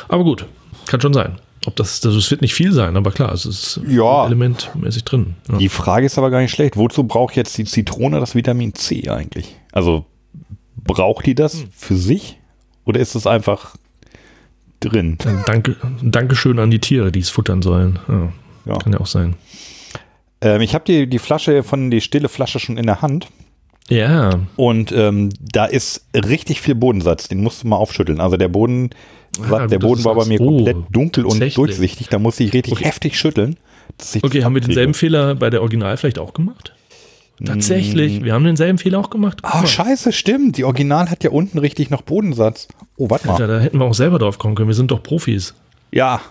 Aber 0.07 0.23
gut, 0.23 0.45
kann 0.85 1.01
schon 1.01 1.13
sein. 1.13 1.39
Ob 1.65 1.75
das, 1.77 2.01
das, 2.01 2.13
es 2.15 2.29
wird 2.29 2.41
nicht 2.41 2.53
viel 2.53 2.73
sein, 2.73 2.97
aber 2.97 3.11
klar, 3.11 3.31
es 3.33 3.45
ist 3.45 3.79
Ja. 3.87 4.25
elementmäßig 4.25 5.05
drin. 5.05 5.35
Ja. 5.49 5.57
Die 5.57 5.69
Frage 5.69 6.05
ist 6.05 6.17
aber 6.17 6.29
gar 6.29 6.41
nicht 6.41 6.51
schlecht. 6.51 6.75
Wozu 6.75 7.05
braucht 7.05 7.35
jetzt 7.37 7.57
die 7.57 7.63
Zitrone 7.63 8.19
das 8.19 8.35
Vitamin 8.35 8.73
C 8.73 9.07
eigentlich? 9.09 9.55
Also 9.71 10.05
braucht 10.75 11.25
die 11.25 11.35
das 11.35 11.63
für 11.71 11.95
sich 11.95 12.37
oder 12.83 12.99
ist 12.99 13.15
es 13.15 13.25
einfach 13.27 13.75
drin? 14.89 15.17
Danke, 15.45 15.75
Dankeschön 16.01 16.59
an 16.59 16.69
die 16.71 16.79
Tiere, 16.79 17.11
die 17.11 17.19
es 17.19 17.29
futtern 17.29 17.61
sollen. 17.61 17.99
Ja, 18.07 18.31
Ja. 18.73 18.77
Kann 18.79 18.93
ja 18.93 18.99
auch 18.99 19.05
sein. 19.07 19.35
Ähm, 20.41 20.61
ich 20.61 20.73
habe 20.75 20.85
die, 20.85 21.07
die 21.07 21.19
Flasche 21.19 21.63
von 21.63 21.89
die 21.91 22.01
stille 22.01 22.29
Flasche 22.29 22.59
schon 22.59 22.77
in 22.77 22.85
der 22.85 23.01
Hand 23.01 23.27
Ja, 23.89 24.39
und 24.55 24.91
ähm, 24.91 25.29
da 25.39 25.65
ist 25.65 26.05
richtig 26.13 26.61
viel 26.61 26.75
Bodensatz. 26.75 27.27
Den 27.27 27.41
musst 27.41 27.63
du 27.63 27.67
mal 27.67 27.77
aufschütteln. 27.77 28.19
Also 28.19 28.37
der 28.37 28.47
Boden, 28.49 28.89
Ja, 29.49 29.67
der 29.67 29.79
gut, 29.79 29.87
Boden 29.89 30.05
war 30.05 30.15
bei 30.15 30.25
mir 30.25 30.39
oh, 30.41 30.45
komplett 30.47 30.77
dunkel 30.91 31.25
und 31.25 31.39
durchsichtig. 31.57 32.07
Da 32.09 32.19
muss 32.19 32.39
ich 32.39 32.53
richtig 32.53 32.73
Okay. 32.73 32.85
heftig 32.85 33.17
schütteln. 33.17 33.57
Okay, 34.21 34.43
haben 34.43 34.53
wir 34.55 34.61
denselben 34.61 34.93
Fehler 34.93 35.35
bei 35.35 35.49
der 35.49 35.61
Original 35.61 35.95
vielleicht 35.97 36.19
auch 36.19 36.33
gemacht? 36.33 36.73
Tatsächlich, 37.43 38.23
wir 38.23 38.33
haben 38.33 38.43
denselben 38.45 38.77
Fehler 38.77 38.99
auch 38.99 39.09
gemacht. 39.09 39.39
Ah, 39.43 39.61
mal. 39.61 39.67
scheiße, 39.67 40.13
stimmt. 40.13 40.57
Die 40.57 40.63
Original 40.63 41.09
hat 41.09 41.23
ja 41.23 41.31
unten 41.31 41.57
richtig 41.57 41.89
noch 41.89 42.01
Bodensatz. 42.03 42.67
Oh, 42.97 43.09
warte 43.09 43.27
mal. 43.27 43.33
Alter, 43.33 43.47
da 43.47 43.59
hätten 43.59 43.77
wir 43.79 43.85
auch 43.85 43.93
selber 43.93 44.19
drauf 44.19 44.37
kommen 44.37 44.55
können. 44.55 44.67
Wir 44.69 44.75
sind 44.75 44.91
doch 44.91 45.01
Profis. 45.01 45.53
Ja, 45.91 46.21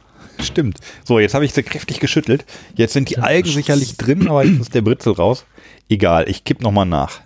stimmt. 0.41 0.79
So, 1.05 1.19
jetzt 1.19 1.35
habe 1.35 1.45
ich 1.45 1.53
sie 1.53 1.63
kräftig 1.63 2.01
geschüttelt. 2.01 2.45
Jetzt 2.75 2.93
sind 2.93 3.11
die 3.11 3.19
Algen 3.19 3.49
sicherlich 3.49 3.97
drin, 3.97 4.29
aber 4.29 4.45
jetzt 4.45 4.61
ist 4.61 4.75
der 4.75 4.83
Britzel 4.83 5.13
raus. 5.15 5.45
Egal, 5.89 6.29
ich 6.29 6.45
kipp 6.45 6.63
nochmal 6.63 6.87
nach. 6.87 7.21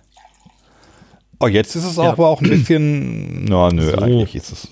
Oh, 1.39 1.47
jetzt 1.47 1.75
ist 1.75 1.83
es 1.85 1.97
Ja. 1.97 2.11
aber 2.11 2.27
auch 2.29 2.41
ein 2.41 2.49
bisschen. 2.49 3.45
Na, 3.45 3.69
nö, 3.71 3.91
So. 3.91 3.97
eigentlich 3.99 4.35
ist 4.35 4.51
es. 4.51 4.67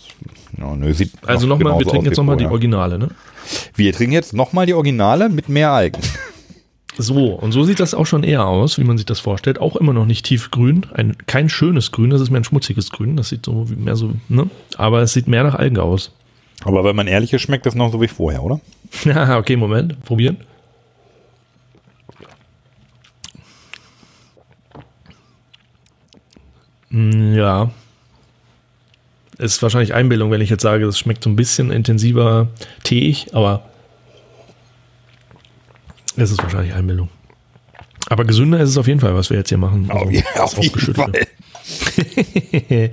Na, 0.57 0.75
nö, 0.75 0.91
sieht 0.93 1.11
Also 1.25 1.45
noch 1.47 1.59
nochmal, 1.59 1.79
wir 1.79 1.85
trinken 1.85 2.05
jetzt 2.07 2.17
nochmal 2.17 2.37
die. 2.37 2.45
Originale, 2.47 2.97
ne? 2.97 3.09
Wir 3.75 3.93
trinken 3.93 4.13
jetzt 4.13 4.33
nochmal 4.33 4.65
die 4.65 4.73
Originale 4.73 5.29
mit 5.29 5.47
mehr 5.49 5.69
Algen. 5.71 6.01
So, 6.97 7.33
und 7.33 7.51
so 7.51 7.63
sieht 7.63 7.79
das 7.81 7.93
auch 7.93 8.05
schon 8.05 8.23
eher 8.23 8.45
aus, 8.45 8.77
wie 8.79 8.83
man 8.85 8.97
sich 8.97 9.05
das 9.05 9.19
vorstellt. 9.19 9.59
Auch 9.59 9.75
immer 9.75 9.91
noch 9.91 10.05
nicht 10.05 10.25
tiefgrün. 10.25 10.85
Ein, 10.93 11.17
kein 11.27 11.49
schönes 11.49 11.91
Grün, 11.91 12.09
das 12.09 12.21
ist 12.21 12.29
mehr 12.29 12.39
ein 12.39 12.45
schmutziges 12.45 12.89
Grün. 12.89 13.17
Das 13.17 13.29
sieht 13.29 13.45
so 13.45 13.69
wie 13.69 13.75
mehr 13.75 13.95
so, 13.97 14.13
ne? 14.29 14.49
Aber 14.77 15.01
es 15.01 15.11
sieht 15.13 15.27
mehr 15.27 15.43
nach 15.43 15.55
Algen 15.55 15.77
aus. 15.77 16.11
Aber 16.63 16.83
wenn 16.85 16.95
man 16.95 17.07
ehrlich 17.07 17.33
ist, 17.33 17.41
schmeckt 17.41 17.65
das 17.65 17.75
noch 17.75 17.91
so 17.91 18.01
wie 18.01 18.07
vorher, 18.07 18.43
oder? 18.43 18.61
Ja, 19.03 19.37
okay, 19.37 19.57
Moment. 19.57 20.01
Probieren. 20.05 20.37
Mm, 26.89 27.33
Ja. 27.35 27.71
Ist 29.37 29.61
wahrscheinlich 29.61 29.93
Einbildung, 29.93 30.31
wenn 30.31 30.39
ich 30.39 30.49
jetzt 30.49 30.61
sage, 30.61 30.85
das 30.85 30.97
schmeckt 30.97 31.21
so 31.21 31.29
ein 31.29 31.35
bisschen 31.35 31.69
intensiver 31.69 32.47
teig, 32.85 33.27
aber 33.33 33.63
es 36.17 36.31
ist 36.31 36.41
wahrscheinlich 36.41 36.73
Einbildung. 36.73 37.09
Aber 38.07 38.23
gesünder 38.25 38.59
ist 38.59 38.69
es 38.69 38.77
auf 38.77 38.87
jeden 38.87 38.99
Fall, 38.99 39.15
was 39.15 39.29
wir 39.29 39.37
jetzt 39.37 39.49
hier 39.49 39.57
machen. 39.57 39.89
Also, 39.89 40.11
das 40.35 40.57
Aufgeschüttete. 40.57 41.27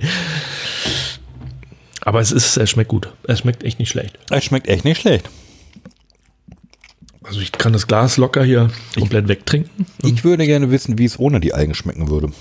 Aber 2.01 2.19
es 2.19 2.31
ist, 2.31 2.57
es 2.57 2.69
schmeckt 2.69 2.89
gut. 2.89 3.09
Es 3.27 3.39
schmeckt 3.39 3.63
echt 3.63 3.79
nicht 3.79 3.89
schlecht. 3.89 4.17
Es 4.29 4.43
schmeckt 4.43 4.67
echt 4.67 4.83
nicht 4.85 4.99
schlecht. 4.99 5.29
Also 7.23 7.39
ich 7.39 7.51
kann 7.53 7.71
das 7.71 7.87
Glas 7.87 8.17
locker 8.17 8.43
hier 8.43 8.69
komplett 8.97 9.27
wegtrinken. 9.29 9.85
Ich 10.03 10.23
würde 10.25 10.45
gerne 10.45 10.71
wissen, 10.71 10.97
wie 10.97 11.05
es 11.05 11.17
ohne 11.17 11.39
die 11.39 11.53
Algen 11.53 11.73
schmecken 11.73 12.09
würde. 12.09 12.31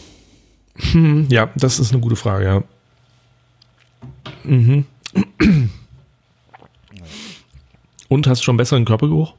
Hm, 0.90 1.28
Ja, 1.30 1.50
das 1.54 1.78
ist 1.78 1.92
eine 1.92 2.00
gute 2.00 2.16
Frage, 2.16 2.44
ja. 2.44 2.64
Mhm. 4.42 4.84
Und 8.08 8.26
hast 8.26 8.40
du 8.40 8.44
schon 8.44 8.56
besseren 8.56 8.84
Körpergeruch? 8.84 9.34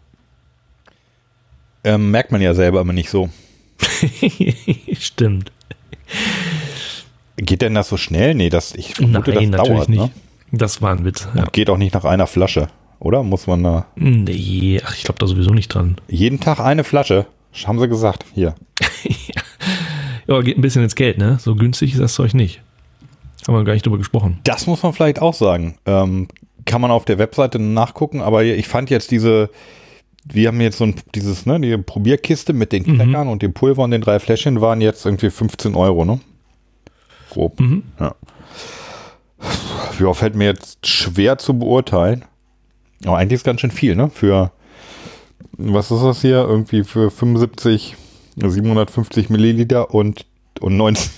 Ähm, 1.84 2.11
merkt 2.11 2.31
man 2.31 2.41
ja 2.41 2.53
selber 2.53 2.79
aber 2.79 2.93
nicht 2.93 3.09
so. 3.09 3.29
Stimmt. 4.99 5.51
Geht 7.38 7.61
denn 7.61 7.73
das 7.73 7.89
so 7.89 7.97
schnell? 7.97 8.36
Nee, 8.36 8.49
das, 8.49 8.73
ich 8.75 8.95
vermute, 8.95 9.34
Nein, 9.34 9.51
das 9.51 9.67
dauert, 9.67 9.89
nicht. 9.89 9.99
ne? 9.99 10.11
Das 10.51 10.81
war 10.81 10.91
ein 10.91 11.03
Witz. 11.03 11.27
Ja. 11.36 11.45
Geht 11.51 11.69
auch 11.69 11.77
nicht 11.77 11.93
nach 11.93 12.05
einer 12.05 12.27
Flasche, 12.27 12.67
oder? 12.99 13.23
Muss 13.23 13.47
man 13.47 13.63
da 13.63 13.88
Nee, 13.95 14.79
ach, 14.86 14.95
ich 14.95 15.03
glaube 15.03 15.19
da 15.19 15.25
sowieso 15.27 15.51
nicht 15.51 15.69
dran. 15.69 15.95
jeden 16.07 16.39
Tag 16.39 16.59
eine 16.59 16.84
Flasche? 16.84 17.25
Haben 17.65 17.79
sie 17.79 17.88
gesagt. 17.88 18.25
Hier. 18.34 18.55
Ja, 20.25 20.39
geht 20.39 20.57
ein 20.57 20.61
bisschen 20.61 20.84
ins 20.84 20.95
Geld, 20.95 21.17
ne? 21.17 21.38
So 21.41 21.53
günstig 21.53 21.91
ist 21.91 21.99
das 21.99 22.13
Zeug 22.13 22.34
nicht. 22.34 22.61
Haben 23.45 23.55
wir 23.55 23.65
gar 23.65 23.73
nicht 23.73 23.86
drüber 23.86 23.97
gesprochen. 23.97 24.39
Das 24.45 24.67
muss 24.67 24.81
man 24.81 24.93
vielleicht 24.93 25.21
auch 25.21 25.34
sagen. 25.34 25.77
Ähm, 25.86 26.29
kann 26.63 26.79
man 26.79 26.91
auf 26.91 27.03
der 27.03 27.17
Webseite 27.19 27.59
nachgucken, 27.59 28.21
aber 28.21 28.41
ich 28.45 28.69
fand 28.69 28.89
jetzt 28.89 29.11
diese, 29.11 29.49
wir 30.26 30.47
haben 30.47 30.61
jetzt 30.61 30.78
so 30.78 30.86
ein, 30.86 30.95
dieses, 31.15 31.45
ne, 31.45 31.59
die 31.59 31.78
Probierkiste 31.78 32.53
mit 32.53 32.71
den 32.71 32.84
Knackern 32.84 33.28
und 33.28 33.41
dem 33.41 33.53
Pulver 33.53 33.84
und 33.84 33.91
den 33.91 34.01
drei 34.01 34.19
Fläschchen 34.19 34.61
waren 34.61 34.82
jetzt 34.82 35.05
irgendwie 35.05 35.30
15 35.30 35.76
Euro, 35.76 36.05
ne? 36.05 36.19
Grob. 37.30 37.59
Ja. 37.99 38.15
ja, 39.99 40.13
fällt 40.13 40.36
mir 40.36 40.45
jetzt 40.45 40.88
schwer 40.88 41.38
zu 41.38 41.57
beurteilen. 41.57 42.26
Aber 43.05 43.17
eigentlich 43.17 43.38
ist 43.38 43.43
ganz 43.43 43.61
schön 43.61 43.71
viel, 43.71 43.95
ne? 43.95 44.09
Für, 44.09 44.51
was 45.53 45.91
ist 45.91 46.03
das 46.03 46.21
hier? 46.21 46.38
Irgendwie 46.38 46.84
für 46.84 47.11
75, 47.11 47.95
750 48.38 49.30
Milliliter 49.30 49.93
und, 49.93 50.26
und 50.61 50.78
90, 50.78 51.11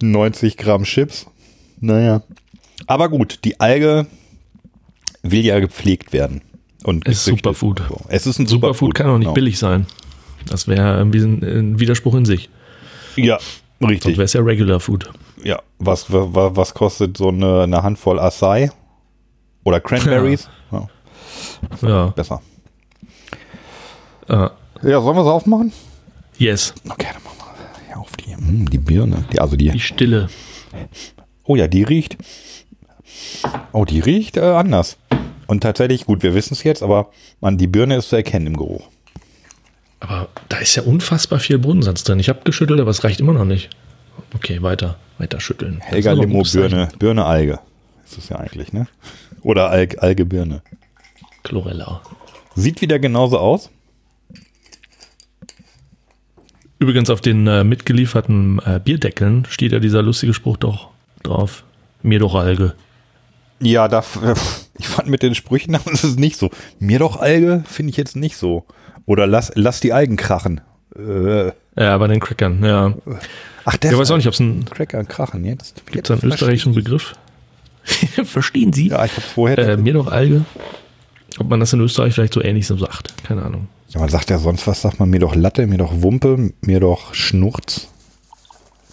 90 0.00 0.56
Gramm 0.56 0.84
Chips. 0.84 1.26
Naja. 1.80 2.22
Aber 2.86 3.08
gut, 3.08 3.40
die 3.44 3.60
Alge 3.60 4.06
will 5.22 5.44
ja 5.44 5.58
gepflegt 5.60 6.12
werden. 6.12 6.40
Und 6.84 7.08
Ist 7.08 7.24
gezüchtet. 7.24 7.56
Superfood. 7.56 7.82
Es 8.08 8.26
ist 8.26 8.38
ein 8.38 8.46
Superfood 8.46 8.76
Superfood. 8.90 8.94
kann 8.94 9.06
auch 9.08 9.18
nicht 9.18 9.24
genau. 9.24 9.34
billig 9.34 9.58
sein. 9.58 9.86
Das 10.48 10.68
wäre 10.68 10.96
irgendwie 10.98 11.18
ein, 11.20 11.42
ein 11.42 11.80
Widerspruch 11.80 12.14
in 12.14 12.24
sich. 12.26 12.50
Ja, 13.16 13.38
Sonst 13.80 13.90
richtig. 13.90 14.16
wäre 14.18 14.24
es 14.26 14.32
ja 14.34 14.42
Regular 14.42 14.78
Food. 14.80 15.10
Ja, 15.42 15.60
was, 15.78 16.12
was, 16.12 16.54
was 16.56 16.74
kostet 16.74 17.16
so 17.16 17.28
eine, 17.28 17.62
eine 17.62 17.82
Handvoll 17.82 18.20
Acai? 18.20 18.70
Oder 19.64 19.80
Cranberries? 19.80 20.48
Ja. 21.82 21.88
Ja. 21.88 22.06
besser. 22.08 22.42
Äh, 24.28 24.34
Ja, 24.82 25.00
sollen 25.00 25.16
wir 25.16 25.22
es 25.22 25.26
aufmachen? 25.28 25.72
yes. 26.38 26.74
Okay, 26.88 27.08
dann 27.12 27.22
machen 27.22 27.38
wir 27.56 27.86
hier 27.86 27.98
auf 27.98 28.10
die. 28.16 28.34
Hm, 28.36 28.68
die 28.70 28.78
Birne. 28.78 29.24
Die, 29.32 29.40
also 29.40 29.56
Die 29.56 29.70
die. 29.70 29.80
Stille. 29.80 30.28
Oh 31.44 31.56
ja, 31.56 31.66
die 31.68 31.82
riecht. 31.82 32.16
Oh, 33.72 33.84
die 33.84 34.00
riecht 34.00 34.36
äh, 34.36 34.40
anders. 34.40 34.96
Und 35.46 35.62
tatsächlich, 35.62 36.06
gut, 36.06 36.22
wir 36.22 36.34
wissen 36.34 36.54
es 36.54 36.62
jetzt, 36.62 36.82
aber 36.82 37.10
man, 37.40 37.58
die 37.58 37.66
Birne 37.66 37.96
ist 37.96 38.08
zu 38.08 38.16
erkennen 38.16 38.48
im 38.48 38.56
Geruch. 38.56 38.88
Aber 40.00 40.28
da 40.48 40.58
ist 40.58 40.74
ja 40.74 40.82
unfassbar 40.82 41.38
viel 41.38 41.58
Bodensatz 41.58 42.04
drin. 42.04 42.18
Ich 42.18 42.28
habe 42.28 42.40
geschüttelt, 42.44 42.80
aber 42.80 42.90
es 42.90 43.04
reicht 43.04 43.20
immer 43.20 43.32
noch 43.32 43.44
nicht. 43.44 43.70
Okay, 44.34 44.62
weiter, 44.62 44.96
weiter 45.18 45.40
schütteln. 45.40 45.80
Helga 45.80 46.12
Limo. 46.12 46.42
Birne, 46.42 46.88
Birne 46.98 47.24
Alge. 47.24 47.60
Ist 48.04 48.18
es 48.18 48.28
ja 48.28 48.36
eigentlich, 48.36 48.72
ne? 48.72 48.86
Oder 49.42 49.70
Alg, 49.70 50.02
Alge 50.02 50.26
Birne. 50.26 50.62
Chlorella. 51.42 52.02
Sieht 52.54 52.80
wieder 52.80 52.98
genauso 52.98 53.38
aus. 53.38 53.70
Übrigens 56.78 57.08
auf 57.08 57.20
den 57.20 57.46
äh, 57.46 57.64
mitgelieferten 57.64 58.60
äh, 58.64 58.80
Bierdeckeln 58.82 59.46
steht 59.48 59.72
ja 59.72 59.78
dieser 59.78 60.02
lustige 60.02 60.34
Spruch 60.34 60.56
doch 60.56 60.90
drauf. 61.22 61.64
Mir 62.02 62.18
doch 62.18 62.34
Alge. 62.34 62.74
Ja, 63.64 63.88
da, 63.88 64.04
ich 64.78 64.88
fand 64.88 65.08
mit 65.08 65.22
den 65.22 65.34
Sprüchen, 65.34 65.72
das 65.84 66.04
ist 66.04 66.18
nicht 66.18 66.38
so. 66.38 66.50
Mir 66.78 66.98
doch 66.98 67.16
Alge 67.16 67.64
finde 67.66 67.90
ich 67.90 67.96
jetzt 67.96 68.16
nicht 68.16 68.36
so. 68.36 68.64
Oder 69.06 69.26
lass, 69.26 69.52
lass 69.54 69.80
die 69.80 69.92
Algen 69.92 70.16
krachen. 70.16 70.60
Äh, 70.96 71.52
Ja, 71.76 71.98
bei 71.98 72.06
den 72.06 72.20
Crackern, 72.20 72.64
ja. 72.64 72.94
ach, 73.64 73.76
der 73.76 73.92
Ich 73.92 73.98
weiß 73.98 74.10
auch 74.12 74.16
nicht, 74.16 74.28
ob 74.28 74.34
es 74.34 74.40
ein, 74.40 74.64
Cracker 74.64 75.04
krachen 75.04 75.44
jetzt. 75.44 75.82
gibt's 75.90 76.10
einen 76.10 76.22
österreichischen 76.24 76.74
Begriff. 76.74 77.14
Verstehen 78.24 78.72
Sie? 78.72 78.88
Ja, 78.88 79.04
ich 79.04 79.12
habe 79.12 79.22
vorher. 79.22 79.58
Äh, 79.58 79.76
mir 79.76 79.92
doch 79.92 80.06
Alge. 80.10 80.44
Ob 81.38 81.48
man 81.50 81.60
das 81.60 81.72
in 81.72 81.80
Österreich 81.80 82.14
vielleicht 82.14 82.32
so 82.34 82.42
ähnlich 82.42 82.66
so 82.66 82.76
sagt. 82.76 83.14
Keine 83.24 83.42
Ahnung. 83.42 83.68
Ja, 83.88 84.00
man 84.00 84.08
sagt 84.08 84.30
ja 84.30 84.38
sonst 84.38 84.66
was, 84.66 84.82
sagt 84.82 85.00
man 85.00 85.10
mir 85.10 85.20
doch 85.20 85.34
Latte, 85.34 85.66
mir 85.66 85.78
doch 85.78 85.92
Wumpe, 86.02 86.52
mir 86.60 86.80
doch 86.80 87.12
Schnurz. 87.14 87.88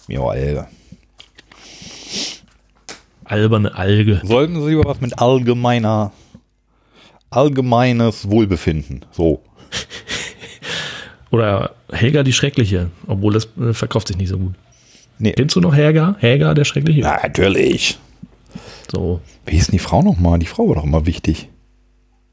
Mir 0.08 0.18
doch 0.18 0.30
Alge. 0.30 0.66
Alberne 3.32 3.74
Alge. 3.74 4.20
Sollten 4.24 4.62
Sie 4.62 4.72
über 4.72 4.84
was 4.84 5.00
mit 5.00 5.18
allgemeiner, 5.18 6.12
allgemeines 7.30 8.30
Wohlbefinden. 8.30 9.06
So. 9.10 9.42
Oder 11.30 11.74
Helga 11.90 12.22
die 12.22 12.32
Schreckliche. 12.34 12.90
Obwohl 13.06 13.32
das 13.32 13.48
äh, 13.58 13.72
verkauft 13.72 14.08
sich 14.08 14.18
nicht 14.18 14.28
so 14.28 14.38
gut. 14.38 14.54
Nee. 15.18 15.32
Kennst 15.32 15.56
du 15.56 15.60
noch 15.60 15.74
Helga? 15.74 16.14
Helga 16.18 16.52
der 16.52 16.64
Schreckliche? 16.64 17.00
Na, 17.00 17.18
natürlich. 17.22 17.98
So. 18.90 19.20
Wie 19.46 19.52
hieß 19.54 19.66
denn 19.68 19.72
die 19.72 19.78
Frau 19.78 20.02
nochmal? 20.02 20.38
Die 20.38 20.46
Frau 20.46 20.68
war 20.68 20.74
doch 20.74 20.84
immer 20.84 21.06
wichtig. 21.06 21.48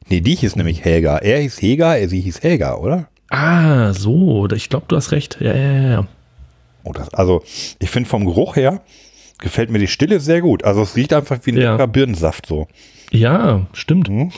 Nee, 0.09 0.19
die 0.21 0.35
hieß 0.35 0.55
nämlich 0.57 0.83
Helga. 0.83 1.17
Er 1.19 1.39
hieß 1.39 1.61
Helga, 1.61 1.95
er- 1.95 2.09
sie 2.09 2.19
hieß 2.19 2.41
Helga, 2.43 2.75
oder? 2.75 3.07
Ah, 3.29 3.93
so. 3.93 4.47
Ich 4.53 4.67
glaube, 4.69 4.85
du 4.89 4.95
hast 4.97 5.11
recht. 5.13 5.37
Ja, 5.39 5.53
ja, 5.55 5.71
ja, 5.71 5.89
ja. 5.91 6.07
Oh, 6.83 6.91
das, 6.91 7.13
also, 7.13 7.43
ich 7.79 7.89
finde 7.89 8.09
vom 8.09 8.25
Geruch 8.25 8.55
her 8.57 8.81
gefällt 9.39 9.69
mir 9.71 9.79
die 9.79 9.87
Stille 9.87 10.19
sehr 10.19 10.41
gut. 10.41 10.63
Also, 10.63 10.81
es 10.83 10.95
riecht 10.95 11.13
einfach 11.13 11.39
wie 11.43 11.51
ein 11.51 11.57
Ja. 11.57 11.85
Birnensaft 11.85 12.45
so. 12.45 12.67
Ja, 13.11 13.65
stimmt. 13.73 14.09
Mhm. 14.09 14.31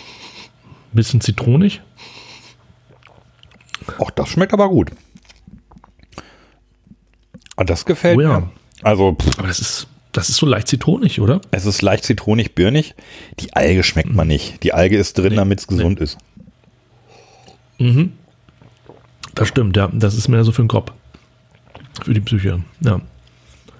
Bisschen 0.93 1.21
zitronig. 1.21 1.81
Ach, 4.03 4.11
das 4.11 4.29
schmeckt 4.29 4.53
aber 4.53 4.69
gut. 4.69 4.91
Ah, 7.57 7.63
das 7.63 7.85
gefällt 7.85 8.17
Oh 8.17 8.21
ja. 8.21 8.39
mir. 8.41 8.49
Also, 8.83 9.13
pff, 9.19 9.37
Aber 9.39 9.47
das 9.47 9.59
ist, 9.59 9.87
das 10.11 10.29
ist 10.29 10.37
so 10.37 10.45
leicht 10.45 10.67
zitronig, 10.67 11.19
oder? 11.21 11.41
es 11.51 11.65
ist 11.65 11.81
leicht 11.81 12.03
zitronig, 12.03 12.55
birnig. 12.55 12.95
Die 13.39 13.53
Alge 13.53 13.83
schmeckt 13.83 14.13
man 14.13 14.27
nicht. 14.27 14.63
Die 14.63 14.73
Alge 14.73 14.97
ist 14.97 15.17
drin, 15.17 15.31
Nee, 15.31 15.35
damit 15.35 15.59
es 15.59 15.67
gesund 15.67 15.99
ist. 15.99 16.17
Das 19.35 19.47
stimmt, 19.47 19.75
ja. 19.77 19.89
Das 19.93 20.13
ist 20.15 20.27
mehr 20.27 20.43
so 20.43 20.51
für 20.51 20.61
den 20.63 20.67
Kopf. 20.67 20.91
Für 22.03 22.13
die 22.13 22.19
Psyche. 22.21 22.61
Ja. 22.81 23.01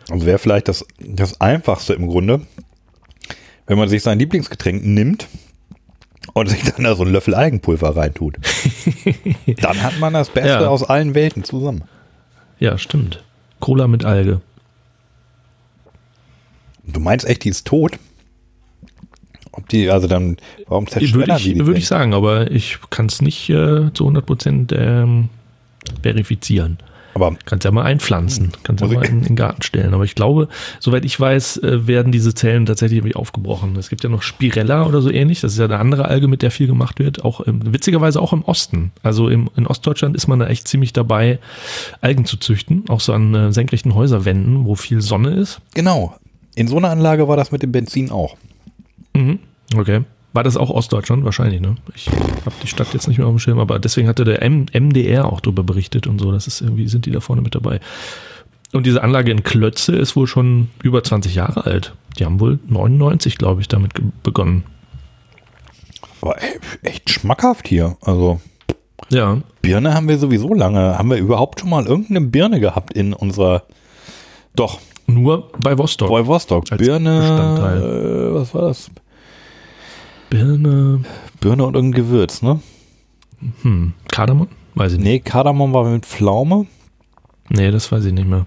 Also 0.10 0.26
wäre 0.26 0.39
vielleicht 0.39 0.68
das, 0.68 0.86
das 0.99 1.39
Einfachste 1.41 1.93
im 1.93 2.08
Grunde, 2.08 2.41
wenn 3.68 3.78
man 3.78 3.88
sich 3.89 4.04
sein 4.04 4.20
Lieblingsgetränk 4.20 4.84
nimmt 4.86 5.28
und 6.34 6.49
sich 6.49 6.64
dann 6.64 6.84
da 6.84 6.95
so 6.95 7.04
einen 7.04 7.12
Löffel 7.14 7.34
Algenpulver 7.36 7.95
reintut. 7.95 8.36
dann 9.62 9.82
hat 9.82 9.99
man 9.99 10.14
das 10.14 10.30
Beste 10.30 10.49
Ja. 10.49 10.68
aus 10.68 10.84
allen 10.84 11.14
Welten 11.16 11.43
zusammen. 11.43 11.84
Ja, 12.60 12.78
stimmt. 12.78 13.24
Cola 13.60 13.88
mit 13.88 14.06
Alge. 14.06 14.41
Du 16.86 16.99
meinst 16.99 17.26
echt, 17.28 17.43
die 17.43 17.49
ist 17.49 17.66
tot? 17.68 17.93
Ob 19.52 19.68
die, 19.70 19.89
also 19.89 20.08
dann, 20.08 20.38
warum 20.68 20.88
zerstören 20.88 21.36
ich, 21.38 21.43
die 21.43 21.54
die? 21.56 21.66
würde 21.66 21.80
ich 21.80 21.88
sagen, 21.88 22.14
aber 22.14 22.52
ich 22.52 22.80
kann 22.89 23.08
es 23.08 23.22
nicht 23.22 23.49
äh, 23.49 23.91
zu 23.93 24.08
100% 24.08 24.74
ähm, 24.76 25.30
verifizieren. 26.02 26.78
Aber 27.14 27.36
Kannst 27.45 27.66
ja 27.66 27.72
mal 27.72 27.84
einpflanzen, 27.84 28.51
kannst 28.64 28.82
ja 28.82 28.88
mal 28.88 29.05
in, 29.05 29.20
in 29.20 29.24
den 29.24 29.36
Garten 29.36 29.62
stellen. 29.62 29.93
Aber 29.93 30.03
ich 30.03 30.16
glaube, 30.16 30.47
soweit 30.80 31.05
ich 31.05 31.20
weiß, 31.20 31.57
äh, 31.57 31.88
werden 31.88 32.12
diese 32.12 32.34
Zellen 32.34 32.66
tatsächlich 32.66 32.99
irgendwie 32.99 33.16
aufgebrochen. 33.16 33.76
Es 33.76 33.89
gibt 33.89 34.03
ja 34.03 34.09
noch 34.09 34.22
Spirella 34.22 34.86
oder 34.86 35.01
so 35.01 35.12
ähnlich. 35.12 35.41
Das 35.41 35.53
ist 35.53 35.59
ja 35.59 35.66
eine 35.66 35.80
andere 35.80 36.05
Alge, 36.05 36.28
mit 36.28 36.41
der 36.41 36.51
viel 36.51 36.68
gemacht 36.68 36.99
wird. 36.99 37.24
Auch 37.24 37.41
im, 37.41 37.74
witzigerweise 37.74 38.22
auch 38.22 38.34
im 38.34 38.43
Osten. 38.43 38.91
Also 39.03 39.30
im, 39.30 39.49
in 39.55 39.68
Ostdeutschland 39.68 40.16
ist 40.16 40.28
man 40.28 40.39
da 40.39 40.47
echt 40.47 40.68
ziemlich 40.68 40.93
dabei, 40.93 41.39
Algen 42.01 42.26
zu 42.26 42.38
züchten. 42.38 42.86
Auch 42.89 42.99
so 42.99 43.14
an 43.14 43.34
äh, 43.36 43.51
senkrechten 43.51 43.93
Häuserwänden, 43.95 44.66
wo 44.66 44.76
viel 44.76 45.01
Sonne 45.01 45.32
ist. 45.32 45.59
genau, 45.74 46.16
in 46.55 46.68
so 46.68 46.78
einer 46.78 46.89
Anlage 46.89 47.28
war 47.28 47.38
das 47.38 47.51
mit 47.51 47.64
dem 47.64 47.72
Benzin 47.72 48.12
auch. 48.12 48.36
Mhm. 49.14 49.39
Okay. 49.76 50.01
War 50.34 50.44
das 50.44 50.56
auch 50.56 50.70
Ostdeutschland? 50.70 51.26
Wahrscheinlich, 51.26 51.60
ne? 51.60 51.76
Ich 51.94 52.08
habe 52.08 52.56
die 52.64 52.68
Stadt 52.68 52.94
jetzt 52.94 53.08
nicht 53.08 53.18
mehr 53.18 53.28
auf 53.28 53.34
dem 53.34 53.40
Schirm, 53.40 53.60
aber 53.60 53.80
deswegen 53.80 54.08
hatte 54.08 54.24
der 54.24 54.42
M 54.42 54.66
MDR 54.74 55.26
auch 55.32 55.42
drüber 55.42 55.64
berichtet 55.64 56.08
und 56.08 56.20
so. 56.20 56.32
Das 56.32 56.48
ist 56.48 56.62
irgendwie, 56.62 56.88
sind 56.88 57.06
die 57.06 57.12
da 57.12 57.20
vorne 57.20 57.42
mit 57.42 57.54
dabei. 57.56 57.80
Und 58.72 58.86
diese 58.86 59.04
Anlage 59.04 59.32
in 59.32 59.44
Klötze 59.44 59.96
ist 59.98 60.16
wohl 60.16 60.28
schon 60.28 60.70
über 60.82 61.04
20 61.04 61.36
Jahre 61.36 61.66
alt. 61.66 61.94
Die 62.18 62.24
haben 62.26 62.40
wohl 62.40 62.60
99, 62.68 63.38
glaube 63.38 63.60
ich, 63.60 63.68
damit 63.68 63.92
begonnen. 64.24 64.64
Aber 66.22 66.38
echt 66.84 67.10
schmackhaft 67.10 67.68
hier. 67.68 67.98
Also 68.02 68.40
Ja. 69.10 69.40
Birne 69.62 69.94
haben 69.94 70.08
wir 70.08 70.18
sowieso 70.18 70.54
lange. 70.54 70.98
Haben 70.98 71.10
wir 71.10 71.18
überhaupt 71.18 71.60
schon 71.60 71.70
mal 71.70 71.86
irgendeine 71.86 72.22
Birne 72.22 72.60
gehabt 72.62 72.94
in 72.94 73.14
unserer, 73.14 73.64
doch, 74.56 74.80
Nur 75.08 75.50
bei 75.62 75.78
Vostok. 75.78 76.10
Bei 76.10 76.26
Vostok. 76.26 76.72
Als 76.72 76.80
Birne, 76.82 77.20
Bestandteil. 77.20 77.82
äh, 77.82 78.34
was 78.34 78.54
war 78.54 78.62
das? 78.70 78.90
Birne. 80.32 81.02
Birne 81.42 81.66
und 81.66 81.76
irgendein 81.76 82.02
Gewürz, 82.04 82.42
ne? 82.42 82.60
Hm. 83.64 83.94
Kardamom? 84.12 84.48
Weiß 84.76 84.94
ich 84.94 84.98
nicht. 84.98 85.08
Nee, 85.08 85.20
Kardamom 85.20 85.74
war 85.74 85.84
mit 85.88 86.06
Pflaume. 86.06 86.66
Nee, 87.50 87.70
das 87.70 87.92
weiß 87.92 88.06
ich 88.06 88.14
nicht 88.14 88.28
mehr. 88.28 88.46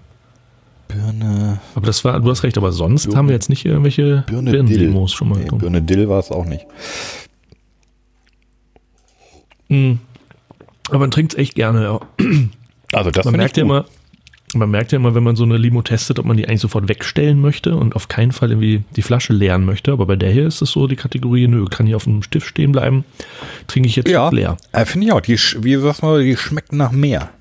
Birne, 0.88 1.60
Aber 1.74 1.86
das 1.86 2.04
war, 2.04 2.18
du 2.20 2.30
hast 2.30 2.42
recht, 2.42 2.56
aber 2.56 2.72
sonst 2.72 3.04
Birne- 3.06 3.16
haben 3.18 3.28
wir 3.28 3.34
jetzt 3.34 3.48
nicht 3.50 3.64
irgendwelche 3.66 4.24
Birne 4.26 4.50
Dill. 4.50 4.62
Birnendemos 4.64 5.12
schon 5.12 5.28
mal. 5.28 5.38
Nee, 5.40 5.48
Birne 5.58 5.82
Dill 5.82 6.08
war 6.08 6.18
es 6.20 6.30
auch 6.30 6.46
nicht. 6.46 6.66
Hm. 9.68 9.98
Aber 10.88 10.98
man 10.98 11.10
trinkt 11.10 11.32
es 11.34 11.38
echt 11.38 11.54
gerne, 11.54 11.82
ja. 11.82 12.00
Also 12.92 13.10
das 13.10 13.24
Man 13.24 13.36
merkt 13.36 13.56
ja 13.56 13.62
immer, 13.64 13.84
man 14.54 14.70
merkt 14.70 14.92
ja 14.92 14.96
immer, 14.96 15.14
wenn 15.14 15.22
man 15.22 15.36
so 15.36 15.44
eine 15.44 15.56
Limo 15.56 15.82
testet, 15.82 16.18
ob 16.18 16.24
man 16.26 16.36
die 16.36 16.46
eigentlich 16.48 16.60
sofort 16.60 16.88
wegstellen 16.88 17.40
möchte 17.40 17.76
und 17.76 17.94
auf 17.96 18.08
keinen 18.08 18.32
Fall 18.32 18.50
irgendwie 18.50 18.82
die 18.96 19.02
Flasche 19.02 19.32
leeren 19.32 19.64
möchte. 19.64 19.92
Aber 19.92 20.06
bei 20.06 20.16
der 20.16 20.30
hier 20.30 20.46
ist 20.46 20.62
es 20.62 20.70
so 20.70 20.86
die 20.86 20.96
Kategorie, 20.96 21.46
nö, 21.48 21.64
kann 21.66 21.86
hier 21.86 21.96
auf 21.96 22.04
dem 22.04 22.22
Stift 22.22 22.46
stehen 22.46 22.72
bleiben, 22.72 23.04
trinke 23.66 23.88
ich 23.88 23.96
jetzt 23.96 24.10
Ja, 24.10 24.28
leer. 24.30 24.56
äh, 24.72 24.84
finde 24.84 25.06
ich 25.06 25.12
auch. 25.12 25.20
Die, 25.20 25.36
wie 25.36 25.76
sagst 25.76 26.02
du, 26.02 26.18
die 26.18 26.36
schmeckt 26.36 26.72
nach 26.72 26.92
Meer. 26.92 27.30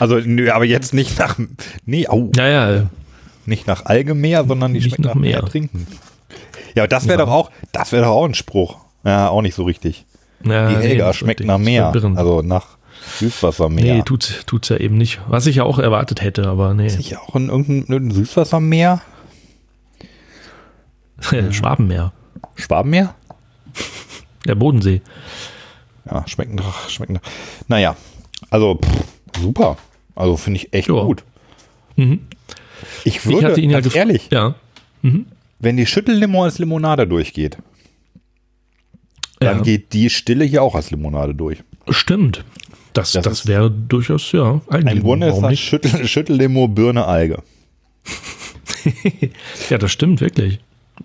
Also, 0.00 0.16
nö, 0.18 0.50
aber 0.50 0.64
jetzt 0.64 0.92
nicht 0.92 1.18
nach, 1.18 1.38
nee, 1.86 2.08
au, 2.08 2.30
Naja, 2.36 2.88
nicht 3.46 3.66
nach 3.66 3.84
Algemeer, 3.86 4.44
sondern 4.44 4.72
die 4.72 4.80
Nicht 4.80 4.88
schmeckt 4.88 5.04
nach, 5.04 5.14
nach 5.14 5.20
Meer. 5.20 5.40
Meer. 5.42 5.48
trinken. 5.50 5.86
Ja, 6.74 6.86
das 6.86 7.06
wäre 7.06 7.20
Ja. 7.20 7.24
doch 7.26 7.32
auch, 7.32 7.50
das 7.72 7.92
wäre 7.92 8.02
doch 8.04 8.10
auch 8.10 8.24
ein 8.24 8.34
Spruch. 8.34 8.78
Ja, 9.04 9.28
auch 9.28 9.42
nicht 9.42 9.54
so 9.54 9.62
richtig. 9.64 10.04
na, 10.42 10.68
Die 10.68 10.76
nee, 10.76 10.82
Helga 10.82 11.06
das 11.06 11.16
schmeckt 11.16 11.40
richtig. 11.40 11.46
nach 11.46 11.60
verwirrend. 11.92 12.18
Also 12.18 12.42
nach 12.42 12.66
Süßwassermeer. 13.18 13.94
nee, 13.96 14.02
tut's, 14.02 14.44
tut's 14.46 14.68
ja 14.68 14.76
eben 14.78 14.96
nicht. 14.96 15.20
Was 15.28 15.46
ich 15.46 15.56
ja 15.56 15.64
auch 15.64 15.78
erwartet 15.78 16.22
hätte, 16.22 16.46
aber 16.48 16.74
nee. 16.74 16.86
Ist 16.86 16.98
nicht 16.98 17.16
auch 17.18 17.36
in 17.36 17.48
irgendeinem 17.48 17.84
irgendein 17.92 18.16
Süßwassermeer? 18.16 19.02
Schwabenmeer. 21.50 22.12
Schwabenmeer? 22.56 23.14
Der 24.46 24.54
Bodensee. 24.54 25.00
Ja, 26.10 26.26
schmeckt 26.28 26.54
nach, 26.54 26.88
schmeckt 26.90 27.12
nach. 27.12 27.22
Naja, 27.68 27.96
also 28.50 28.78
pff, 28.82 29.40
super. 29.40 29.78
Also 30.14 30.36
finde 30.36 30.58
ich 30.60 30.72
echt 30.74 30.88
Ja. 30.88 31.02
gut. 31.02 31.24
Mhm. 31.96 32.20
Ich 33.04 33.16
Ich 33.16 33.26
würde, 33.26 33.46
hatte 33.46 33.60
ihn 33.60 33.70
ja 33.70 33.80
ehrlich, 33.94 34.28
Ja. 34.30 34.54
wenn 35.58 35.76
die 35.76 35.86
Schüttellimo 35.86 36.44
als 36.44 36.58
Limonade 36.58 37.06
durchgeht, 37.06 37.56
dann 39.40 39.58
ja. 39.58 39.62
geht 39.62 39.92
die 39.92 40.10
Stille 40.10 40.44
hier 40.44 40.62
auch 40.62 40.74
als 40.74 40.90
Limonade 40.90 41.34
durch. 41.34 41.62
Stimmt. 41.88 42.44
Das, 42.94 43.12
Das 43.12 43.24
das, 43.24 43.46
wäre 43.46 43.70
durchaus, 43.70 44.32
ja, 44.32 44.52
Im 44.52 44.62
eigentlich. 44.70 45.02
Grunde 45.02 45.28
ist 45.28 45.40
das? 45.40 45.58
Schüttel, 45.58 46.06
Schüttellimo 46.06 46.68
Birne 46.68 47.04
Alge. 47.04 47.42
Ja, 49.70 49.78
das 49.78 49.92
stimmt 49.92 50.20
wirklich. 50.20 50.60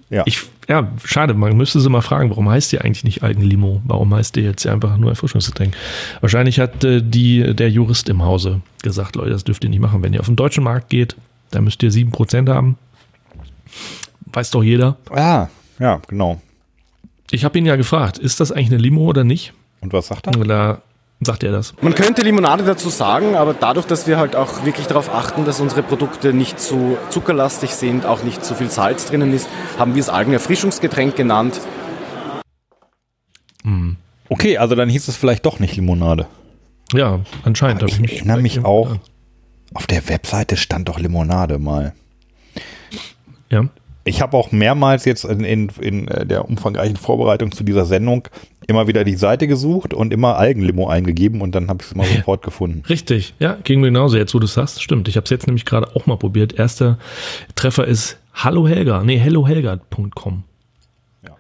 Ja. 0.10 0.24
Ich, 0.26 0.42
ja, 0.68 0.92
schade, 1.04 1.34
man 1.34 1.56
müsste 1.56 1.80
sie 1.80 1.90
mal 1.90 2.02
fragen, 2.02 2.30
warum 2.30 2.50
heißt 2.50 2.72
die 2.72 2.80
eigentlich 2.80 3.04
nicht 3.04 3.24
Algenlimo? 3.24 3.82
Warum 3.86 4.14
heißt 4.14 4.36
die 4.36 4.42
jetzt 4.42 4.68
einfach 4.68 4.98
nur 4.98 5.12
Erfrischungsgetränk? 5.12 5.76
Wahrscheinlich 6.20 6.60
hat 6.60 6.84
äh, 6.84 7.02
die, 7.02 7.56
der 7.56 7.70
Jurist 7.70 8.10
im 8.10 8.22
Hause 8.22 8.62
gesagt, 8.84 9.16
Leute, 9.16 9.32
das 9.32 9.44
dürft 9.46 9.64
ihr 9.64 9.70
nicht 9.70 9.80
machen. 9.80 10.04
Wenn 10.04 10.14
ihr 10.14 10.20
auf 10.20 10.26
den 10.26 10.36
deutschen 10.36 10.64
Markt 10.64 10.90
geht, 10.90 11.16
dann 11.52 11.64
müsst 11.64 11.82
ihr 11.82 11.92
7% 11.92 12.50
haben. 12.50 12.78
Weiß 14.34 14.52
doch 14.52 14.64
jeder. 14.64 14.98
Ah, 15.10 15.48
ja, 15.80 16.02
genau. 16.08 16.42
Ich 17.32 17.46
habe 17.46 17.58
ihn 17.58 17.66
ja 17.66 17.76
gefragt, 17.76 18.18
ist 18.18 18.40
das 18.40 18.52
eigentlich 18.52 18.68
eine 18.68 18.78
Limo 18.78 19.02
oder 19.06 19.24
nicht? 19.24 19.54
Und 19.82 19.94
was 19.94 20.08
sagt 20.08 20.28
er? 20.28 20.34
Da 20.34 20.82
sagt 21.22 21.44
er 21.44 21.52
das. 21.52 21.74
Man 21.82 21.96
könnte 21.96 22.22
Limonade 22.22 22.64
dazu 22.64 22.90
sagen, 22.90 23.36
aber 23.36 23.54
dadurch, 23.54 23.86
dass 23.86 24.08
wir 24.08 24.18
halt 24.18 24.36
auch 24.36 24.64
wirklich 24.66 24.88
darauf 24.88 25.14
achten, 25.14 25.46
dass 25.46 25.60
unsere 25.60 25.84
Produkte 25.84 26.34
nicht 26.34 26.60
zu 26.60 26.98
zuckerlastig 27.10 27.72
sind, 27.76 28.06
auch 28.06 28.24
nicht 28.24 28.44
zu 28.46 28.56
viel 28.56 28.70
Salz 28.70 29.06
drinnen 29.08 29.34
ist, 29.34 29.50
haben 29.78 29.96
wir 29.96 30.02
es 30.02 30.10
Algenerfrischungsgetränk 30.10 31.16
genannt. 31.16 31.60
Okay, 34.30 34.58
also 34.58 34.76
dann 34.76 34.90
hieß 34.90 35.08
es 35.08 35.16
vielleicht 35.16 35.46
doch 35.46 35.60
nicht 35.60 35.76
Limonade. 35.76 36.28
Ja, 36.94 37.20
anscheinend. 37.44 37.84
Ich 37.84 38.00
mich- 38.00 38.18
erinnere 38.18 38.42
mich 38.42 38.64
auch, 38.66 38.96
auf 39.74 39.86
der 39.88 40.08
Webseite 40.10 40.58
stand 40.58 40.90
doch 40.90 41.00
Limonade 41.00 41.60
mal. 41.60 41.94
Ja. 43.50 43.66
Ich 44.06 44.22
habe 44.22 44.38
auch 44.38 44.52
mehrmals 44.52 45.06
jetzt 45.06 45.26
in, 45.26 45.44
in, 45.44 45.70
in 45.82 46.08
äh, 46.08 46.26
der 46.26 46.46
umfangreichen 46.46 46.96
Vorbereitung 46.96 47.52
zu 47.52 47.64
dieser 47.64 47.86
Sendung 47.86 48.28
immer 48.70 48.88
wieder 48.88 49.04
die 49.04 49.16
Seite 49.16 49.48
gesucht 49.48 49.94
und 49.94 50.14
immer 50.14 50.38
Algenlimo 50.38 50.88
eingegeben 50.88 51.42
und 51.42 51.54
dann 51.56 51.68
habe 51.68 51.80
ich 51.82 51.88
es 51.88 51.94
immer 51.94 52.06
sofort 52.06 52.42
gefunden. 52.44 52.84
Richtig, 52.88 53.34
ja, 53.40 53.58
ging 53.64 53.82
mir 53.82 53.88
genauso, 53.88 54.18
jetzt 54.18 54.34
wo 54.34 54.40
du 54.40 54.46
es 54.46 54.54
sagst, 54.54 54.82
stimmt. 54.82 55.08
Ich 55.08 55.16
habe 55.18 55.26
es 55.26 55.30
jetzt 55.32 55.48
nämlich 55.48 55.66
gerade 55.66 55.96
auch 55.96 56.06
mal 56.06 56.18
probiert. 56.18 56.54
Erster 56.54 56.98
Treffer 57.56 57.86
ist 57.86 58.18
Hallo 58.34 58.68
Helga, 58.68 59.04
nee, 59.04 59.18
hellohelga.com. 59.18 60.44
Ja. 61.24 61.32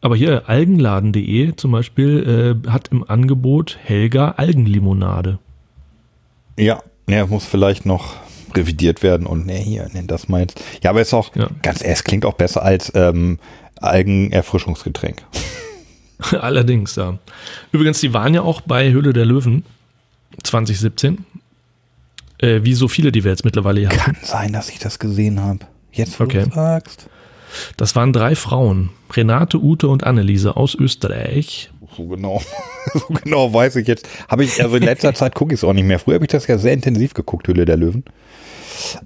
Aber 0.00 0.16
hier 0.16 0.48
algenladen.de 0.48 1.54
zum 1.56 1.72
Beispiel 1.72 2.62
äh, 2.66 2.70
hat 2.70 2.88
im 2.88 3.08
Angebot 3.08 3.78
Helga 3.82 4.32
Algenlimonade. 4.36 5.38
Ja, 6.58 6.82
ja, 7.08 7.26
muss 7.26 7.44
vielleicht 7.44 7.86
noch 7.86 8.14
revidiert 8.54 9.02
werden 9.02 9.26
und 9.26 9.46
ne, 9.46 9.54
hier, 9.54 9.88
nenn 9.92 10.06
das 10.06 10.28
mal 10.28 10.40
jetzt. 10.40 10.62
Ja, 10.82 10.90
aber 10.90 11.00
ist 11.00 11.14
auch, 11.14 11.34
Ja. 11.36 11.48
ganz 11.62 11.82
es 11.82 12.04
klingt 12.04 12.24
auch 12.24 12.34
besser 12.34 12.62
als 12.62 12.92
ähm, 12.94 13.38
Algenerfrischungsgetränk. 13.80 15.22
Allerdings, 16.40 16.96
ja. 16.96 17.18
Übrigens, 17.72 18.00
die 18.00 18.12
waren 18.12 18.34
ja 18.34 18.42
auch 18.42 18.60
bei 18.60 18.90
Höhle 18.90 19.12
der 19.12 19.24
Löwen 19.26 19.64
2017. 20.42 21.24
Äh, 22.38 22.60
wie 22.62 22.74
so 22.74 22.88
viele, 22.88 23.12
die 23.12 23.22
wir 23.24 23.30
jetzt 23.30 23.44
mittlerweile 23.44 23.86
haben. 23.86 23.96
Kann 23.96 24.16
sein, 24.22 24.52
dass 24.52 24.70
ich 24.70 24.78
das 24.78 24.98
gesehen 24.98 25.40
habe. 25.40 25.60
Jetzt, 25.92 26.18
wo 26.18 26.24
Okay. 26.24 26.44
du 26.48 26.54
sagst. 26.54 27.08
Das 27.76 27.96
waren 27.96 28.12
drei 28.12 28.36
Frauen. 28.36 28.90
Renate, 29.12 29.58
Ute 29.60 29.88
und 29.88 30.04
Anneliese 30.04 30.56
aus 30.56 30.74
Österreich. 30.74 31.70
So 31.96 32.06
genau, 32.06 32.40
so 32.94 33.00
genau 33.22 33.52
weiß 33.52 33.76
ich 33.76 33.88
jetzt. 33.88 34.08
Habe 34.28 34.44
ich, 34.44 34.62
also 34.62 34.76
in 34.76 34.84
letzter 34.84 35.12
Zeit 35.14 35.34
gucke 35.34 35.52
ich 35.52 35.60
es 35.60 35.64
auch 35.64 35.72
nicht 35.72 35.84
mehr. 35.84 35.98
Früher 35.98 36.14
habe 36.14 36.24
ich 36.24 36.30
das 36.30 36.46
ja 36.46 36.56
sehr 36.58 36.72
intensiv 36.72 37.12
geguckt, 37.14 37.48
Hülle 37.48 37.64
der 37.64 37.76
Löwen. 37.76 38.04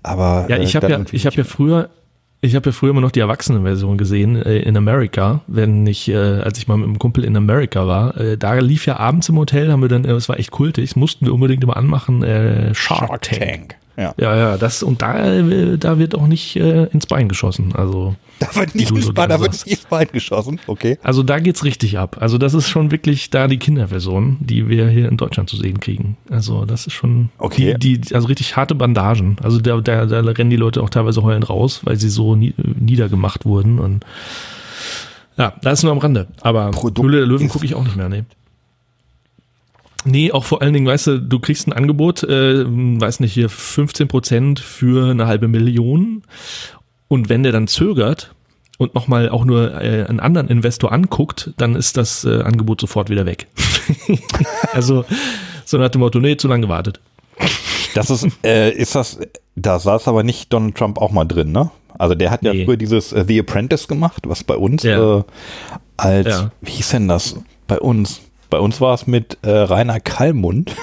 Aber 0.02 0.46
Ja, 0.50 0.56
äh, 0.56 0.62
ich 0.62 0.76
habe 0.76 0.86
dann 0.88 1.04
ja, 1.06 1.12
ich 1.12 1.24
habe 1.26 1.36
ja 1.36 1.44
früher, 1.44 1.88
ich 2.44 2.54
habe 2.54 2.66
ja 2.68 2.72
früher 2.72 2.90
immer 2.90 3.00
noch 3.00 3.10
die 3.10 3.20
Erwachsenenversion 3.20 3.98
gesehen 3.98 4.36
äh, 4.36 4.58
in 4.58 4.76
Amerika, 4.76 5.40
wenn 5.46 5.86
ich, 5.86 6.08
äh, 6.08 6.16
als 6.16 6.58
ich 6.58 6.68
mal 6.68 6.76
mit 6.76 6.86
einem 6.86 6.98
Kumpel 6.98 7.24
in 7.24 7.36
Amerika 7.36 7.86
war, 7.86 8.16
äh, 8.18 8.36
da 8.36 8.54
lief 8.54 8.86
ja 8.86 8.98
abends 8.98 9.28
im 9.28 9.38
Hotel, 9.38 9.72
haben 9.72 9.82
wir 9.82 9.88
dann, 9.88 10.04
äh, 10.04 10.12
es 10.12 10.28
war 10.28 10.38
echt 10.38 10.50
kultig, 10.50 10.94
mussten 10.96 11.26
wir 11.26 11.32
unbedingt 11.32 11.64
immer 11.64 11.76
anmachen, 11.76 12.22
äh, 12.22 12.74
Shark, 12.74 13.08
Shark 13.08 13.22
Tank. 13.22 13.40
Tank. 13.40 13.76
Ja. 13.96 14.14
Ja, 14.18 14.36
ja, 14.36 14.56
das 14.56 14.82
und 14.82 15.02
da, 15.02 15.24
äh, 15.38 15.78
da 15.78 15.98
wird 15.98 16.14
auch 16.14 16.26
nicht 16.26 16.56
äh, 16.56 16.84
ins 16.86 17.06
Bein 17.06 17.28
geschossen. 17.28 17.72
Also, 17.76 18.16
Da 18.40 18.48
wird 18.56 18.74
nicht 18.74 18.90
ins 18.90 19.12
Bein, 19.12 19.28
da 19.28 19.38
wird 19.40 19.52
nicht 19.52 19.66
ins 19.68 19.84
Bein 19.86 20.08
geschossen. 20.12 20.58
Okay. 20.66 20.98
also 21.02 21.22
da 21.22 21.38
geht's 21.38 21.62
richtig 21.64 21.96
ab. 21.98 22.16
Also 22.20 22.36
das 22.36 22.54
ist 22.54 22.68
schon 22.68 22.90
wirklich 22.90 23.30
da 23.30 23.46
die 23.46 23.58
Kinderversion, 23.58 24.38
die 24.40 24.68
wir 24.68 24.88
hier 24.88 25.08
in 25.08 25.16
Deutschland 25.16 25.48
zu 25.48 25.56
sehen 25.56 25.78
kriegen. 25.78 26.16
Also 26.28 26.64
das 26.64 26.86
ist 26.88 26.92
schon 26.94 27.28
Okay. 27.38 27.76
die, 27.78 28.00
die 28.00 28.14
also 28.14 28.26
richtig 28.26 28.56
harte 28.56 28.74
Bandagen. 28.74 29.36
Also 29.42 29.60
da, 29.60 29.80
da, 29.80 30.06
da 30.06 30.20
rennen 30.20 30.50
die 30.50 30.56
Leute 30.56 30.82
auch 30.82 30.90
teilweise 30.90 31.22
heulend 31.22 31.48
raus, 31.48 31.80
weil 31.84 31.96
sie 31.96 32.08
so 32.08 32.34
nie, 32.34 32.52
niedergemacht 32.56 33.44
wurden 33.44 33.78
und 33.78 34.04
ja, 35.36 35.52
da 35.62 35.70
ist 35.70 35.82
nur 35.82 35.92
am 35.92 35.98
Rande. 35.98 36.28
Aber 36.42 36.70
Produkt 36.70 37.06
Höhle 37.06 37.18
der 37.18 37.26
Löwen 37.26 37.48
gucke 37.48 37.64
ich 37.64 37.74
auch 37.74 37.82
nicht 37.84 37.96
mehr, 37.96 38.08
nee. 38.08 38.24
Nee, 40.04 40.32
auch 40.32 40.44
vor 40.44 40.60
allen 40.62 40.74
Dingen, 40.74 40.86
weißt 40.86 41.06
du, 41.06 41.18
du 41.20 41.38
kriegst 41.40 41.66
ein 41.66 41.72
Angebot, 41.72 42.22
äh, 42.24 42.64
weiß 42.66 43.20
nicht, 43.20 43.32
hier 43.32 43.48
15% 43.48 44.60
für 44.60 45.10
eine 45.10 45.26
halbe 45.26 45.48
Million. 45.48 46.22
Und 47.08 47.28
wenn 47.28 47.42
der 47.42 47.52
dann 47.52 47.66
zögert 47.68 48.34
und 48.78 48.94
nochmal 48.94 49.28
auch 49.30 49.44
nur 49.44 49.80
äh, 49.80 50.04
einen 50.04 50.20
anderen 50.20 50.48
Investor 50.48 50.92
anguckt, 50.92 51.52
dann 51.56 51.74
ist 51.74 51.96
das 51.96 52.24
äh, 52.24 52.42
Angebot 52.42 52.80
sofort 52.80 53.08
wieder 53.08 53.24
weg. 53.24 53.46
also 54.72 55.04
so 55.64 55.78
nach 55.78 55.88
dem 55.90 56.00
Motto, 56.00 56.20
nee, 56.20 56.36
zu 56.36 56.48
lange 56.48 56.62
gewartet. 56.66 57.00
Das 57.94 58.10
ist, 58.10 58.26
äh, 58.44 58.70
ist 58.72 58.94
das, 58.94 59.18
da 59.56 59.78
saß 59.78 60.08
aber 60.08 60.22
nicht 60.22 60.52
Donald 60.52 60.74
Trump 60.74 60.98
auch 60.98 61.12
mal 61.12 61.24
drin, 61.24 61.52
ne? 61.52 61.70
Also 61.96 62.16
der 62.16 62.30
hat 62.32 62.42
ja 62.42 62.52
Nee. 62.52 62.64
früher 62.64 62.76
dieses 62.76 63.12
äh, 63.12 63.24
The 63.26 63.38
Apprentice 63.40 63.86
gemacht, 63.86 64.24
was 64.26 64.42
bei 64.42 64.56
uns 64.56 64.82
Ja. 64.82 65.18
äh, 65.18 65.22
als, 65.96 66.26
Ja. 66.26 66.50
wie 66.60 66.72
hieß 66.72 66.88
denn 66.90 67.06
das? 67.08 67.36
Bei 67.68 67.78
uns. 67.78 68.20
Bei 68.54 68.60
uns 68.60 68.80
war 68.80 68.94
es 68.94 69.08
mit 69.08 69.38
äh, 69.42 69.50
Rainer 69.50 69.98
Kallmund. 69.98 70.76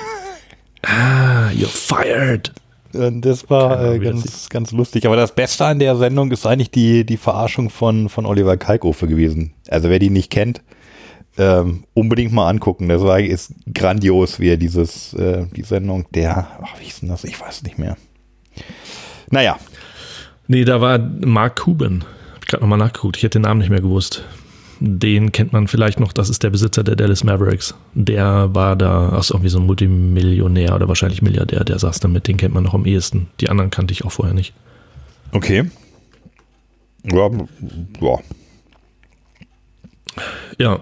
Ah, 0.84 1.48
you're 1.52 1.68
fired. 1.68 2.52
Und 2.93 3.22
das 3.22 3.49
war 3.49 3.93
äh, 3.93 3.99
ganz, 3.99 4.49
ganz 4.49 4.73
lustig. 4.73 5.06
Aber 5.06 5.15
das 5.15 5.34
Beste 5.34 5.65
an 5.65 5.80
der 5.80 5.95
Sendung 5.95 6.31
ist 6.31 6.45
eigentlich 6.45 6.72
die, 6.72 7.06
die 7.06 7.15
Verarschung 7.15 7.69
von, 7.69 8.10
von 8.10 8.26
Oliver 8.26 8.57
Kalkofe 8.57 9.07
gewesen. 9.07 9.53
Also 9.69 9.88
wer 9.88 9.99
die 9.99 10.10
nicht 10.10 10.30
kennt, 10.31 10.61
ähm, 11.38 11.85
unbedingt 11.93 12.34
mal 12.34 12.49
angucken. 12.49 12.89
Das 12.89 13.03
war, 13.03 13.22
ist 13.22 13.53
grandios, 13.73 14.41
wie 14.41 14.49
er 14.49 14.57
dieses, 14.57 15.14
äh, 15.14 15.45
die 15.56 15.64
Sendung, 15.64 16.07
der, 16.14 16.48
ach, 16.61 16.77
wie 16.77 16.84
hieß 16.84 16.99
denn 16.99 17.10
das? 17.10 17.23
Ich 17.23 17.39
weiß 17.39 17.64
nicht 17.64 17.77
mehr. 17.77 17.95
Naja, 19.30 19.57
Nee, 20.48 20.65
da 20.65 20.81
war 20.81 20.99
Mark 20.99 21.64
Cuban. 21.64 22.03
Hab 22.34 22.43
ich 22.43 22.48
gerade 22.48 22.64
nochmal 22.64 22.77
nachgeguckt. 22.77 23.15
Ich 23.15 23.23
hätte 23.23 23.39
den 23.39 23.43
Namen 23.43 23.61
nicht 23.61 23.69
mehr 23.69 23.80
gewusst. 23.80 24.26
Den 24.84 25.32
kennt 25.32 25.53
man 25.53 25.68
vielleicht 25.68 25.99
noch. 25.99 26.12
Das 26.12 26.28
ist 26.28 26.41
der 26.41 26.49
Besitzer 26.49 26.84
der 26.84 26.95
Dallas 26.95 27.24
Mavericks. 27.24 27.76
Der 27.94 28.56
war 28.56 28.76
da, 28.76 29.12
ach 29.14 29.22
so, 29.22 29.36
irgendwie 29.36 29.49
so 29.49 29.60
ein 29.60 29.68
Multimillionär 29.68 30.74
oder 30.74 30.88
wahrscheinlich 30.88 31.22
Milliardär. 31.22 31.64
Der 31.64 31.78
saß 31.78 31.99
damit. 31.99 32.28
Den 32.28 32.38
kennt 32.38 32.56
man 32.56 32.64
noch 32.64 32.74
am 32.74 32.88
ehesten. 32.88 33.28
Die 33.40 33.49
anderen 33.52 33.70
kannte 33.70 33.91
ich 33.91 34.03
auch 34.06 34.12
vorher 34.12 34.34
nicht. 34.34 34.53
okay. 35.34 35.70
Ja, 37.03 37.30
ja. 38.02 38.18
Ja, 40.60 40.80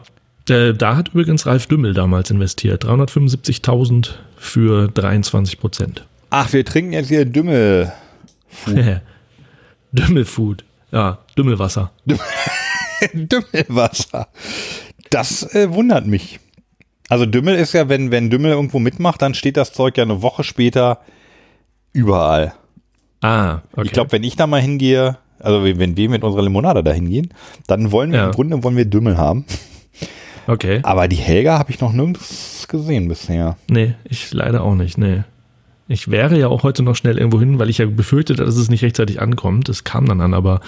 äh, 0.49 0.73
da 0.73 0.95
hat 0.95 1.09
übrigens 1.09 1.45
Ralf 1.45 1.67
Dümmel 1.67 1.93
damals 1.93 2.31
investiert. 2.31 2.85
375.000 2.85 4.11
für 4.38 4.88
23 4.88 5.59
Prozent. 5.59 6.05
Ach, 6.30 6.51
wir 6.53 6.63
trinken 6.63 6.93
jetzt 6.93 7.09
hier 7.09 7.26
Dümmel. 7.26 7.91
Dümmelfood. 9.91 10.63
Ja, 10.91 11.19
Dümmelwasser. 11.38 11.91
Dümmelwasser. 13.13 14.27
Das 15.09 15.53
äh, 15.55 15.71
wundert 15.73 16.05
mich. 16.07 16.39
Also 17.09 17.26
Dümmel 17.26 17.55
ist 17.55 17.73
ja, 17.73 17.89
wenn, 17.89 18.11
wenn 18.11 18.30
Dümmel 18.30 18.51
irgendwo 18.51 18.80
mitmacht, 18.80 19.21
dann 19.21 19.34
steht 19.34 19.57
das 19.57 19.73
Zeug 19.73 19.97
ja 19.97 20.03
eine 20.03 20.21
Woche 20.21 20.43
später 20.43 20.99
überall. 21.91 22.53
Ah, 23.21 23.59
okay. 23.73 23.81
Ich 23.85 23.91
glaube, 23.91 24.11
wenn 24.11 24.23
ich 24.23 24.35
da 24.35 24.47
mal 24.47 24.61
hingehe, 24.61 25.17
also 25.39 25.63
wenn 25.63 25.97
wir 25.97 26.09
mit 26.09 26.23
unserer 26.23 26.43
Limonade 26.43 26.84
da 26.84 26.91
hingehen, 26.91 27.34
dann 27.67 27.91
wollen 27.91 28.11
wir 28.11 28.19
Ja. 28.19 28.26
im 28.27 28.31
Grunde 28.31 28.63
wollen 28.63 28.77
wir 28.77 28.85
Dümmel 28.85 29.17
haben. 29.17 29.45
okay. 30.47 30.80
Aber 30.84 31.07
die 31.07 31.15
Helga 31.17 31.57
habe 31.57 31.71
ich 31.71 31.80
noch 31.81 31.91
nirgends 31.93 32.67
gesehen 32.67 33.07
bisher. 33.07 33.57
Nee, 33.69 33.95
ich 34.05 34.31
leider 34.31 34.63
auch 34.63 34.76
nicht, 34.76 34.97
nee. 34.97 35.23
Ich 35.91 36.09
wäre 36.11 36.37
ja 36.37 36.47
auch 36.49 36.61
heute 36.61 36.83
noch 36.83 36.95
schnell 36.95 37.17
irgendwo 37.17 37.39
hin, 37.39 37.57
weil 37.57 37.69
ich 37.69 37.79
ja 37.79 37.87
befürchtete, 37.87 38.45
dass 38.45 38.55
es 38.55 38.69
nicht 38.69 38.83
rechtzeitig 38.83 39.19
ankommt. 39.19 39.69
Es 39.69 39.83
kam 39.83 40.05
dann 40.05 40.21
an, 40.21 40.35
aber 40.35 40.61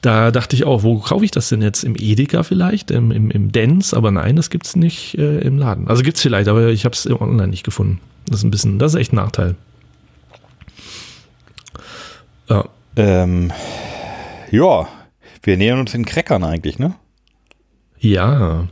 da 0.00 0.30
dachte 0.30 0.54
ich 0.54 0.64
auch, 0.64 0.84
wo 0.84 0.98
kaufe 1.00 1.24
ich 1.24 1.32
das 1.32 1.48
denn 1.48 1.60
jetzt? 1.60 1.82
Im 1.82 1.96
Edeka 1.98 2.44
vielleicht? 2.44 2.92
Im, 2.92 3.10
im, 3.10 3.32
im 3.32 3.50
Dens? 3.50 3.92
Aber 3.92 4.12
nein, 4.12 4.36
das 4.36 4.50
gibt's 4.50 4.76
nicht 4.76 5.18
äh, 5.18 5.40
im 5.40 5.58
Laden. 5.58 5.88
Also 5.88 6.04
gibt's 6.04 6.22
vielleicht, 6.22 6.46
aber 6.48 6.68
ich 6.68 6.84
habe 6.84 6.94
es 6.94 7.10
online 7.10 7.48
nicht 7.48 7.64
gefunden. 7.64 8.00
Das 8.26 8.38
ist 8.38 8.44
ein 8.44 8.52
bisschen, 8.52 8.78
das 8.78 8.94
ist 8.94 9.00
echt 9.00 9.12
ein 9.12 9.16
Nachteil. 9.16 9.56
Ja, 12.48 12.64
Ähm, 12.96 13.52
ja, 14.52 14.86
wir 15.42 15.56
nähern 15.56 15.80
uns 15.80 15.92
den 15.92 16.04
Crackern 16.04 16.44
eigentlich, 16.44 16.78
ne? 16.78 16.94
ja, 17.98 18.68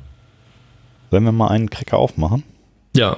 Sollen 1.10 1.24
wir 1.24 1.32
mal 1.32 1.48
einen 1.48 1.70
Cracker 1.70 1.98
aufmachen? 1.98 2.44
ja. 2.94 3.16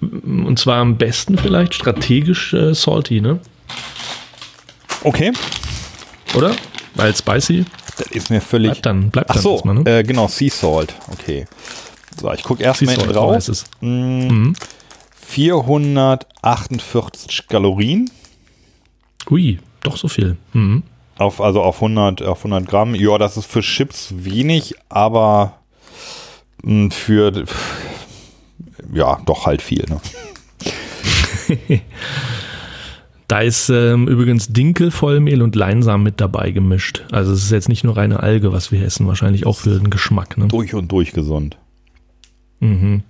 Und 0.00 0.58
zwar 0.58 0.78
am 0.78 0.96
besten 0.96 1.36
vielleicht 1.38 1.74
strategisch 1.74 2.52
äh, 2.54 2.74
salty, 2.74 3.20
ne? 3.20 3.38
Okay, 5.04 5.32
Oder? 6.34 6.54
Weil 6.94 7.14
spicy 7.14 7.64
das 7.98 8.06
ist 8.08 8.30
mir 8.30 8.40
völlig. 8.40 8.70
bleibt 8.72 8.86
dann, 8.86 9.10
bleibt 9.10 9.30
Ach 9.30 9.38
so, 9.38 9.52
erstmal, 9.54 9.74
ne? 9.76 9.90
äh, 9.90 10.02
genau, 10.02 10.28
Sea 10.28 10.50
Salt. 10.50 10.94
Okay. 11.12 11.46
So, 12.20 12.32
ich 12.32 12.42
gucke 12.42 12.62
erstmal 12.62 12.96
drauf. 12.96 13.48
es. 13.48 13.64
Mm, 13.80 14.26
Mhm. 14.28 14.56
448 15.28 17.48
Kalorien. 17.48 18.10
Ui, 19.30 19.58
doch 19.82 19.96
so 19.96 20.08
viel. 20.08 20.36
Mhm. 20.52 20.82
Auf, 21.18 21.40
also 21.40 21.62
auf 21.62 21.76
100, 21.76 22.22
auf 22.22 22.44
100 22.44 22.66
Gramm. 22.68 22.94
Ja, 22.94 23.18
das 23.18 23.36
ist 23.36 23.46
für 23.46 23.60
Chips 23.60 24.08
wenig, 24.16 24.74
aber 24.88 25.58
mh, 26.62 26.90
für, 26.94 27.44
ja, 28.92 29.20
doch 29.26 29.46
halt 29.46 29.62
viel. 29.62 29.84
Ne? 29.88 30.00
Da 33.28 33.40
ist 33.40 33.70
ähm, 33.70 34.06
übrigens 34.06 34.52
Dinkel, 34.52 34.92
Vollmehl 34.92 35.42
und 35.42 35.56
Leinsamen 35.56 36.04
mit 36.04 36.20
dabei 36.20 36.52
gemischt. 36.52 37.04
Also 37.10 37.32
es 37.32 37.42
ist 37.42 37.50
jetzt 37.50 37.68
nicht 37.68 37.82
nur 37.82 37.96
reine 37.96 38.22
Alge, 38.22 38.52
was 38.52 38.70
wir 38.70 38.84
essen, 38.84 39.08
wahrscheinlich 39.08 39.46
auch 39.46 39.56
für 39.56 39.70
den 39.70 39.90
Geschmack. 39.90 40.38
Ne? 40.38 40.46
Durch 40.46 40.74
und 40.74 40.92
durch 40.92 41.12
gesund. 41.12 41.56
Mhm. 42.60 43.02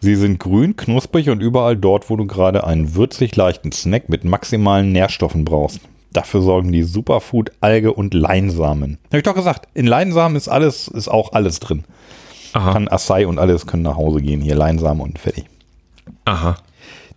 Sie 0.00 0.16
sind 0.16 0.40
grün, 0.40 0.76
knusprig 0.76 1.30
und 1.30 1.40
überall 1.40 1.76
dort, 1.76 2.10
wo 2.10 2.16
du 2.16 2.26
gerade 2.26 2.66
einen 2.66 2.96
würzig 2.96 3.36
leichten 3.36 3.70
Snack 3.70 4.08
mit 4.08 4.24
maximalen 4.24 4.90
Nährstoffen 4.90 5.44
brauchst. 5.44 5.80
Dafür 6.12 6.42
sorgen 6.42 6.72
die 6.72 6.82
Superfood, 6.82 7.52
Alge 7.60 7.92
und 7.92 8.12
Leinsamen. 8.12 8.98
Habe 9.06 9.18
ich 9.18 9.22
doch 9.22 9.34
gesagt, 9.34 9.68
in 9.74 9.86
Leinsamen 9.86 10.36
ist 10.36 10.48
alles, 10.48 10.88
ist 10.88 11.08
auch 11.08 11.32
alles 11.32 11.60
drin. 11.60 11.84
Aha. 12.54 12.72
Kann 12.72 12.88
Acai 12.88 13.26
und 13.26 13.38
alles 13.38 13.66
können 13.66 13.82
nach 13.82 13.96
Hause 13.96 14.20
gehen. 14.22 14.40
Hier 14.40 14.54
Leinsamen 14.54 15.02
und 15.02 15.18
fertig. 15.18 15.44
Aha. 16.24 16.56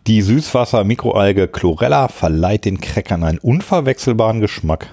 Die 0.07 0.21
Süßwasser-Mikroalge 0.21 1.47
Chlorella 1.47 2.07
verleiht 2.07 2.65
den 2.65 2.81
Crackern 2.81 3.23
einen 3.23 3.37
unverwechselbaren 3.37 4.41
Geschmack. 4.41 4.87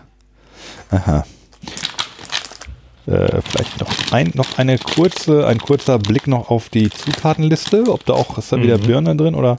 Aha. 0.91 1.25
Äh, 3.07 3.41
vielleicht 3.43 3.81
noch, 3.81 4.13
ein, 4.13 4.33
noch 4.35 4.59
eine 4.59 4.79
kurze, 4.79 5.47
ein 5.47 5.59
kurzer 5.59 5.99
Blick 5.99 6.27
noch 6.27 6.51
auf 6.51 6.69
die 6.69 6.91
Zutatenliste. 6.91 7.85
Ob 7.89 8.05
da 8.05 8.15
auch, 8.15 8.39
ist 8.39 8.53
da 8.53 8.61
wieder 8.61 8.79
Birne 8.79 9.17
drin 9.17 9.35
oder? 9.35 9.59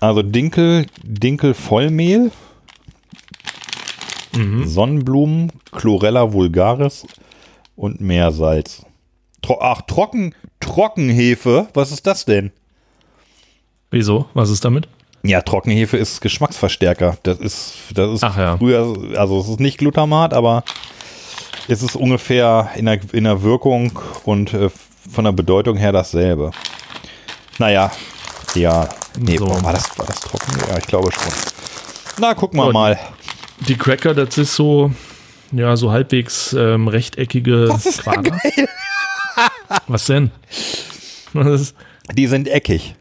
Also 0.00 0.22
Dinkel, 0.22 0.86
Dinkel 1.02 1.52
Vollmehl, 1.52 2.30
Sonnenblumen, 4.64 5.52
Chlorella 5.72 6.32
vulgaris 6.32 7.06
und 7.76 8.00
Meersalz. 8.00 8.86
Tro 9.42 9.58
Ach, 9.60 9.82
Trocken, 9.82 10.34
Trockenhefe, 10.60 11.68
was 11.74 11.92
ist 11.92 12.06
das 12.06 12.24
denn? 12.24 12.52
Wieso? 13.90 14.26
Was 14.34 14.50
ist 14.50 14.64
damit? 14.64 14.88
Ja, 15.22 15.42
Trockenhefe 15.42 15.96
ist 15.96 16.20
Geschmacksverstärker. 16.20 17.18
Das 17.22 17.38
ist, 17.38 17.74
das 17.94 18.10
ist 18.14 18.24
Ach 18.24 18.36
ja. 18.38 18.56
früher, 18.56 18.96
also 19.18 19.40
es 19.40 19.48
ist 19.48 19.60
nicht 19.60 19.78
Glutamat, 19.78 20.32
aber 20.32 20.64
es 21.68 21.82
ist 21.82 21.96
ungefähr 21.96 22.70
in 22.76 22.86
der, 22.86 23.00
in 23.12 23.24
der 23.24 23.42
Wirkung 23.42 23.98
und 24.24 24.54
äh, 24.54 24.70
von 25.10 25.24
der 25.24 25.32
Bedeutung 25.32 25.76
her 25.76 25.92
dasselbe. 25.92 26.50
Naja, 27.58 27.90
ja, 28.54 28.88
nee, 29.18 29.36
So. 29.36 29.46
boah, 29.46 29.62
war 29.62 29.72
das, 29.72 29.98
war 29.98 30.06
das 30.06 30.20
trocken? 30.20 30.52
Ja, 30.68 30.78
ich 30.78 30.86
glaube 30.86 31.10
schon. 31.12 31.32
Na, 32.18 32.34
gucken 32.34 32.58
wir 32.58 32.66
So, 32.66 32.72
mal. 32.72 32.98
Die 33.68 33.76
Cracker, 33.76 34.14
das 34.14 34.38
ist 34.38 34.54
so, 34.54 34.90
ja, 35.52 35.76
so 35.76 35.90
halbwegs 35.90 36.54
ähm, 36.54 36.88
rechteckige 36.88 37.68
Quader. 37.98 38.38
Was 39.86 40.06
denn? 40.06 40.30
Was 41.32 41.74
Die 42.14 42.26
sind 42.26 42.48
eckig. 42.48 42.94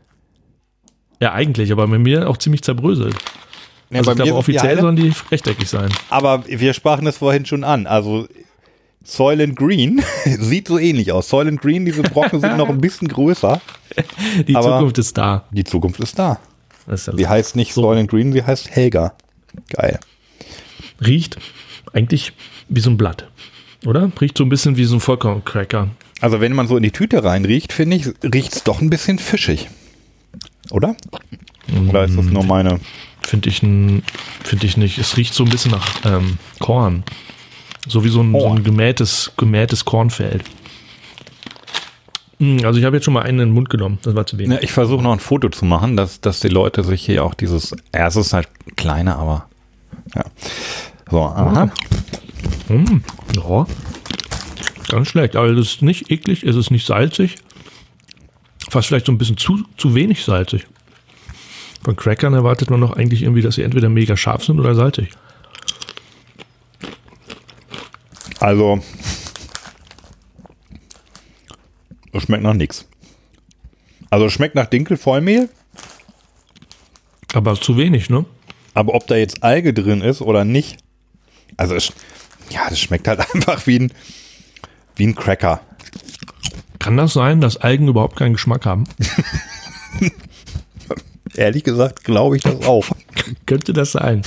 ja, 1.19 1.33
eigentlich, 1.33 1.71
aber 1.71 1.87
bei 1.87 1.97
mir 1.97 2.29
auch 2.29 2.37
ziemlich 2.37 2.61
zerbröselt. 2.63 3.15
Ja, 3.89 3.99
Also 3.99 4.11
ich 4.11 4.15
glaube, 4.17 4.31
die 4.31 4.37
offiziell 4.37 4.71
alle- 4.73 4.81
sollen 4.81 4.95
die 4.95 5.11
rechteckig 5.31 5.67
sein. 5.67 5.89
aber 6.09 6.43
wir 6.47 6.73
sprachen 6.73 7.07
es 7.07 7.17
vorhin 7.17 7.45
schon 7.45 7.63
an. 7.63 7.87
Also 7.87 8.27
Soylent 9.03 9.55
Green 9.55 10.01
sieht 10.25 10.67
so 10.67 10.77
ähnlich 10.77 11.11
aus. 11.11 11.29
Soylent 11.29 11.61
Green, 11.61 11.85
diese 11.85 12.03
Brocken 12.03 12.39
sind 12.39 12.57
noch 12.57 12.69
ein 12.69 12.79
bisschen 12.81 13.07
größer. 13.07 13.59
Die 14.47 14.53
Zukunft 14.53 14.97
ist 14.99 15.17
da. 15.17 15.45
Die 15.51 15.63
Zukunft 15.63 15.99
ist 15.99 16.19
da. 16.19 16.39
Das 16.85 17.01
ist 17.01 17.07
ja 17.07 17.13
Die 17.13 17.27
heißt 17.27 17.55
nicht 17.55 17.73
Soylent 17.73 18.09
Green, 18.11 18.31
sie 18.31 18.43
heißt 18.43 18.69
Helga. 18.69 19.13
Geil. 19.71 19.99
Riecht 21.03 21.37
eigentlich 21.93 22.33
wie 22.67 22.81
so 22.81 22.91
ein 22.91 22.97
Blatt. 22.97 23.27
Oder? 23.87 24.11
Riecht 24.21 24.37
so 24.37 24.43
ein 24.43 24.49
bisschen 24.49 24.77
wie 24.77 24.85
so 24.85 24.95
ein 24.97 24.99
Vollkorncracker. 24.99 25.87
Also 26.21 26.41
wenn 26.41 26.53
man 26.53 26.67
so 26.67 26.77
in 26.77 26.83
die 26.83 26.91
Tüte 26.91 27.23
reinriecht, 27.23 27.71
finde 27.73 27.95
ich, 27.95 28.07
riecht 28.23 28.53
es 28.53 28.63
doch 28.63 28.81
ein 28.81 28.89
bisschen 28.89 29.19
fischig. 29.19 29.69
Oder? 30.71 30.95
Oder 31.87 32.05
ist 32.05 32.17
das 32.17 32.25
nur 32.25 32.43
meine... 32.43 32.79
Finde 33.21 33.49
ich, 33.49 33.59
find 33.59 34.63
ich 34.63 34.77
nicht. 34.77 34.97
Es 34.97 35.17
riecht 35.17 35.33
so 35.33 35.43
ein 35.43 35.49
bisschen 35.49 35.71
nach 35.71 35.87
ähm, 36.05 36.37
Korn. 36.59 37.03
So 37.87 38.03
wie 38.03 38.09
so 38.09 38.21
ein, 38.21 38.31
so 38.31 38.39
Korn. 38.39 38.57
ein 38.57 38.63
gemähtes, 38.63 39.33
gemähtes 39.37 39.85
Kornfeld. 39.85 40.43
Mm, 42.39 42.59
Also 42.63 42.79
ich 42.79 42.85
habe 42.85 42.95
jetzt 42.95 43.05
schon 43.05 43.13
mal 43.13 43.23
einen 43.23 43.39
in 43.39 43.47
den 43.49 43.53
Mund 43.53 43.69
genommen. 43.69 43.99
Das 44.01 44.15
war 44.15 44.25
zu 44.25 44.37
wenig. 44.39 44.57
Ja, 44.57 44.63
ich 44.63 44.71
versuche 44.71 45.03
noch 45.03 45.11
ein 45.11 45.19
Foto 45.19 45.49
zu 45.49 45.65
machen, 45.65 45.95
dass, 45.95 46.21
dass 46.21 46.39
die 46.39 46.47
Leute 46.47 46.83
sich 46.83 47.05
hier 47.05 47.23
auch 47.23 47.33
dieses... 47.35 47.75
Ja, 47.93 48.07
es 48.07 48.15
ist 48.15 48.33
halt 48.33 48.47
kleiner, 48.77 49.17
aber... 49.17 49.47
Ja. 50.15 50.23
So, 51.11 51.21
aha. 51.21 51.71
Mm, 52.69 53.01
ja. 53.35 53.67
Ganz 54.89 55.07
schlecht. 55.07 55.35
Aber 55.35 55.47
es 55.47 55.75
ist 55.75 55.81
nicht 55.81 56.11
eklig, 56.11 56.43
es 56.43 56.55
ist 56.55 56.71
nicht 56.71 56.85
salzig. 56.85 57.35
Fast 58.69 58.87
vielleicht 58.87 59.05
so 59.05 59.11
ein 59.11 59.17
bisschen 59.17 59.37
zu, 59.37 59.63
zu 59.77 59.95
wenig 59.95 60.23
salzig. 60.23 60.67
Von 61.83 61.95
Crackern 61.95 62.33
erwartet 62.33 62.69
man 62.69 62.81
noch 62.81 62.97
eigentlich 62.97 63.21
irgendwie, 63.21 63.41
dass 63.41 63.55
sie 63.55 63.63
entweder 63.63 63.87
mega 63.87 64.17
scharf 64.17 64.43
sind 64.43 64.59
oder 64.59 64.75
salzig. 64.75 65.09
Also... 68.39 68.83
Es 72.11 72.23
schmeckt 72.23 72.43
nach 72.43 72.55
nichts. 72.55 72.87
Also 74.09 74.25
es 74.25 74.33
schmeckt 74.33 74.55
nach 74.55 74.65
Dinkelvollmehl, 74.65 75.49
Aber 77.33 77.55
zu 77.55 77.77
wenig, 77.77 78.09
ne? 78.09 78.25
aber 78.73 78.93
ob 78.95 79.07
da 79.07 79.15
jetzt 79.15 79.43
Alge 79.43 79.73
drin 79.73 80.01
ist 80.01 80.21
oder 80.21 80.45
nicht, 80.45 80.77
also 81.57 81.75
es, 81.75 81.91
ja, 82.49 82.67
das 82.69 82.79
schmeckt 82.79 83.07
halt 83.07 83.19
einfach 83.33 83.67
wie 83.67 83.79
ein, 83.79 83.93
wie 84.99 85.07
ein 85.07 85.15
Cracker. 85.15 85.61
Kann 86.77 86.97
das 86.97 87.13
sein, 87.13 87.41
dass 87.41 87.57
Algen 87.57 87.87
überhaupt 87.87 88.15
keinen 88.17 88.33
Geschmack 88.33 88.65
haben? 88.65 88.83
Ehrlich 91.35 91.63
gesagt 91.63 92.03
glaube 92.03 92.37
ich 92.37 92.43
das 92.43 92.65
auch. 92.65 92.85
Könnte 93.45 93.73
das 93.73 93.93
sein? 93.93 94.21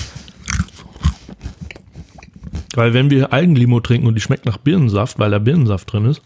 Weil 2.75 2.95
wenn 2.95 3.11
wir 3.11 3.33
Algenlimo 3.33 3.81
trinken 3.81 4.07
und 4.07 4.15
die 4.15 4.21
schmeckt 4.21 4.47
nach 4.47 4.57
Birnensaft, 4.57 5.19
weil 5.19 5.31
da 5.31 5.39
Birnensaft 5.39 5.93
drin 5.93 6.07
ist, 6.07 6.23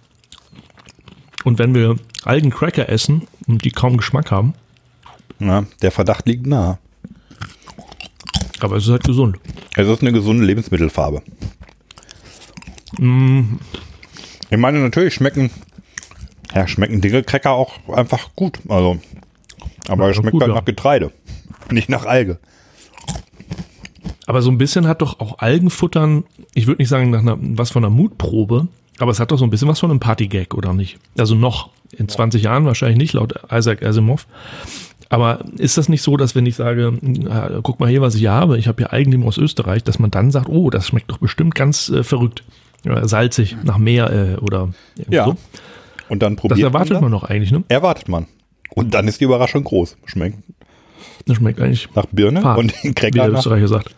und 1.44 1.58
wenn 1.58 1.74
wir 1.74 1.96
Algencracker 2.24 2.88
essen 2.88 3.26
und 3.46 3.64
die 3.64 3.70
kaum 3.70 3.96
Geschmack 3.96 4.30
haben, 4.30 4.54
Ja, 5.38 5.64
der 5.82 5.90
Verdacht 5.92 6.26
liegt 6.26 6.46
nahe. 6.46 6.78
aber 8.60 8.76
es 8.76 8.84
ist 8.84 8.90
halt 8.90 9.04
gesund. 9.04 9.38
Es 9.76 9.86
ist 9.88 10.02
eine 10.02 10.12
gesunde 10.12 10.44
Lebensmittelfarbe. 10.44 11.22
Mm, 12.98 13.56
Ich 14.50 14.58
meine, 14.58 14.78
natürlich 14.78 15.14
schmecken, 15.14 15.50
ja, 16.54 16.66
schmecken 16.66 17.00
Dinkelcracker 17.00 17.52
auch 17.52 17.72
einfach 17.88 18.30
gut. 18.36 18.58
Also, 18.68 18.98
aber 19.88 20.08
es 20.08 20.16
Ja, 20.16 20.22
schmeckt 20.22 20.32
gut, 20.32 20.42
halt 20.42 20.50
ja. 20.50 20.56
nach 20.56 20.64
Getreide, 20.64 21.12
nicht 21.70 21.88
nach 21.88 22.04
Alge. 22.04 22.38
Aber 24.26 24.42
so 24.42 24.50
ein 24.50 24.58
bisschen 24.58 24.88
hat 24.88 25.02
doch 25.02 25.20
auch 25.20 25.38
Algenfuttern, 25.38 26.24
ich 26.54 26.66
würde 26.66 26.82
nicht 26.82 26.88
sagen 26.88 27.10
nach 27.10 27.20
einer, 27.20 27.36
was 27.40 27.70
von 27.70 27.84
einer 27.84 27.94
Mutprobe, 27.94 28.68
aber 28.98 29.10
es 29.10 29.20
hat 29.20 29.30
doch 29.30 29.38
so 29.38 29.44
ein 29.44 29.50
bisschen 29.50 29.68
was 29.68 29.80
von 29.80 29.90
einem 29.90 30.00
Partygag, 30.00 30.54
oder 30.54 30.72
nicht? 30.72 30.98
Also 31.16 31.34
noch, 31.34 31.70
in 31.96 32.08
20 32.08 32.42
Jahren 32.42 32.64
wahrscheinlich 32.64 32.98
nicht, 32.98 33.12
laut 33.12 33.34
Isaac 33.52 33.84
Asimov. 33.84 34.26
Aber 35.08 35.44
ist 35.56 35.78
das 35.78 35.88
nicht 35.88 36.02
so, 36.02 36.16
dass 36.16 36.34
wenn 36.34 36.46
ich 36.46 36.56
sage, 36.56 36.98
guck 37.62 37.78
mal 37.78 37.88
hier, 37.88 38.00
was 38.00 38.16
ich 38.16 38.26
habe, 38.26 38.58
ich 38.58 38.66
habe 38.66 38.78
hier 38.82 38.92
Algenlimo 38.92 39.28
aus 39.28 39.38
Österreich, 39.38 39.84
dass 39.84 40.00
man 40.00 40.10
dann 40.10 40.32
sagt, 40.32 40.48
oh, 40.48 40.70
das 40.70 40.88
schmeckt 40.88 41.10
doch 41.10 41.18
bestimmt 41.18 41.54
ganz 41.54 41.88
äh, 41.90 42.02
verrückt. 42.02 42.42
Ja, 42.86 43.06
salzig, 43.08 43.56
nach 43.64 43.78
Meer 43.78 44.10
äh, 44.12 44.36
oder 44.40 44.68
irgendwie 44.96 45.16
Ja. 45.16 45.24
so. 45.26 45.36
Und 46.08 46.22
dann 46.22 46.36
Das 46.36 46.40
probiert 46.42 46.60
erwartet 46.60 46.92
man, 46.94 47.02
man 47.02 47.12
doch 47.12 47.24
eigentlich, 47.24 47.50
ne? 47.50 47.64
das. 47.68 47.76
Erwartet 47.76 48.08
man. 48.08 48.26
Und 48.70 48.94
dann 48.94 49.08
ist 49.08 49.20
die 49.20 49.24
Überraschung 49.24 49.64
groß. 49.64 49.96
Schmeckt 50.04 50.38
Das 51.26 51.36
schmeckt 51.38 51.60
eigentlich 51.60 51.88
nach 51.94 52.06
Birne 52.12 52.42
fad, 52.42 52.58
und 52.58 52.72
den 52.82 52.90
wie 52.90 52.94
Cracker 52.94 53.28
der 53.28 53.32
Österreicher 53.32 53.68
sagt. 53.68 53.94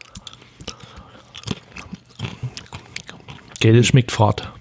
Gell, 3.60 3.76
das 3.76 3.86
schmeckt 3.86 4.12
fort. 4.12 4.52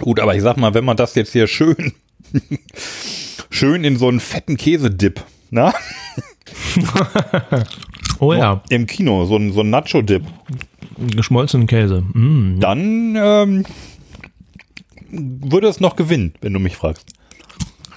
Gut, 0.00 0.20
aber 0.20 0.34
ich 0.34 0.42
sag 0.42 0.56
mal, 0.56 0.74
wenn 0.74 0.84
man 0.84 0.96
das 0.96 1.14
jetzt 1.14 1.32
hier 1.32 1.46
schön, 1.46 1.92
schön 3.50 3.84
in 3.84 3.96
so 3.96 4.08
einen 4.08 4.20
fetten 4.20 4.56
Käsedip, 4.56 5.22
na, 5.50 5.72
Oh 8.18 8.34
ja, 8.34 8.62
im 8.68 8.86
Kino, 8.86 9.24
so 9.24 9.36
ein, 9.36 9.52
so 9.52 9.60
ein 9.62 9.70
Nacho-Dip, 9.70 10.22
geschmolzenen 11.08 11.66
Käse. 11.66 12.02
Mm. 12.12 12.60
dann 12.60 13.16
ähm, 13.16 13.64
würde 15.10 15.68
es 15.68 15.80
noch 15.80 15.96
gewinnen, 15.96 16.34
wenn 16.40 16.52
du 16.52 16.60
mich 16.60 16.76
fragst. 16.76 17.04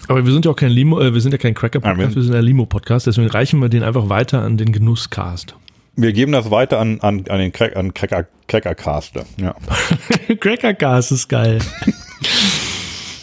Aber 0.08 0.26
wir 0.26 0.34
sind 0.34 0.46
ja 0.46 0.52
auch 0.52 0.56
kein 0.56 0.72
Limo, 0.72 1.00
äh, 1.00 1.14
wir 1.14 1.22
sind 1.22 1.32
ja 1.32 1.38
kein 1.38 1.54
Cracker-Podcast, 1.54 2.10
Ja, 2.12 2.16
wir- 2.16 2.24
sind 2.24 2.36
ein 2.36 2.44
Limo-Podcast, 2.44 3.08
deswegen 3.08 3.28
reichen 3.30 3.60
wir 3.62 3.70
den 3.70 3.84
einfach 3.84 4.10
weiter 4.10 4.42
an 4.42 4.58
den 4.58 4.72
Genusscast. 4.72 5.56
Wir 5.96 6.12
geben 6.12 6.32
das 6.32 6.50
weiter 6.50 6.80
an, 6.80 7.00
an, 7.02 7.24
an 7.30 7.38
den 7.40 7.52
Crack, 7.52 7.76
an 7.78 7.94
Cracker, 7.94 8.26
Crackercast. 8.48 9.14
Ja. 9.40 9.54
Crackercast 10.40 11.12
ist 11.12 11.28
geil. 11.30 11.60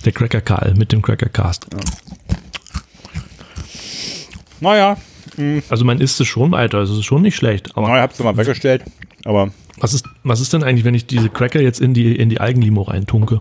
Der 0.05 0.13
Cracker 0.13 0.41
Karl 0.41 0.75
mit 0.79 0.93
dem 0.93 1.03
Crackercast. 1.03 1.67
Naja, 4.61 4.97
Also 5.69 5.85
man 5.85 6.01
isst 6.01 6.21
es 6.21 6.29
schon 6.29 6.53
weiter, 6.53 6.79
es 6.81 6.91
ist 6.91 7.05
schon 7.05 7.23
nicht 7.23 7.37
schlecht. 7.37 7.77
Aber 7.77 7.89
naja, 7.89 8.03
hab's 8.03 8.19
mal 8.21 8.37
weggestellt, 8.37 8.85
aber 9.25 9.51
Was 9.81 9.95
ist, 9.95 10.05
was 10.25 10.41
ist 10.41 10.53
denn 10.53 10.63
eigentlich, 10.63 10.85
wenn 10.85 10.95
ich 10.95 11.07
diese 11.07 11.31
Cracker 11.31 11.61
jetzt 11.61 11.81
in 11.81 11.95
die, 11.95 12.15
in 12.17 12.29
die 12.29 12.41
Algenlimo 12.41 12.83
reintunke? 12.83 13.41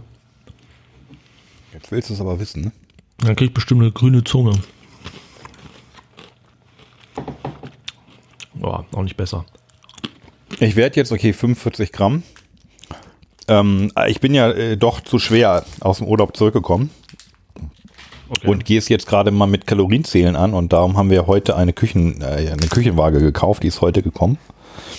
Jetzt 1.74 1.92
willst 1.92 2.10
du 2.10 2.14
es 2.14 2.22
aber 2.22 2.40
wissen, 2.40 2.64
ne? 2.64 2.72
Dann 3.18 3.36
krieg 3.36 3.50
ich 3.50 3.54
bestimmt 3.54 3.82
eine 3.82 3.92
grüne 3.92 4.24
Zunge. 4.24 4.54
Boah, 8.54 8.86
auch 8.94 9.04
nicht 9.04 9.18
besser. 9.18 9.46
Ich 10.60 10.76
werde 10.76 10.96
jetzt, 10.98 11.12
okay, 11.12 11.34
45 11.34 11.92
Gramm. 11.92 12.24
Ähm, 13.48 13.92
ich 14.08 14.20
bin 14.20 14.34
ja 14.34 14.50
äh, 14.52 14.78
doch 14.78 15.02
zu 15.02 15.20
schwer 15.20 15.66
aus 15.82 15.98
dem 16.00 16.08
Urlaub 16.08 16.36
zurückgekommen 16.38 16.90
Okay. 18.30 18.48
und 18.48 18.64
gehe 18.64 18.78
es 18.78 18.90
jetzt 18.90 19.08
gerade 19.08 19.32
mal 19.32 19.48
mit 19.48 19.66
Kalorienzählen 19.66 20.36
an 20.36 20.54
und 20.54 20.72
darum 20.72 20.98
haben 20.98 21.10
wir 21.10 21.26
heute 21.26 21.56
eine, 21.56 21.74
Küchen, 21.74 22.22
äh, 22.22 22.52
eine 22.52 22.68
Küchenwaage 22.70 23.20
gekauft, 23.20 23.64
die 23.64 23.68
ist 23.68 23.82
heute 23.82 24.04
gekommen. 24.04 24.38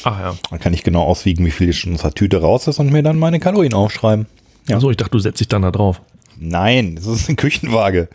Ach 0.04 0.18
ja. 0.18 0.34
Da 0.50 0.58
kann 0.58 0.72
ich 0.72 0.82
genau 0.82 1.02
auswiegen, 1.02 1.44
wie 1.44 1.50
viel 1.50 1.72
schon 1.72 1.94
aus 1.94 2.02
der 2.02 2.12
Tüte 2.12 2.40
raus 2.40 2.66
ist 2.66 2.78
und 2.78 2.90
mir 2.90 3.02
dann 3.02 3.18
meine 3.18 3.40
Kalorien 3.40 3.74
aufschreiben. 3.74 4.26
Ja. 4.68 4.76
Achso, 4.76 4.90
ich 4.90 4.96
dachte, 4.96 5.12
du 5.12 5.18
setzt 5.18 5.40
dich 5.40 5.48
dann 5.48 5.62
da 5.62 5.70
drauf. 5.70 6.00
Nein, 6.38 6.96
es 6.98 7.06
ist 7.06 7.28
eine 7.28 7.36
Küchenwaage. 7.36 8.08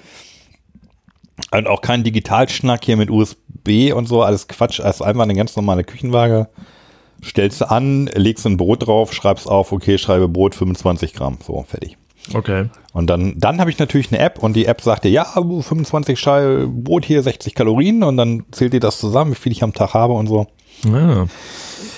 Und 1.51 1.67
auch 1.67 1.81
kein 1.81 2.03
Digitalschnack 2.03 2.85
hier 2.85 2.97
mit 2.97 3.09
USB 3.09 3.93
und 3.93 4.07
so, 4.07 4.23
alles 4.23 4.47
Quatsch. 4.47 4.79
Es 4.79 4.95
ist 4.95 5.01
einfach 5.01 5.23
eine 5.23 5.35
ganz 5.35 5.55
normale 5.55 5.83
Küchenwaage. 5.83 6.47
Stellst 7.23 7.61
du 7.61 7.69
an, 7.69 8.07
legst 8.13 8.45
ein 8.45 8.57
Brot 8.57 8.87
drauf, 8.87 9.13
schreibst 9.13 9.47
auf, 9.47 9.71
okay, 9.71 9.97
schreibe 9.97 10.27
Brot 10.27 10.55
25 10.55 11.13
Gramm. 11.13 11.37
So, 11.45 11.65
fertig. 11.67 11.97
Okay. 12.33 12.69
Und 12.93 13.07
dann, 13.07 13.35
dann 13.37 13.59
habe 13.59 13.69
ich 13.69 13.77
natürlich 13.77 14.11
eine 14.11 14.19
App 14.19 14.41
und 14.41 14.55
die 14.55 14.65
App 14.65 14.81
sagt 14.81 15.03
dir, 15.03 15.11
ja, 15.11 15.25
25 15.25 16.19
Scheibe 16.19 16.67
Brot 16.67 17.05
hier, 17.05 17.21
60 17.21 17.53
Kalorien 17.53 18.03
und 18.03 18.17
dann 18.17 18.45
zählt 18.51 18.73
dir 18.73 18.79
das 18.79 18.99
zusammen, 18.99 19.31
wie 19.31 19.35
viel 19.35 19.51
ich 19.51 19.63
am 19.63 19.73
Tag 19.73 19.93
habe 19.93 20.13
und 20.13 20.27
so. 20.27 20.47
Ja. 20.83 21.27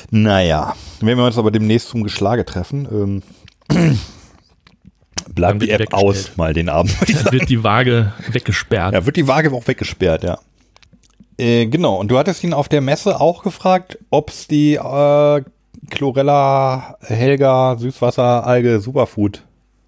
Naja, 0.10 0.76
wenn 1.02 1.18
wir 1.18 1.26
uns 1.26 1.38
aber 1.38 1.52
demnächst 1.52 1.90
zum 1.90 2.04
Geschlage 2.04 2.46
treffen, 2.46 3.24
ähm, 3.70 3.98
bleibt 5.36 5.62
die 5.62 5.70
App 5.70 5.94
aus 5.94 6.38
mal 6.38 6.54
den 6.54 6.70
Abend. 6.70 6.96
ich 7.08 7.16
Dann 7.16 7.34
wird 7.34 7.50
die 7.50 7.64
Waage 7.64 8.14
weggesperrt. 8.32 8.94
Ja, 8.94 9.06
wird 9.06 9.18
die 9.18 9.28
Waage 9.28 9.52
auch 9.52 9.68
weggesperrt, 9.68 10.24
ja. 10.24 10.40
Äh, 11.38 11.68
genau, 11.68 11.96
und 11.98 12.10
du 12.10 12.18
hattest 12.18 12.44
ihn 12.44 12.54
auf 12.54 12.68
der 12.68 12.82
Messe 12.82 13.20
auch 13.20 13.44
gefragt, 13.44 14.00
ob 14.10 14.30
es 14.30 14.48
die 14.48 14.76
äh, 14.76 15.44
Chlorella 15.90 16.98
Helga 17.02 17.78
Süßwasser 17.78 18.46
Alge 18.46 18.80
Superfood 18.80 19.44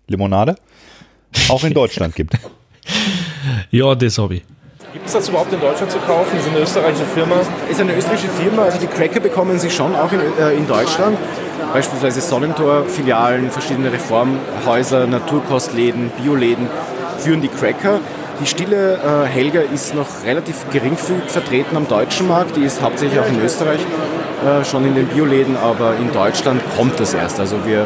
Limonade 0.08 0.56
auch 1.48 1.64
in 1.64 1.74
Deutschland 1.74 2.16
gibt. 2.16 2.38
Ja, 3.72 3.96
das 3.96 4.18
Hobby. 4.18 4.44
Gibt 4.92 5.06
es 5.06 5.14
das 5.14 5.30
überhaupt 5.30 5.54
in 5.54 5.60
Deutschland 5.60 5.92
zu 5.92 6.00
kaufen? 6.00 6.32
Das 6.36 6.44
ist 6.44 6.52
eine 6.52 6.62
österreichische 6.62 7.06
Firma. 7.06 7.36
Ist 7.70 7.80
eine 7.80 7.96
österreichische 7.96 8.30
Firma, 8.30 8.64
also 8.64 8.80
die 8.80 8.88
Cracker 8.88 9.20
bekommen 9.20 9.60
sie 9.60 9.70
schon 9.70 9.96
auch 9.96 10.12
in, 10.12 10.20
äh, 10.20 10.56
in 10.56 10.68
Deutschland. 10.68 11.16
Beispielsweise 11.72 12.22
Sonnentor-Filialen, 12.22 13.52
verschiedene 13.52 13.94
Reformhäuser, 13.94 15.06
Naturkostläden, 15.06 16.10
Bioläden 16.18 16.68
führen 17.20 17.42
die 17.42 17.50
Cracker. 17.50 18.00
Die 18.42 18.48
stille 18.48 18.96
äh, 18.96 19.28
Helga 19.28 19.62
ist 19.62 19.94
noch 19.94 20.08
relativ 20.26 20.68
geringfügig 20.72 21.30
vertreten 21.30 21.78
am 21.78 21.88
deutschen 21.88 22.28
Markt. 22.28 22.56
Die 22.56 22.64
ist 22.64 22.82
hauptsächlich 22.82 23.20
auch 23.20 23.28
in 23.28 23.40
Österreich 23.44 23.82
äh, 24.44 24.66
schon 24.66 24.86
in 24.88 24.96
den 24.96 25.06
Bioläden, 25.06 25.56
aber 25.56 25.98
in 25.98 26.12
Deutschland 26.12 26.64
kommt 26.76 27.00
das 27.00 27.14
erst. 27.14 27.40
Also 27.40 27.58
wir 27.64 27.86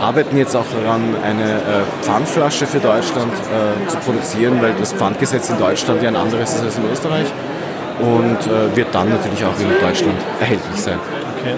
arbeiten 0.00 0.36
jetzt 0.36 0.54
auch 0.56 0.66
daran, 0.82 1.02
eine 1.22 1.54
äh, 1.54 1.60
Pfandflasche 2.02 2.66
für 2.66 2.78
Deutschland 2.80 3.32
äh, 3.32 3.88
zu 3.88 3.96
produzieren, 3.98 4.60
weil 4.62 4.74
das 4.78 4.92
Pfandgesetz 4.92 5.50
in 5.50 5.58
Deutschland 5.58 6.02
ja 6.02 6.08
ein 6.08 6.16
anderes 6.16 6.54
ist 6.54 6.62
als 6.62 6.76
in 6.78 6.84
Österreich 6.92 7.26
und 8.00 8.38
äh, 8.46 8.76
wird 8.76 8.88
dann 8.94 9.08
natürlich 9.08 9.44
auch 9.44 9.58
in 9.58 9.68
Deutschland 9.80 10.16
erhältlich 10.40 10.76
sein. 10.80 10.98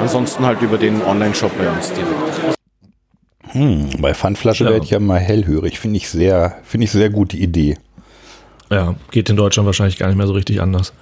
Ansonsten 0.01 0.45
halt 0.45 0.61
über 0.63 0.79
den 0.79 1.03
Online-Shop 1.03 1.53
bei 1.59 1.69
uns 1.69 1.93
direkt. 1.93 2.57
Hm, 3.53 3.89
bei 4.01 4.15
Pfandflasche 4.15 4.65
Ja. 4.65 4.71
werde 4.71 4.85
ich 4.85 4.91
ja 4.91 4.99
mal 4.99 5.19
hellhörig. 5.21 5.79
Finde 5.79 5.97
ich 5.97 6.09
sehr, 6.09 6.57
finde 6.65 6.85
ich 6.85 6.91
sehr 6.91 7.11
gute 7.11 7.37
Idee. 7.37 7.79
Ja, 8.71 8.97
geht 9.13 9.31
in 9.31 9.37
Deutschland 9.37 9.67
wahrscheinlich 9.67 9.97
gar 9.97 10.09
nicht 10.09 10.17
mehr 10.17 10.27
so 10.27 10.33
richtig 10.33 10.61
anders. 10.61 10.93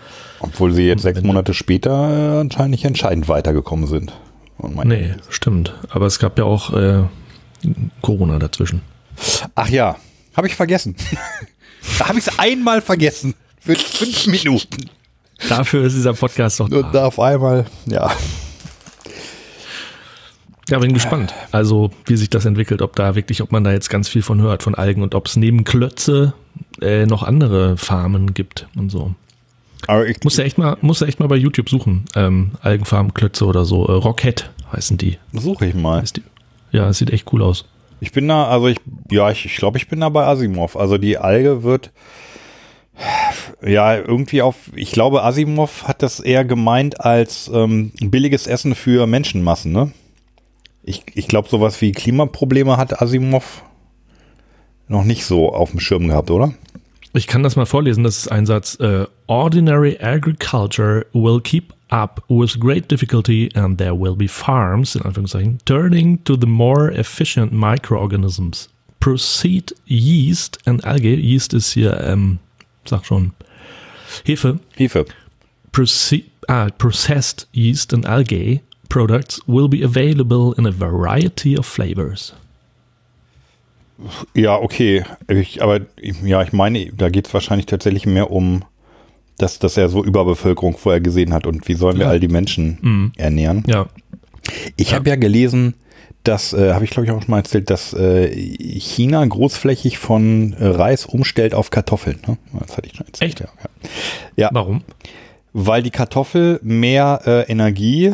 Obwohl 0.40 0.72
sie 0.72 0.86
jetzt 0.86 1.02
sechs 1.02 1.22
Monate 1.22 1.54
später 1.54 2.40
anscheinend 2.40 2.72
nicht 2.72 2.84
entscheidend 2.84 3.28
weitergekommen 3.28 3.86
sind. 3.86 4.12
Und 4.64 4.74
mein- 4.76 4.88
Nee, 4.88 5.14
stimmt. 5.30 5.74
Aber 5.90 6.06
es 6.06 6.18
gab 6.18 6.38
ja 6.38 6.44
auch 6.44 6.72
äh, 6.72 7.02
Corona 8.02 8.38
dazwischen. 8.38 8.82
Ach 9.54 9.68
ja, 9.68 9.96
habe 10.36 10.46
ich 10.46 10.54
vergessen. 10.54 10.96
da 11.98 12.08
habe 12.08 12.18
ich 12.18 12.26
es 12.26 12.38
einmal 12.38 12.80
vergessen. 12.80 13.34
Für 13.60 13.74
fünf 13.76 14.26
Minuten. 14.26 14.90
Dafür 15.48 15.84
ist 15.84 15.94
dieser 15.96 16.12
Podcast 16.14 16.60
doch 16.60 16.66
Und 16.66 16.72
da. 16.72 16.90
da 16.92 17.04
auf 17.06 17.18
einmal, 17.18 17.64
ja. 17.86 18.10
Ja, 20.70 20.78
bin 20.78 20.94
gespannt. 20.94 21.34
Also, 21.52 21.90
wie 22.06 22.16
sich 22.16 22.30
das 22.30 22.46
entwickelt, 22.46 22.80
ob 22.80 22.96
da 22.96 23.14
wirklich, 23.14 23.42
ob 23.42 23.52
man 23.52 23.64
da 23.64 23.72
jetzt 23.72 23.90
ganz 23.90 24.08
viel 24.08 24.22
von 24.22 24.40
hört, 24.40 24.62
von 24.62 24.74
Algen 24.74 25.02
und 25.02 25.14
ob 25.14 25.26
es 25.26 25.36
neben 25.36 25.64
Klötze 25.64 26.32
äh, 26.80 27.04
noch 27.04 27.22
andere 27.22 27.76
Farmen 27.76 28.32
gibt 28.32 28.66
und 28.74 28.88
so. 28.90 29.14
Aber 29.86 30.06
ich, 30.06 30.23
Muss 30.24 30.36
ja 30.36 30.44
echt 30.44 30.59
mal, 30.59 30.77
muss 30.81 31.01
ja 31.01 31.06
echt 31.06 31.20
mal 31.20 31.27
bei 31.27 31.36
YouTube 31.36 31.69
suchen. 31.69 32.05
Ähm, 32.15 32.52
Algenfarmen, 32.62 33.15
Klötze 33.15 33.47
oder 33.47 33.65
so. 33.65 33.86
Äh, 33.86 33.93
Rocket 33.93 34.51
heißen 34.73 34.98
die. 34.98 35.19
suche 35.32 35.66
ich 35.66 35.74
mal. 35.74 36.02
Die. 36.02 36.23
Ja, 36.73 36.89
es 36.89 36.98
sieht 36.98 37.11
echt 37.11 37.32
cool 37.32 37.43
aus. 37.43 37.66
Ich 38.01 38.12
bin 38.12 38.28
da, 38.28 38.48
also 38.48 38.69
ich, 38.69 38.78
ja, 39.11 39.31
ich, 39.31 39.44
ich 39.47 39.56
glaube, 39.56 39.78
ich 39.78 39.89
bin 39.89 40.01
da 40.01 40.09
bei 40.09 40.27
Asimov. 40.27 40.77
Also 40.77 40.98
die 40.98 41.16
Alge 41.16 41.62
wird, 41.62 41.93
ja, 43.65 43.97
irgendwie 43.97 44.43
auf, 44.43 44.56
ich 44.74 44.93
glaube, 44.93 45.23
Asimov 45.23 45.85
hat 45.89 46.02
das 46.02 46.20
eher 46.20 46.44
gemeint 46.44 47.01
als 47.01 47.51
ähm, 47.52 47.93
billiges 48.01 48.47
Essen 48.47 48.74
für 48.74 49.06
Menschenmassen, 49.06 49.73
ne? 49.73 49.93
Ich, 50.82 51.02
ich 51.15 51.28
glaube, 51.28 51.48
sowas 51.48 51.81
wie 51.81 51.93
Klimaprobleme 51.93 52.77
hat 52.77 53.01
Asimov 53.01 53.62
noch 54.86 55.05
nicht 55.05 55.24
so 55.24 55.52
auf 55.55 55.70
dem 55.70 55.81
Schirm 55.81 56.09
gehabt, 56.09 56.31
oder? 56.31 56.52
Ich 57.16 57.28
kann 57.28 57.44
das 57.44 57.54
mal 57.54 57.64
vorlesen, 57.64 58.02
das 58.02 58.18
ist 58.18 58.28
ein 58.32 58.44
Satz. 58.44 58.74
Äh, 58.80 59.06
Ordinary 59.28 59.96
agriculture 60.00 61.06
will 61.12 61.40
keep 61.40 61.72
up 61.90 62.24
with 62.28 62.58
great 62.58 62.90
difficulty 62.90 63.48
and 63.54 63.78
there 63.78 63.94
will 63.94 64.16
be 64.16 64.26
farms, 64.26 64.96
in 64.96 65.02
Anführungszeichen, 65.02 65.58
turning 65.64 66.22
to 66.24 66.36
the 66.36 66.48
more 66.48 66.90
efficient 66.90 67.52
microorganisms. 67.52 68.68
Proceed 68.98 69.72
yeast 69.86 70.58
and 70.66 70.84
algae, 70.84 71.14
yeast 71.14 71.54
ist 71.54 71.72
hier, 71.72 72.00
ähm, 72.00 72.40
sag 72.84 73.06
schon, 73.06 73.32
Hefe, 74.24 74.58
Hefe. 74.76 75.06
Proce 75.70 76.24
ah, 76.48 76.68
processed 76.78 77.46
yeast 77.52 77.94
and 77.94 78.06
algae 78.06 78.60
products 78.88 79.40
will 79.46 79.68
be 79.68 79.84
available 79.84 80.52
in 80.54 80.66
a 80.66 80.72
variety 80.72 81.56
of 81.56 81.64
flavors. 81.64 82.32
Ja, 84.35 84.56
okay. 84.56 85.05
Ich, 85.28 85.62
aber 85.62 85.81
ja, 86.24 86.43
ich 86.43 86.52
meine, 86.52 86.93
da 86.93 87.09
geht 87.09 87.26
es 87.26 87.35
wahrscheinlich 87.35 87.66
tatsächlich 87.66 88.06
mehr 88.06 88.31
um, 88.31 88.64
dass, 89.39 89.59
dass 89.59 89.76
er 89.76 89.89
so 89.89 90.05
Überbevölkerung 90.05 90.76
vorher 90.76 91.01
gesehen 91.01 91.32
hat 91.32 91.47
und 91.47 91.66
wie 91.68 91.74
sollen 91.74 91.97
wir 91.97 92.05
Ja. 92.06 92.10
all 92.10 92.20
die 92.20 92.28
Menschen 92.28 92.78
Mhm. 92.81 93.12
ernähren. 93.16 93.64
Ja, 93.66 93.86
Ich 94.76 94.90
Ja. 94.90 94.97
habe 94.98 95.09
ja 95.09 95.16
gelesen, 95.16 95.74
dass, 96.22 96.52
äh, 96.52 96.72
habe 96.72 96.85
ich 96.85 96.90
glaube 96.90 97.06
ich 97.06 97.12
auch 97.12 97.20
schon 97.22 97.31
mal 97.31 97.39
erzählt, 97.39 97.70
dass 97.70 97.93
äh, 97.94 98.28
China 98.78 99.24
großflächig 99.24 99.98
von 99.98 100.52
äh, 100.55 100.66
Reis 100.66 101.06
umstellt 101.06 101.55
auf 101.55 101.70
Kartoffeln. 101.70 102.18
Ne? 102.26 102.36
Das 102.66 102.76
hatte 102.76 102.89
ich 102.89 102.97
schon 102.97 103.06
erzählt. 103.06 103.31
Echt? 103.31 103.40
Ja, 103.40 103.47
ja. 103.62 103.90
ja, 104.36 104.48
warum? 104.52 104.82
weil 105.56 105.82
die 105.82 105.90
Kartoffel 105.90 106.59
mehr 106.62 107.20
äh, 107.26 107.43
Energie 107.51 108.12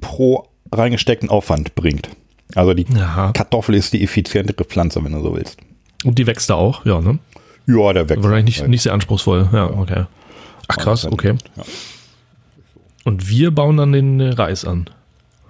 pro 0.00 0.48
reingesteckten 0.70 1.30
Aufwand 1.30 1.74
bringt. 1.74 2.10
Also 2.54 2.74
die 2.74 2.86
Aha. 2.96 3.32
Kartoffel 3.32 3.74
ist 3.74 3.92
die 3.92 4.02
effizientere 4.02 4.64
Pflanze, 4.64 5.02
wenn 5.04 5.12
du 5.12 5.20
so 5.20 5.34
willst. 5.34 5.58
Und 6.04 6.18
die 6.18 6.26
wächst 6.26 6.50
da 6.50 6.54
auch, 6.54 6.84
ja, 6.84 7.00
ne? 7.00 7.18
Ja, 7.66 7.92
der 7.92 8.08
wächst. 8.08 8.22
Wahrscheinlich 8.22 8.58
nicht, 8.58 8.68
nicht 8.68 8.82
sehr 8.82 8.92
anspruchsvoll. 8.92 9.48
Ja, 9.52 9.70
okay. 9.70 10.04
Ach 10.68 10.76
krass, 10.76 11.04
okay. 11.04 11.34
Und 13.04 13.28
wir 13.28 13.50
bauen 13.50 13.76
dann 13.76 13.92
den 13.92 14.20
Reis 14.20 14.64
an. 14.64 14.88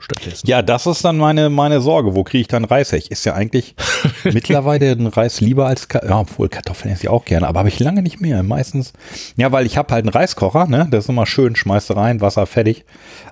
Stattdessen. 0.05 0.47
Ja, 0.47 0.61
das 0.61 0.87
ist 0.87 1.03
dann 1.05 1.17
meine, 1.17 1.49
meine 1.49 1.81
Sorge. 1.81 2.15
Wo 2.15 2.25
kriege 2.25 2.43
ich 2.43 2.49
dann 2.49 2.67
Reishech? 2.67 3.11
Ist 3.11 3.25
ja 3.25 3.33
eigentlich 3.33 3.75
mittlerweile 4.25 4.93
ein 4.93 5.07
Reis 5.07 5.41
lieber 5.41 5.67
als, 5.67 5.89
Ka 5.89 6.05
ja, 6.07 6.21
obwohl 6.21 6.51
Kartoffeln 6.51 6.93
esse 6.93 7.05
ich 7.05 7.09
auch 7.09 7.25
gerne, 7.25 7.49
aber 7.49 7.61
habe 7.61 7.71
ich 7.71 7.81
lange 7.81 8.03
nicht 8.03 8.21
mehr. 8.21 8.43
Meistens, 8.43 8.93
ja, 9.37 9.51
weil 9.51 9.65
ich 9.65 9.79
habe 9.79 9.95
halt 9.95 10.05
einen 10.05 10.13
Reiskocher, 10.13 10.67
ne? 10.67 10.89
Das 10.91 11.05
ist 11.05 11.09
immer 11.09 11.25
schön, 11.25 11.57
schmeißt 11.57 11.97
rein, 11.97 12.21
Wasser 12.21 12.45
fertig. 12.47 12.85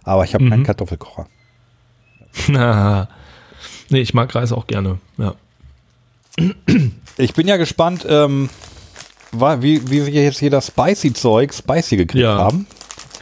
Aber 0.05 0.24
ich 0.24 0.32
habe 0.32 0.49
keinen 0.49 0.65
Kartoffelkocher. 0.65 1.27
Na, 2.49 3.09
nee, 3.93 4.01
ich 4.01 4.14
mag 4.14 4.35
Reis 4.35 4.52
auch 4.52 4.66
gerne. 4.66 4.98
Ja. 5.19 5.35
Ich 7.19 7.35
bin 7.35 7.47
ja 7.47 7.56
gespannt, 7.59 8.06
ähm, 8.09 8.48
wie, 9.32 9.90
wie 9.90 10.06
wir 10.06 10.23
jetzt 10.23 10.39
hier 10.39 10.51
das 10.51 10.69
Spicy-Zeug 10.69 11.52
spicy 11.52 11.97
gekriegt 11.97 12.23
Ja. 12.24 12.36
haben. 12.39 12.66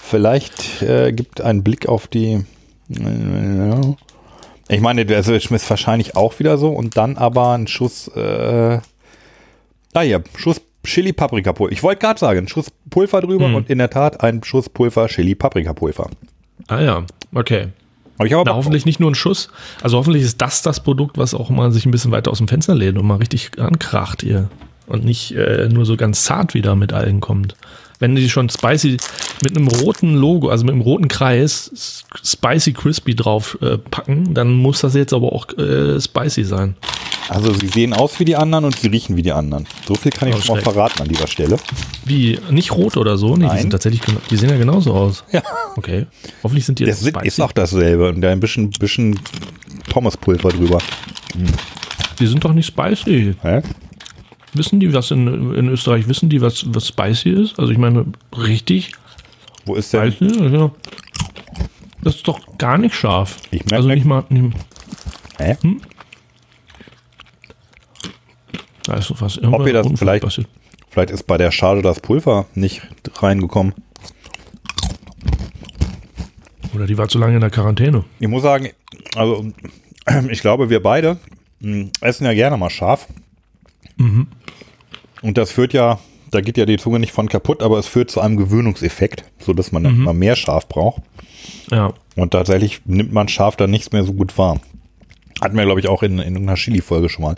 Vielleicht 0.01 0.83
äh, 0.83 1.13
gibt 1.13 1.41
ein 1.41 1.63
Blick 1.63 1.89
auf 1.89 2.07
die. 2.09 2.45
Ich 4.69 4.81
meine, 4.81 5.07
das 5.07 5.29
ist 5.29 5.71
wahrscheinlich 5.71 6.17
auch 6.17 6.39
wieder 6.39 6.59
so 6.59 6.71
und 6.71 6.97
dann 6.97 7.17
aber 7.17 7.53
ein 7.55 7.67
Schuss. 7.67 8.09
Äh, 8.09 8.81
ah 9.95 10.03
ja, 10.03 10.21
Schuss 10.37 10.61
Chili 10.85 11.13
Paprika 11.13 11.53
Pulver. 11.53 11.73
Ich 11.73 11.83
wollte 11.83 12.01
gerade 12.01 12.19
sagen, 12.19 12.39
ein 12.41 12.49
Schuss 12.49 12.67
Pulver 12.89 13.21
drüber 13.21 13.47
Hm. 13.47 13.55
und 13.55 13.71
in 13.71 13.79
der 13.79 13.91
Tat 13.91 14.21
ein 14.23 14.43
Schuss 14.43 14.69
Pulver 14.69 15.09
Chili 15.09 15.35
Paprika 15.35 15.73
Pulver. 15.75 16.09
Ah 16.69 16.81
ja, 16.81 17.05
okay. 17.35 17.69
Aber 18.21 18.27
ich 18.27 18.35
habe 18.35 18.55
hoffentlich 18.55 18.85
nicht 18.85 19.01
nur 19.01 19.11
ein 19.11 19.15
Schuss. 19.15 19.49
Also 19.81 19.97
hoffentlich 19.97 20.23
ist 20.23 20.43
das 20.43 20.61
das 20.61 20.81
Produkt, 20.81 21.17
was 21.17 21.33
auch 21.33 21.49
mal 21.49 21.73
sich 21.73 21.87
ein 21.87 21.91
bisschen 21.91 22.11
weiter 22.11 22.31
aus 22.31 22.37
dem 22.37 22.49
Fenster 22.49 22.75
lehnt 22.75 22.99
und 22.99 23.07
mal 23.07 23.17
richtig 23.17 23.59
ankracht 23.59 24.21
hier. 24.21 24.51
Und 24.87 25.07
nicht 25.07 25.35
äh, 25.35 25.71
nur 25.71 25.87
so 25.87 25.97
ganz 25.97 26.25
zart 26.25 26.53
wieder 26.53 26.77
mit 26.77 26.93
Algen 26.93 27.21
kommt. 27.21 27.57
Wenn 28.01 28.17
die 28.17 28.29
schon 28.29 28.49
spicy 28.49 28.97
mit 29.43 29.57
einem 29.57 29.69
roten 29.69 30.15
Logo, 30.17 30.49
also 30.49 30.65
mit 30.65 30.73
einem 30.73 30.81
roten 30.83 31.07
Kreis, 31.09 32.03
spicy 32.25 32.73
crispy 32.73 33.15
drauf 33.15 33.57
äh, 33.61 33.79
packen, 33.79 34.35
dann 34.35 34.53
muss 34.55 34.81
das 34.81 34.95
jetzt 34.95 35.13
aber 35.13 35.33
auch 35.33 35.47
äh, 35.59 36.01
spicy 36.01 36.45
sein. 36.45 36.75
Also 37.29 37.53
sie 37.53 37.69
sehen 37.69 37.93
aus 37.93 38.19
wie 38.19 38.25
die 38.25 38.35
anderen 38.35 38.65
und 38.65 38.77
sie 38.79 38.89
riechen 38.89 39.17
wie 39.17 39.23
die 39.23 39.31
anderen. 39.33 39.67
So 39.87 39.95
viel 39.95 40.11
kann 40.11 40.29
ich 40.31 40.35
Oh, 40.35 40.41
schon 40.41 40.57
mal 40.57 40.63
verraten 40.63 41.03
an 41.03 41.09
dieser 41.09 41.29
Stelle. 41.29 41.59
Wie, 42.05 42.39
nicht 42.51 42.73
rot 42.73 42.97
oder 42.97 43.17
so? 43.17 43.37
Nee, 43.37 43.45
Nein. 43.47 43.55
die 43.57 43.61
sind 43.63 43.71
tatsächlich, 43.71 44.01
die 44.31 44.37
sehen 44.37 44.51
ja 44.51 44.57
genauso 44.57 44.93
aus. 44.95 45.23
Ja. 45.31 45.43
Okay. 45.77 46.07
Hoffentlich 46.43 46.67
sind 46.67 46.81
die 46.81 46.87
Das 46.87 47.01
sind, 47.01 47.17
ist 47.23 47.41
auch 47.41 47.53
dasselbe 47.53 48.09
und 48.09 48.21
da 48.21 48.31
ein 48.33 48.41
bisschen, 48.41 48.71
bisschen 48.71 49.21
Pommespulver 49.91 50.49
drüber. 50.49 50.79
Die 52.19 52.27
sind 52.27 52.45
doch 52.45 52.53
nicht 52.53 52.67
spicy. 52.67 53.35
Hä? 53.43 53.63
Wissen 54.53 54.81
die, 54.81 54.93
was 54.93 55.11
in, 55.11 55.55
in 55.55 55.69
Österreich, 55.69 56.09
wissen 56.09 56.29
die, 56.29 56.41
was, 56.41 56.65
was 56.75 56.89
spicy 56.89 57.31
ist? 57.31 57.59
Also 57.59 57.71
ich 57.73 57.79
meine, 57.79 58.07
richtig 58.37 58.93
Wo 59.65 59.75
ist 59.77 59.93
denn? 59.93 60.11
spicy? 60.13 60.55
Ja. 60.55 60.71
Das 62.03 62.17
ist 62.17 62.27
doch 62.27 62.41
gar 62.59 62.79
nicht 62.79 62.95
scharf. 62.95 63.37
Ich 63.51 63.61
merk 63.67 63.75
also 63.75 63.89
nicht- 63.89 64.05
mal, 64.05 64.25
nicht, 64.29 64.55
Hä? 65.39 65.57
da 68.85 68.95
ist 68.95 69.13
was 69.21 69.43
Ob 69.43 69.67
ihr 69.67 69.73
das 69.73 69.87
vielleicht- 69.97 70.25
passiert. 70.25 70.49
Vielleicht 70.89 71.11
ist 71.11 71.25
bei 71.29 71.39
der 71.39 71.53
Charge 71.53 71.83
das 71.83 72.01
Pulver 72.01 72.47
nicht 72.57 72.83
reingekommen. 73.19 73.75
Oder 76.75 76.87
die 76.87 76.99
war 76.99 77.07
zu 77.09 77.19
lange 77.19 77.35
in 77.37 77.41
der 77.41 77.51
Quarantäne. 77.51 78.05
Ich 78.19 78.27
muss 78.27 78.43
sagen, 78.43 78.71
also 79.15 79.47
ich 80.31 80.41
glaube, 80.41 80.69
wir 80.69 80.83
beide 80.83 81.19
mh, 81.61 81.91
essen 82.01 82.25
ja 82.25 82.35
gerne 82.35 82.57
mal 82.57 82.71
scharf. 82.71 83.07
Und 85.23 85.39
das 85.39 85.51
führt 85.51 85.73
ja, 85.73 85.99
da 86.31 86.41
geht 86.41 86.57
ja 86.57 86.67
die 86.67 86.79
Zunge 86.79 86.99
nicht 86.99 87.13
von 87.13 87.29
kaputt, 87.29 87.63
aber 87.63 87.79
es 87.79 87.87
führt 87.87 88.11
zu 88.11 88.21
einem 88.21 88.37
Gewöhnungseffekt, 88.37 89.25
sodass 89.39 89.73
man 89.73 89.85
dann 89.85 89.97
immer 89.97 90.13
mehr 90.13 90.37
scharf 90.37 90.69
braucht. 90.69 91.03
Ja. 91.71 91.93
Und 92.17 92.33
tatsächlich 92.33 92.83
nimmt 92.85 93.13
man 93.13 93.29
scharf 93.29 93.57
dann 93.57 93.71
nichts 93.71 93.93
mehr 93.93 94.05
so 94.05 94.13
gut 94.13 94.37
wahr. 94.39 94.61
Hatten 95.41 95.57
wir, 95.57 95.65
glaube 95.65 95.81
ich, 95.81 95.89
auch 95.89 96.03
in, 96.03 96.19
in 96.19 96.37
einer 96.37 96.55
Chili-Folge 96.55 97.09
schon 97.09 97.25
mal. 97.25 97.35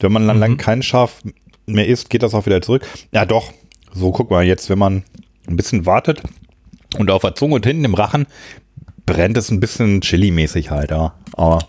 Wenn 0.00 0.12
man 0.12 0.26
dann 0.26 0.38
lang 0.38 0.56
kein 0.56 0.82
Scharf 0.82 1.22
mehr 1.66 1.86
isst, 1.86 2.10
geht 2.10 2.22
das 2.22 2.34
auch 2.34 2.46
wieder 2.46 2.60
zurück. 2.62 2.86
Ja, 3.12 3.24
doch. 3.24 3.52
So, 3.94 4.12
guck 4.12 4.30
mal, 4.30 4.44
jetzt, 4.44 4.68
wenn 4.68 4.78
man 4.78 5.04
ein 5.48 5.56
bisschen 5.56 5.86
wartet 5.86 6.22
und 6.98 7.10
auf 7.10 7.22
der 7.22 7.34
Zunge 7.34 7.54
und 7.54 7.66
hinten 7.66 7.84
im 7.84 7.94
Rachen 7.94 8.26
brennt 9.06 9.36
es 9.36 9.50
ein 9.50 9.60
bisschen 9.60 10.00
Chili-mäßig 10.00 10.70
halt, 10.70 10.90
ja. 10.90 11.14
Aber 11.34 11.60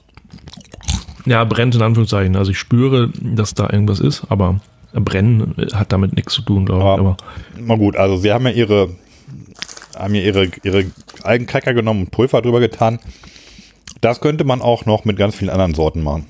Ja, 1.25 1.43
brennt 1.43 1.75
in 1.75 1.81
Anführungszeichen. 1.81 2.35
Also 2.35 2.51
ich 2.51 2.57
spüre, 2.57 3.11
dass 3.21 3.53
da 3.53 3.69
irgendwas 3.69 3.99
ist, 3.99 4.25
aber 4.29 4.59
brennen 4.93 5.55
hat 5.73 5.91
damit 5.91 6.15
nichts 6.15 6.33
zu 6.33 6.41
tun, 6.41 6.65
glaube 6.65 6.81
ich. 6.83 6.87
Aber- 6.87 7.17
na 7.59 7.75
gut, 7.75 7.95
also 7.95 8.17
sie 8.17 8.31
haben 8.31 8.45
ja 8.45 8.51
ihre, 8.51 8.95
haben 9.97 10.15
ja 10.15 10.21
ihre, 10.21 10.49
ihre 10.63 10.85
Algencracker 11.23 11.73
genommen 11.73 12.01
und 12.01 12.11
Pulver 12.11 12.41
drüber 12.41 12.59
getan. 12.59 12.99
Das 14.01 14.21
könnte 14.21 14.43
man 14.43 14.61
auch 14.61 14.85
noch 14.85 15.05
mit 15.05 15.17
ganz 15.17 15.35
vielen 15.35 15.49
anderen 15.49 15.73
Sorten 15.73 16.03
machen. 16.03 16.25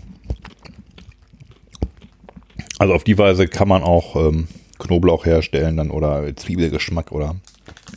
Also 2.79 2.93
auf 2.93 3.03
die 3.03 3.17
Weise 3.17 3.47
kann 3.47 3.67
man 3.67 3.84
auch 3.84 4.15
ähm, 4.15 4.47
Knoblauch 4.79 5.25
herstellen 5.25 5.77
dann 5.77 5.89
oder 5.91 6.35
Zwiebelgeschmack 6.35 7.11
oder 7.11 7.35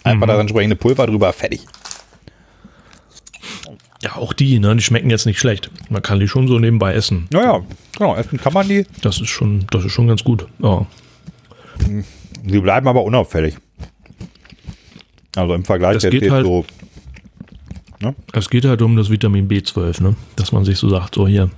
einfach 0.04 0.26
das 0.26 0.40
entsprechende 0.40 0.76
Pulver 0.76 1.06
drüber, 1.06 1.32
fertig. 1.32 1.66
Ja, 4.02 4.16
auch 4.16 4.32
die, 4.32 4.58
ne, 4.58 4.74
die 4.76 4.82
schmecken 4.82 5.10
jetzt 5.10 5.26
nicht 5.26 5.38
schlecht. 5.38 5.70
Man 5.90 6.02
kann 6.02 6.20
die 6.20 6.28
schon 6.28 6.48
so 6.48 6.58
nebenbei 6.58 6.94
essen. 6.94 7.26
Naja, 7.32 7.60
genau, 7.96 8.14
essen 8.16 8.38
kann 8.38 8.52
man 8.52 8.66
die. 8.68 8.86
Das 9.02 9.20
ist 9.20 9.28
schon, 9.28 9.66
das 9.70 9.84
ist 9.84 9.92
schon 9.92 10.06
ganz 10.08 10.24
gut. 10.24 10.46
Ja. 10.58 10.86
Sie 12.46 12.60
bleiben 12.60 12.88
aber 12.88 13.04
unauffällig. 13.04 13.56
Also 15.36 15.54
im 15.54 15.64
Vergleich 15.64 15.94
Das 15.94 16.02
jetzt 16.04 16.12
geht 16.12 16.30
halt- 16.30 16.44
so, 16.46 16.64
Es 18.32 18.48
geht 18.48 18.64
halt 18.64 18.80
um 18.82 18.96
das 18.96 19.10
Vitamin 19.10 19.48
B12, 19.48 20.02
ne? 20.02 20.16
Dass 20.36 20.52
man 20.52 20.64
sich 20.64 20.78
so 20.78 20.88
sagt, 20.88 21.14
so 21.14 21.28
hier, 21.28 21.50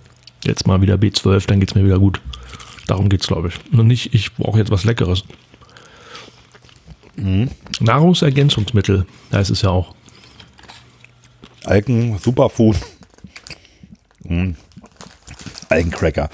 jetzt 0.45 0.67
mal 0.67 0.81
wieder 0.83 0.97
B12, 0.97 1.47
dann 1.47 1.61
geht's 1.61 1.75
mir 1.77 1.85
wieder 1.85 1.99
gut. 2.01 2.21
Darum 2.89 3.09
geht's, 3.09 3.29
glaube 3.29 3.49
ich. 3.49 3.55
Und 3.79 3.87
nicht, 3.87 4.13
ich 4.13 4.35
brauche 4.35 4.59
jetzt 4.59 4.73
was 4.73 4.83
Leckeres. 4.85 5.23
Mhm. 7.17 7.49
Nahrungsergänzungsmittel, 7.81 9.07
da 9.31 9.39
ist 9.41 9.51
es 9.51 9.63
ja 9.63 9.71
auch. 9.71 9.95
Algen, 11.65 12.19
Superfood. 12.19 12.77
Mm. 14.25 14.51
Algencracker. 15.69 16.29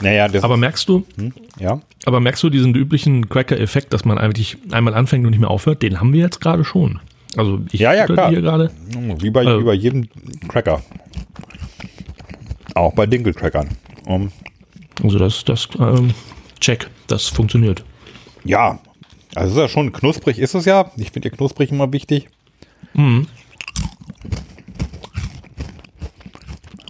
Naja, 0.00 0.28
das 0.28 0.42
Aber 0.44 0.56
merkst 0.56 0.88
du, 0.88 1.04
ja. 1.58 1.80
aber 2.06 2.20
merkst 2.20 2.42
du 2.42 2.48
diesen 2.50 2.74
üblichen 2.74 3.28
Cracker-Effekt, 3.28 3.92
dass 3.92 4.04
man 4.06 4.16
eigentlich 4.18 4.56
einmal 4.70 4.94
anfängt 4.94 5.24
und 5.26 5.30
nicht 5.32 5.40
mehr 5.40 5.50
aufhört? 5.50 5.82
Den 5.82 6.00
haben 6.00 6.12
wir 6.14 6.20
jetzt 6.20 6.40
gerade 6.40 6.64
schon. 6.64 7.00
Also 7.36 7.60
ich 7.70 7.80
Ja, 7.80 7.92
ja, 7.94 8.06
klar. 8.06 8.30
hier 8.30 8.40
gerade. 8.40 8.70
Wie 9.18 9.30
bei, 9.30 9.42
Äh. 9.44 9.60
wie 9.60 9.64
bei 9.64 9.74
jedem 9.74 10.08
Cracker. 10.48 10.82
Auch 12.74 12.94
bei 12.94 13.06
Dinkelcrackern. 13.06 13.68
Um, 14.06 14.32
Also 15.02 15.18
das, 15.18 15.44
das, 15.44 15.68
ähm, 15.78 16.12
check, 16.60 16.88
das 17.06 17.28
funktioniert. 17.28 17.84
ja, 18.44 18.78
also 19.34 19.52
ist 19.52 19.58
ja 19.58 19.68
schon 19.68 19.92
knusprig, 19.92 20.38
ist 20.38 20.54
es 20.54 20.64
ja. 20.64 20.90
Ich 20.96 21.10
finde 21.12 21.28
ja 21.28 21.36
knusprig 21.36 21.70
immer 21.70 21.92
wichtig. 21.92 22.28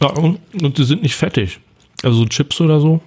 Ja, 0.03 0.09
und, 0.11 0.39
und 0.61 0.79
die 0.79 0.85
sind 0.85 1.03
nicht 1.03 1.17
fettig. 1.17 1.61
Also 2.03 2.19
so 2.19 2.27
Chips 2.27 2.61
oder 2.61 2.81
so 2.81 3.01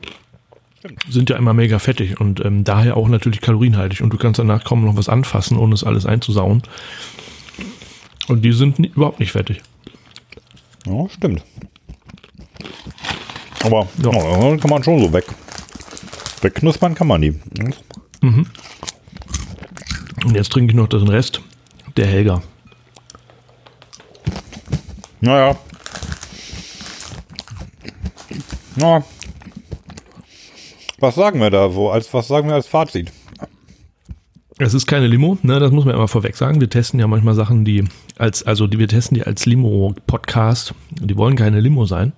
sind 1.10 1.30
ja 1.30 1.38
immer 1.38 1.54
mega 1.54 1.80
fettig 1.80 2.20
und 2.20 2.44
ähm, 2.44 2.64
daher 2.66 2.98
auch 2.98 3.08
natürlich 3.08 3.40
kalorienhaltig. 3.42 4.02
Und 4.02 4.12
du 4.12 4.18
kannst 4.18 4.40
danach 4.40 4.64
kaum 4.66 4.84
noch 4.84 4.98
was 4.98 5.08
anfassen, 5.10 5.58
ohne 5.58 5.74
es 5.74 5.84
alles 5.84 6.06
einzusauen. 6.06 6.62
Und 8.28 8.44
die 8.44 8.52
sind 8.52 8.80
ni- 8.80 8.92
überhaupt 8.94 9.20
nicht 9.20 9.32
fettig. 9.32 9.62
Ja, 10.86 11.08
stimmt. 11.10 11.44
Aber 13.64 13.88
Ja. 14.04 14.12
ja. 14.12 14.58
kann 14.58 14.70
man 14.70 14.84
schon 14.84 15.00
so 15.00 15.14
weg. 15.14 15.26
Wegknuspern 16.42 16.96
kann 16.96 17.08
man 17.08 17.22
die. 17.22 17.40
Und 18.22 18.48
jetzt 20.36 20.52
trinke 20.52 20.74
ich 20.74 20.78
noch 20.78 20.90
den 20.90 21.08
Rest 21.08 21.40
der 21.96 22.08
Helga. 22.08 22.42
Naja. 25.22 25.56
Na. 28.76 29.04
Was 31.00 31.16
sagen 31.16 31.40
wir 31.40 31.50
da 31.50 31.70
so? 31.70 31.90
Als, 31.90 32.14
was 32.14 32.28
sagen 32.28 32.48
wir 32.48 32.56
als 32.56 32.68
Fazit? 32.68 33.12
Es 34.60 34.74
ist 34.74 34.86
keine 34.86 35.08
Limo, 35.08 35.38
ne, 35.42 35.60
das 35.60 35.72
muss 35.72 35.84
man 35.84 35.96
immer 35.96 36.08
vorweg 36.08 36.36
sagen. 36.36 36.62
Wir 36.62 36.70
testen 36.70 37.00
ja 37.00 37.08
manchmal 37.08 37.34
Sachen, 37.34 37.66
die 37.66 37.84
als, 38.18 38.44
also 38.44 38.68
die 38.68 38.80
wir 38.80 38.88
testen 38.88 39.16
die 39.16 39.24
als 39.24 39.46
Limo-Podcast. 39.46 40.74
Die 40.92 41.18
wollen 41.18 41.36
keine 41.36 41.60
Limo 41.60 41.86
sein. 41.86 42.14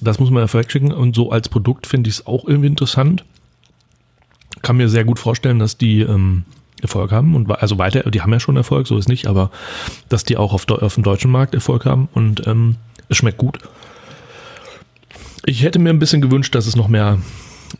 Das 0.00 0.18
muss 0.18 0.30
man 0.30 0.42
ja 0.42 0.46
vorweg 0.46 0.70
schicken. 0.70 0.92
Und 0.92 1.16
so 1.16 1.30
als 1.30 1.48
Produkt 1.48 1.86
finde 1.86 2.08
ich 2.08 2.16
es 2.16 2.26
auch 2.26 2.46
irgendwie 2.46 2.68
interessant. 2.68 3.24
Kann 4.62 4.76
mir 4.76 4.88
sehr 4.88 5.04
gut 5.04 5.18
vorstellen, 5.18 5.58
dass 5.58 5.78
die 5.78 6.00
ähm, 6.02 6.44
Erfolg 6.82 7.12
haben 7.12 7.34
und 7.34 7.50
also 7.50 7.78
weiter, 7.78 8.08
die 8.10 8.20
haben 8.20 8.32
ja 8.32 8.40
schon 8.40 8.56
Erfolg, 8.56 8.86
so 8.86 8.96
ist 8.96 9.08
nicht, 9.08 9.26
aber 9.26 9.50
dass 10.08 10.24
die 10.24 10.36
auch 10.36 10.52
auf, 10.52 10.68
auf 10.68 10.94
dem 10.94 11.02
deutschen 11.02 11.30
Markt 11.30 11.54
Erfolg 11.54 11.84
haben 11.84 12.08
und 12.12 12.46
ähm, 12.46 12.76
es 13.08 13.16
schmeckt 13.16 13.38
gut. 13.38 13.58
Ich 15.46 15.62
hätte 15.62 15.78
mir 15.78 15.90
ein 15.90 15.98
bisschen 15.98 16.20
gewünscht, 16.20 16.54
dass 16.54 16.66
es 16.66 16.76
noch 16.76 16.88
mehr 16.88 17.18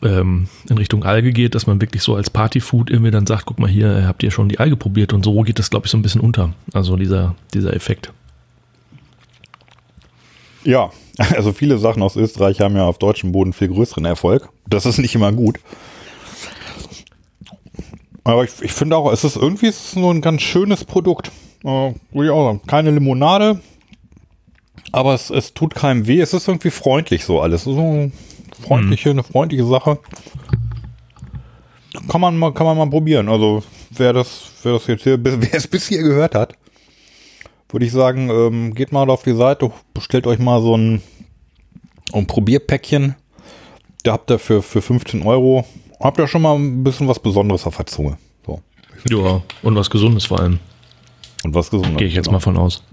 ähm, 0.03 0.47
in 0.69 0.77
Richtung 0.77 1.03
Alge 1.03 1.31
geht, 1.31 1.55
dass 1.55 1.67
man 1.67 1.81
wirklich 1.81 2.01
so 2.01 2.15
als 2.15 2.29
Partyfood 2.29 2.89
irgendwie 2.89 3.11
dann 3.11 3.27
sagt, 3.27 3.45
guck 3.45 3.59
mal 3.59 3.69
hier, 3.69 4.07
habt 4.07 4.23
ihr 4.23 4.31
schon 4.31 4.49
die 4.49 4.59
Alge 4.59 4.75
probiert 4.75 5.13
und 5.13 5.23
so 5.23 5.41
geht 5.41 5.59
das, 5.59 5.69
glaube 5.69 5.85
ich, 5.85 5.91
so 5.91 5.97
ein 5.97 6.01
bisschen 6.01 6.21
unter. 6.21 6.53
Also 6.73 6.95
dieser, 6.95 7.35
dieser 7.53 7.73
Effekt. 7.73 8.11
Ja, 10.63 10.91
also 11.35 11.53
viele 11.53 11.77
Sachen 11.77 12.01
aus 12.03 12.15
Österreich 12.15 12.61
haben 12.61 12.75
ja 12.75 12.85
auf 12.85 12.97
deutschem 12.97 13.31
Boden 13.31 13.53
viel 13.53 13.67
größeren 13.67 14.05
Erfolg. 14.05 14.49
Das 14.67 14.85
ist 14.85 14.97
nicht 14.97 15.15
immer 15.15 15.31
gut. 15.31 15.59
Aber 18.23 18.43
ich, 18.43 18.51
ich 18.61 18.71
finde 18.71 18.97
auch, 18.97 19.11
es 19.11 19.23
ist 19.23 19.35
irgendwie 19.35 19.71
nur 19.95 20.13
ein 20.13 20.21
ganz 20.21 20.43
schönes 20.43 20.85
Produkt. 20.85 21.31
Äh. 21.63 21.93
Keine 22.67 22.91
Limonade, 22.91 23.59
aber 24.91 25.13
es, 25.13 25.29
es 25.29 25.53
tut 25.53 25.75
keinem 25.75 26.07
weh. 26.07 26.19
Es 26.19 26.33
ist 26.33 26.47
irgendwie 26.47 26.71
freundlich 26.71 27.25
so 27.25 27.41
alles. 27.41 27.63
So 27.63 27.77
eine 27.77 28.11
freundliche, 28.61 29.09
eine 29.09 29.23
freundliche 29.23 29.65
Sache. 29.65 29.99
Kann 32.07 32.21
man 32.21 32.37
mal, 32.37 32.53
kann 32.53 32.65
man 32.65 32.77
mal 32.77 32.89
probieren. 32.89 33.29
Also 33.29 33.63
wer 33.91 34.13
das, 34.13 34.43
wer 34.63 34.73
das 34.73 34.87
jetzt 34.87 35.03
hier, 35.03 35.19
wer 35.23 35.53
es 35.53 35.67
bis 35.67 35.87
hier 35.87 36.03
gehört 36.03 36.35
hat, 36.35 36.55
würde 37.69 37.85
ich 37.85 37.91
sagen, 37.91 38.29
ähm, 38.29 38.73
geht 38.73 38.91
mal 38.91 39.09
auf 39.09 39.23
die 39.23 39.35
Seite, 39.35 39.71
bestellt 39.93 40.27
euch 40.27 40.39
mal 40.39 40.61
so 40.61 40.75
ein, 40.75 41.01
ein 42.13 42.27
Probierpäckchen. 42.27 43.15
Da 44.03 44.13
habt 44.13 44.31
ihr 44.31 44.39
für, 44.39 44.61
für 44.61 44.81
15 44.81 45.21
Euro, 45.23 45.65
habt 45.99 46.17
ihr 46.17 46.27
schon 46.27 46.41
mal 46.41 46.55
ein 46.55 46.83
bisschen 46.83 47.07
was 47.07 47.19
Besonderes 47.19 47.65
auf 47.65 47.77
der 47.77 47.85
Zunge. 47.85 48.17
So. 48.45 48.61
Ja, 49.09 49.41
und 49.61 49.75
was 49.75 49.89
Gesundes 49.89 50.25
vor 50.25 50.39
allem. 50.39 50.59
Und 51.43 51.53
was 51.53 51.69
Gesundes. 51.69 51.97
Gehe 51.97 52.07
ich 52.07 52.15
jetzt 52.15 52.25
genau. 52.25 52.37
mal 52.37 52.39
von 52.39 52.57
aus. 52.57 52.83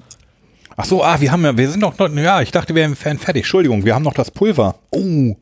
Ach 0.81 0.85
so, 0.85 1.03
ah, 1.03 1.21
wir 1.21 1.33
haben 1.33 1.45
ja, 1.45 1.57
wir 1.57 1.69
sind 1.69 1.81
noch, 1.81 1.99
ja, 1.99 2.41
ich 2.41 2.53
dachte, 2.53 2.73
wir 2.73 2.83
wären 2.83 2.95
fertig. 3.19 3.43
Entschuldigung, 3.43 3.85
wir 3.85 3.97
haben 3.97 4.05
noch 4.05 4.15
das 4.15 4.31
Pulver. 4.31 4.77
Oh, 4.91 5.37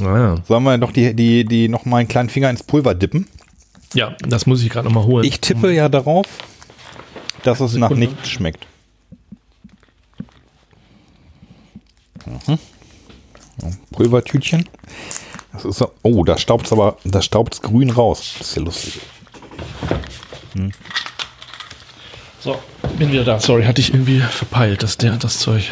Naja. 0.00 0.36
sollen 0.46 0.62
wir 0.62 0.78
noch 0.78 0.92
die, 0.92 1.12
die, 1.12 1.44
die 1.44 1.68
noch 1.68 1.84
mal 1.84 1.96
einen 1.96 2.08
kleinen 2.08 2.28
Finger 2.28 2.48
ins 2.48 2.62
Pulver 2.62 2.94
dippen? 2.94 3.26
Ja, 3.94 4.14
das 4.20 4.46
muss 4.46 4.62
ich 4.62 4.70
gerade 4.70 4.86
nochmal 4.86 5.04
holen. 5.06 5.24
Ich 5.24 5.40
tippe 5.40 5.72
ja 5.72 5.88
darauf, 5.88 6.26
dass 7.42 7.58
es 7.58 7.74
nach 7.74 7.90
nichts 7.90 8.28
schmeckt. 8.28 8.64
Mhm. 12.24 12.58
Pulvertütchen. 13.90 14.68
Das 15.52 15.64
ist 15.64 15.78
so, 15.78 15.90
oh, 16.02 16.22
da 16.22 16.38
staubt's 16.38 16.70
aber, 16.70 16.96
da 17.04 17.22
staubt's 17.22 17.60
grün 17.60 17.90
raus. 17.90 18.36
Das 18.38 18.50
ist 18.50 18.56
ja 18.56 18.62
lustig. 18.62 19.00
So, 22.40 22.60
bin 22.98 23.10
wieder 23.12 23.24
da. 23.24 23.40
Sorry, 23.40 23.64
hatte 23.64 23.80
ich 23.80 23.92
irgendwie 23.92 24.20
verpeilt, 24.20 24.82
dass 24.82 24.96
der 24.96 25.16
das 25.16 25.38
Zeug. 25.38 25.70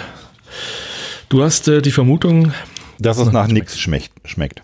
Du 1.29 1.43
hast 1.43 1.69
äh, 1.69 1.83
die 1.83 1.93
Vermutung, 1.93 2.53
Dass 2.99 3.19
es 3.19 3.31
nach 3.33 3.47
nichts 3.49 3.79
schmeckt, 3.79 4.11
schmeckt. 4.25 4.63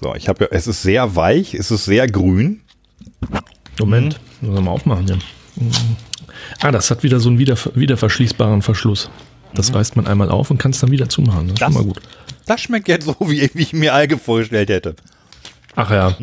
So, 0.00 0.14
ich 0.14 0.28
habe 0.28 0.44
ja, 0.44 0.50
es 0.50 0.66
ist 0.66 0.82
sehr 0.82 1.16
weich, 1.16 1.54
es 1.54 1.70
ist 1.70 1.84
sehr 1.86 2.06
grün. 2.06 2.60
Moment, 3.78 4.20
müssen 4.40 4.54
wir 4.54 4.60
mal 4.60 4.70
aufmachen 4.70 5.06
hier. 5.06 5.16
Mhm. 5.56 5.70
Ah, 6.60 6.70
das 6.70 6.90
hat 6.90 7.02
wieder 7.02 7.18
so 7.20 7.28
einen 7.30 7.38
wieder, 7.38 7.56
wiederverschließbaren 7.74 8.62
Verschluss. 8.62 9.10
Das 9.54 9.74
reißt 9.74 9.96
man 9.96 10.06
einmal 10.06 10.30
auf 10.30 10.50
und 10.50 10.58
kann 10.58 10.72
es 10.72 10.80
dann 10.80 10.90
wieder 10.90 11.08
zumachen. 11.08 11.48
Das 11.48 11.54
ist 11.54 11.62
Das- 11.62 11.72
schon 11.72 11.82
mal 11.82 11.84
gut. 11.94 12.00
Das 12.46 12.60
schmeckt 12.60 12.86
jetzt 12.88 13.06
so, 13.06 13.16
wie, 13.20 13.50
wie 13.54 13.62
ich 13.62 13.72
mir 13.72 13.94
Alge 13.94 14.18
vorgestellt 14.18 14.68
hätte. 14.68 14.94
Ach 15.74 15.90
ja, 15.90 16.16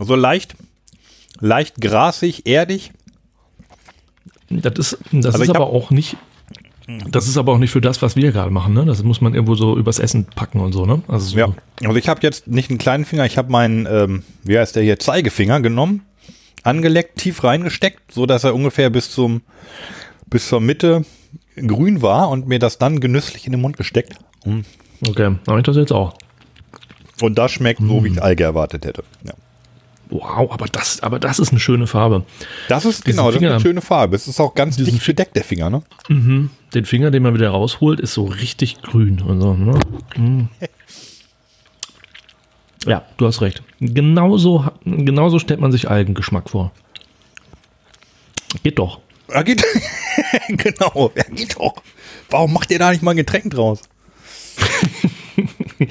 So 0.00 0.14
leicht, 0.14 0.54
leicht 1.40 1.80
grasig, 1.80 2.46
erdig. 2.46 2.92
Das 4.50 4.92
ist, 4.92 4.98
das 5.12 5.34
Also 5.34 5.44
ist 5.44 5.50
aber 5.50 5.66
auch 5.68 5.90
nicht. 5.90 6.16
Das 7.10 7.28
ist 7.28 7.36
aber 7.36 7.52
auch 7.52 7.58
nicht 7.58 7.70
für 7.70 7.82
das, 7.82 8.00
was 8.00 8.16
wir 8.16 8.32
gerade 8.32 8.50
machen. 8.50 8.72
Ne? 8.72 8.86
Das 8.86 9.02
muss 9.02 9.20
man 9.20 9.34
irgendwo 9.34 9.54
so 9.54 9.76
übers 9.76 9.98
Essen 9.98 10.24
packen 10.24 10.60
und 10.60 10.72
so. 10.72 10.86
Ne? 10.86 11.02
Also 11.06 11.26
so, 11.26 11.38
Ja. 11.38 11.52
Also 11.82 11.96
ich 11.96 12.08
habe 12.08 12.20
jetzt 12.22 12.46
nicht 12.46 12.70
einen 12.70 12.78
kleinen 12.78 13.04
Finger, 13.04 13.26
ich 13.26 13.36
habe 13.36 13.52
meinen, 13.52 13.86
ähm, 13.86 14.22
wie 14.42 14.58
heißt 14.58 14.74
der 14.74 14.82
hier, 14.82 14.98
Zeigefinger 14.98 15.60
genommen, 15.60 16.02
angeleckt, 16.62 17.18
tief 17.18 17.44
reingesteckt, 17.44 18.12
so 18.12 18.24
dass 18.24 18.44
er 18.44 18.54
ungefähr 18.54 18.88
bis 18.88 19.10
zum, 19.10 19.42
bis 20.30 20.48
zur 20.48 20.62
Mitte 20.62 21.04
grün 21.56 22.00
war 22.00 22.30
und 22.30 22.48
mir 22.48 22.58
das 22.58 22.78
dann 22.78 23.00
genüsslich 23.00 23.44
in 23.44 23.52
den 23.52 23.60
Mund 23.60 23.76
gesteckt. 23.76 24.14
Mm. 24.46 24.60
Okay, 25.06 25.36
habe 25.46 25.58
ich 25.58 25.64
das 25.64 25.76
jetzt 25.76 25.92
auch. 25.92 26.14
Und 27.20 27.36
das 27.36 27.52
schmeckt 27.52 27.80
so, 27.80 28.02
wie 28.04 28.08
ich 28.08 28.22
Alge 28.22 28.44
erwartet 28.44 28.86
hätte. 28.86 29.04
Ja. 29.24 29.34
Wow, 30.10 30.50
aber 30.50 30.66
das, 30.66 31.00
aber 31.02 31.18
das 31.18 31.38
ist 31.38 31.50
eine 31.50 31.60
schöne 31.60 31.86
Farbe. 31.86 32.24
Das 32.68 32.84
ist 32.86 33.06
Diesen 33.06 33.16
genau, 33.16 33.26
das 33.26 33.34
ist 33.34 33.38
Finger- 33.40 33.50
eine 33.52 33.60
schöne 33.60 33.80
Farbe. 33.82 34.16
Es 34.16 34.26
ist 34.26 34.40
auch 34.40 34.54
ganz 34.54 34.76
Diesen 34.76 34.94
dicht 34.94 35.06
bedeckt, 35.06 35.36
der 35.36 35.44
Finger, 35.44 35.68
ne? 35.70 35.82
Den 36.74 36.84
Finger, 36.86 37.10
den 37.10 37.22
man 37.22 37.34
wieder 37.34 37.50
rausholt, 37.50 38.00
ist 38.00 38.14
so 38.14 38.24
richtig 38.24 38.80
grün. 38.82 39.20
Und 39.20 39.40
so, 39.40 39.54
ne? 39.54 39.78
Mm. 40.16 40.48
Ja, 42.86 43.04
du 43.18 43.26
hast 43.26 43.42
recht. 43.42 43.62
Genauso, 43.80 44.64
genauso 44.84 45.38
stellt 45.38 45.60
man 45.60 45.72
sich 45.72 45.90
Algengeschmack 45.90 46.48
vor. 46.48 46.72
Geht 48.62 48.78
doch. 48.78 49.00
Ja, 49.30 49.42
geht. 49.42 49.62
genau, 50.48 51.12
ja, 51.14 51.24
geht 51.24 51.56
doch. 51.58 51.74
Warum 52.30 52.54
macht 52.54 52.70
ihr 52.70 52.78
da 52.78 52.90
nicht 52.92 53.02
mal 53.02 53.10
ein 53.10 53.16
Getränk 53.18 53.50
draus? 53.52 53.82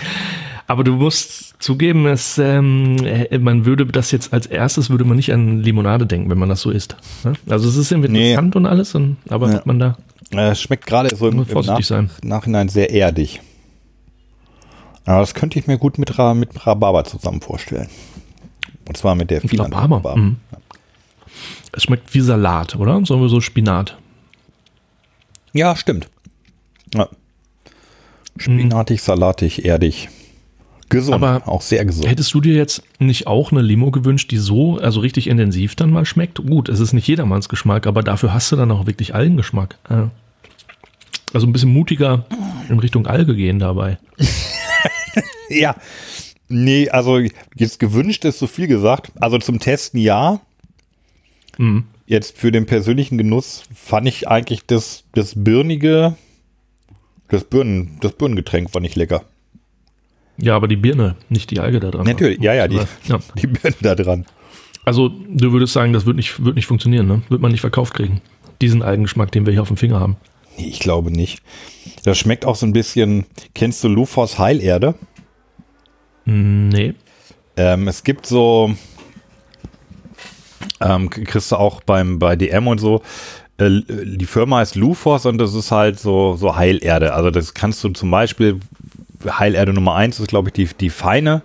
Aber 0.69 0.83
du 0.83 0.93
musst 0.93 1.55
zugeben, 1.63 2.05
es, 2.07 2.37
ähm, 2.37 2.97
äh, 3.05 3.37
man 3.39 3.63
würde 3.65 3.85
das 3.85 4.11
jetzt 4.11 4.33
als 4.33 4.47
erstes 4.47 4.89
würde 4.89 5.05
man 5.05 5.15
nicht 5.15 5.31
an 5.31 5.63
Limonade 5.63 6.05
denken, 6.05 6.29
wenn 6.29 6.37
man 6.37 6.49
das 6.49 6.59
so 6.61 6.71
isst. 6.71 6.97
Ne? 7.23 7.33
Also 7.47 7.69
es 7.69 7.77
ist 7.77 7.91
irgendwie 7.91 8.11
Nee. 8.11 8.31
interessant 8.31 8.55
und 8.57 8.65
alles, 8.65 8.93
und, 8.93 9.15
aber 9.29 9.47
Ja. 9.49 9.53
hat 9.55 9.65
man 9.65 9.79
da. 9.79 9.97
Es 10.31 10.61
schmeckt 10.61 10.85
gerade 10.85 11.15
so 11.15 11.29
im, 11.29 11.39
im 11.39 11.45
vorsichtig 11.45 11.87
sein. 11.87 12.09
Nachhinein 12.21 12.67
sehr 12.67 12.89
erdig. 12.91 13.39
Aber 15.05 15.21
das 15.21 15.33
könnte 15.33 15.57
ich 15.57 15.67
mir 15.67 15.77
gut 15.77 15.97
mit, 15.99 16.19
Ra 16.19 16.33
mit 16.33 16.67
Rhabarber 16.67 17.05
zusammen 17.05 17.39
vorstellen. 17.39 17.87
Und 18.89 18.97
zwar 18.97 19.15
mit 19.15 19.31
der 19.31 19.39
vielen 19.39 19.71
Rhabarber, 19.73 20.17
mhm. 20.17 20.35
Es 21.71 21.83
schmeckt 21.83 22.13
wie 22.13 22.19
Salat, 22.21 22.75
oder? 22.75 23.05
So, 23.05 23.25
so 23.27 23.39
Spinat. 23.39 23.97
Ja, 25.53 25.75
stimmt. 25.75 26.09
Ja. 26.93 27.07
Spinatig, 28.37 29.01
salatig, 29.01 29.63
erdig. 29.65 30.09
Gesund, 30.89 31.15
Aber 31.15 31.47
auch 31.47 31.61
sehr 31.61 31.83
gesund. 31.83 32.09
Hättest 32.09 32.33
du 32.33 32.39
dir 32.39 32.53
jetzt 32.53 32.81
nicht 32.99 33.27
auch 33.27 33.51
eine 33.51 33.61
Limo 33.61 33.91
gewünscht, 33.91 34.31
die 34.31 34.37
so, 34.37 34.77
also 34.77 35.01
richtig 35.01 35.27
intensiv 35.27 35.75
dann 35.75 35.91
mal 35.91 36.05
schmeckt? 36.05 36.37
Gut, 36.45 36.69
es 36.69 36.79
ist 36.79 36.93
nicht 36.93 37.07
jedermanns 37.07 37.49
Geschmack, 37.49 37.87
aber 37.87 38.03
dafür 38.03 38.33
hast 38.33 38.51
du 38.51 38.55
dann 38.55 38.71
auch 38.71 38.87
wirklich 38.87 39.13
Algengeschmack. 39.13 39.77
Also 41.33 41.45
ein 41.45 41.51
bisschen 41.51 41.73
mutiger 41.73 42.25
in 42.69 42.79
Richtung 42.79 43.05
Alge 43.05 43.35
gehen 43.35 43.59
dabei. 43.59 43.97
Ja. 45.49 45.75
Nee, 46.49 46.89
also 46.89 47.19
jetzt 47.55 47.79
gewünscht 47.79 48.23
ist 48.25 48.39
so 48.39 48.47
viel 48.47 48.67
gesagt. 48.67 49.11
Also 49.19 49.37
zum 49.37 49.59
Testen 49.59 49.99
ja. 49.99 50.39
Mhm. 51.57 51.85
Jetzt 52.05 52.37
für 52.37 52.51
den 52.51 52.65
persönlichen 52.65 53.17
Genuss 53.17 53.63
fand 53.73 54.07
ich 54.07 54.27
eigentlich 54.27 54.65
das, 54.65 55.03
das 55.13 55.33
Birnige, 55.35 56.15
das 57.27 57.43
Birnen, 57.43 57.97
das 57.99 58.13
Birnengetränk 58.13 58.73
war 58.73 58.81
nicht 58.81 58.95
lecker. 58.95 59.25
Ja, 60.39 60.55
aber 60.55 60.67
die 60.67 60.75
Birne, 60.75 61.15
nicht 61.29 61.49
die 61.51 61.59
Alge 61.59 61.79
da 61.79 61.91
dran. 61.91 62.05
Natürlich, 62.05 62.39
ja, 62.39 62.53
ja, 62.53 62.67
die, 62.67 62.79
Ja. 63.05 63.19
die 63.41 63.47
Birnen 63.47 63.77
da 63.81 63.95
dran. 63.95 64.25
Also 64.85 65.09
du 65.09 65.51
würdest 65.51 65.73
sagen, 65.73 65.93
das 65.93 66.05
wird 66.05 66.15
nicht, 66.15 66.43
wird 66.43 66.55
nicht 66.55 66.67
funktionieren, 66.67 67.07
ne? 67.07 67.21
Wird 67.29 67.41
man 67.41 67.51
nicht 67.51 67.61
verkauft 67.61 67.93
kriegen. 67.93 68.21
Diesen 68.61 68.81
Algengeschmack, 68.81 69.31
den 69.31 69.45
wir 69.45 69.53
hier 69.53 69.61
auf 69.61 69.67
dem 69.67 69.77
Finger 69.77 69.99
haben. 69.99 70.15
Nee, 70.57 70.67
ich 70.67 70.79
glaube 70.79 71.11
nicht. 71.11 71.41
Das 72.03 72.17
schmeckt 72.17 72.45
auch 72.45 72.55
so 72.55 72.65
ein 72.65 72.73
bisschen, 72.73 73.25
kennst 73.53 73.83
du 73.83 73.89
Lufos 73.89 74.39
Heilerde? 74.39 74.95
Nee. 76.25 76.93
Ähm, 77.57 77.87
es 77.87 78.03
gibt 78.03 78.25
so, 78.25 78.73
ähm, 80.79 81.09
kriegst 81.09 81.51
du 81.51 81.55
auch 81.55 81.81
beim, 81.81 82.19
bei 82.19 82.35
DM 82.35 82.67
und 82.67 82.79
so, 82.79 83.01
äh, 83.57 83.81
die 83.89 84.25
Firma 84.25 84.57
heißt 84.57 84.75
Lufos 84.75 85.25
und 85.25 85.37
das 85.37 85.53
ist 85.53 85.71
halt 85.71 85.99
so, 85.99 86.35
so 86.35 86.55
Heilerde. 86.55 87.13
Also 87.13 87.31
das 87.31 87.53
kannst 87.53 87.83
du 87.83 87.89
zum 87.89 88.11
Beispiel, 88.11 88.59
Heilerde 89.25 89.73
Nummer 89.73 89.95
eins 89.95 90.19
ist 90.19 90.27
glaube 90.27 90.49
ich 90.49 90.53
die, 90.53 90.69
die 90.79 90.89
feine, 90.89 91.41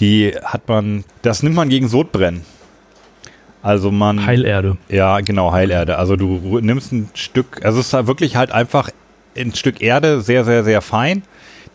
die 0.00 0.34
hat 0.44 0.68
man, 0.68 1.04
das 1.22 1.42
nimmt 1.42 1.56
man 1.56 1.68
gegen 1.68 1.88
Sodbrennen. 1.88 2.42
Also 3.62 3.90
man, 3.90 4.24
Heilerde. 4.24 4.76
ja 4.88 5.20
genau, 5.20 5.52
Heilerde. 5.52 5.98
Also 5.98 6.14
du 6.16 6.60
nimmst 6.60 6.92
ein 6.92 7.08
Stück, 7.14 7.64
also 7.64 7.80
es 7.80 7.88
ist 7.88 7.92
halt 7.94 8.06
wirklich 8.06 8.36
halt 8.36 8.52
einfach 8.52 8.90
ein 9.36 9.54
Stück 9.54 9.80
Erde, 9.80 10.20
sehr, 10.20 10.44
sehr, 10.44 10.64
sehr 10.64 10.80
fein. 10.82 11.22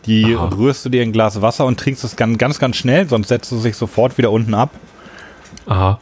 Die 0.06 0.34
Aha. 0.34 0.48
rührst 0.48 0.84
du 0.84 0.88
dir 0.88 1.02
in 1.02 1.10
ein 1.10 1.12
Glas 1.12 1.42
Wasser 1.42 1.64
und 1.64 1.78
trinkst 1.78 2.02
es 2.02 2.16
ganz, 2.16 2.38
ganz, 2.38 2.58
ganz 2.58 2.76
schnell, 2.76 3.08
sonst 3.08 3.28
setzt 3.28 3.52
du 3.52 3.58
sich 3.58 3.76
sofort 3.76 4.18
wieder 4.18 4.32
unten 4.32 4.54
ab. 4.54 4.70
Aha. 5.66 6.00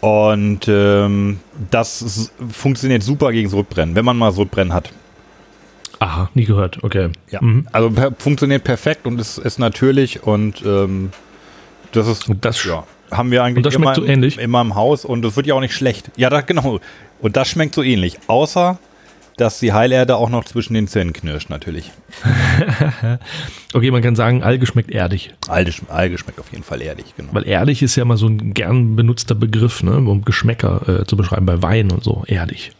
Und 0.00 0.66
ähm, 0.68 1.40
das 1.70 2.30
funktioniert 2.50 3.02
super 3.02 3.32
gegen 3.32 3.48
Sodbrennen, 3.48 3.94
wenn 3.94 4.04
man 4.04 4.16
mal 4.16 4.32
Sodbrennen 4.32 4.72
hat. 4.72 4.92
Aha, 6.00 6.30
nie 6.34 6.46
gehört. 6.46 6.82
Okay. 6.82 7.10
Ja. 7.30 7.40
Mhm. 7.42 7.68
Also 7.72 7.90
per, 7.90 8.12
funktioniert 8.18 8.64
perfekt 8.64 9.06
und 9.06 9.20
ist, 9.20 9.38
ist 9.38 9.58
natürlich 9.58 10.22
und 10.22 10.62
ähm, 10.64 11.10
das 11.92 12.08
ist 12.08 12.28
Und 12.28 12.44
das 12.44 12.64
ja, 12.64 12.84
haben 13.10 13.30
wir 13.30 13.44
eigentlich 13.44 13.58
Und 13.58 13.66
das 13.66 13.74
schmeckt 13.74 13.98
immer, 13.98 14.06
so 14.06 14.10
ähnlich? 14.10 14.38
immer 14.38 14.62
im 14.62 14.74
Haus 14.74 15.04
und 15.04 15.22
das 15.22 15.36
wird 15.36 15.46
ja 15.46 15.54
auch 15.54 15.60
nicht 15.60 15.74
schlecht. 15.74 16.10
Ja, 16.16 16.30
da, 16.30 16.40
genau. 16.40 16.80
Und 17.20 17.36
das 17.36 17.48
schmeckt 17.48 17.74
so 17.74 17.82
ähnlich. 17.82 18.18
Außer, 18.28 18.78
dass 19.36 19.58
die 19.58 19.74
Heilerde 19.74 20.16
auch 20.16 20.30
noch 20.30 20.44
zwischen 20.44 20.72
den 20.72 20.88
Zähnen 20.88 21.12
knirscht, 21.12 21.50
natürlich. 21.50 21.90
Okay, 23.72 23.92
man 23.92 24.02
kann 24.02 24.16
sagen, 24.16 24.42
Alge 24.42 24.66
schmeckt 24.66 24.90
erdig. 24.90 25.32
Alge, 25.46 25.72
Alge 25.88 26.18
schmeckt 26.18 26.40
auf 26.40 26.50
jeden 26.50 26.64
Fall 26.64 26.82
erdig, 26.82 27.14
genau. 27.16 27.28
Weil 27.32 27.46
erdig 27.46 27.82
ist 27.82 27.94
ja 27.94 28.04
mal 28.04 28.16
so 28.16 28.26
ein 28.26 28.52
gern 28.52 28.96
benutzter 28.96 29.36
Begriff, 29.36 29.84
ne, 29.84 29.96
um 29.96 30.24
Geschmäcker 30.24 31.02
äh, 31.02 31.04
zu 31.04 31.16
beschreiben, 31.16 31.46
bei 31.46 31.62
Wein 31.62 31.92
und 31.92 32.02
so. 32.02 32.24
Erdig. 32.26 32.72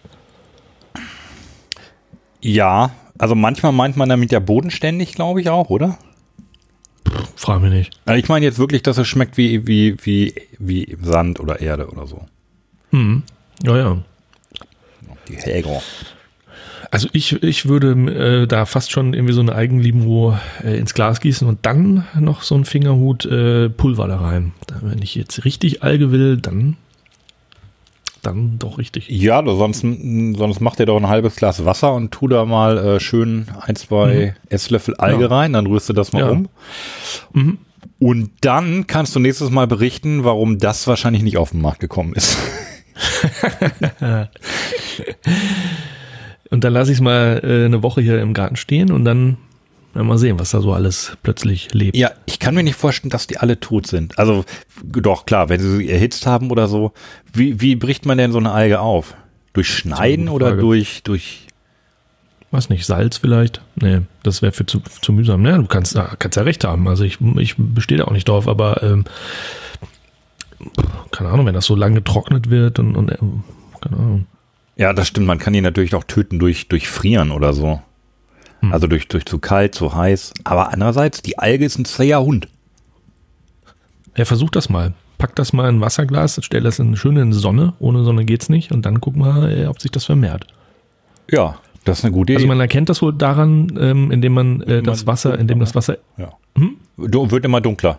Ja, 2.41 2.91
also 3.21 3.35
manchmal 3.35 3.73
meint 3.73 3.99
man 3.99 4.09
damit 4.09 4.33
ja 4.33 4.41
bodenständig, 4.41 5.13
glaube 5.13 5.43
ich 5.43 5.51
auch, 5.51 5.69
oder? 5.69 5.99
Frag 7.37 7.61
mich 7.61 7.71
nicht. 7.71 8.01
Also 8.07 8.19
ich 8.19 8.29
meine 8.31 8.47
jetzt 8.47 8.59
wirklich, 8.59 8.83
dass 8.83 8.97
es 8.97 9.07
schmeckt 9.07 9.37
wie, 9.37 9.67
wie, 9.67 9.97
wie, 10.03 10.35
wie 10.59 10.97
Sand 11.03 11.39
oder 11.39 11.61
Erde 11.61 11.89
oder 11.89 12.07
so. 12.07 12.25
Hm. 12.93 13.23
Ja, 13.63 13.77
ja. 13.77 13.99
Die 15.29 15.37
Häger. 15.37 15.83
Also 16.91 17.09
ich, 17.13 17.43
ich 17.43 17.67
würde 17.67 17.91
äh, 17.93 18.47
da 18.47 18.65
fast 18.65 18.91
schon 18.91 19.13
irgendwie 19.13 19.35
so 19.35 19.43
eine 19.43 19.55
Eigenlimo 19.55 20.39
äh, 20.65 20.79
ins 20.79 20.95
Glas 20.95 21.21
gießen 21.21 21.47
und 21.47 21.67
dann 21.67 22.07
noch 22.19 22.41
so 22.41 22.55
ein 22.55 22.65
Fingerhut 22.65 23.27
äh, 23.27 23.69
Pulver 23.69 24.09
da 24.09 24.19
rein. 24.19 24.53
Wenn 24.81 25.03
ich 25.03 25.15
jetzt 25.15 25.45
richtig 25.45 25.83
Alge 25.83 26.11
will, 26.11 26.39
dann, 26.39 26.79
dann 28.23 28.59
doch 28.59 28.79
richtig. 28.79 29.09
Ja, 29.09 29.43
sonst, 29.45 29.81
sonst 29.81 30.61
macht 30.61 30.81
ihr 30.81 30.87
doch 30.87 30.97
ein 30.97 31.09
halbes 31.09 31.37
Glas 31.37 31.65
Wasser 31.65 31.95
und 31.95 32.11
tu 32.11 32.29
da 32.29 32.45
mal 32.45 32.79
äh, 32.79 33.01
schön 33.01 33.47
ein, 33.61 33.77
zwei 33.77 34.35
Esslöffel 34.49 34.95
Alge 34.97 35.23
Ja. 35.23 35.29
rein, 35.29 35.53
dann 35.53 35.67
rührst 35.67 35.89
du 35.89 35.93
das 35.93 36.13
mal 36.13 36.21
Ja. 36.21 36.29
um. 36.31 36.49
Und 37.99 38.31
dann 38.41 38.87
kannst 38.87 39.15
du 39.15 39.21
nächstes 39.21 39.51
Mal 39.51 39.67
berichten, 39.67 40.25
warum 40.25 40.59
das 40.59 40.87
wahrscheinlich 40.87 41.23
nicht 41.23 41.37
auf 41.37 41.51
den 41.51 41.61
Markt 41.61 41.81
gekommen 41.81 42.15
ist. 42.15 42.37
Und 46.51 46.65
dann 46.65 46.73
lasse 46.73 46.91
ich 46.91 46.99
es 46.99 47.03
mal 47.03 47.41
äh, 47.45 47.65
eine 47.65 47.83
Woche 47.83 48.01
hier 48.01 48.21
im 48.21 48.35
Garten 48.35 48.57
stehen 48.57 48.91
und 48.91 49.05
dann 49.05 49.37
ja, 49.95 50.03
mal 50.03 50.19
sehen, 50.19 50.39
was 50.39 50.51
da 50.51 50.61
so 50.61 50.73
alles 50.73 51.17
plötzlich 51.23 51.73
lebt. 51.73 51.97
Ja, 51.97 52.11
ich 52.27 52.39
kann 52.39 52.55
mir 52.55 52.63
nicht 52.63 52.77
vorstellen, 52.77 53.11
dass 53.11 53.27
die 53.27 53.39
alle 53.39 53.59
tot 53.59 53.87
sind. 53.87 54.19
Also 54.19 54.45
doch, 54.85 55.27
klar, 55.27 55.49
wenn 55.49 55.61
sie 55.61 55.77
sie 55.77 55.91
erhitzt 55.91 56.27
haben 56.27 56.51
oder 56.51 56.69
so. 56.69 56.93
Wie, 57.33 57.61
wie 57.61 57.77
bricht 57.77 58.07
man 58.07 58.19
denn 58.19 58.33
so 58.33 58.39
eine 58.39 58.53
Alge 58.53 58.81
auf? 58.81 59.15
Durch 59.53 59.69
Schneiden 59.69 60.29
oder 60.29 60.57
durch, 60.57 61.03
durch 61.03 61.47
Weiß 62.53 62.69
nicht, 62.69 62.85
Salz 62.85 63.17
vielleicht? 63.17 63.63
Nee, 63.77 64.01
das 64.25 64.43
wäre 64.43 64.53
für 64.53 64.67
zu, 64.67 64.81
zu 64.81 65.13
mühsam. 65.13 65.47
Ja, 65.47 65.57
du 65.57 65.67
kannst, 65.67 65.97
ah, 65.97 66.17
kannst 66.19 66.37
ja 66.37 66.43
recht 66.43 66.65
haben. 66.65 66.89
Also 66.89 67.05
ich, 67.05 67.19
ich 67.37 67.55
bestehe 67.57 67.99
da 67.99 68.05
auch 68.05 68.13
nicht 68.13 68.29
drauf, 68.29 68.49
aber 68.49 68.83
ähm, 68.83 69.05
keine 71.13 71.31
Ahnung, 71.31 71.47
wenn 71.47 71.55
das 71.55 71.67
so 71.67 71.77
lange 71.77 71.97
getrocknet 71.97 72.51
wird 72.51 72.81
und, 72.81 72.97
und 72.97 73.13
ähm, 73.13 73.45
keine 73.81 73.97
Ahnung. 73.97 74.27
Ja, 74.77 74.93
das 74.93 75.07
stimmt. 75.07 75.29
Man 75.29 75.39
kann 75.39 75.53
die 75.53 75.61
natürlich 75.61 75.95
auch 75.95 76.05
töten 76.05 76.41
durch, 76.41 76.67
durch 76.67 76.89
Frieren 76.89 77.31
oder 77.31 77.53
so. 77.53 77.83
Hm. 78.61 78.73
Also 78.73 78.87
durch, 78.87 79.09
durch 79.09 79.25
zu 79.27 79.39
kalt, 79.39 79.75
zu 79.75 79.95
heiß. 79.95 80.33
Aber 80.45 80.73
andererseits, 80.73 81.23
die 81.23 81.39
Alge 81.39 81.65
ist 81.65 81.79
ein 81.79 81.85
zäher 81.85 82.23
Hund. 82.23 82.49
Ja, 84.17 84.25
versuch 84.25 84.51
das 84.51 84.69
mal. 84.69 84.93
Pack 85.19 85.35
das 85.37 85.53
mal 85.53 85.69
in 85.69 85.77
ein 85.77 85.81
Wasserglas, 85.81 86.39
stell 86.43 86.63
das 86.63 86.79
in 86.79 86.97
schön 86.97 87.17
in 87.17 87.31
die 87.31 87.37
Sonne. 87.37 87.75
Ohne 87.79 88.05
Sonne 88.05 88.25
geht's 88.25 88.49
nicht. 88.49 88.73
Und 88.73 88.87
dann 88.87 89.01
guck 89.01 89.17
mal, 89.17 89.51
äh, 89.53 89.67
ob 89.67 89.81
sich 89.81 89.91
das 89.91 90.05
vermehrt. 90.07 90.47
Ja, 91.31 91.59
das 91.85 91.99
ist 92.01 92.05
eine 92.05 92.13
gute 92.13 92.33
Also 92.33 92.45
Idee. 92.45 92.49
man 92.49 92.61
erkennt 92.61 92.89
das 92.89 93.03
wohl 93.03 93.13
daran, 93.13 93.79
ähm, 93.81 94.11
indem 94.11 94.33
man 94.35 94.61
äh, 94.63 94.83
das 94.83 95.07
Wasser, 95.07 95.39
indem 95.39 95.61
das 95.61 95.75
Wasser, 95.75 95.99
ja. 96.17 96.33
Hm? 96.57 96.77
Wird 96.97 97.45
immer 97.45 97.61
dunkler. 97.61 97.99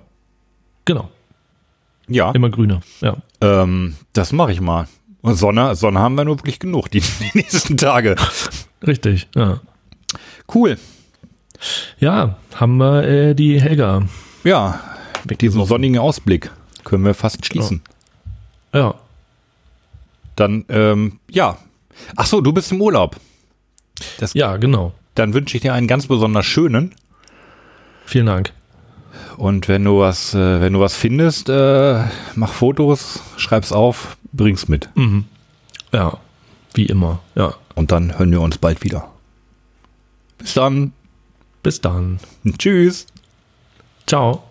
genau, 0.85 1.09
Ja, 2.07 2.31
immer 2.31 2.49
grüner. 2.49 2.81
Ja. 3.01 3.15
ähm, 3.39 3.95
das 4.13 4.31
mache 4.33 4.51
ich 4.51 4.61
mal. 4.61 4.87
Und 5.21 5.35
Sonne, 5.35 5.75
Sonne 5.75 5.99
haben 5.99 6.15
wir 6.15 6.25
nur 6.25 6.39
wirklich 6.39 6.59
genug 6.59 6.89
die, 6.91 6.99
die 7.01 7.31
nächsten 7.37 7.77
Tage. 7.77 8.15
Richtig, 8.85 9.27
ja. 9.35 9.59
Cool. 10.53 10.77
Ja, 11.99 12.37
haben 12.55 12.77
wir 12.77 13.03
äh, 13.03 13.33
die 13.35 13.61
Helga. 13.61 14.03
Ja, 14.43 14.79
mit 15.29 15.41
diesem 15.41 15.63
sonnigen 15.65 15.99
Ausblick 15.99 16.51
können 16.83 17.05
wir 17.05 17.13
fast 17.13 17.45
schließen. 17.45 17.81
Ja, 18.73 18.95
Dann, 20.35 20.65
ähm, 20.69 21.19
ja. 21.29 21.57
Ach 22.15 22.25
so, 22.25 22.41
du 22.41 22.51
bist 22.53 22.71
im 22.71 22.81
Urlaub. 22.81 23.17
Das, 24.17 24.33
ja, 24.33 24.57
genau. 24.57 24.93
Dann 25.13 25.33
wünsche 25.33 25.57
ich 25.57 25.61
dir 25.61 25.73
einen 25.73 25.87
ganz 25.87 26.07
besonders 26.07 26.45
schönen. 26.45 26.95
Vielen 28.05 28.25
Dank. 28.25 28.53
Und 29.37 29.67
wenn 29.67 29.83
du 29.83 29.99
was, 29.99 30.33
äh, 30.33 30.61
wenn 30.61 30.73
du 30.73 30.79
was 30.79 30.95
findest, 30.95 31.49
äh, 31.49 32.03
mach 32.35 32.51
Fotos, 32.53 33.21
schreib's 33.37 33.71
auf, 33.71 34.17
bring's 34.33 34.67
mit. 34.67 34.89
Mhm. 34.95 35.25
Ja, 35.93 36.17
wie 36.73 36.85
immer. 36.85 37.19
Ja. 37.35 37.53
Und 37.75 37.91
dann 37.91 38.17
hören 38.17 38.31
wir 38.31 38.41
uns 38.41 38.57
bald 38.57 38.83
wieder. 38.83 39.10
Bis 40.41 40.53
dann. 40.53 40.93
Bis 41.63 41.81
dann. 41.81 42.19
Tschüss. 42.57 43.05
Ciao. 44.07 44.43